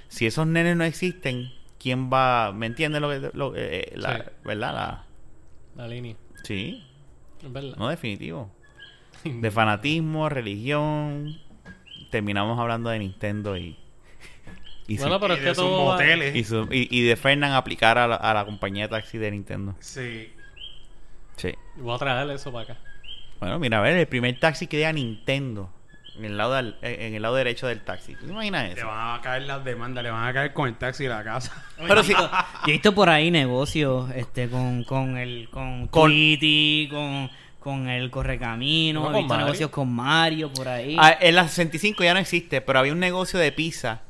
Si 0.09 0.27
esos 0.27 0.47
nenes 0.47 0.77
no 0.77 0.85
existen, 0.85 1.53
¿quién 1.79 2.11
va? 2.13 2.53
¿Me 2.53 2.67
entiendes 2.67 3.01
lo 3.01 3.09
que.? 3.11 3.31
Lo, 3.33 3.53
eh, 3.57 3.93
la, 3.97 4.17
Sí. 4.17 4.23
¿Verdad? 4.45 4.75
La, 4.75 5.05
La 5.77 5.89
línea. 5.89 6.17
Sí, 6.43 6.85
Es 7.43 7.53
verdad. 7.53 7.77
no 7.77 7.89
definitivo. 7.89 8.51
De 9.25 9.51
fanatismo, 9.51 10.29
religión. 10.29 11.39
Terminamos 12.11 12.59
hablando 12.59 12.91
de 12.91 12.99
Nintendo 12.99 13.57
y. 13.57 13.77
Y, 14.87 14.99
Bueno, 14.99 15.19
pero 15.19 15.35
Y 15.35 15.39
es 15.39 15.43
de 15.45 15.49
que 15.51 15.55
sus 15.55 15.65
moteles. 15.71 16.37
y, 16.37 16.45
su- 16.45 16.69
y- 16.71 16.89
y 16.91 17.03
de 17.03 17.17
Fernan 17.17 17.53
aplicar 17.53 17.97
a 17.97 18.07
la, 18.07 18.17
a 18.17 18.35
la 18.35 18.45
compañía 18.45 18.85
de 18.85 18.89
taxi 18.91 19.17
de 19.19 19.31
Nintendo. 19.31 19.75
Sí. 19.81 20.31
Sí. 21.37 21.55
Voy 21.77 21.95
a 21.95 21.99
traerle 21.99 22.35
eso 22.35 22.53
para 22.53 22.65
acá. 22.65 22.77
Bueno, 23.41 23.59
mira, 23.59 23.79
a 23.79 23.81
ver, 23.81 23.97
el 23.97 24.07
primer 24.07 24.39
taxi 24.39 24.67
que 24.67 24.77
diga 24.77 24.93
Nintendo 24.93 25.71
en 26.17 26.27
el 26.27 26.37
lado, 26.37 26.55
del- 26.55 26.77
en 26.83 27.15
el 27.15 27.23
lado 27.23 27.35
derecho 27.35 27.67
del 27.67 27.81
taxi. 27.81 28.15
¿Tú 28.15 28.27
te 28.27 28.33
imaginas 28.33 28.65
Le 28.69 28.73
eso? 28.75 28.87
van 28.87 29.19
a 29.19 29.23
caer 29.23 29.43
las 29.43 29.65
demandas, 29.65 30.05
le 30.05 30.11
van 30.11 30.29
a 30.29 30.33
caer 30.33 30.53
con 30.53 30.69
el 30.69 30.77
taxi 30.77 31.05
de 31.05 31.09
la 31.11 31.25
casa. 31.25 31.51
Pero 31.79 32.03
sí, 32.05 32.13
Yo 32.13 32.29
he 32.69 32.73
visto 32.73 32.95
por 32.95 33.09
ahí 33.09 33.31
negocios 33.31 34.11
este, 34.15 34.49
con, 34.49 34.85
con 34.85 35.17
el 35.17 35.49
con, 35.51 35.89
Con- 35.89 36.11
Tweety, 36.11 36.89
con, 36.91 37.31
con 37.59 37.89
el 37.89 38.11
Correcamino, 38.11 39.01
No, 39.05 39.11
he 39.11 39.19
visto 39.19 39.29
Mario. 39.29 39.47
negocios 39.47 39.71
con 39.71 39.93
Mario 39.93 40.53
por 40.53 40.69
ahí. 40.69 40.95
Ah, 41.01 41.17
en 41.21 41.35
la 41.35 41.49
65 41.49 42.05
ya 42.05 42.15
no 42.15 42.21
existe, 42.21 42.61
pero 42.61 42.79
había 42.79 42.93
un 42.93 43.01
negocio 43.01 43.41
de 43.41 43.51
pizza 43.51 44.03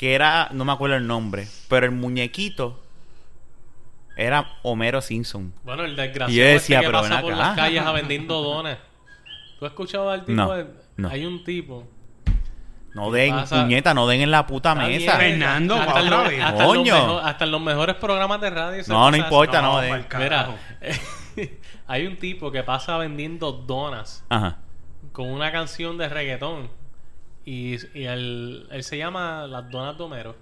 que 0.00 0.14
era, 0.14 0.48
no 0.52 0.64
me 0.64 0.72
acuerdo 0.72 0.96
el 0.96 1.06
nombre, 1.06 1.46
pero 1.68 1.84
el 1.84 1.92
muñequito 1.92 2.80
era 4.16 4.46
Homero 4.62 5.02
Simpson. 5.02 5.52
Bueno, 5.62 5.84
el 5.84 5.94
desgraciado 5.94 6.32
Y 6.32 6.36
yo 6.36 6.44
decía, 6.44 6.78
este 6.78 6.86
que 6.86 6.86
pero 6.90 7.02
pasa 7.02 7.14
ven 7.16 7.22
por 7.22 7.32
acá. 7.34 7.42
las 7.42 7.56
calles 7.56 7.82
a 7.82 7.92
vendiendo 7.92 8.40
donas. 8.42 8.78
¿Tú 9.58 9.66
has 9.66 9.72
escuchado 9.72 10.08
al 10.08 10.20
tipo? 10.24 10.32
No, 10.32 10.52
de- 10.54 10.66
no. 10.96 11.08
Hay 11.10 11.26
un 11.26 11.44
tipo. 11.44 11.86
No 12.94 13.10
den, 13.10 13.34
pasa? 13.34 13.60
puñeta, 13.62 13.92
no 13.92 14.06
den 14.06 14.22
en 14.22 14.30
la 14.30 14.46
puta 14.46 14.74
mesa. 14.74 15.18
Fernando, 15.18 15.76
hasta 15.76 16.00
los- 16.02 16.28
vez. 16.28 16.42
Hasta, 16.42 16.48
en 16.50 16.58
los 16.58 16.66
Coño. 16.66 16.94
mejo- 16.94 17.18
hasta 17.18 17.44
en 17.44 17.50
los 17.50 17.60
mejores 17.60 17.96
programas 17.96 18.40
de 18.40 18.48
radio. 18.50 18.82
se 18.82 18.90
No, 18.90 19.10
no 19.10 19.16
importa, 19.18 19.60
no, 19.60 19.74
No, 19.74 19.80
de- 19.82 19.88
pa'l 19.90 20.08
carajo. 20.08 20.54
Mira, 21.36 21.50
hay 21.86 22.06
un 22.06 22.16
tipo 22.16 22.50
que 22.50 22.62
pasa 22.62 22.96
vendiendo 22.96 23.52
donas 23.52 24.24
Ajá. 24.30 24.56
con 25.12 25.28
una 25.30 25.52
canción 25.52 25.98
de 25.98 26.08
reggaetón. 26.08 26.70
Y, 27.44 27.76
y 27.98 28.04
él, 28.04 28.66
él 28.70 28.82
se 28.84 28.98
llama 28.98 29.46
Las 29.46 29.70
Donas 29.70 29.96
de 29.96 30.04
Homero. 30.04 30.36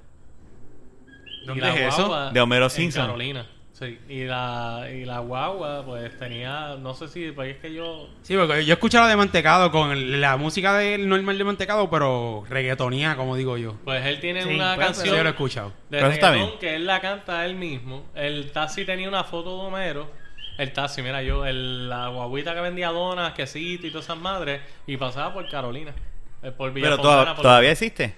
¿Dónde 1.46 1.60
Y 1.60 1.64
la 1.66 1.74
es 1.74 1.94
eso? 1.94 2.06
guagua 2.08 2.30
De 2.32 2.40
Homero 2.40 2.64
en 2.64 2.70
Simpson. 2.70 3.06
Carolina. 3.06 3.46
Sí. 3.72 3.96
Y 4.08 4.24
la, 4.24 4.88
y 4.92 5.04
la 5.04 5.20
guagua, 5.20 5.84
pues 5.86 6.18
tenía. 6.18 6.74
No 6.80 6.94
sé 6.94 7.06
si. 7.06 7.30
Pues 7.30 7.54
es 7.54 7.60
que 7.62 7.72
yo. 7.72 8.08
Sí, 8.22 8.34
porque 8.36 8.64
yo 8.64 8.72
he 8.72 8.74
escuchado 8.74 9.06
de 9.06 9.14
mantecado 9.14 9.70
con 9.70 9.92
el- 9.92 10.20
la 10.20 10.36
música 10.36 10.76
del 10.76 11.08
normal 11.08 11.38
de 11.38 11.44
mantecado, 11.44 11.88
pero 11.88 12.44
reggaetonía, 12.48 13.14
como 13.16 13.36
digo 13.36 13.56
yo. 13.56 13.76
Pues 13.84 14.04
él 14.04 14.18
tiene 14.18 14.42
Sí, 14.42 14.52
una 14.52 14.74
pues, 14.74 14.88
Sí, 14.88 14.94
canción. 14.94 15.16
yo 15.16 15.22
lo 15.22 15.28
he 15.28 15.32
escuchado. 15.32 15.68
de 15.68 15.98
Pero 15.98 16.08
está 16.08 16.32
bien. 16.32 16.50
que 16.58 16.74
él 16.74 16.86
la 16.86 17.00
canta 17.00 17.46
él 17.46 17.54
mismo. 17.54 18.06
El 18.16 18.50
taxi 18.50 18.84
tenía 18.84 19.08
una 19.08 19.22
foto 19.22 19.56
de 19.60 19.66
Homero. 19.68 20.10
El 20.58 20.72
taxi, 20.72 21.00
mira, 21.02 21.22
yo, 21.22 21.46
el, 21.46 21.88
la 21.88 22.08
guaguita 22.08 22.52
que 22.56 22.60
vendía 22.60 22.88
donas, 22.88 23.32
quesito 23.34 23.86
y 23.86 23.90
todas 23.92 24.06
esas 24.06 24.18
madres, 24.18 24.60
y 24.88 24.96
pasaba 24.96 25.32
por 25.32 25.48
Carolina. 25.48 25.94
Por 26.40 26.52
Pero 26.56 26.72
Villafontana, 26.72 27.02
toda- 27.02 27.34
por- 27.34 27.42
todavía 27.42 27.70
existe. 27.72 28.14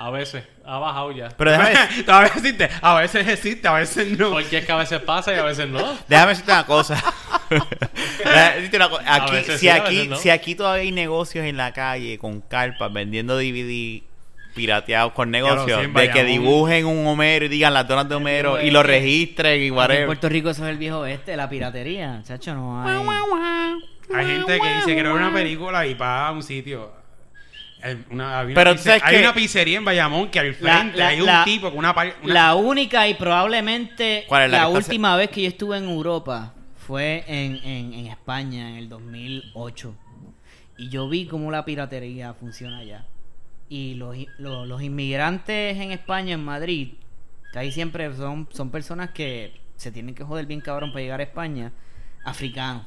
A 0.00 0.10
veces, 0.10 0.44
ha 0.64 0.78
bajado 0.78 1.10
ya. 1.10 1.28
Pero 1.36 1.50
déjame, 1.50 2.02
Todavía 2.06 2.32
existe. 2.36 2.68
A 2.80 2.94
veces 2.94 3.26
existe, 3.26 3.66
a 3.66 3.72
veces 3.72 4.16
no. 4.16 4.30
Porque 4.30 4.58
es 4.58 4.64
que 4.64 4.70
a 4.70 4.76
veces 4.76 5.00
pasa 5.00 5.34
y 5.34 5.38
a 5.38 5.42
veces 5.42 5.68
no. 5.68 5.98
déjame 6.06 6.30
decirte 6.30 6.52
una 6.52 6.66
cosa. 6.66 7.02
Déjame 8.18 8.54
decirte 8.54 8.76
una 8.76 8.90
cosa. 8.90 9.14
Aquí, 9.14 9.32
veces 9.32 9.54
si, 9.54 9.60
sí, 9.60 9.68
aquí, 9.68 10.06
no. 10.06 10.16
si 10.16 10.30
aquí 10.30 10.54
todavía 10.54 10.82
hay 10.82 10.92
negocios 10.92 11.44
en 11.46 11.56
la 11.56 11.72
calle 11.72 12.16
con 12.18 12.40
carpas 12.42 12.92
vendiendo 12.92 13.36
DVD 13.36 14.02
pirateados 14.54 15.12
con 15.14 15.30
negocios 15.30 15.92
de 15.92 16.10
que 16.10 16.24
dibujen 16.24 16.86
un 16.86 17.06
Homero 17.06 17.46
y 17.46 17.48
digan 17.48 17.74
las 17.74 17.86
donas 17.88 18.08
de 18.08 18.14
Homero 18.14 18.60
y 18.60 18.70
lo 18.70 18.82
registren 18.82 19.60
y 19.60 19.66
en 19.68 19.72
whatever. 19.72 20.06
Puerto 20.06 20.28
Rico 20.28 20.50
eso 20.50 20.64
es 20.64 20.70
el 20.70 20.78
viejo 20.78 21.06
este, 21.06 21.36
la 21.36 21.48
piratería. 21.48 22.22
Chacho, 22.24 22.54
no 22.54 22.82
hay. 22.82 22.96
Hay 24.14 24.26
gente 24.26 24.60
que 24.60 24.74
dice 24.76 24.94
que 24.94 25.00
era 25.00 25.12
una 25.12 25.32
película 25.32 25.86
y 25.86 25.94
va 25.94 26.28
a 26.28 26.32
un 26.32 26.42
sitio. 26.42 26.97
Eh, 27.82 27.96
Una, 28.10 28.40
había 28.40 28.54
una 28.54 28.64
Pero 28.64 28.70
hay 28.92 29.00
que- 29.14 29.20
una 29.22 29.34
pizzería 29.34 29.78
en 29.78 29.84
Bayamón 29.84 30.30
que 30.30 30.40
al 30.40 30.54
frente 30.54 30.96
la- 30.98 31.08
hay 31.08 31.20
un 31.20 31.26
la- 31.26 31.44
tipo 31.44 31.70
con 31.70 31.78
una, 31.78 31.92
una- 31.92 32.34
La 32.34 32.54
única 32.54 33.06
y 33.06 33.14
probablemente 33.14 34.24
¿Cuál 34.28 34.44
es 34.46 34.50
la 34.50 34.68
última 34.68 35.16
vez 35.16 35.30
que 35.30 35.42
yo 35.42 35.48
estuve 35.48 35.78
en 35.78 35.84
Europa 35.88 36.54
fue 36.86 37.24
en, 37.28 37.56
en, 37.64 37.92
en 37.94 38.06
España 38.06 38.70
en 38.70 38.76
el 38.76 38.88
2008. 38.88 39.94
Y 40.76 40.88
yo 40.88 41.08
vi 41.08 41.26
cómo 41.26 41.50
la 41.50 41.64
piratería 41.64 42.34
funciona 42.34 42.78
allá. 42.78 43.04
Y 43.68 43.94
los, 43.94 44.16
los, 44.38 44.66
los 44.66 44.82
inmigrantes 44.82 45.76
en 45.76 45.92
España, 45.92 46.34
en 46.34 46.44
Madrid, 46.44 46.94
que 47.52 47.58
ahí 47.58 47.70
siempre 47.72 48.12
son, 48.16 48.48
son 48.50 48.70
personas 48.70 49.10
que 49.10 49.52
se 49.76 49.92
tienen 49.92 50.14
que 50.14 50.24
joder 50.24 50.46
bien 50.46 50.60
cabrón 50.60 50.90
para 50.90 51.02
llegar 51.02 51.20
a 51.20 51.24
España, 51.24 51.72
africanos. 52.24 52.84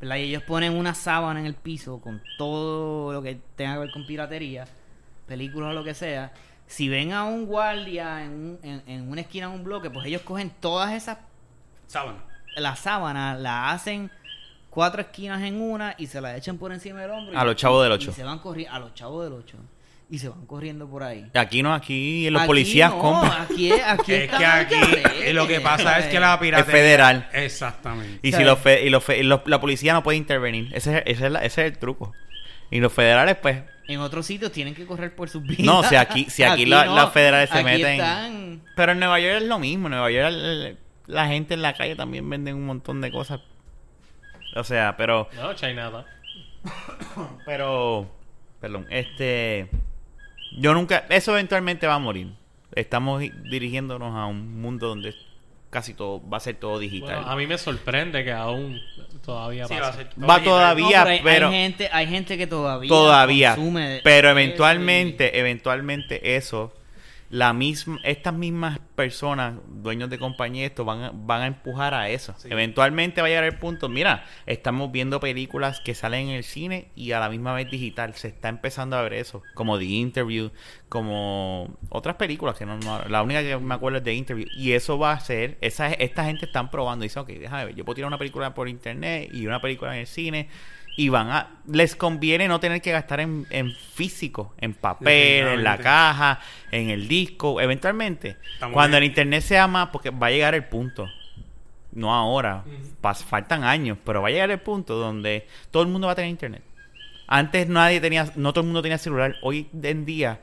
¿Verdad? 0.00 0.16
Y 0.16 0.22
ellos 0.22 0.42
ponen 0.42 0.74
una 0.74 0.94
sábana 0.94 1.40
en 1.40 1.46
el 1.46 1.54
piso 1.54 2.00
con 2.00 2.22
todo 2.38 3.12
lo 3.12 3.22
que 3.22 3.40
tenga 3.56 3.74
que 3.74 3.78
ver 3.80 3.90
con 3.92 4.06
piratería, 4.06 4.66
películas 5.26 5.70
o 5.70 5.72
lo 5.72 5.84
que 5.84 5.94
sea. 5.94 6.32
Si 6.66 6.88
ven 6.88 7.12
a 7.12 7.24
un 7.24 7.46
guardia 7.46 8.24
en, 8.24 8.30
un- 8.32 8.58
en, 8.62 8.82
en 8.86 9.08
una 9.10 9.20
esquina 9.20 9.48
de 9.48 9.54
un 9.54 9.64
bloque, 9.64 9.88
pues 9.90 10.06
ellos 10.06 10.22
cogen 10.22 10.50
todas 10.60 10.92
esas, 10.92 11.18
sábana. 11.86 12.18
la 12.56 12.74
sábana, 12.76 13.34
la 13.36 13.70
hacen 13.70 14.10
cuatro 14.70 15.00
esquinas 15.00 15.42
en 15.42 15.60
una 15.60 15.94
y 15.96 16.06
se 16.08 16.20
la 16.20 16.36
echan 16.36 16.58
por 16.58 16.72
encima 16.72 17.00
del 17.00 17.10
hombro. 17.12 17.34
y- 17.34 17.36
A 17.36 17.44
los 17.44 17.56
chavos 17.56 17.82
del 17.84 17.92
y 17.92 17.94
ocho. 17.94 18.12
se 18.12 18.24
van 18.24 18.38
corriendo, 18.40 18.74
a 18.74 18.78
los 18.80 18.94
chavos 18.94 19.24
del 19.24 19.32
8. 19.34 19.56
Y 20.08 20.18
se 20.20 20.28
van 20.28 20.46
corriendo 20.46 20.88
por 20.88 21.02
ahí. 21.02 21.28
Aquí 21.34 21.62
no, 21.64 21.74
aquí 21.74 22.30
los 22.30 22.42
Aquí 22.42 22.46
policías 22.46 22.90
no, 22.92 22.98
compran. 23.00 23.42
Aquí, 23.42 23.72
aquí 23.72 24.12
Es 24.14 24.30
que 24.30 24.46
aquí 24.46 24.74
eh, 25.24 25.32
lo 25.32 25.48
que 25.48 25.60
pasa 25.60 25.98
es 25.98 26.06
que 26.06 26.20
la 26.20 26.38
piratería... 26.38 26.72
Es 26.72 26.80
federal. 26.80 27.28
Exactamente. 27.32 28.20
Y 28.22 28.32
si 28.32 28.44
los 28.44 28.56
fe- 28.58 28.84
y 28.86 28.90
los 28.90 29.02
fe- 29.02 29.18
y 29.18 29.22
los- 29.24 29.40
la 29.46 29.60
policía 29.60 29.92
no 29.94 30.04
puede 30.04 30.16
intervenir. 30.18 30.68
Ese, 30.72 30.98
es- 30.98 31.02
ese 31.06 31.26
es 31.26 31.32
la- 31.32 31.40
ese 31.44 31.66
es 31.66 31.72
el 31.72 31.78
truco. 31.78 32.12
Y 32.70 32.78
los 32.78 32.92
federales, 32.92 33.36
pues. 33.42 33.62
En 33.88 33.98
otros 34.00 34.26
sitios 34.26 34.52
tienen 34.52 34.74
que 34.76 34.86
correr 34.86 35.12
por 35.14 35.28
sus 35.28 35.42
vidas. 35.42 35.64
No, 35.66 35.82
si 35.82 35.96
aquí- 35.96 36.26
si 36.30 36.44
aquí 36.44 36.66
la- 36.66 36.86
las 36.86 37.12
federales 37.12 37.50
se 37.50 37.58
aquí 37.58 37.64
meten- 37.64 37.92
están- 37.94 38.62
Pero 38.76 38.92
en 38.92 39.00
Nueva 39.00 39.18
York 39.18 39.36
es 39.38 39.42
lo 39.48 39.58
mismo. 39.58 39.88
En 39.88 39.92
Nueva 39.92 40.10
York 40.12 40.28
el- 40.28 40.78
la 41.08 41.26
gente 41.26 41.54
en 41.54 41.62
la 41.62 41.72
calle 41.74 41.96
también 41.96 42.28
venden 42.30 42.54
un 42.54 42.66
montón 42.66 43.00
de 43.00 43.10
cosas. 43.10 43.40
O 44.54 44.62
sea, 44.62 44.96
pero. 44.96 45.28
No, 45.34 45.52
Chinatown. 45.54 46.04
Pero. 47.44 48.08
Perdón, 48.60 48.86
este. 48.90 49.68
Yo 50.52 50.74
nunca. 50.74 51.06
Eso 51.08 51.32
eventualmente 51.32 51.86
va 51.86 51.94
a 51.94 51.98
morir. 51.98 52.28
Estamos 52.74 53.22
dirigiéndonos 53.50 54.14
a 54.14 54.26
un 54.26 54.60
mundo 54.60 54.88
donde 54.88 55.14
casi 55.70 55.94
todo 55.94 56.26
va 56.28 56.36
a 56.38 56.40
ser 56.40 56.56
todo 56.56 56.78
digital. 56.78 57.16
Bueno, 57.16 57.30
a 57.30 57.36
mí 57.36 57.46
me 57.46 57.58
sorprende 57.58 58.24
que 58.24 58.32
aún 58.32 58.80
todavía 59.24 59.66
Sí, 59.66 59.74
va 59.74 59.88
a 59.88 59.92
ser 59.92 60.08
todo 60.10 60.26
Va 60.26 60.34
digital. 60.36 60.44
todavía, 60.44 61.04
No, 61.04 61.10
hay, 61.10 61.20
pero- 61.22 61.48
hay 61.48 61.54
gente, 61.54 61.88
hay 61.92 62.06
gente 62.06 62.38
que 62.38 62.46
todavía 62.46 62.88
todavía 62.88 63.54
consume 63.56 64.00
pero 64.04 64.28
y- 64.28 64.30
eventualmente 64.32 65.38
eventualmente 65.38 66.36
eso 66.36 66.72
la 67.36 67.52
misma 67.52 67.98
estas 68.02 68.32
mismas 68.32 68.78
personas 68.94 69.54
dueños 69.68 70.08
de 70.08 70.18
compañía 70.18 70.64
esto 70.66 70.84
van 70.86 71.02
a, 71.02 71.10
van 71.12 71.42
a 71.42 71.46
empujar 71.46 71.92
a 71.92 72.08
eso. 72.08 72.34
Sí. 72.38 72.48
eventualmente 72.50 73.20
va 73.20 73.26
a 73.26 73.30
llegar 73.30 73.44
el 73.44 73.58
punto 73.58 73.88
mira 73.90 74.24
estamos 74.46 74.90
viendo 74.90 75.20
películas 75.20 75.80
que 75.80 75.94
salen 75.94 76.28
en 76.28 76.34
el 76.36 76.44
cine 76.44 76.88
y 76.94 77.12
a 77.12 77.20
la 77.20 77.28
misma 77.28 77.52
vez 77.52 77.70
digital. 77.70 78.14
Se 78.14 78.28
está 78.28 78.48
empezando 78.48 78.96
a 78.96 79.02
ver 79.02 79.12
eso 79.14 79.42
como 79.54 79.78
The 79.78 79.84
Interview 79.84 80.50
como 80.88 81.76
otras 81.90 82.16
películas 82.16 82.56
que 82.56 82.64
no, 82.64 82.78
no- 82.78 83.02
la 83.08 83.22
única 83.22 83.42
que 83.42 83.56
me 83.58 83.74
acuerdo 83.74 83.98
es 83.98 84.04
The 84.04 84.14
Interview. 84.14 84.46
Y 84.56 84.72
eso 84.72 84.98
va 84.98 85.12
a 85.12 85.20
ser 85.20 85.58
esa 85.60 85.88
esta 85.92 86.24
gente 86.24 86.46
están 86.46 86.70
probando 86.70 87.04
y 87.04 87.08
dicen 87.08 87.22
ok 87.22 87.28
déjame 87.28 87.66
ver 87.66 87.74
yo 87.74 87.84
puedo 87.84 87.96
tirar 87.96 88.08
una 88.08 88.18
película 88.18 88.54
por 88.54 88.68
internet 88.68 89.28
y 89.32 89.46
una 89.46 89.60
película 89.60 89.92
en 89.94 90.00
el 90.00 90.06
cine 90.06 90.48
y 90.96 91.08
van 91.10 91.30
a 91.30 91.48
les 91.70 91.94
conviene 91.94 92.48
no 92.48 92.58
tener 92.58 92.80
que 92.80 92.90
gastar 92.90 93.20
en, 93.20 93.46
en 93.50 93.70
físico 93.72 94.54
en 94.58 94.72
papel 94.74 95.46
en 95.54 95.64
la 95.64 95.76
caja 95.78 96.40
en 96.70 96.90
el 96.90 97.06
disco 97.08 97.60
eventualmente. 97.60 98.36
Estamos 98.54 98.72
cuando 98.72 98.96
el 98.96 99.04
internet 99.04 99.42
sea 99.42 99.66
más 99.66 99.88
porque 99.88 100.10
va 100.10 100.28
a 100.28 100.30
llegar 100.30 100.54
el 100.54 100.64
punto 100.64 101.08
no 101.92 102.14
ahora 102.14 102.64
pas- 103.02 103.22
faltan 103.24 103.64
años 103.64 103.98
pero 104.04 104.22
va 104.22 104.28
a 104.28 104.30
llegar 104.30 104.50
el 104.50 104.60
punto 104.60 104.94
donde 104.96 105.46
todo 105.70 105.82
el 105.82 105.88
mundo 105.88 106.06
va 106.06 106.12
a 106.12 106.16
tener 106.16 106.30
internet. 106.30 106.62
Antes 107.28 107.68
nadie 107.68 108.00
tenía 108.00 108.30
no 108.36 108.52
todo 108.52 108.60
el 108.62 108.66
mundo 108.66 108.82
tenía 108.82 108.98
celular. 108.98 109.34
Hoy 109.42 109.68
en 109.82 110.04
día 110.06 110.40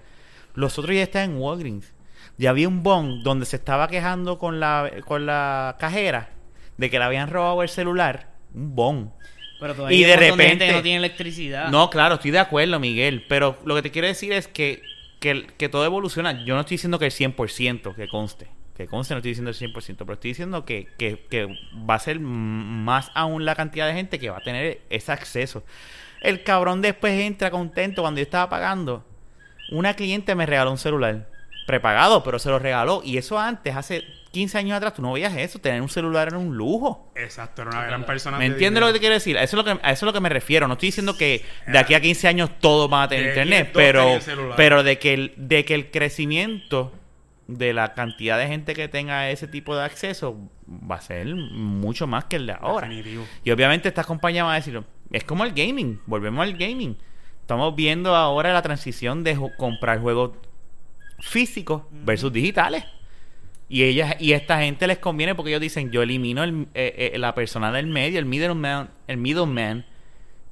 los 0.54 0.78
otros 0.78 0.96
ya 0.96 1.04
están 1.04 1.32
en 1.32 1.38
Walgreens. 1.38 1.94
Ya 2.38 2.50
había 2.50 2.68
un 2.68 2.84
bon 2.84 3.24
donde 3.24 3.46
se 3.46 3.56
estaba 3.56 3.88
quejando 3.88 4.38
con 4.38 4.60
la 4.60 4.92
con 5.06 5.26
la 5.26 5.78
cajera 5.80 6.30
de 6.78 6.90
que 6.90 7.00
le 7.00 7.06
habían 7.06 7.30
robado 7.30 7.62
el 7.64 7.70
celular 7.70 8.30
un 8.54 8.76
bon 8.76 9.14
Pero 9.64 9.76
todavía 9.76 9.98
Y 9.98 10.04
hay 10.04 10.10
de 10.10 10.14
un 10.16 10.20
montón 10.20 10.38
gente 10.40 10.44
repente- 10.54 10.68
que 10.68 10.74
no 10.74 10.82
tiene 10.84 10.98
electricidad. 10.98 11.70
no, 11.70 11.90
claro, 11.90 12.16
estoy 12.16 12.32
de 12.32 12.40
acuerdo, 12.40 12.80
Miguel. 12.80 13.26
Pero 13.28 13.58
lo 13.66 13.74
que 13.76 13.82
te 13.82 13.92
quiero 13.92 14.08
decir 14.08 14.32
es 14.34 14.48
que, 14.48 14.84
que, 15.20 15.48
que 15.58 15.70
todo 15.70 15.86
evoluciona. 15.86 16.44
Yo 16.46 16.54
no 16.54 16.60
estoy 16.62 16.76
diciendo 16.76 17.00
que 17.00 17.06
el 17.06 17.12
100%, 17.12 17.96
que 17.96 18.08
conste. 18.10 18.48
Que 18.76 18.88
conste, 18.88 19.14
no 19.14 19.20
estoy 19.20 19.32
diciendo 19.32 19.52
el 19.52 19.56
100%, 19.56 19.98
pero 20.00 20.14
estoy 20.14 20.32
diciendo 20.32 20.66
que, 20.66 20.88
que, 20.98 21.26
que 21.30 21.48
va 21.90 21.96
a 21.96 22.00
ser 22.00 22.20
más 22.20 23.10
aún 23.14 23.46
la 23.46 23.56
cantidad 23.56 23.88
de 23.88 23.94
gente 23.94 24.20
que 24.20 24.30
va 24.30 24.38
a 24.38 24.42
tener 24.42 24.82
ese 24.90 25.12
acceso. 25.12 25.64
El 26.22 26.44
cabrón 26.44 26.82
después 26.82 27.14
entra 27.20 27.52
contento 27.52 28.02
cuando 28.02 28.20
yo 28.20 28.24
estaba 28.24 28.50
pagando. 28.50 29.06
Una 29.72 29.94
cliente 29.96 30.36
me 30.36 30.46
regaló 30.46 30.72
un 30.72 30.78
celular 30.78 31.28
prepagado, 31.68 32.24
pero 32.24 32.40
se 32.40 32.50
lo 32.50 32.60
regaló. 32.60 33.02
Y 33.06 33.18
eso 33.18 33.40
antes, 33.40 33.76
hace 33.76 34.04
15 34.34 34.58
años 34.58 34.76
atrás 34.76 34.96
tú 34.96 35.04
no 35.04 35.14
veías 35.14 35.36
eso. 35.38 35.60
Tener 35.60 35.80
un 35.80 35.90
celular 35.90 36.30
era 36.30 36.40
un 36.40 36.58
lujo. 36.58 37.12
Exacto, 37.16 37.62
era 37.62 37.70
una 37.70 37.86
gran 37.86 38.04
persona. 38.04 38.40
¿Me 38.40 38.46
de 38.46 38.54
entiendes 38.54 38.82
lo 38.82 38.88
que 38.88 38.94
te 38.94 39.00
quiero 39.00 39.14
decir? 39.14 39.38
A 39.38 39.44
eso, 39.44 39.60
es 39.60 39.64
lo 39.64 39.64
que, 39.64 39.80
a 39.86 39.92
eso 39.92 40.06
es 40.06 40.08
lo 40.08 40.12
que 40.12 40.20
me 40.20 40.30
refiero. 40.30 40.68
No 40.68 40.74
estoy 40.74 40.88
diciendo 40.88 41.16
que 41.16 41.46
de 41.68 41.78
aquí 41.78 41.94
a 41.94 42.02
15 42.02 42.28
años 42.28 42.50
todos 42.60 42.90
van 42.90 43.04
a 43.04 43.08
tener 43.08 43.26
De 43.26 43.30
internet, 43.30 43.72
10, 43.76 43.94
todos 43.94 44.24
pero, 44.26 44.56
pero 44.58 44.84
de, 44.84 44.98
que 44.98 45.14
el, 45.14 45.34
de 45.38 45.66
que 45.66 45.76
el 45.76 45.92
crecimiento 45.92 46.92
de 47.48 47.74
la 47.74 47.94
cantidad 47.94 48.40
de 48.40 48.48
gente 48.48 48.74
que 48.74 48.88
tenga 48.88 49.30
ese 49.30 49.48
tipo 49.48 49.76
de 49.76 49.84
acceso 49.84 50.36
va 50.68 50.96
a 50.96 51.02
ser 51.02 51.28
mucho 51.28 52.08
más 52.08 52.26
que 52.26 52.38
el 52.38 52.48
de 52.48 52.54
ahora. 52.54 52.88
Definitivo. 52.88 53.28
Y 53.44 53.52
obviamente 53.52 53.88
estas 53.88 54.08
compañías 54.08 54.46
van 54.46 54.54
a 54.54 54.56
decir, 54.56 54.82
es 55.12 55.24
como 55.26 55.44
el 55.44 55.54
gaming, 55.54 56.02
volvemos 56.08 56.42
al 56.42 56.58
gaming. 56.58 56.98
Estamos 57.42 57.76
viendo 57.76 58.16
ahora 58.16 58.52
la 58.52 58.64
transición 58.64 59.24
de 59.24 59.38
comprar 59.58 60.00
juegos 60.00 60.32
físicos 61.20 61.84
versus 61.92 62.34
digitales. 62.34 62.84
Y 63.74 63.84
ellas 63.86 64.18
y 64.20 64.34
esta 64.34 64.60
gente 64.62 64.86
les 64.86 65.00
conviene 65.00 65.34
porque 65.34 65.50
ellos 65.50 65.62
dicen, 65.62 65.90
yo 65.90 66.04
elimino 66.04 66.44
el, 66.44 66.68
eh, 66.76 67.12
eh, 67.16 67.18
la 67.18 67.34
persona 67.34 67.72
del 67.72 67.88
medio, 67.88 68.20
el 68.20 68.26
middleman, 68.26 68.92
el 69.08 69.18
middleman 69.18 69.84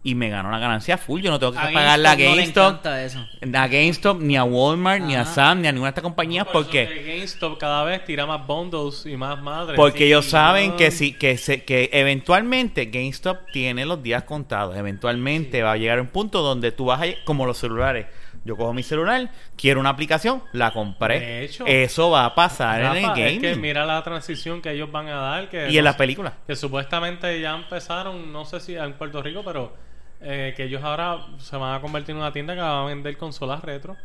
y 0.02 0.16
me 0.16 0.30
gano 0.30 0.50
la 0.50 0.58
ganancia 0.58 0.98
full. 0.98 1.22
Yo 1.22 1.30
no 1.30 1.38
tengo 1.38 1.52
que 1.52 1.60
A 1.60 1.72
pagar 1.72 2.00
la 2.00 2.16
GameStop 2.16 2.18
no 2.18 2.36
le 2.36 2.42
GameStop, 2.42 2.70
encanta 2.72 3.04
eso. 3.04 3.20
a 3.54 3.68
GameStop, 3.68 4.22
ni 4.22 4.38
a 4.38 4.44
Walmart, 4.44 5.04
ni 5.04 5.16
a. 5.16 5.26
Sam, 5.26 5.62
ni 5.62 5.68
a 5.68 5.72
ninguna 5.72 5.90
de 5.90 5.92
estas 5.92 6.04
compañías 6.04 6.46
Por 6.46 6.64
porque 6.64 6.88
que 6.88 7.14
GameStop 7.14 7.60
cada 7.60 7.84
vez 7.84 8.04
tira 8.06 8.26
más 8.26 8.48
bundles 8.48 9.06
y 9.06 9.16
más 9.16 9.40
madres. 9.40 9.76
porque 9.76 10.00
Sí, 10.00 10.04
ellos 10.06 10.26
saben 10.26 10.72
no. 10.72 10.78
que 10.78 10.90
si 10.90 11.14
que 11.14 11.38
se, 11.38 11.64
que 11.64 11.92
eventualmente 11.94 12.86
GameStop 12.86 13.52
tiene 13.54 13.86
los 13.86 14.02
días 14.02 14.24
contados. 14.24 14.76
Eventualmente 14.76 15.62
va 15.62 15.74
a 15.74 15.78
llegar 15.78 16.02
un 16.02 16.08
punto 16.08 16.42
donde 16.42 16.72
tú 16.72 16.86
vas 16.86 17.04
a 17.04 17.06
como 17.24 17.46
los 17.46 17.60
celulares. 17.60 18.08
Yo 18.44 18.58
cojo 18.58 18.74
mi 18.74 18.82
celular, 18.82 19.30
quiero 19.56 19.80
una 19.80 19.90
aplicación, 19.90 20.42
la 20.52 20.72
compré. 20.72 21.20
De 21.20 21.44
hecho, 21.44 21.66
Eso 21.68 22.10
va 22.10 22.26
a 22.26 22.34
pasar 22.34 22.82
en 22.82 22.88
el 22.88 23.04
Rafa, 23.04 23.22
es 23.22 23.40
que 23.40 23.56
mira 23.56 23.86
la 23.86 24.04
transición 24.04 24.62
que 24.62 24.72
ellos 24.72 24.92
van 24.92 25.08
a 25.10 25.16
dar. 25.18 25.50
Que 25.50 25.70
y 25.70 25.74
no 25.74 25.80
en 25.80 25.84
las 25.84 25.96
películas. 25.96 26.34
Que 26.48 26.56
supuestamente 26.56 27.40
ya 27.40 27.56
empezaron, 27.56 28.32
no 28.34 28.46
sé 28.46 28.60
si 28.60 28.76
en 28.76 28.94
Puerto 28.94 29.22
Rico, 29.22 29.44
pero 29.46 29.74
eh, 30.22 30.54
que 30.58 30.64
ellos 30.64 30.84
ahora 30.84 31.28
se 31.38 31.56
van 31.56 31.76
a 31.76 31.82
convertir 31.82 32.14
en 32.14 32.18
una 32.18 32.34
tienda 32.34 32.56
que 32.56 32.62
va 32.62 32.82
a 32.82 32.86
vender 32.86 33.16
consolas 33.18 33.64
retro. 33.64 33.96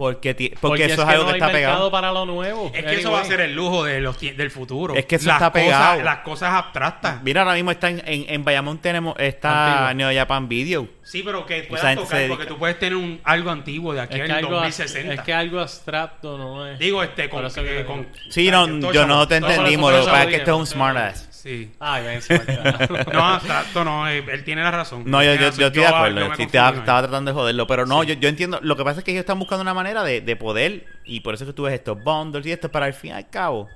Porque, 0.00 0.56
porque, 0.62 0.86
eso 0.86 1.02
es, 1.02 1.06
que 1.06 1.12
algo 1.12 1.24
no 1.24 1.28
que 1.32 1.36
está 1.36 1.52
pegado. 1.52 1.90
para 1.90 2.10
lo 2.10 2.24
nuevo. 2.24 2.72
Es 2.74 2.82
que 2.82 2.94
eso 2.94 3.12
va 3.12 3.20
a 3.20 3.24
ser 3.26 3.40
el 3.42 3.54
lujo 3.54 3.84
de 3.84 4.00
los 4.00 4.18
del 4.18 4.50
futuro. 4.50 4.94
Es 4.94 5.04
que 5.04 5.16
eso 5.16 5.26
Las 5.26 5.36
está 5.36 5.50
cosas- 5.50 5.62
pegado. 5.66 6.02
las 6.02 6.18
cosas 6.20 6.54
abstractas. 6.54 7.22
Mira, 7.22 7.42
ahora 7.42 7.52
mismo 7.52 7.70
está 7.70 7.90
en, 7.90 8.02
en, 8.06 8.24
en 8.26 8.42
Bayamón 8.42 8.78
tenemos 8.78 9.14
está 9.18 9.90
Antiguo. 9.90 10.08
Neo 10.10 10.18
Japan 10.18 10.48
Video. 10.48 10.88
Sí, 11.02 11.22
pero 11.22 11.44
que 11.44 11.64
puedas 11.64 11.86
se 11.86 11.96
tocar, 11.96 12.28
porque 12.28 12.46
tú 12.46 12.56
puedes 12.56 12.78
tener 12.78 12.96
un, 12.96 13.20
algo 13.24 13.50
antiguo 13.50 13.92
de 13.92 14.00
aquí 14.00 14.14
Es 14.18 14.24
que, 14.24 14.32
al 14.32 14.38
algo, 14.38 14.52
2060. 14.52 15.12
es 15.12 15.20
que 15.20 15.34
algo 15.34 15.60
abstracto 15.60 16.38
no 16.38 16.66
es. 16.66 16.78
Digo, 16.78 17.02
este, 17.02 17.28
con... 17.28 17.44
Eh, 17.44 17.84
con 17.86 18.08
Sí, 18.30 18.48
o 18.48 18.66
no, 18.66 18.92
yo 18.94 19.06
no 19.06 19.28
te 19.28 19.36
entendimos. 19.36 19.92
Lo 19.92 20.00
que 20.00 20.06
pasa 20.06 20.22
es 20.22 20.28
que 20.28 20.36
este 20.36 20.50
es 20.50 20.56
un 20.56 20.66
smartass. 20.66 21.29
Sí. 21.42 21.70
Para 21.78 22.18
acá. 22.18 23.12
No, 23.12 23.24
abstracto 23.24 23.82
no, 23.82 24.06
eh, 24.06 24.22
él 24.30 24.44
tiene 24.44 24.62
la 24.62 24.70
razón. 24.70 25.04
No, 25.06 25.22
yo, 25.22 25.34
yo, 25.36 25.48
estoy 25.48 25.70
de 25.70 25.86
acuerdo. 25.86 26.28
yo 26.28 26.34
sí, 26.34 26.42
estaba, 26.42 26.82
tratando 26.82 27.30
de 27.30 27.34
joderlo. 27.34 27.66
Pero 27.66 27.86
no, 27.86 28.04
yo, 28.04 28.12
yo 28.14 28.28
entiendo. 28.28 28.60
Lo 28.62 28.76
que 28.76 28.84
pasa 28.84 28.98
es 28.98 29.04
que 29.04 29.12
ellos 29.12 29.20
están 29.20 29.38
buscando 29.38 29.62
una 29.62 29.72
manera 29.72 30.04
de, 30.04 30.20
de 30.20 30.36
poder. 30.36 30.84
Y 31.06 31.20
por 31.20 31.32
eso 31.32 31.44
es 31.44 31.50
que 31.50 31.54
tú 31.54 31.62
ves 31.62 31.72
estos 31.72 32.02
bundles 32.04 32.44
y 32.44 32.52
esto. 32.52 32.70
Para 32.70 32.86
al 32.86 32.92
fin 32.92 33.12
y 33.12 33.14
al 33.14 33.30
cabo, 33.30 33.68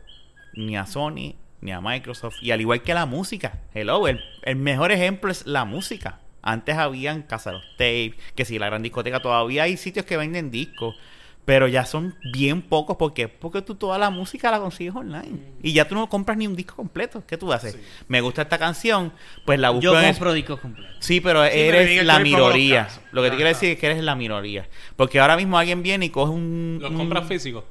ni 0.53 0.77
a 0.77 0.85
Sony, 0.85 1.37
ni 1.63 1.73
a 1.73 1.81
Microsoft. 1.81 2.37
Y 2.43 2.51
al 2.51 2.61
igual 2.61 2.83
que 2.83 2.93
la 2.93 3.07
música. 3.07 3.61
Hello, 3.73 4.09
el, 4.09 4.23
el 4.43 4.57
mejor 4.57 4.93
ejemplo 4.93 5.31
es 5.31 5.47
la 5.47 5.65
música. 5.65 6.19
Antes 6.43 6.77
habían 6.77 7.23
Casa 7.23 7.51
de 7.51 7.57
los 7.57 7.71
Tapes. 7.79 8.15
Que 8.35 8.45
si 8.45 8.59
la 8.59 8.67
gran 8.67 8.83
discoteca 8.83 9.21
todavía 9.21 9.63
hay 9.63 9.79
sitios 9.79 10.05
que 10.05 10.19
venden 10.19 10.51
discos. 10.51 10.97
Pero 11.45 11.69
ya 11.69 11.85
son 11.85 12.15
bien 12.33 12.63
pocos. 12.63 12.97
¿Por 12.97 13.13
qué? 13.13 13.29
Porque 13.29 13.61
tú 13.61 13.75
toda 13.75 13.99
la 13.99 14.09
música 14.09 14.51
la 14.51 14.61
consigues 14.61 14.95
online. 14.95 15.41
Y 15.63 15.75
ya 15.75 15.87
tú 15.87 15.95
no 15.95 16.09
compras 16.09 16.39
ni 16.39 16.47
un 16.47 16.57
disco 16.57 16.75
completo. 16.75 17.23
¿Qué 17.27 17.37
tú 17.37 17.53
haces? 17.53 17.79
Me 18.09 18.23
gusta 18.23 18.43
esta 18.43 18.57
canción. 18.57 19.13
Pues 19.45 19.59
la 19.61 19.69
busco 19.69 19.83
Yo 19.93 20.01
en 20.01 20.07
compro 20.07 20.33
discos 20.33 20.61
completos. 20.61 20.97
Sí, 21.01 21.21
pero 21.21 21.45
eres 21.45 22.03
la 22.07 22.19
minoría. 22.21 22.89
Lo 23.13 23.23
que 23.23 23.29
te 23.29 23.35
Ah, 23.35 23.37
quiero 23.37 23.49
ah. 23.51 23.53
decir 23.53 23.71
es 23.73 23.79
que 23.79 23.87
eres 23.87 24.03
la 24.03 24.15
minoría. 24.15 24.67
Porque 24.97 25.21
ahora 25.21 25.37
mismo 25.37 25.59
alguien 25.59 25.83
viene 25.83 26.07
y 26.07 26.11
coge 26.11 26.33
un... 26.33 26.79
¿Los 26.81 26.91
un- 26.93 26.97
compras 26.97 27.29
físicos? 27.29 27.65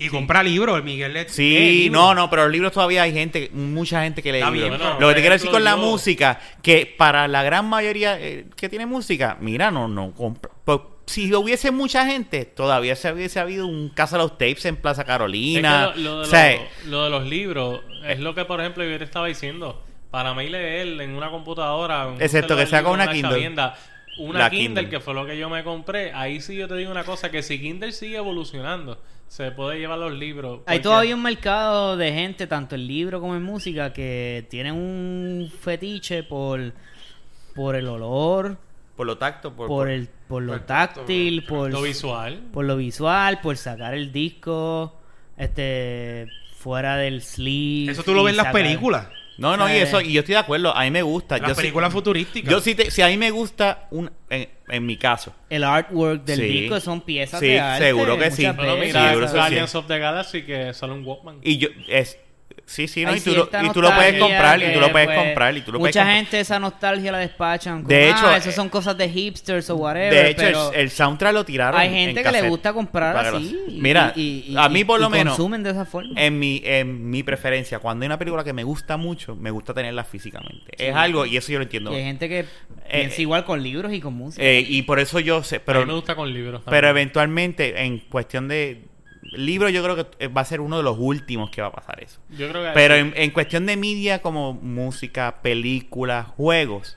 Y 0.00 0.08
compra 0.10 0.44
libros, 0.44 0.76
el 0.76 0.84
Miguel 0.84 1.12
le- 1.12 1.28
Sí, 1.28 1.82
libros. 1.88 2.00
no, 2.00 2.14
no, 2.14 2.30
pero 2.30 2.44
los 2.44 2.52
libros 2.52 2.70
todavía 2.72 3.02
hay 3.02 3.12
gente, 3.12 3.50
mucha 3.52 4.04
gente 4.04 4.22
que 4.22 4.30
lee 4.30 4.38
Está 4.38 4.50
libros. 4.52 4.70
bien, 4.78 4.80
Bueno, 4.80 5.00
Lo 5.00 5.08
que 5.08 5.14
te 5.14 5.20
quiero 5.20 5.32
decir 5.34 5.50
con 5.50 5.64
la 5.64 5.72
yo- 5.72 5.78
música, 5.78 6.38
que 6.62 6.86
para 6.96 7.26
la 7.26 7.42
gran 7.42 7.68
mayoría 7.68 8.16
eh, 8.18 8.46
que 8.56 8.68
tiene 8.68 8.86
música, 8.86 9.36
mira, 9.40 9.72
no, 9.72 9.88
no 9.88 10.14
compra. 10.14 10.52
Pues, 10.64 10.78
si 11.08 11.34
hubiese 11.34 11.70
mucha 11.70 12.06
gente, 12.06 12.44
todavía 12.44 12.94
se 12.96 13.12
hubiese 13.12 13.40
habido 13.40 13.66
un 13.66 13.88
Casa 13.88 14.16
de 14.16 14.22
los 14.22 14.32
Tapes 14.38 14.64
en 14.66 14.76
Plaza 14.76 15.04
Carolina. 15.04 15.88
Es 15.88 15.94
que 15.94 16.00
lo, 16.00 16.10
lo 16.10 16.16
de 16.18 16.22
O 16.22 16.24
sea, 16.26 16.54
los- 16.56 16.86
lo 16.86 17.04
de 17.04 17.10
los 17.10 17.26
libros 17.26 17.80
es 18.06 18.20
lo 18.20 18.34
que, 18.34 18.44
por 18.44 18.60
ejemplo, 18.60 18.84
yo 18.84 18.96
te 18.98 19.04
estaba 19.04 19.26
diciendo. 19.26 19.82
Para 20.10 20.32
mí 20.32 20.48
leer 20.48 21.00
en 21.02 21.10
una 21.14 21.30
computadora... 21.30 22.06
un 22.06 22.22
Excepto 22.22 22.56
que 22.56 22.66
sea 22.66 22.82
con 22.82 22.92
una 22.92 23.10
Kindle. 23.10 23.30
chavienda, 23.30 23.76
Una 24.18 24.38
La 24.38 24.50
Kindle, 24.50 24.82
Kindle. 24.84 24.88
que 24.88 25.00
fue 25.00 25.12
lo 25.14 25.26
que 25.26 25.36
yo 25.36 25.50
me 25.50 25.62
compré. 25.64 26.12
Ahí 26.14 26.40
sí 26.40 26.56
yo 26.56 26.66
te 26.66 26.76
digo 26.76 26.90
una 26.90 27.04
cosa, 27.04 27.30
que 27.30 27.42
si 27.42 27.60
Kindle 27.60 27.92
sigue 27.92 28.16
evolucionando, 28.16 28.98
se 29.28 29.50
puede 29.52 29.78
llevar 29.78 29.98
los 29.98 30.12
libros. 30.14 30.60
Hay 30.66 30.80
todavía 30.80 31.14
un 31.14 31.22
mercado 31.22 31.96
de 31.98 32.10
gente, 32.12 32.46
tanto 32.46 32.74
en 32.74 32.86
libro 32.86 33.20
como 33.20 33.36
en 33.36 33.42
música, 33.42 33.92
que 33.92 34.46
tienen 34.48 34.72
un 34.74 35.52
fetiche 35.60 36.22
por, 36.22 36.72
por 37.54 37.76
el 37.76 37.86
olor, 37.86 38.56
por 38.96 39.06
lo 39.06 39.18
tacto, 39.18 39.52
por, 39.52 39.68
por, 39.68 39.88
el, 39.90 40.08
por 40.28 40.42
lo 40.42 40.52
por 40.52 40.66
táctil, 40.66 41.44
por, 41.44 41.70
Lo 41.72 41.82
visual. 41.82 42.40
por 42.52 42.64
lo 42.66 42.76
visual, 42.76 43.40
por 43.40 43.56
sacar 43.56 43.94
el 43.94 44.12
disco 44.12 44.94
este 45.36 46.26
fuera 46.56 46.96
del 46.96 47.22
sleeve. 47.22 47.92
Eso 47.92 48.02
tú 48.02 48.14
lo 48.14 48.22
ves 48.24 48.32
en 48.32 48.36
las 48.38 48.46
sacar- 48.46 48.62
películas. 48.62 49.08
No, 49.38 49.56
no, 49.56 49.68
y 49.68 49.72
Eh. 49.74 49.82
eso, 49.82 50.00
y 50.00 50.12
yo 50.12 50.20
estoy 50.20 50.32
de 50.32 50.40
acuerdo, 50.40 50.76
a 50.76 50.82
mí 50.82 50.90
me 50.90 51.02
gusta. 51.02 51.38
Las 51.38 51.50
yo 51.50 51.54
películas 51.54 51.92
futurísticas. 51.92 52.50
Yo 52.50 52.60
sí, 52.60 52.74
te- 52.74 52.90
si 52.90 53.02
a 53.02 53.06
mí 53.06 53.16
me 53.16 53.30
gusta, 53.30 53.86
un, 53.92 54.10
en, 54.28 54.48
en 54.68 54.84
mi 54.84 54.96
caso, 54.96 55.32
El 55.48 55.62
artwork 55.62 56.24
del 56.24 56.40
Sí. 56.40 56.46
disco 56.48 56.80
son 56.80 57.02
piezas 57.02 57.38
Sí, 57.38 57.46
de 57.46 57.60
arte. 57.60 57.84
seguro 57.86 58.18
que 58.18 58.32
sí. 58.32 58.44
Pero 58.56 58.76
mira, 58.76 59.08
seguro, 59.10 59.26
eso 59.26 59.34
sí. 59.34 59.38
Guardians 59.38 59.74
of 59.76 59.86
the 59.86 59.98
Galaxy 60.00 60.42
que 60.42 60.74
sale 60.74 60.92
un 60.92 61.04
Walkman. 61.06 61.38
y 61.44 61.58
yo, 61.58 61.68
es, 61.86 62.18
sí, 62.68 62.86
sí, 62.86 63.04
¿no? 63.04 63.16
Y 63.16 63.20
tú, 63.20 63.32
lo, 63.34 63.44
y 63.62 63.70
tú 63.70 63.80
lo 63.82 63.92
puedes 63.94 64.18
comprar, 64.20 64.62
y 64.62 64.72
tú 64.72 64.78
lo 64.80 64.92
puedes 64.92 65.08
pues, 65.08 65.18
comprar, 65.18 65.56
y 65.56 65.60
tú 65.62 65.72
lo 65.72 65.78
puedes 65.78 65.94
Mucha 65.94 66.00
comprar. 66.02 66.16
gente 66.16 66.40
esa 66.40 66.58
nostalgia 66.60 67.10
la 67.12 67.18
despachan. 67.18 67.78
Como, 67.82 67.88
De 67.88 68.04
ah, 68.04 68.08
hecho, 68.10 68.30
esas 68.30 68.46
eh, 68.48 68.52
son 68.52 68.68
cosas 68.68 68.96
de 68.96 69.08
hipsters 69.08 69.68
o 69.70 69.76
whatever. 69.76 70.12
De 70.12 70.30
hecho, 70.30 70.42
pero 70.42 70.72
el, 70.72 70.80
el 70.80 70.90
soundtrack 70.90 71.32
lo 71.34 71.44
tiraron. 71.44 71.80
hay 71.80 71.88
en 71.88 71.94
gente 72.06 72.22
que 72.22 72.30
le 72.32 72.48
gusta 72.48 72.72
comprar 72.72 73.16
así. 73.16 73.58
y- 73.68 73.80
Mira, 73.80 74.12
y- 74.14 74.44
y- 74.48 74.56
a 74.56 74.68
mí 74.68 74.84
por 74.84 75.00
y 75.00 75.02
lo 75.02 75.10
menos, 75.10 75.34
consumen 75.34 75.62
de 75.62 75.70
esa 75.70 75.84
forma. 75.84 76.12
en 76.20 76.38
mi, 76.38 76.60
en 76.64 77.10
mi 77.10 77.22
preferencia, 77.22 77.78
cuando 77.78 78.04
hay 78.04 78.06
una 78.06 78.18
película 78.18 78.44
que 78.44 78.52
me 78.52 78.62
gusta 78.64 78.96
mucho, 78.96 79.34
me 79.34 79.50
gusta 79.50 79.72
tenerla 79.74 80.04
físicamente. 80.04 80.72
Es 80.78 80.94
algo, 80.94 81.26
y 81.26 81.36
eso 81.36 81.50
yo 81.50 81.58
lo 81.58 81.64
entiendo. 81.64 81.92
Y 81.92 81.96
hay 81.96 82.04
gente 82.04 82.28
que 82.28 82.44
piensa 82.90 83.16
eh, 83.16 83.22
igual 83.22 83.44
con 83.44 83.62
libros 83.62 83.92
y 83.92 84.00
con 84.00 84.14
música. 84.14 84.42
Eh, 84.44 84.64
y 84.68 84.82
por 84.82 85.00
eso 85.00 85.18
yo 85.20 85.42
sé, 85.42 85.60
Pero 85.60 85.80
pero, 85.80 85.86
me 85.86 85.94
gusta 85.94 86.14
con 86.14 86.32
libros. 86.32 86.62
pero 86.68 86.88
eventualmente, 86.88 87.82
en 87.82 87.98
cuestión 88.00 88.48
de 88.48 88.82
libro, 89.32 89.68
yo 89.68 89.82
creo 89.82 90.10
que 90.10 90.28
va 90.28 90.40
a 90.40 90.44
ser 90.44 90.60
uno 90.60 90.76
de 90.78 90.82
los 90.82 90.96
últimos 90.98 91.50
que 91.50 91.60
va 91.62 91.68
a 91.68 91.72
pasar 91.72 92.02
eso. 92.02 92.20
Yo 92.30 92.48
creo 92.48 92.62
que 92.64 92.70
Pero 92.74 92.94
en, 92.94 93.12
en 93.16 93.30
cuestión 93.30 93.66
de 93.66 93.76
media 93.76 94.20
como 94.22 94.54
música, 94.54 95.36
películas, 95.42 96.26
juegos, 96.28 96.96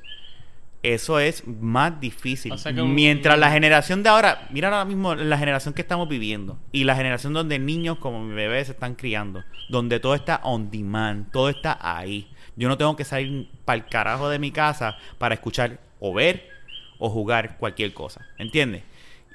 eso 0.84 1.20
es 1.20 1.46
más 1.48 2.00
difícil. 2.02 2.52
O 2.54 2.58
sea 2.58 2.74
que 2.74 2.82
un- 2.82 2.96
Mientras 2.96 3.38
la 3.38 3.52
generación 3.52 4.02
de 4.02 4.10
ahora, 4.10 4.48
mira 4.52 4.70
ahora 4.70 4.84
mismo 4.86 5.14
la 5.14 5.38
generación 5.38 5.74
que 5.76 5.82
estamos 5.84 6.10
viviendo 6.10 6.58
y 6.72 6.86
la 6.86 6.96
generación 6.96 7.34
donde 7.34 7.60
niños 7.60 7.98
como 8.00 8.24
mi 8.24 8.34
bebé 8.34 8.66
se 8.66 8.72
están 8.72 8.96
criando, 8.96 9.44
donde 9.70 10.00
todo 10.00 10.16
está 10.16 10.40
on 10.44 10.72
demand, 10.72 11.30
todo 11.32 11.50
está 11.50 11.78
ahí. 11.82 12.28
Yo 12.56 12.68
no 12.68 12.78
tengo 12.78 12.96
que 12.96 13.04
salir 13.06 13.48
para 13.64 13.78
el 13.78 13.86
carajo 13.88 14.28
de 14.30 14.40
mi 14.40 14.52
casa 14.52 14.98
para 15.20 15.36
escuchar 15.36 15.80
o 16.00 16.14
ver 16.14 16.50
o 16.98 17.10
jugar 17.10 17.58
cualquier 17.58 17.94
cosa, 17.94 18.26
¿entiendes? 18.40 18.84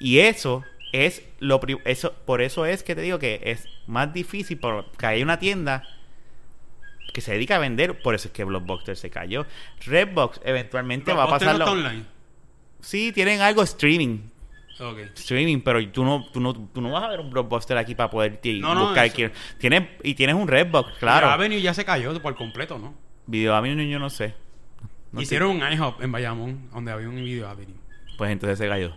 Y 0.01 0.19
eso 0.19 0.65
es 0.93 1.23
lo 1.41 1.61
eso 1.85 2.13
por 2.25 2.41
eso 2.43 2.65
es 2.67 2.83
que 2.83 2.95
te 2.95 3.01
digo 3.03 3.19
que 3.19 3.41
es 3.45 3.67
más 3.87 4.13
difícil 4.13 4.59
porque 4.59 5.07
hay 5.07 5.23
una 5.23 5.39
tienda 5.39 5.83
que 7.13 7.21
se 7.21 7.33
dedica 7.33 7.57
a 7.57 7.59
vender, 7.59 8.03
por 8.03 8.15
eso 8.15 8.29
es 8.29 8.35
que 8.35 8.45
Blockbuster 8.45 8.97
se 8.97 9.09
cayó. 9.11 9.47
Redbox 9.87 10.41
eventualmente 10.45 11.13
va 11.15 11.25
a 11.25 11.29
pasar 11.29 11.57
no 11.59 11.65
está 11.65 11.71
online. 11.73 12.05
Sí, 12.81 13.11
tienen 13.13 13.41
algo 13.41 13.63
streaming, 13.63 14.19
Ok. 14.79 14.99
streaming, 15.15 15.61
pero 15.63 15.87
tú 15.91 16.05
no 16.05 16.27
tú 16.31 16.41
no 16.41 16.53
tú 16.53 16.81
no 16.83 16.91
vas 16.93 17.05
a 17.05 17.09
ver 17.09 17.21
un 17.21 17.31
Blockbuster 17.31 17.79
aquí 17.79 17.95
para 17.95 18.11
poder 18.11 18.39
No, 18.61 18.75
no, 18.75 18.87
buscar 18.87 19.11
quién- 19.13 19.33
Tienes 19.59 19.89
y 20.03 20.15
tienes 20.15 20.37
un 20.37 20.47
Redbox, 20.47 20.99
claro. 20.99 21.29
Avenue 21.29 21.61
ya 21.61 21.73
se 21.73 21.85
cayó 21.85 22.21
por 22.21 22.35
completo, 22.37 22.79
¿no? 22.79 22.95
Video 23.27 23.55
Avenue 23.55 23.89
yo 23.89 23.99
no 23.99 24.11
sé. 24.11 24.35
No 25.13 25.23
Hicieron 25.23 25.51
un 25.63 25.73
iHop 25.73 26.03
en 26.03 26.13
Bayamón, 26.13 26.69
donde 26.71 26.93
había 26.93 27.09
un 27.09 27.17
Video 27.17 27.49
Avenue. 27.49 27.77
Pues 28.19 28.31
entonces 28.31 28.59
se 28.59 28.69
cayó. 28.69 28.95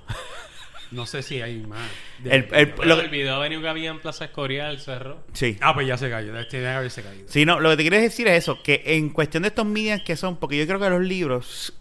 No 0.92 1.06
sé 1.06 1.22
si 1.22 1.42
hay 1.42 1.58
más. 1.60 1.88
de- 2.24 2.32
El- 2.36 2.48
el- 2.52 2.74
lo- 2.84 3.00
el 3.00 3.10
video 3.10 3.40
venue 3.40 3.62
que 3.62 3.68
había 3.68 3.92
en 3.92 4.00
Plaza 4.00 4.26
Escorial 4.26 4.80
cerró. 4.80 5.24
Sí. 5.34 5.58
Ah, 5.62 5.74
pues 5.74 5.88
ya 5.88 5.98
se 5.98 6.10
cayó. 6.10 6.38
Este 6.40 6.58
debe 6.58 6.72
haberse 6.72 7.04
caído. 7.04 7.26
Sí, 7.30 7.46
no, 7.46 7.60
lo 7.60 7.70
que 7.70 7.78
te 7.78 7.84
quiero 7.84 7.98
decir 7.98 8.28
es 8.28 8.40
eso, 8.44 8.62
que 8.64 8.82
en 8.86 9.10
cuestión 9.10 9.44
de 9.44 9.50
estos 9.50 9.66
medias 9.66 10.02
que 10.02 10.16
son, 10.16 10.38
porque 10.38 10.58
yo 10.58 10.66
creo 10.66 10.80
que 10.80 10.90
los 10.90 11.02
libros 11.02 11.74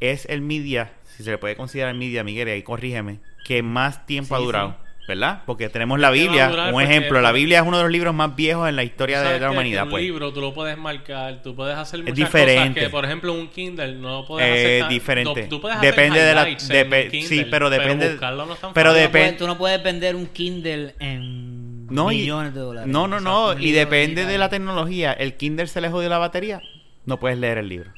es 0.00 0.26
el 0.26 0.42
media, 0.42 0.92
si 1.16 1.22
se 1.24 1.30
le 1.30 1.38
puede 1.38 1.56
considerar 1.56 1.94
media, 1.94 2.22
Miguel, 2.24 2.48
ahí 2.48 2.62
corrígeme, 2.62 3.20
que 3.44 3.62
más 3.62 4.04
tiempo 4.06 4.34
ha 4.34 4.38
Sí, 4.38 4.44
durado. 4.44 4.76
¿Verdad? 5.08 5.42
Porque 5.46 5.68
tenemos 5.68 5.98
la 5.98 6.12
¿Qué 6.12 6.18
va 6.18 6.24
a 6.24 6.28
Biblia, 6.28 6.66
un 6.66 6.72
Porque- 6.72 6.84
ejemplo, 6.88 7.20
la 7.20 7.32
Biblia 7.32 7.58
es 7.60 7.66
uno 7.66 7.76
de 7.78 7.82
los 7.82 7.92
libros 7.92 8.14
más 8.14 8.36
viejos 8.36 8.68
en 8.68 8.76
la 8.76 8.84
historia 8.84 9.18
de 9.20 9.26
¿Sabes 9.26 9.40
la 9.40 9.50
humanidad, 9.50 9.84
Que 9.84 9.90
pues. 9.90 10.00
Un 10.00 10.06
libro 10.06 10.32
tú 10.32 10.40
lo 10.40 10.54
puedes 10.54 10.78
marcar, 10.78 11.42
tú 11.42 11.54
puedes 11.56 11.76
hacer 11.76 12.00
muchas 12.00 12.14
diferente. 12.16 12.68
cosas 12.80 12.84
que, 12.84 12.88
por 12.90 13.04
ejemplo, 13.04 13.32
un 13.32 13.48
Kindle 13.48 13.94
no 13.96 14.24
puedes 14.26 14.48
Eh, 14.48 14.52
hacer. 14.52 14.80
tan- 14.80 14.88
diferente. 14.90 15.42
no- 15.42 15.48
tú 15.48 15.60
puedes 15.60 15.76
hacer 15.78 15.90
Depende 15.90 16.20
de 16.20 16.34
la- 16.34 16.46
depe- 16.46 17.04
un 17.06 17.10
Kindle, 17.10 17.28
sí, 17.28 17.46
pero 17.50 17.68
depende- 17.68 18.10
buscarlo 18.10 18.46
no 18.46 18.54
es 18.54 18.60
tan 18.60 18.72
pero. 18.72 18.90
Tú 18.92 19.00
no 19.00 19.10
puedes- 19.10 19.26
depen- 19.32 19.36
tú 19.38 19.46
no 19.46 19.58
puedes 19.58 19.82
vender 19.82 20.14
un 20.16 20.26
Kindle 20.28 20.94
en 21.00 21.86
No, 21.88 22.08
millones 22.08 22.54
de 22.54 22.60
dólares. 22.60 22.90
No, 22.90 23.06
no, 23.08 23.16
O 23.16 23.20
sea, 23.20 23.28
no. 23.30 23.48
un 23.50 23.62
Y 23.62 23.72
depende 23.72 24.24
de 24.24 24.38
la 24.38 24.48
tecnología. 24.48 25.12
El 25.12 25.34
Kindle 25.36 25.66
se 25.66 25.80
le 25.80 25.90
jodió 25.90 26.08
la 26.08 26.18
batería. 26.18 26.62
No 27.04 27.18
puedes 27.18 27.36
leer 27.38 27.58
el 27.58 27.68
libro. 27.68 27.90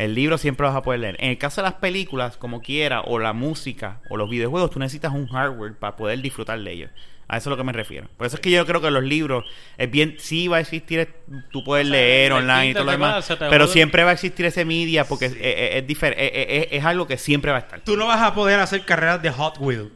El 0.00 0.14
libro 0.14 0.38
siempre 0.38 0.66
vas 0.66 0.74
a 0.76 0.82
poder 0.82 1.00
leer. 1.00 1.16
En 1.18 1.30
el 1.30 1.38
caso 1.38 1.60
de 1.60 1.66
las 1.68 1.74
películas, 1.74 2.36
como 2.36 2.62
quiera, 2.62 3.02
o 3.02 3.18
la 3.18 3.32
música, 3.32 4.00
o 4.08 4.16
los 4.16 4.30
videojuegos, 4.30 4.70
tú 4.70 4.78
necesitas 4.78 5.12
un 5.12 5.26
hardware 5.28 5.74
para 5.74 5.96
poder 5.96 6.20
disfrutar 6.22 6.58
de 6.60 6.72
ellos. 6.72 6.90
A 7.28 7.36
eso 7.36 7.42
es 7.42 7.46
a 7.48 7.50
lo 7.50 7.56
que 7.58 7.64
me 7.64 7.72
refiero. 7.72 8.08
Por 8.16 8.26
eso 8.26 8.36
es 8.36 8.40
que 8.40 8.50
yo 8.50 8.64
creo 8.66 8.80
que 8.80 8.90
los 8.90 9.04
libros, 9.04 9.44
es 9.78 9.90
bien, 9.90 10.16
sí 10.18 10.48
va 10.48 10.56
a 10.56 10.60
existir, 10.60 11.08
tú 11.52 11.62
puedes 11.62 11.86
O 11.86 11.90
sea, 11.90 11.96
leer 12.00 12.32
online 12.32 12.70
y 12.70 12.72
todo 12.72 12.84
lo 12.84 12.90
demás, 12.92 13.32
pero 13.38 13.66
siempre 13.68 14.02
va 14.02 14.10
a 14.10 14.14
existir 14.14 14.46
ese 14.46 14.64
media 14.64 15.04
porque 15.04 15.26
es, 15.26 15.32
es, 15.34 15.38
es 15.42 15.86
difer- 15.86 16.14
es- 16.16 16.32
es- 16.32 16.66
es 16.72 16.84
algo 16.84 17.06
que 17.06 17.18
siempre 17.18 17.50
va 17.52 17.58
a 17.58 17.60
estar. 17.60 17.80
Tú 17.82 17.96
no 17.96 18.06
vas 18.06 18.20
a 18.22 18.34
poder 18.34 18.58
hacer 18.58 18.84
carreras 18.84 19.22
de 19.22 19.30
Hot 19.30 19.58
Wheels 19.60 19.90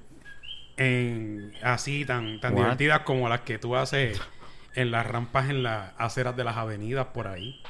en, 0.77 1.53
así 1.63 2.05
tan, 2.05 2.41
tan 2.41 2.53
What? 2.55 2.63
divertidas 2.63 3.01
como 3.01 3.29
las 3.29 3.41
que 3.41 3.59
tú 3.59 3.75
haces 3.77 4.21
en 4.75 4.91
las 4.91 5.07
rampas 5.07 5.49
en 5.51 5.63
las 5.63 5.93
aceras 5.99 6.37
de 6.37 6.45
las 6.45 6.57
avenidas 6.57 7.07
por 7.15 7.27
ahí. 7.27 7.61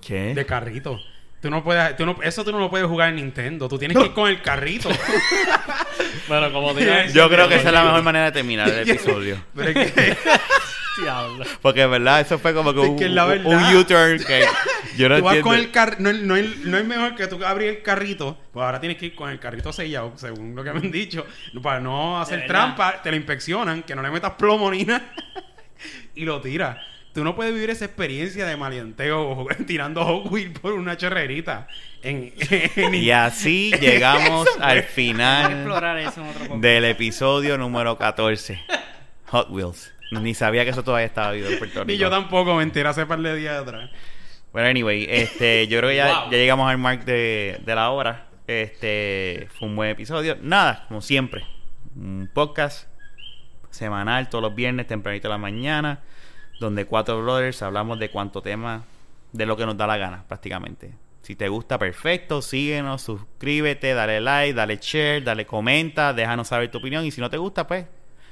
¿Qué? 0.00 0.34
De 0.34 0.44
carrito. 0.46 1.00
Tú 1.42 1.50
no 1.50 1.62
puedes, 1.64 1.96
tú 1.96 2.06
no, 2.06 2.16
eso 2.22 2.44
tú 2.44 2.52
no 2.52 2.58
lo 2.60 2.70
puedes 2.70 2.86
jugar 2.86 3.08
en 3.10 3.16
Nintendo. 3.16 3.68
Tú 3.68 3.76
tienes 3.78 3.96
que 3.98 4.04
ir 4.04 4.12
con 4.12 4.28
el 4.30 4.40
carrito. 4.40 4.88
Bueno, 6.28 6.52
como 6.52 6.72
diga 6.74 7.06
Yo 7.08 7.28
creo 7.28 7.48
que 7.48 7.56
esa 7.56 7.68
es 7.68 7.74
la 7.74 7.82
mejor 7.84 8.02
manera 8.02 8.26
de 8.26 8.32
terminar 8.32 8.68
el 8.68 8.88
episodio. 8.88 9.42
Pero 9.54 9.68
es 9.80 9.92
que-. 9.92 10.16
Porque, 11.60 11.86
¿verdad? 11.86 12.20
Eso 12.20 12.38
fue 12.38 12.54
como 12.54 12.72
que 12.72 12.80
Es 12.82 12.88
un, 13.44 13.76
U-turn 13.76 14.22
que 14.24 14.44
yo 14.96 15.08
no 15.08 15.16
tú 15.18 15.24
vas 15.24 15.36
entiendo. 15.36 15.42
con 15.42 15.54
el 15.58 15.70
carrito. 15.70 16.02
No, 16.02 16.12
no, 16.12 16.36
es- 16.36 16.58
no 16.58 16.78
es 16.78 16.84
mejor 16.84 17.14
que 17.16 17.26
tú 17.26 17.44
abrir 17.44 17.68
el 17.70 17.82
carrito. 17.82 18.38
Pues 18.52 18.64
ahora 18.64 18.78
tienes 18.80 18.98
que 18.98 19.06
ir 19.06 19.14
con 19.14 19.30
el 19.30 19.38
carrito 19.40 19.72
sellado, 19.72 20.12
según 20.16 20.54
lo 20.54 20.62
que 20.62 20.72
me 20.72 20.78
han 20.80 20.90
dicho. 20.92 21.26
Para 21.62 21.80
no 21.80 22.20
hacer 22.20 22.46
trampa, 22.46 23.02
te 23.02 23.10
lo 23.10 23.16
inspeccionan, 23.16 23.82
que 23.82 23.94
no 23.94 24.02
le 24.02 24.10
metas 24.10 24.32
plomo 24.32 24.70
ni 24.70 24.84
nada. 24.84 25.02
y 26.14 26.24
lo 26.24 26.40
tiras. 26.40 26.78
Tú 27.14 27.24
no 27.24 27.34
puedes 27.36 27.52
vivir 27.52 27.68
esa 27.70 27.84
experiencia 27.84 28.46
de 28.46 28.56
maleanteo 28.56 29.46
tirando 29.66 30.04
Hot 30.04 30.32
Wheels 30.32 30.58
por 30.58 30.72
una 30.72 30.96
chorrerita. 30.96 31.68
En, 32.02 32.32
en- 32.76 32.94
Y 32.94 33.10
así 33.10 33.70
llegamos 33.80 34.48
al 34.60 34.82
final 34.82 35.68
del 36.60 36.84
episodio 36.86 37.58
número 37.58 37.98
14. 37.98 38.58
Hot 39.26 39.50
Wheels. 39.50 39.92
Ni 40.10 40.34
sabía 40.34 40.64
que 40.64 40.70
eso 40.70 40.82
todavía 40.84 41.06
estaba 41.06 41.32
vivo 41.32 41.48
en 41.48 41.58
Puerto 41.58 41.80
Rico. 41.80 41.86
Ni 41.86 41.96
yo 41.98 42.10
tampoco 42.10 42.54
me 42.54 42.62
enteré 42.62 42.88
hace 42.88 43.06
par 43.06 43.18
de 43.20 43.34
días 43.36 43.60
atrás. 43.62 43.90
Bueno, 44.52 44.68
anyway, 44.68 45.06
este, 45.08 45.66
yo 45.68 45.78
creo 45.78 45.88
que 45.90 45.96
ya, 45.96 46.20
Wow. 46.22 46.30
ya 46.32 46.36
llegamos 46.38 46.70
al 46.70 46.76
mark 46.78 47.04
de, 47.06 47.58
de 47.64 47.74
la 47.74 47.88
hora. 47.90 48.26
Este, 48.46 49.48
fue 49.58 49.68
un 49.68 49.76
buen 49.76 49.88
episodio. 49.90 50.36
Nada, 50.42 50.84
como 50.88 51.00
siempre. 51.00 51.44
Un 51.96 52.28
podcast 52.32 52.88
semanal 53.70 54.28
todos 54.28 54.42
los 54.42 54.54
viernes, 54.54 54.86
tempranito 54.86 55.28
de 55.28 55.32
la 55.32 55.38
mañana, 55.38 56.00
donde 56.62 56.86
cuatro 56.86 57.22
brothers 57.22 57.62
hablamos 57.62 57.98
de 57.98 58.10
cuánto 58.10 58.40
tema, 58.42 58.84
de 59.32 59.46
lo 59.46 59.56
que 59.56 59.66
nos 59.66 59.76
da 59.76 59.86
la 59.86 59.96
gana, 59.98 60.24
prácticamente. 60.26 60.94
Si 61.22 61.36
te 61.36 61.48
gusta, 61.48 61.78
perfecto, 61.78 62.42
síguenos, 62.42 63.02
suscríbete, 63.02 63.94
dale 63.94 64.20
like, 64.20 64.54
dale 64.54 64.78
share, 64.80 65.22
dale 65.22 65.46
comenta, 65.46 66.12
déjanos 66.12 66.48
saber 66.48 66.70
tu 66.70 66.78
opinión. 66.78 67.04
Y 67.04 67.10
si 67.12 67.20
no 67.20 67.30
te 67.30 67.36
gusta, 67.36 67.66
pues, 67.66 67.86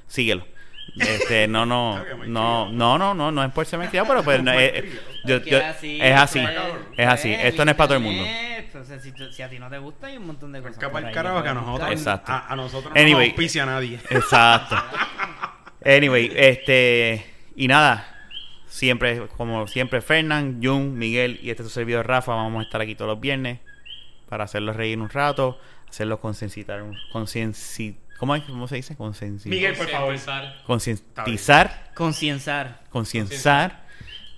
síguelo. 0.08 0.44
Este, 0.98 1.46
no, 1.48 1.64
no, 1.64 2.02
no, 2.26 2.70
no, 2.72 2.98
no, 2.98 3.14
no, 3.14 3.30
no 3.30 3.44
es 3.44 3.52
por 3.52 3.64
ser 3.64 3.78
malcriado, 3.78 4.08
pero 4.08 4.24
pues, 4.24 4.42
no, 4.42 4.52
eh, 4.58 4.78
eh, 4.78 5.00
yo- 5.24 5.40
Que 5.42 5.50
yo- 5.50 5.64
así, 5.64 6.00
es 6.02 6.16
así, 6.16 6.44
es 6.96 7.06
así. 7.06 7.32
Esto 7.32 7.64
no 7.64 7.70
es 7.70 7.76
para 7.76 7.88
todo 7.88 7.98
el 7.98 8.02
mundo. 8.04 8.24
O 8.80 8.84
sea, 8.84 8.98
si, 8.98 9.12
si 9.32 9.42
a 9.42 9.48
ti 9.48 9.58
no 9.58 9.68
te 9.68 9.78
gusta, 9.78 10.08
hay 10.08 10.16
un 10.16 10.26
montón 10.26 10.52
de 10.52 10.60
cosas. 10.60 10.78
Capa 10.78 10.92
por 11.00 11.04
el 11.04 11.14
carajo 11.14 11.42
que 11.42 11.48
a 11.48 11.54
nosotros. 11.54 11.90
Exacto. 11.92 12.32
a, 12.32 12.46
a 12.48 12.56
nosotros 12.56 12.92
no 12.94 13.00
Anyway. 13.00 13.28
nos 13.28 13.34
auspicia 13.36 13.66
nadie. 13.66 14.00
Exacto. 14.10 14.76
Anyway, 15.84 16.30
este. 16.36 17.24
Y 17.56 17.66
nada. 17.68 18.06
Siempre, 18.70 19.26
como 19.36 19.66
siempre, 19.66 20.00
Fernán, 20.00 20.60
Jun, 20.62 20.96
Miguel 20.96 21.40
y 21.42 21.50
este 21.50 21.62
es 21.64 21.68
su 21.68 21.74
servidor 21.74 22.06
Rafa. 22.06 22.32
Vamos 22.34 22.60
a 22.60 22.62
estar 22.64 22.80
aquí 22.80 22.94
todos 22.94 23.10
los 23.10 23.20
viernes 23.20 23.58
para 24.28 24.44
hacerlos 24.44 24.76
reír 24.76 24.98
un 24.98 25.10
rato, 25.10 25.58
hacerlos 25.88 26.20
concienciar. 26.20 26.84
Concienci, 27.12 27.96
¿Cómo 28.18 28.36
es? 28.36 28.42
¿Cómo 28.44 28.68
se 28.68 28.76
dice? 28.76 28.96
Concienci- 28.96 29.46
Miguel, 29.46 29.74
por 29.74 29.88
favor. 29.88 30.14
Concientizar, 30.66 31.90
Concienciar. 31.94 32.82
concienciar, 32.90 33.84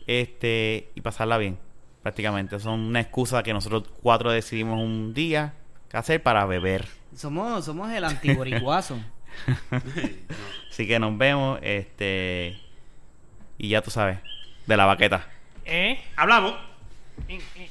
este, 0.07 0.91
y 0.95 1.01
pasarla 1.03 1.37
bien. 1.37 1.59
Prácticamente. 2.03 2.59
Son 2.59 2.81
una 2.81 3.01
excusa 3.01 3.43
que 3.43 3.53
nosotros 3.53 3.85
cuatro 4.03 4.31
decidimos 4.33 4.81
un 4.81 5.13
día 5.15 5.55
hacer 5.93 6.23
para 6.23 6.47
beber. 6.47 6.87
Somos, 7.15 7.65
somos 7.67 7.93
el 7.93 8.05
antiboricuazo. 8.05 8.99
Así 10.71 10.87
que 10.87 10.99
nos 10.99 11.17
vemos, 11.19 11.59
este, 11.63 12.59
y 13.59 13.69
ya 13.69 13.83
tú 13.83 13.91
sabes, 13.91 14.19
de 14.67 14.77
la 14.77 14.87
baqueta. 14.87 15.27
¿Eh? 15.65 16.03
Hablamos. 16.17 16.55
Eh, 17.29 17.41
eh. 17.57 17.71